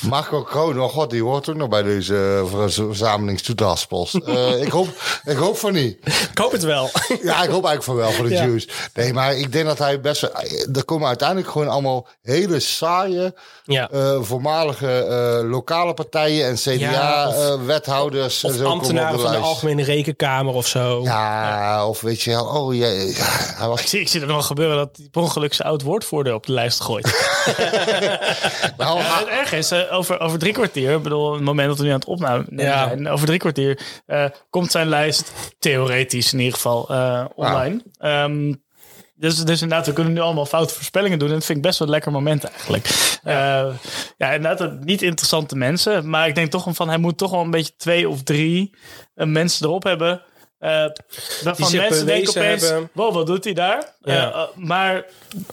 Eh, 0.02 0.10
Marco 0.10 0.44
Kroon, 0.44 0.82
oh 0.82 0.90
god, 0.90 1.10
die 1.10 1.24
hoort 1.24 1.50
ook 1.50 1.56
nog 1.56 1.70
bij 1.70 1.84
deze 1.84 2.44
uh, 2.54 2.64
verzamelingstoetaspels. 2.68 4.14
Eh 4.22 4.62
ik, 4.66 4.72
hoop, 4.72 4.88
ik 5.26 5.38
hoop 5.38 5.58
van 5.58 5.74
niet. 5.74 5.98
Ik 6.32 6.38
hoop 6.38 6.52
het 6.52 6.64
wel. 6.64 6.90
Ja, 7.22 7.44
ik 7.44 7.50
hoop 7.50 7.66
eigenlijk 7.66 7.84
van 7.84 7.96
wel, 7.96 8.12
voor 8.12 8.28
de 8.28 8.34
Ja. 8.34 8.46
Jews. 8.46 8.68
Nee, 8.94 9.14
maar 9.14 9.36
ik 9.38 9.52
denk 9.52 9.66
dat 9.66 9.78
hij 9.78 10.02
best 10.02 10.22
wel... 10.22 10.32
Er 10.74 10.86
komen 10.86 11.08
uiteindelijk 11.08 11.50
gewoon 11.50 11.68
allemaal 11.68 12.08
hele 12.22 12.60
saaie... 12.60 13.34
Ja. 13.64 13.90
eh, 13.90 14.18
voormalige 14.22 14.88
eh, 15.04 15.50
lokale 15.50 15.94
partijen 15.94 16.46
en 16.48 16.80
Ja, 16.80 17.28
of- 17.28 17.34
CDA-wethouders. 17.36 18.44
Of 18.44 18.62
ambtenaren 18.62 19.20
van 19.20 19.32
de 19.32 19.38
Algemene 19.38 19.84
Rekenkamer 19.84 20.54
of 20.54 20.68
zo. 20.68 21.02
Ja, 21.04 21.88
of 21.88 22.02
weet 22.02 22.22
je 22.22 22.30
wel, 22.30 22.46
oh 22.46 22.76
ja, 22.76 22.88
ja, 22.88 23.14
hij 23.56 23.68
was... 23.68 23.82
ik, 23.82 23.88
zie, 23.88 24.00
ik 24.00 24.08
zie 24.08 24.22
er 24.22 24.28
nog 24.28 24.46
gebeuren 24.48 24.78
dat 24.78 24.90
hij 24.98 25.08
per 25.12 25.22
ongeluk 25.22 25.54
zijn 25.54 25.68
oud 25.68 25.82
woordvoerder 25.82 26.34
op 26.34 26.46
de 26.46 26.52
lijst 26.52 26.82
gooit. 26.82 27.06
Nou, 28.78 29.00
Ja, 29.00 29.28
erg 29.28 29.52
is, 29.54 29.67
eh, 29.72 29.94
over, 29.94 30.20
over 30.20 30.40
drie 30.40 30.54
kwartier, 30.54 30.96
ik 30.96 31.04
bedoel, 31.04 31.34
het 31.34 31.42
moment 31.44 31.68
dat 31.68 31.78
we 31.78 31.84
nu 31.84 31.90
aan 31.90 31.96
het 32.00 32.06
opnemen 32.08 32.46
Ja. 32.56 32.88
zijn, 32.88 33.08
over 33.08 33.26
drie 33.28 33.40
kwartier 33.40 33.80
eh, 34.06 34.26
komt 34.50 34.72
zijn 34.72 34.88
lijst, 34.90 35.32
theoretisch 35.60 36.34
in 36.34 36.40
ieder 36.40 36.54
geval, 36.54 36.90
eh, 36.90 37.26
online. 37.36 37.82
Ehm, 38.00 38.54
dus, 39.16 39.36
dus 39.38 39.62
inderdaad, 39.62 39.88
we 39.88 39.94
kunnen 39.94 40.14
nu 40.14 40.20
allemaal 40.20 40.46
foute 40.46 40.74
voorspellingen 40.74 41.20
doen. 41.20 41.28
En 41.28 41.34
dat 41.34 41.46
vind 41.46 41.58
ik 41.58 41.64
best 41.64 41.80
wel 41.80 41.88
een 41.88 41.94
lekker 41.94 42.12
moment 42.12 42.44
eigenlijk. 42.44 43.18
Ja, 43.24 43.72
ja 44.18 44.32
inderdaad, 44.32 44.84
niet 44.84 45.02
interessante 45.02 45.56
mensen. 45.56 46.10
Maar 46.10 46.28
ik 46.28 46.36
denk 46.36 46.52
toch 46.52 46.68
van, 46.70 46.88
hij 46.88 46.98
moet 46.98 47.18
toch 47.18 47.32
wel 47.32 47.42
een 47.42 47.52
beetje 47.52 47.76
twee 47.78 48.10
of 48.10 48.24
drie 48.24 48.76
mensen 49.14 49.66
erop 49.66 49.84
hebben. 49.84 50.22
eh 50.60 50.86
waarvan 51.44 51.76
mensen 51.76 52.06
denken 52.06 52.30
opeens, 52.30 52.62
hebben. 52.70 52.90
wow, 52.94 53.14
wat 53.14 53.28
doet 53.28 53.44
hij 53.44 53.54
daar? 53.54 53.96
Ja. 54.08 54.32
Eh, 54.32 54.42
eh, 54.42 54.48
maar 54.56 55.06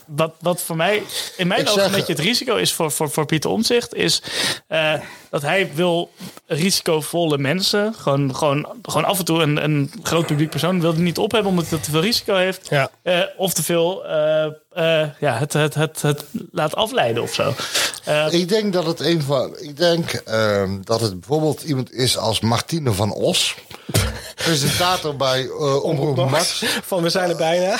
wat, 0.05 0.35
wat 0.39 0.61
voor 0.61 0.75
mij, 0.75 1.03
in 1.37 1.47
mijn 1.47 1.67
ogen 1.67 1.85
een 1.85 1.91
beetje 1.91 2.13
het 2.13 2.21
risico 2.21 2.55
is 2.55 2.73
voor, 2.73 2.91
voor, 2.91 3.09
voor 3.09 3.25
Pieter 3.25 3.49
Omtzigt, 3.49 3.93
is 3.93 4.21
eh, 4.67 4.93
dat 5.29 5.41
hij 5.41 5.71
wil 5.73 6.11
risicovolle 6.47 7.37
mensen, 7.37 7.93
gewoon, 7.93 8.35
gewoon, 8.35 8.67
gewoon 8.81 9.05
af 9.05 9.19
en 9.19 9.25
toe 9.25 9.41
een, 9.41 9.63
een 9.63 9.91
groot 10.03 10.25
publiek 10.25 10.49
persoon, 10.49 10.81
wil 10.81 10.93
hij 10.93 11.01
niet 11.01 11.17
op 11.17 11.31
hebben 11.31 11.51
omdat 11.51 11.69
hij 11.69 11.79
te 11.79 11.91
veel 11.91 12.01
risico 12.01 12.35
heeft. 12.35 12.67
Ja. 12.69 12.89
Eh, 13.01 13.19
of 13.37 13.53
te 13.53 13.63
veel 13.63 14.05
eh, 14.05 14.45
eh, 14.45 15.09
ja, 15.19 15.37
het, 15.37 15.53
het, 15.53 15.73
het, 15.73 16.01
het 16.01 16.25
laat 16.51 16.75
afleiden 16.75 17.23
of 17.23 17.33
zo. 17.33 17.53
Ik 18.29 18.49
denk 18.49 18.73
dat 18.73 18.85
het 18.85 18.99
een 18.99 19.21
van. 19.21 19.57
Ik 19.59 19.77
denk 19.77 20.13
ehm, 20.13 20.77
dat 20.83 21.01
het 21.01 21.19
bijvoorbeeld 21.19 21.61
iemand 21.61 21.93
is 21.93 22.17
als 22.17 22.39
Martine 22.39 22.91
van 22.91 23.13
Os. 23.13 23.55
Presentator 24.35 25.15
bij 25.15 25.43
eh 25.45 25.83
Omroep 25.83 26.29
Max. 26.29 26.63
Van 26.85 27.03
we 27.03 27.09
zijn 27.09 27.29
er 27.29 27.35
bijna. 27.35 27.79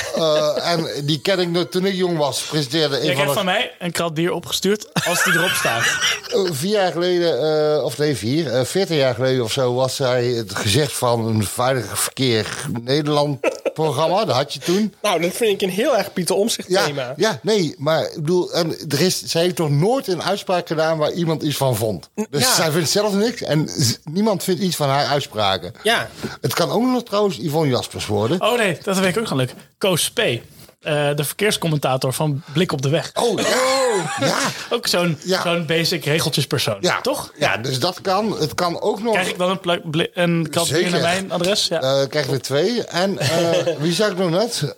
En 0.65 1.05
die 1.05 1.19
ken 1.21 1.39
ik 1.39 1.49
nog 1.49 1.65
toen 1.69 1.85
ik 1.85 1.93
jong 1.95 2.17
was. 2.17 2.41
Presenteerde 2.41 2.95
jij 2.95 2.99
een 3.01 3.05
van 3.05 3.15
krijgt 3.15 3.33
van 3.33 3.45
mij 3.45 3.71
een 3.79 3.91
krat 3.91 4.13
bier 4.13 4.31
opgestuurd 4.31 4.93
als 5.07 5.23
die 5.23 5.33
erop 5.33 5.49
staat. 5.49 5.83
Eh, 6.27 6.39
vier 6.61 6.71
jaar 6.71 6.91
geleden, 6.91 7.39
eh, 7.75 7.83
of 7.83 7.97
nee, 7.97 8.15
vier, 8.15 8.51
eh, 8.53 8.65
veertien 8.65 8.95
jaar 8.97 9.13
geleden 9.15 9.43
of 9.43 9.51
zo, 9.51 9.73
was 9.73 9.95
zij 9.95 10.25
het 10.25 10.55
gezicht 10.55 10.93
van 10.93 11.25
een 11.25 11.43
Veilig 11.45 11.99
Verkeer 11.99 12.65
Nederland 12.81 13.39
programma. 13.73 14.25
Dat 14.25 14.35
had 14.35 14.53
je 14.53 14.59
toen. 14.59 14.93
Nou, 15.01 15.21
dat 15.21 15.31
vind 15.33 15.51
ik 15.51 15.61
een 15.61 15.73
heel 15.75 15.97
erg 15.97 16.13
Pieter 16.13 16.35
Omzicht 16.35 16.67
Ja, 16.69 16.85
thema. 16.85 17.13
ja, 17.17 17.39
nee, 17.41 17.75
maar 17.77 18.01
ik 18.03 18.15
bedoel, 18.15 18.51
en 18.53 18.75
er 18.89 19.01
is, 19.01 19.23
zij 19.25 19.41
heeft 19.41 19.55
toch 19.55 19.69
nooit 19.69 20.07
een 20.07 20.23
uitspraak 20.23 20.67
gedaan 20.67 20.97
waar 20.97 21.11
iemand 21.11 21.43
iets 21.43 21.57
van 21.57 21.75
vond. 21.75 22.09
Dus 22.29 22.41
Ja. 22.43 22.53
zij 22.55 22.71
vindt 22.71 22.89
zelf 22.89 23.13
niks 23.13 23.41
en 23.41 23.69
niemand 24.03 24.43
vindt 24.43 24.61
iets 24.61 24.75
van 24.75 24.89
haar 24.89 25.05
uitspraken. 25.05 25.73
Ja. 25.83 26.09
Het 26.41 26.53
kan 26.53 26.71
ook 26.71 26.83
nog 26.83 27.03
trouwens 27.03 27.37
Yvonne 27.37 27.69
Jaspers 27.71 28.05
worden. 28.05 28.41
Oh 28.41 28.57
nee, 28.57 28.77
dat 28.83 28.97
weet 28.97 29.15
ik 29.15 29.17
ook 29.21 29.27
gelukkig. 29.27 29.57
Koos 29.77 30.03
Spee, 30.03 30.41
eh, 30.85 31.15
de 31.15 31.23
verkeerscommentator 31.23 32.13
van 32.13 32.41
Blik 32.53 32.71
op 32.71 32.81
de 32.81 32.89
Weg. 32.89 33.11
Oh, 33.13 33.39
ja. 34.19 34.37
Ook 34.75 34.87
zo'n 34.87 35.17
zo'n 35.43 35.65
basic 35.65 36.05
regeltjespersoon. 36.05 36.77
Ja, 36.79 37.01
Toch? 37.01 37.31
Ja, 37.37 37.57
dus 37.57 37.79
dat 37.79 38.01
kan. 38.01 38.39
Het 38.39 38.53
kan 38.53 38.81
ook 38.81 39.01
nog. 39.01 39.13
Krijg 39.13 39.29
ik 39.29 39.37
dan 39.37 39.59
een, 39.63 40.09
een 40.13 40.47
Zeker. 40.51 40.91
naar 40.91 41.01
mijn 41.01 41.31
adres? 41.31 41.67
Ja. 41.67 41.81
Eh, 41.81 42.07
krijg 42.07 42.27
er 42.27 42.41
twee. 42.41 42.83
En 42.83 43.19
eh, 43.19 43.75
wie 43.79 43.93
zag 43.93 44.11
ik 44.11 44.17
nog 44.17 44.29
net? 44.29 44.75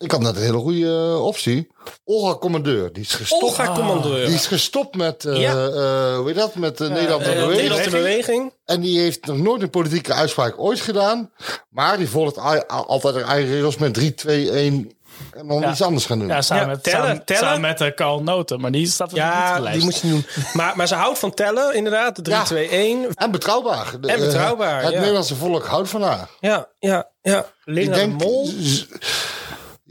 Ik 0.00 0.10
had 0.10 0.20
net 0.20 0.36
een 0.36 0.42
hele 0.42 0.58
goede 0.58 0.86
eh, 0.86 1.24
optie. 1.24 1.68
Olga 2.04 2.38
Commandeur. 2.38 2.92
Die 2.92 3.02
is 3.02 3.14
gestopt. 3.14 3.42
Olga 3.42 3.74
Commandeur. 3.74 4.26
Die 4.26 4.34
is 4.34 4.46
gestopt 4.46 4.96
met, 4.96 5.24
eh 5.24 5.36
Ja. 5.40 5.50
eh, 5.66 6.16
hoe 6.16 6.22
heet 6.26 6.34
dat? 6.36 6.54
Met 6.54 6.78
de 6.78 6.88
Nederland 6.88 7.22
eh, 7.22 7.28
in 7.28 7.34
Beweging. 7.34 7.60
Nederland 7.62 7.90
Beweging. 7.90 8.52
En 8.64 8.80
die 8.80 9.00
heeft 9.00 9.26
nog 9.26 9.36
nooit 9.38 9.62
een 9.62 9.70
politieke 9.70 10.12
uitspraak 10.12 10.54
ooit 10.58 10.80
gedaan. 10.80 11.30
Maar 11.68 11.96
die 11.98 12.08
volgt 12.08 12.38
altijd 12.68 13.14
haar 13.14 13.24
eigen 13.24 13.52
regels 13.52 13.76
met 13.76 13.94
3, 13.94 14.14
2, 14.14 14.50
1. 14.50 14.92
En 15.32 15.46
dan 15.46 15.70
iets 15.70 15.82
anders 15.82 16.06
gaan 16.06 16.18
doen. 16.18 16.28
Ja, 16.28 16.42
samen, 16.42 16.64
Ja, 16.64 16.70
met, 16.70 16.82
tellen, 16.82 17.06
samen, 17.06 17.24
tellen. 17.24 17.42
samen 17.42 17.60
met 17.60 17.80
uh, 17.80 17.88
Carl 17.94 18.22
Noten. 18.22 18.60
Maar 18.60 18.70
die 18.70 18.86
staat 18.86 19.12
er 19.12 19.14
niet 19.14 19.22
op 19.24 19.30
Ja, 19.30 19.54
de 19.56 19.62
lijst. 19.62 19.76
die 19.78 19.84
moet 19.90 20.00
je 20.00 20.08
doen. 20.08 20.24
Maar, 20.52 20.76
maar 20.76 20.86
ze 20.88 20.94
houdt 20.94 21.18
van 21.18 21.34
tellen, 21.34 21.74
inderdaad. 21.74 22.16
De 22.16 22.22
3, 22.22 22.36
Ja. 22.36 22.42
2, 22.44 22.68
1. 22.68 23.06
En 23.14 23.30
betrouwbaar. 23.30 24.00
De- 24.00 24.08
En 24.12 24.20
betrouwbaar, 24.20 24.82
Het 24.82 24.92
ja. 24.92 24.98
Nederlandse 24.98 25.34
volk 25.34 25.66
houdt 25.66 25.88
van 25.88 26.02
haar. 26.02 26.28
Ja, 26.40 26.68
ja, 26.78 27.08
ja. 27.22 27.46
Linda 27.64 27.90
Ik 27.96 27.98
denk- 27.98 28.18
de 28.18 28.24
Mol. 28.24 28.48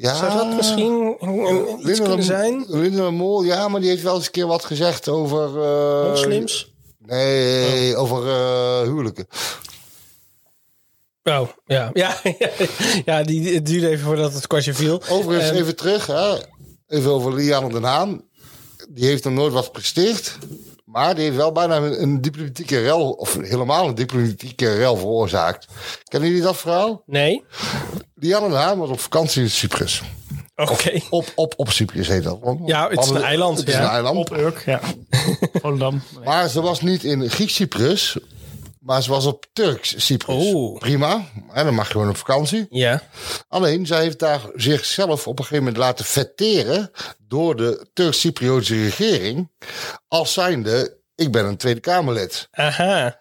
Ja, 0.01 0.15
Zou 0.15 0.33
dat 0.37 0.55
misschien 0.55 1.11
iets 1.11 1.83
Linda 1.83 2.03
kunnen 2.03 2.23
zijn? 2.23 2.65
Linda 2.67 3.05
de 3.05 3.11
Mol, 3.11 3.43
ja, 3.43 3.67
maar 3.67 3.81
die 3.81 3.89
heeft 3.89 4.03
wel 4.03 4.15
eens 4.15 4.25
een 4.25 4.31
keer 4.31 4.47
wat 4.47 4.65
gezegd 4.65 5.07
over... 5.09 5.63
eh, 5.63 6.09
Moslims? 6.09 6.73
Nee, 6.97 7.95
over 7.95 8.27
eh, 8.27 8.81
huwelijken. 8.81 9.27
Oh, 11.23 11.47
ja. 11.65 11.89
Ja, 11.93 12.17
ja 13.05 13.23
die, 13.23 13.53
het 13.53 13.65
duurde 13.65 13.89
even 13.89 14.05
voordat 14.05 14.33
het 14.33 14.47
kwartje 14.47 14.73
viel. 14.73 15.01
Overigens, 15.09 15.49
Ehm, 15.49 15.59
even 15.59 15.75
terug. 15.75 16.07
Hè. 16.07 16.37
Even 16.87 17.11
over 17.11 17.33
Liane 17.33 17.69
den 17.69 17.83
Haan. 17.83 18.23
Die 18.89 19.05
heeft 19.05 19.23
nog 19.23 19.33
nooit 19.33 19.53
wat 19.53 19.65
gepresteerd. 19.65 20.37
Maar 20.91 21.15
die 21.15 21.23
heeft 21.23 21.35
wel 21.35 21.51
bijna 21.51 21.77
een, 21.77 22.01
een 22.01 22.21
diplomatieke 22.21 22.81
rel... 22.81 23.11
of 23.11 23.37
helemaal 23.41 23.87
een 23.87 23.95
diplomatieke 23.95 24.75
rel 24.75 24.97
veroorzaakt. 24.97 25.67
Kennen 26.03 26.29
jullie 26.29 26.43
dat 26.43 26.57
verhaal? 26.57 27.03
Nee. 27.05 27.43
Liane 28.15 28.49
den 28.49 28.57
Haan 28.57 28.77
was 28.77 28.89
op 28.89 28.99
vakantie 28.99 29.41
in 29.41 29.49
Cyprus. 29.49 30.01
Oké. 30.55 30.99
Op, 31.09 31.31
op, 31.35 31.53
op 31.57 31.69
Cyprus 31.71 32.07
heet 32.07 32.23
dat. 32.23 32.39
Ja, 32.65 32.89
het 32.89 32.99
is 32.99 33.09
een 33.09 33.21
eiland, 33.21 33.57
Het 33.57 33.67
is 33.67 33.73
ja. 33.73 33.83
een 33.83 33.89
eiland. 33.89 34.17
Op 34.17 34.37
Urk, 34.37 34.65
ja. 34.65 34.79
Volendam. 35.61 36.01
Maar 36.23 36.47
ze 36.47 36.61
was 36.61 36.81
niet 36.81 37.03
in 37.03 37.29
Grieks 37.29 37.55
Cyprus, 37.55 38.17
maar 38.89 39.03
ze 39.03 39.09
was 39.09 39.25
op 39.25 39.45
Turks 39.53 40.05
Cyprus. 40.05 40.53
Prima, 40.79 41.25
en 41.53 41.65
dan 41.65 41.73
mag 41.73 41.85
je 41.85 41.91
gewoon 41.91 42.09
op 42.09 42.17
vakantie. 42.17 42.67
Ja. 42.69 43.01
Alleen, 43.47 43.85
zij 43.85 44.01
heeft 44.01 44.19
daar 44.19 44.41
zichzelf 44.55 45.27
op 45.27 45.39
een 45.39 45.45
gegeven 45.45 45.63
moment 45.63 45.77
laten 45.83 46.05
vetteren 46.05 46.91
door 47.17 47.55
de 47.55 47.89
Turks-Cypriotische 47.93 48.83
regering 48.83 49.51
als 50.07 50.33
zijnde, 50.33 50.97
ik 51.15 51.31
ben 51.31 51.45
een 51.45 51.57
Tweede 51.57 51.79
Kamerlid. 51.79 52.47
Aha. 52.51 53.19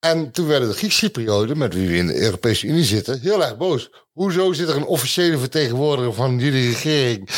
En 0.00 0.30
toen 0.30 0.46
werden 0.46 0.68
de 0.68 0.74
Grieks-Cyprioten, 0.74 1.58
met 1.58 1.74
wie 1.74 1.88
we 1.88 1.96
in 1.96 2.06
de 2.06 2.20
Europese 2.20 2.66
Unie 2.66 2.84
zitten, 2.84 3.20
heel 3.20 3.44
erg 3.44 3.56
boos. 3.56 3.90
Hoezo 4.12 4.52
zit 4.52 4.68
er 4.68 4.76
een 4.76 4.84
officiële 4.84 5.38
vertegenwoordiger 5.38 6.12
van 6.12 6.38
jullie 6.38 6.68
regering 6.68 7.28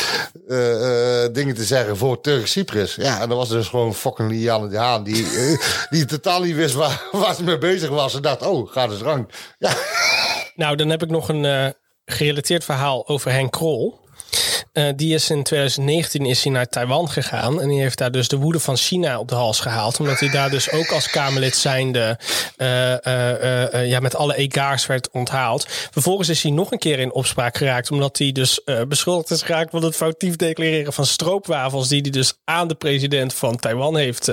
eh, 0.47 1.23
eh, 1.23 1.33
dingen 1.33 1.55
te 1.55 1.63
zeggen 1.63 1.97
voor 1.97 2.21
Turks-Cyprus? 2.21 2.95
Ja, 2.95 3.21
en 3.21 3.29
dat 3.29 3.37
was 3.37 3.49
dus 3.49 3.67
gewoon 3.67 3.95
fucking 3.95 4.29
Liane 4.29 4.67
de 4.67 4.77
Haan, 4.77 5.03
die, 5.03 5.25
eh, 5.37 5.87
die 5.89 6.05
totaal 6.05 6.41
niet 6.41 6.55
wist 6.55 6.73
waar, 6.73 7.07
waar 7.11 7.35
ze 7.35 7.43
mee 7.43 7.57
bezig 7.57 7.89
was. 7.89 8.15
En 8.15 8.21
dacht, 8.21 8.41
oh, 8.41 8.71
gaat 8.71 8.91
eens 8.91 9.01
rang. 9.01 9.29
Ja. 9.57 9.73
Nou, 10.55 10.75
dan 10.75 10.89
heb 10.89 11.03
ik 11.03 11.09
nog 11.09 11.29
een 11.29 11.75
gerelateerd 12.05 12.63
verhaal 12.63 13.07
over 13.07 13.31
Henk 13.31 13.51
Krol. 13.51 14.00
Eh, 14.71 14.85
die 14.95 15.13
is 15.13 15.29
in 15.29 15.43
2019 15.43 16.25
is 16.25 16.43
hij 16.43 16.53
naar 16.53 16.67
Taiwan 16.67 17.09
gegaan. 17.09 17.61
En 17.61 17.67
die 17.67 17.81
heeft 17.81 17.97
daar 17.97 18.11
dus 18.11 18.27
de 18.27 18.37
woede 18.37 18.59
van 18.59 18.77
China 18.77 19.19
op 19.19 19.27
de 19.27 19.35
hals 19.35 19.59
gehaald. 19.59 19.99
Omdat 19.99 20.19
hij 20.19 20.29
daar 20.29 20.49
dus 20.49 20.71
ook 20.71 20.91
als 20.91 21.09
Kamerlid 21.09 21.55
zijnde 21.55 22.19
eh, 22.57 23.05
eh, 23.73 23.87
ja, 23.89 23.99
met 23.99 24.15
alle 24.15 24.35
egaars 24.35 24.85
werd 24.85 25.09
onthaald. 25.11 25.65
Vervolgens 25.67 26.29
is 26.29 26.43
hij 26.43 26.51
nog 26.51 26.71
een 26.71 26.79
keer 26.79 26.99
in 26.99 27.13
opspraak 27.13 27.57
geraakt. 27.57 27.91
Omdat 27.91 28.17
hij 28.17 28.31
dus 28.31 28.63
beschuldigd 28.87 29.31
is 29.31 29.41
geraakt 29.41 29.71
van 29.71 29.83
het 29.83 29.95
foutief 29.95 30.35
declareren 30.35 30.93
van 30.93 31.05
stroopwafels. 31.05 31.87
Die 31.87 32.01
hij 32.01 32.11
dus 32.11 32.33
aan 32.43 32.67
de 32.67 32.75
president 32.75 33.33
van 33.33 33.55
Taiwan 33.55 33.97
heeft, 33.97 34.31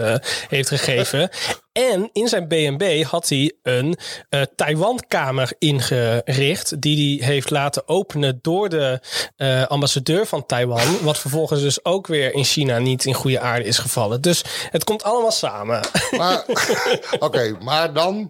heeft 0.49 0.69
gegeven. 0.69 1.31
En 1.79 2.11
in 2.13 2.29
zijn 2.29 2.49
BNB 2.49 3.03
had 3.03 3.29
hij 3.29 3.53
een 3.63 3.99
eh 4.29 4.43
Taiwan-kamer 4.57 5.53
ingericht. 5.59 6.81
Die 6.81 7.19
hij 7.25 7.33
heeft 7.33 7.51
laten 7.51 7.89
openen 7.89 8.39
door 8.43 8.69
de 8.69 9.01
eh, 9.37 9.67
ambassadeur 9.67 10.27
van 10.27 10.47
Taiwan. 10.47 11.03
Wat 11.03 11.19
vervolgens 11.19 11.61
dus 11.61 11.85
ook 11.85 12.07
weer 12.07 12.35
in 12.35 12.45
China 12.45 12.79
niet 12.79 13.05
in 13.05 13.15
goede 13.15 13.41
aarde 13.41 13.65
is 13.65 13.79
gevallen. 13.79 14.21
Dus 14.21 14.45
het 14.71 14.85
komt 14.85 15.03
allemaal 15.03 15.33
samen. 15.33 15.81
Oké, 17.19 17.57
maar 17.63 17.93
dan 17.93 18.29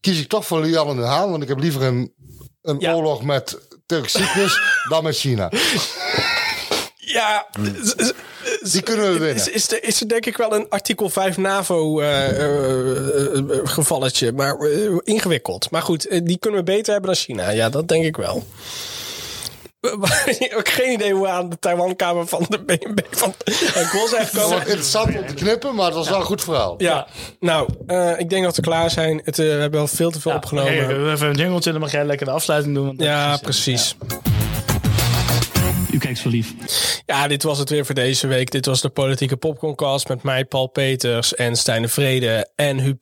kies 0.00 0.20
ik 0.20 0.28
toch 0.28 0.46
voor 0.46 0.60
Liane 0.60 0.94
de 0.94 1.06
Haan, 1.06 1.30
want 1.30 1.42
ik 1.42 1.48
heb 1.48 1.58
liever 1.58 1.82
een, 1.82 2.12
een 2.62 2.88
oorlog 2.88 3.22
met 3.22 3.58
Turks-Cyprus 3.86 4.60
dan 4.88 5.02
met 5.02 5.16
China. 5.16 5.50
Ja, 7.04 7.46
die 8.72 8.82
kunnen 8.82 9.12
we 9.12 9.18
winnen. 9.18 9.34
Is, 9.34 9.48
is, 9.48 9.72
er, 9.72 9.84
is 9.84 10.00
er 10.00 10.08
denk 10.08 10.26
ik 10.26 10.36
wel 10.36 10.54
een 10.54 10.66
artikel 10.68 11.08
5 11.08 11.36
NAVO 11.36 12.00
eh, 12.00 12.28
eh, 12.28 13.36
eh, 13.38 13.44
gevalletje, 13.64 14.32
maar 14.32 14.56
eh, 14.58 14.96
ingewikkeld. 15.04 15.70
Maar 15.70 15.82
goed, 15.82 16.26
die 16.26 16.38
kunnen 16.38 16.60
we 16.60 16.64
beter 16.66 16.92
hebben 16.92 17.10
dan 17.12 17.20
China. 17.20 17.50
Ja, 17.50 17.68
dat 17.68 17.88
denk 17.88 18.04
ik 18.04 18.16
wel. 18.16 18.44
Ik 20.38 20.50
heb 20.50 20.60
geen 20.66 20.92
idee 20.92 21.12
hoe 21.12 21.22
we 21.22 21.28
aan 21.28 21.48
de 21.48 21.58
Taiwan-kamer 21.58 22.26
van 22.26 22.46
de 22.48 22.58
BNB 22.58 22.98
van 23.10 23.34
Krol 23.90 24.08
zijn 24.08 24.22
Het 24.22 24.32
was 24.32 24.42
gekomen. 24.42 24.58
interessant 24.58 25.16
om 25.18 25.26
te 25.26 25.34
knippen, 25.34 25.74
maar 25.74 25.86
het 25.86 25.94
was 25.94 26.08
wel 26.08 26.18
een 26.18 26.24
goed 26.24 26.42
verhaal. 26.42 26.74
Ja, 26.78 27.06
nou, 27.40 27.68
eh, 27.86 28.18
ik 28.18 28.30
denk 28.30 28.44
dat 28.44 28.56
we 28.56 28.62
klaar 28.62 28.90
zijn. 28.90 29.20
Het, 29.24 29.38
eh, 29.38 29.44
we 29.46 29.52
hebben 29.52 29.80
al 29.80 29.86
veel 29.86 30.10
te 30.10 30.20
veel 30.20 30.32
opgenomen. 30.32 30.72
Oké, 30.72 30.80
we 30.86 30.92
hebben 30.92 31.12
even 31.12 31.28
een 31.28 31.36
jingletje, 31.36 31.70
dan 31.72 31.80
mag 31.80 31.92
jij 31.92 32.04
lekker 32.04 32.26
de 32.26 32.32
afsluiting 32.32 32.74
doen. 32.74 32.86
want 32.86 33.00
Ja, 33.02 33.36
precies. 33.36 33.96
U 35.92 35.98
kijkt 35.98 36.18
zo 36.18 36.28
lief. 36.28 36.54
Ja, 37.06 37.28
dit 37.28 37.42
was 37.42 37.58
het 37.58 37.70
weer 37.70 37.86
voor 37.86 37.94
deze 37.94 38.26
week. 38.26 38.50
Dit 38.50 38.66
was 38.66 38.80
de 38.80 38.88
Politieke 38.88 39.36
Popcorncast 39.36 40.08
met 40.08 40.22
mij, 40.22 40.44
Paul 40.44 40.66
Peters 40.66 41.34
en 41.34 41.56
Stijn 41.56 41.82
de 41.82 41.88
Vrede 41.88 42.50
en 42.56 42.78
Huub. 42.78 43.00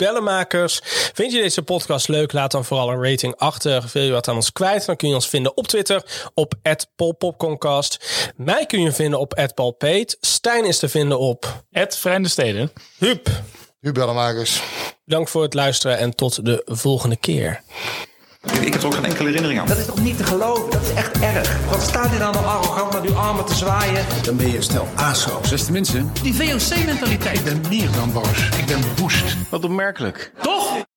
Vind 1.12 1.32
je 1.32 1.40
deze 1.40 1.62
podcast 1.62 2.08
leuk? 2.08 2.32
Laat 2.32 2.50
dan 2.50 2.64
vooral 2.64 2.90
een 2.90 3.10
rating 3.10 3.36
achter. 3.36 3.84
Wil 3.92 4.02
je 4.02 4.10
wat 4.10 4.28
aan 4.28 4.34
ons 4.34 4.52
kwijt? 4.52 4.86
Dan 4.86 4.96
kun 4.96 5.08
je 5.08 5.14
ons 5.14 5.28
vinden 5.28 5.56
op 5.56 5.66
Twitter 5.66 6.30
op 6.34 6.54
@polpopcorncast. 6.96 8.04
Mij 8.36 8.66
kun 8.66 8.80
je 8.80 8.92
vinden 8.92 9.20
op 9.20 9.50
@paulpeet. 9.54 10.16
Stijn 10.20 10.64
is 10.64 10.78
te 10.78 10.88
vinden 10.88 11.18
op 11.18 11.64
Vrende 11.88 12.28
Steden. 12.28 12.72
Huub. 12.98 13.28
Bedankt 15.04 15.30
voor 15.30 15.42
het 15.42 15.54
luisteren 15.54 15.98
en 15.98 16.14
tot 16.14 16.44
de 16.44 16.62
volgende 16.64 17.16
keer. 17.16 17.62
Ik 18.42 18.72
heb 18.72 18.82
er 18.82 18.86
ook 18.86 18.94
geen 18.94 19.04
enkele 19.04 19.24
herinnering 19.28 19.60
aan. 19.60 19.66
Dat 19.66 19.78
is 19.78 19.86
toch 19.86 20.00
niet 20.00 20.16
te 20.16 20.24
geloven? 20.24 20.70
Dat 20.70 20.82
is 20.82 20.92
echt 20.92 21.20
erg. 21.20 21.68
Wat 21.70 21.82
staat 21.82 22.10
hier 22.10 22.18
nou 22.18 22.32
nog 22.32 22.46
arrogant 22.46 22.92
met 22.92 23.10
uw 23.10 23.16
armen 23.16 23.44
te 23.44 23.54
zwaaien? 23.54 24.04
Dan 24.22 24.36
ben 24.36 24.50
je 24.50 24.62
stel 24.62 24.88
ASO. 24.94 25.40
Beste 25.50 25.72
mensen. 25.72 26.10
Die 26.22 26.34
VOC-mentaliteit. 26.34 27.38
Ik 27.38 27.44
ben 27.44 27.60
meer 27.68 27.90
dan 27.90 28.12
boos. 28.12 28.48
Ik 28.58 28.66
ben 28.66 28.80
woest. 28.96 29.36
Wat 29.50 29.64
opmerkelijk. 29.64 30.32
Toch? 30.42 30.88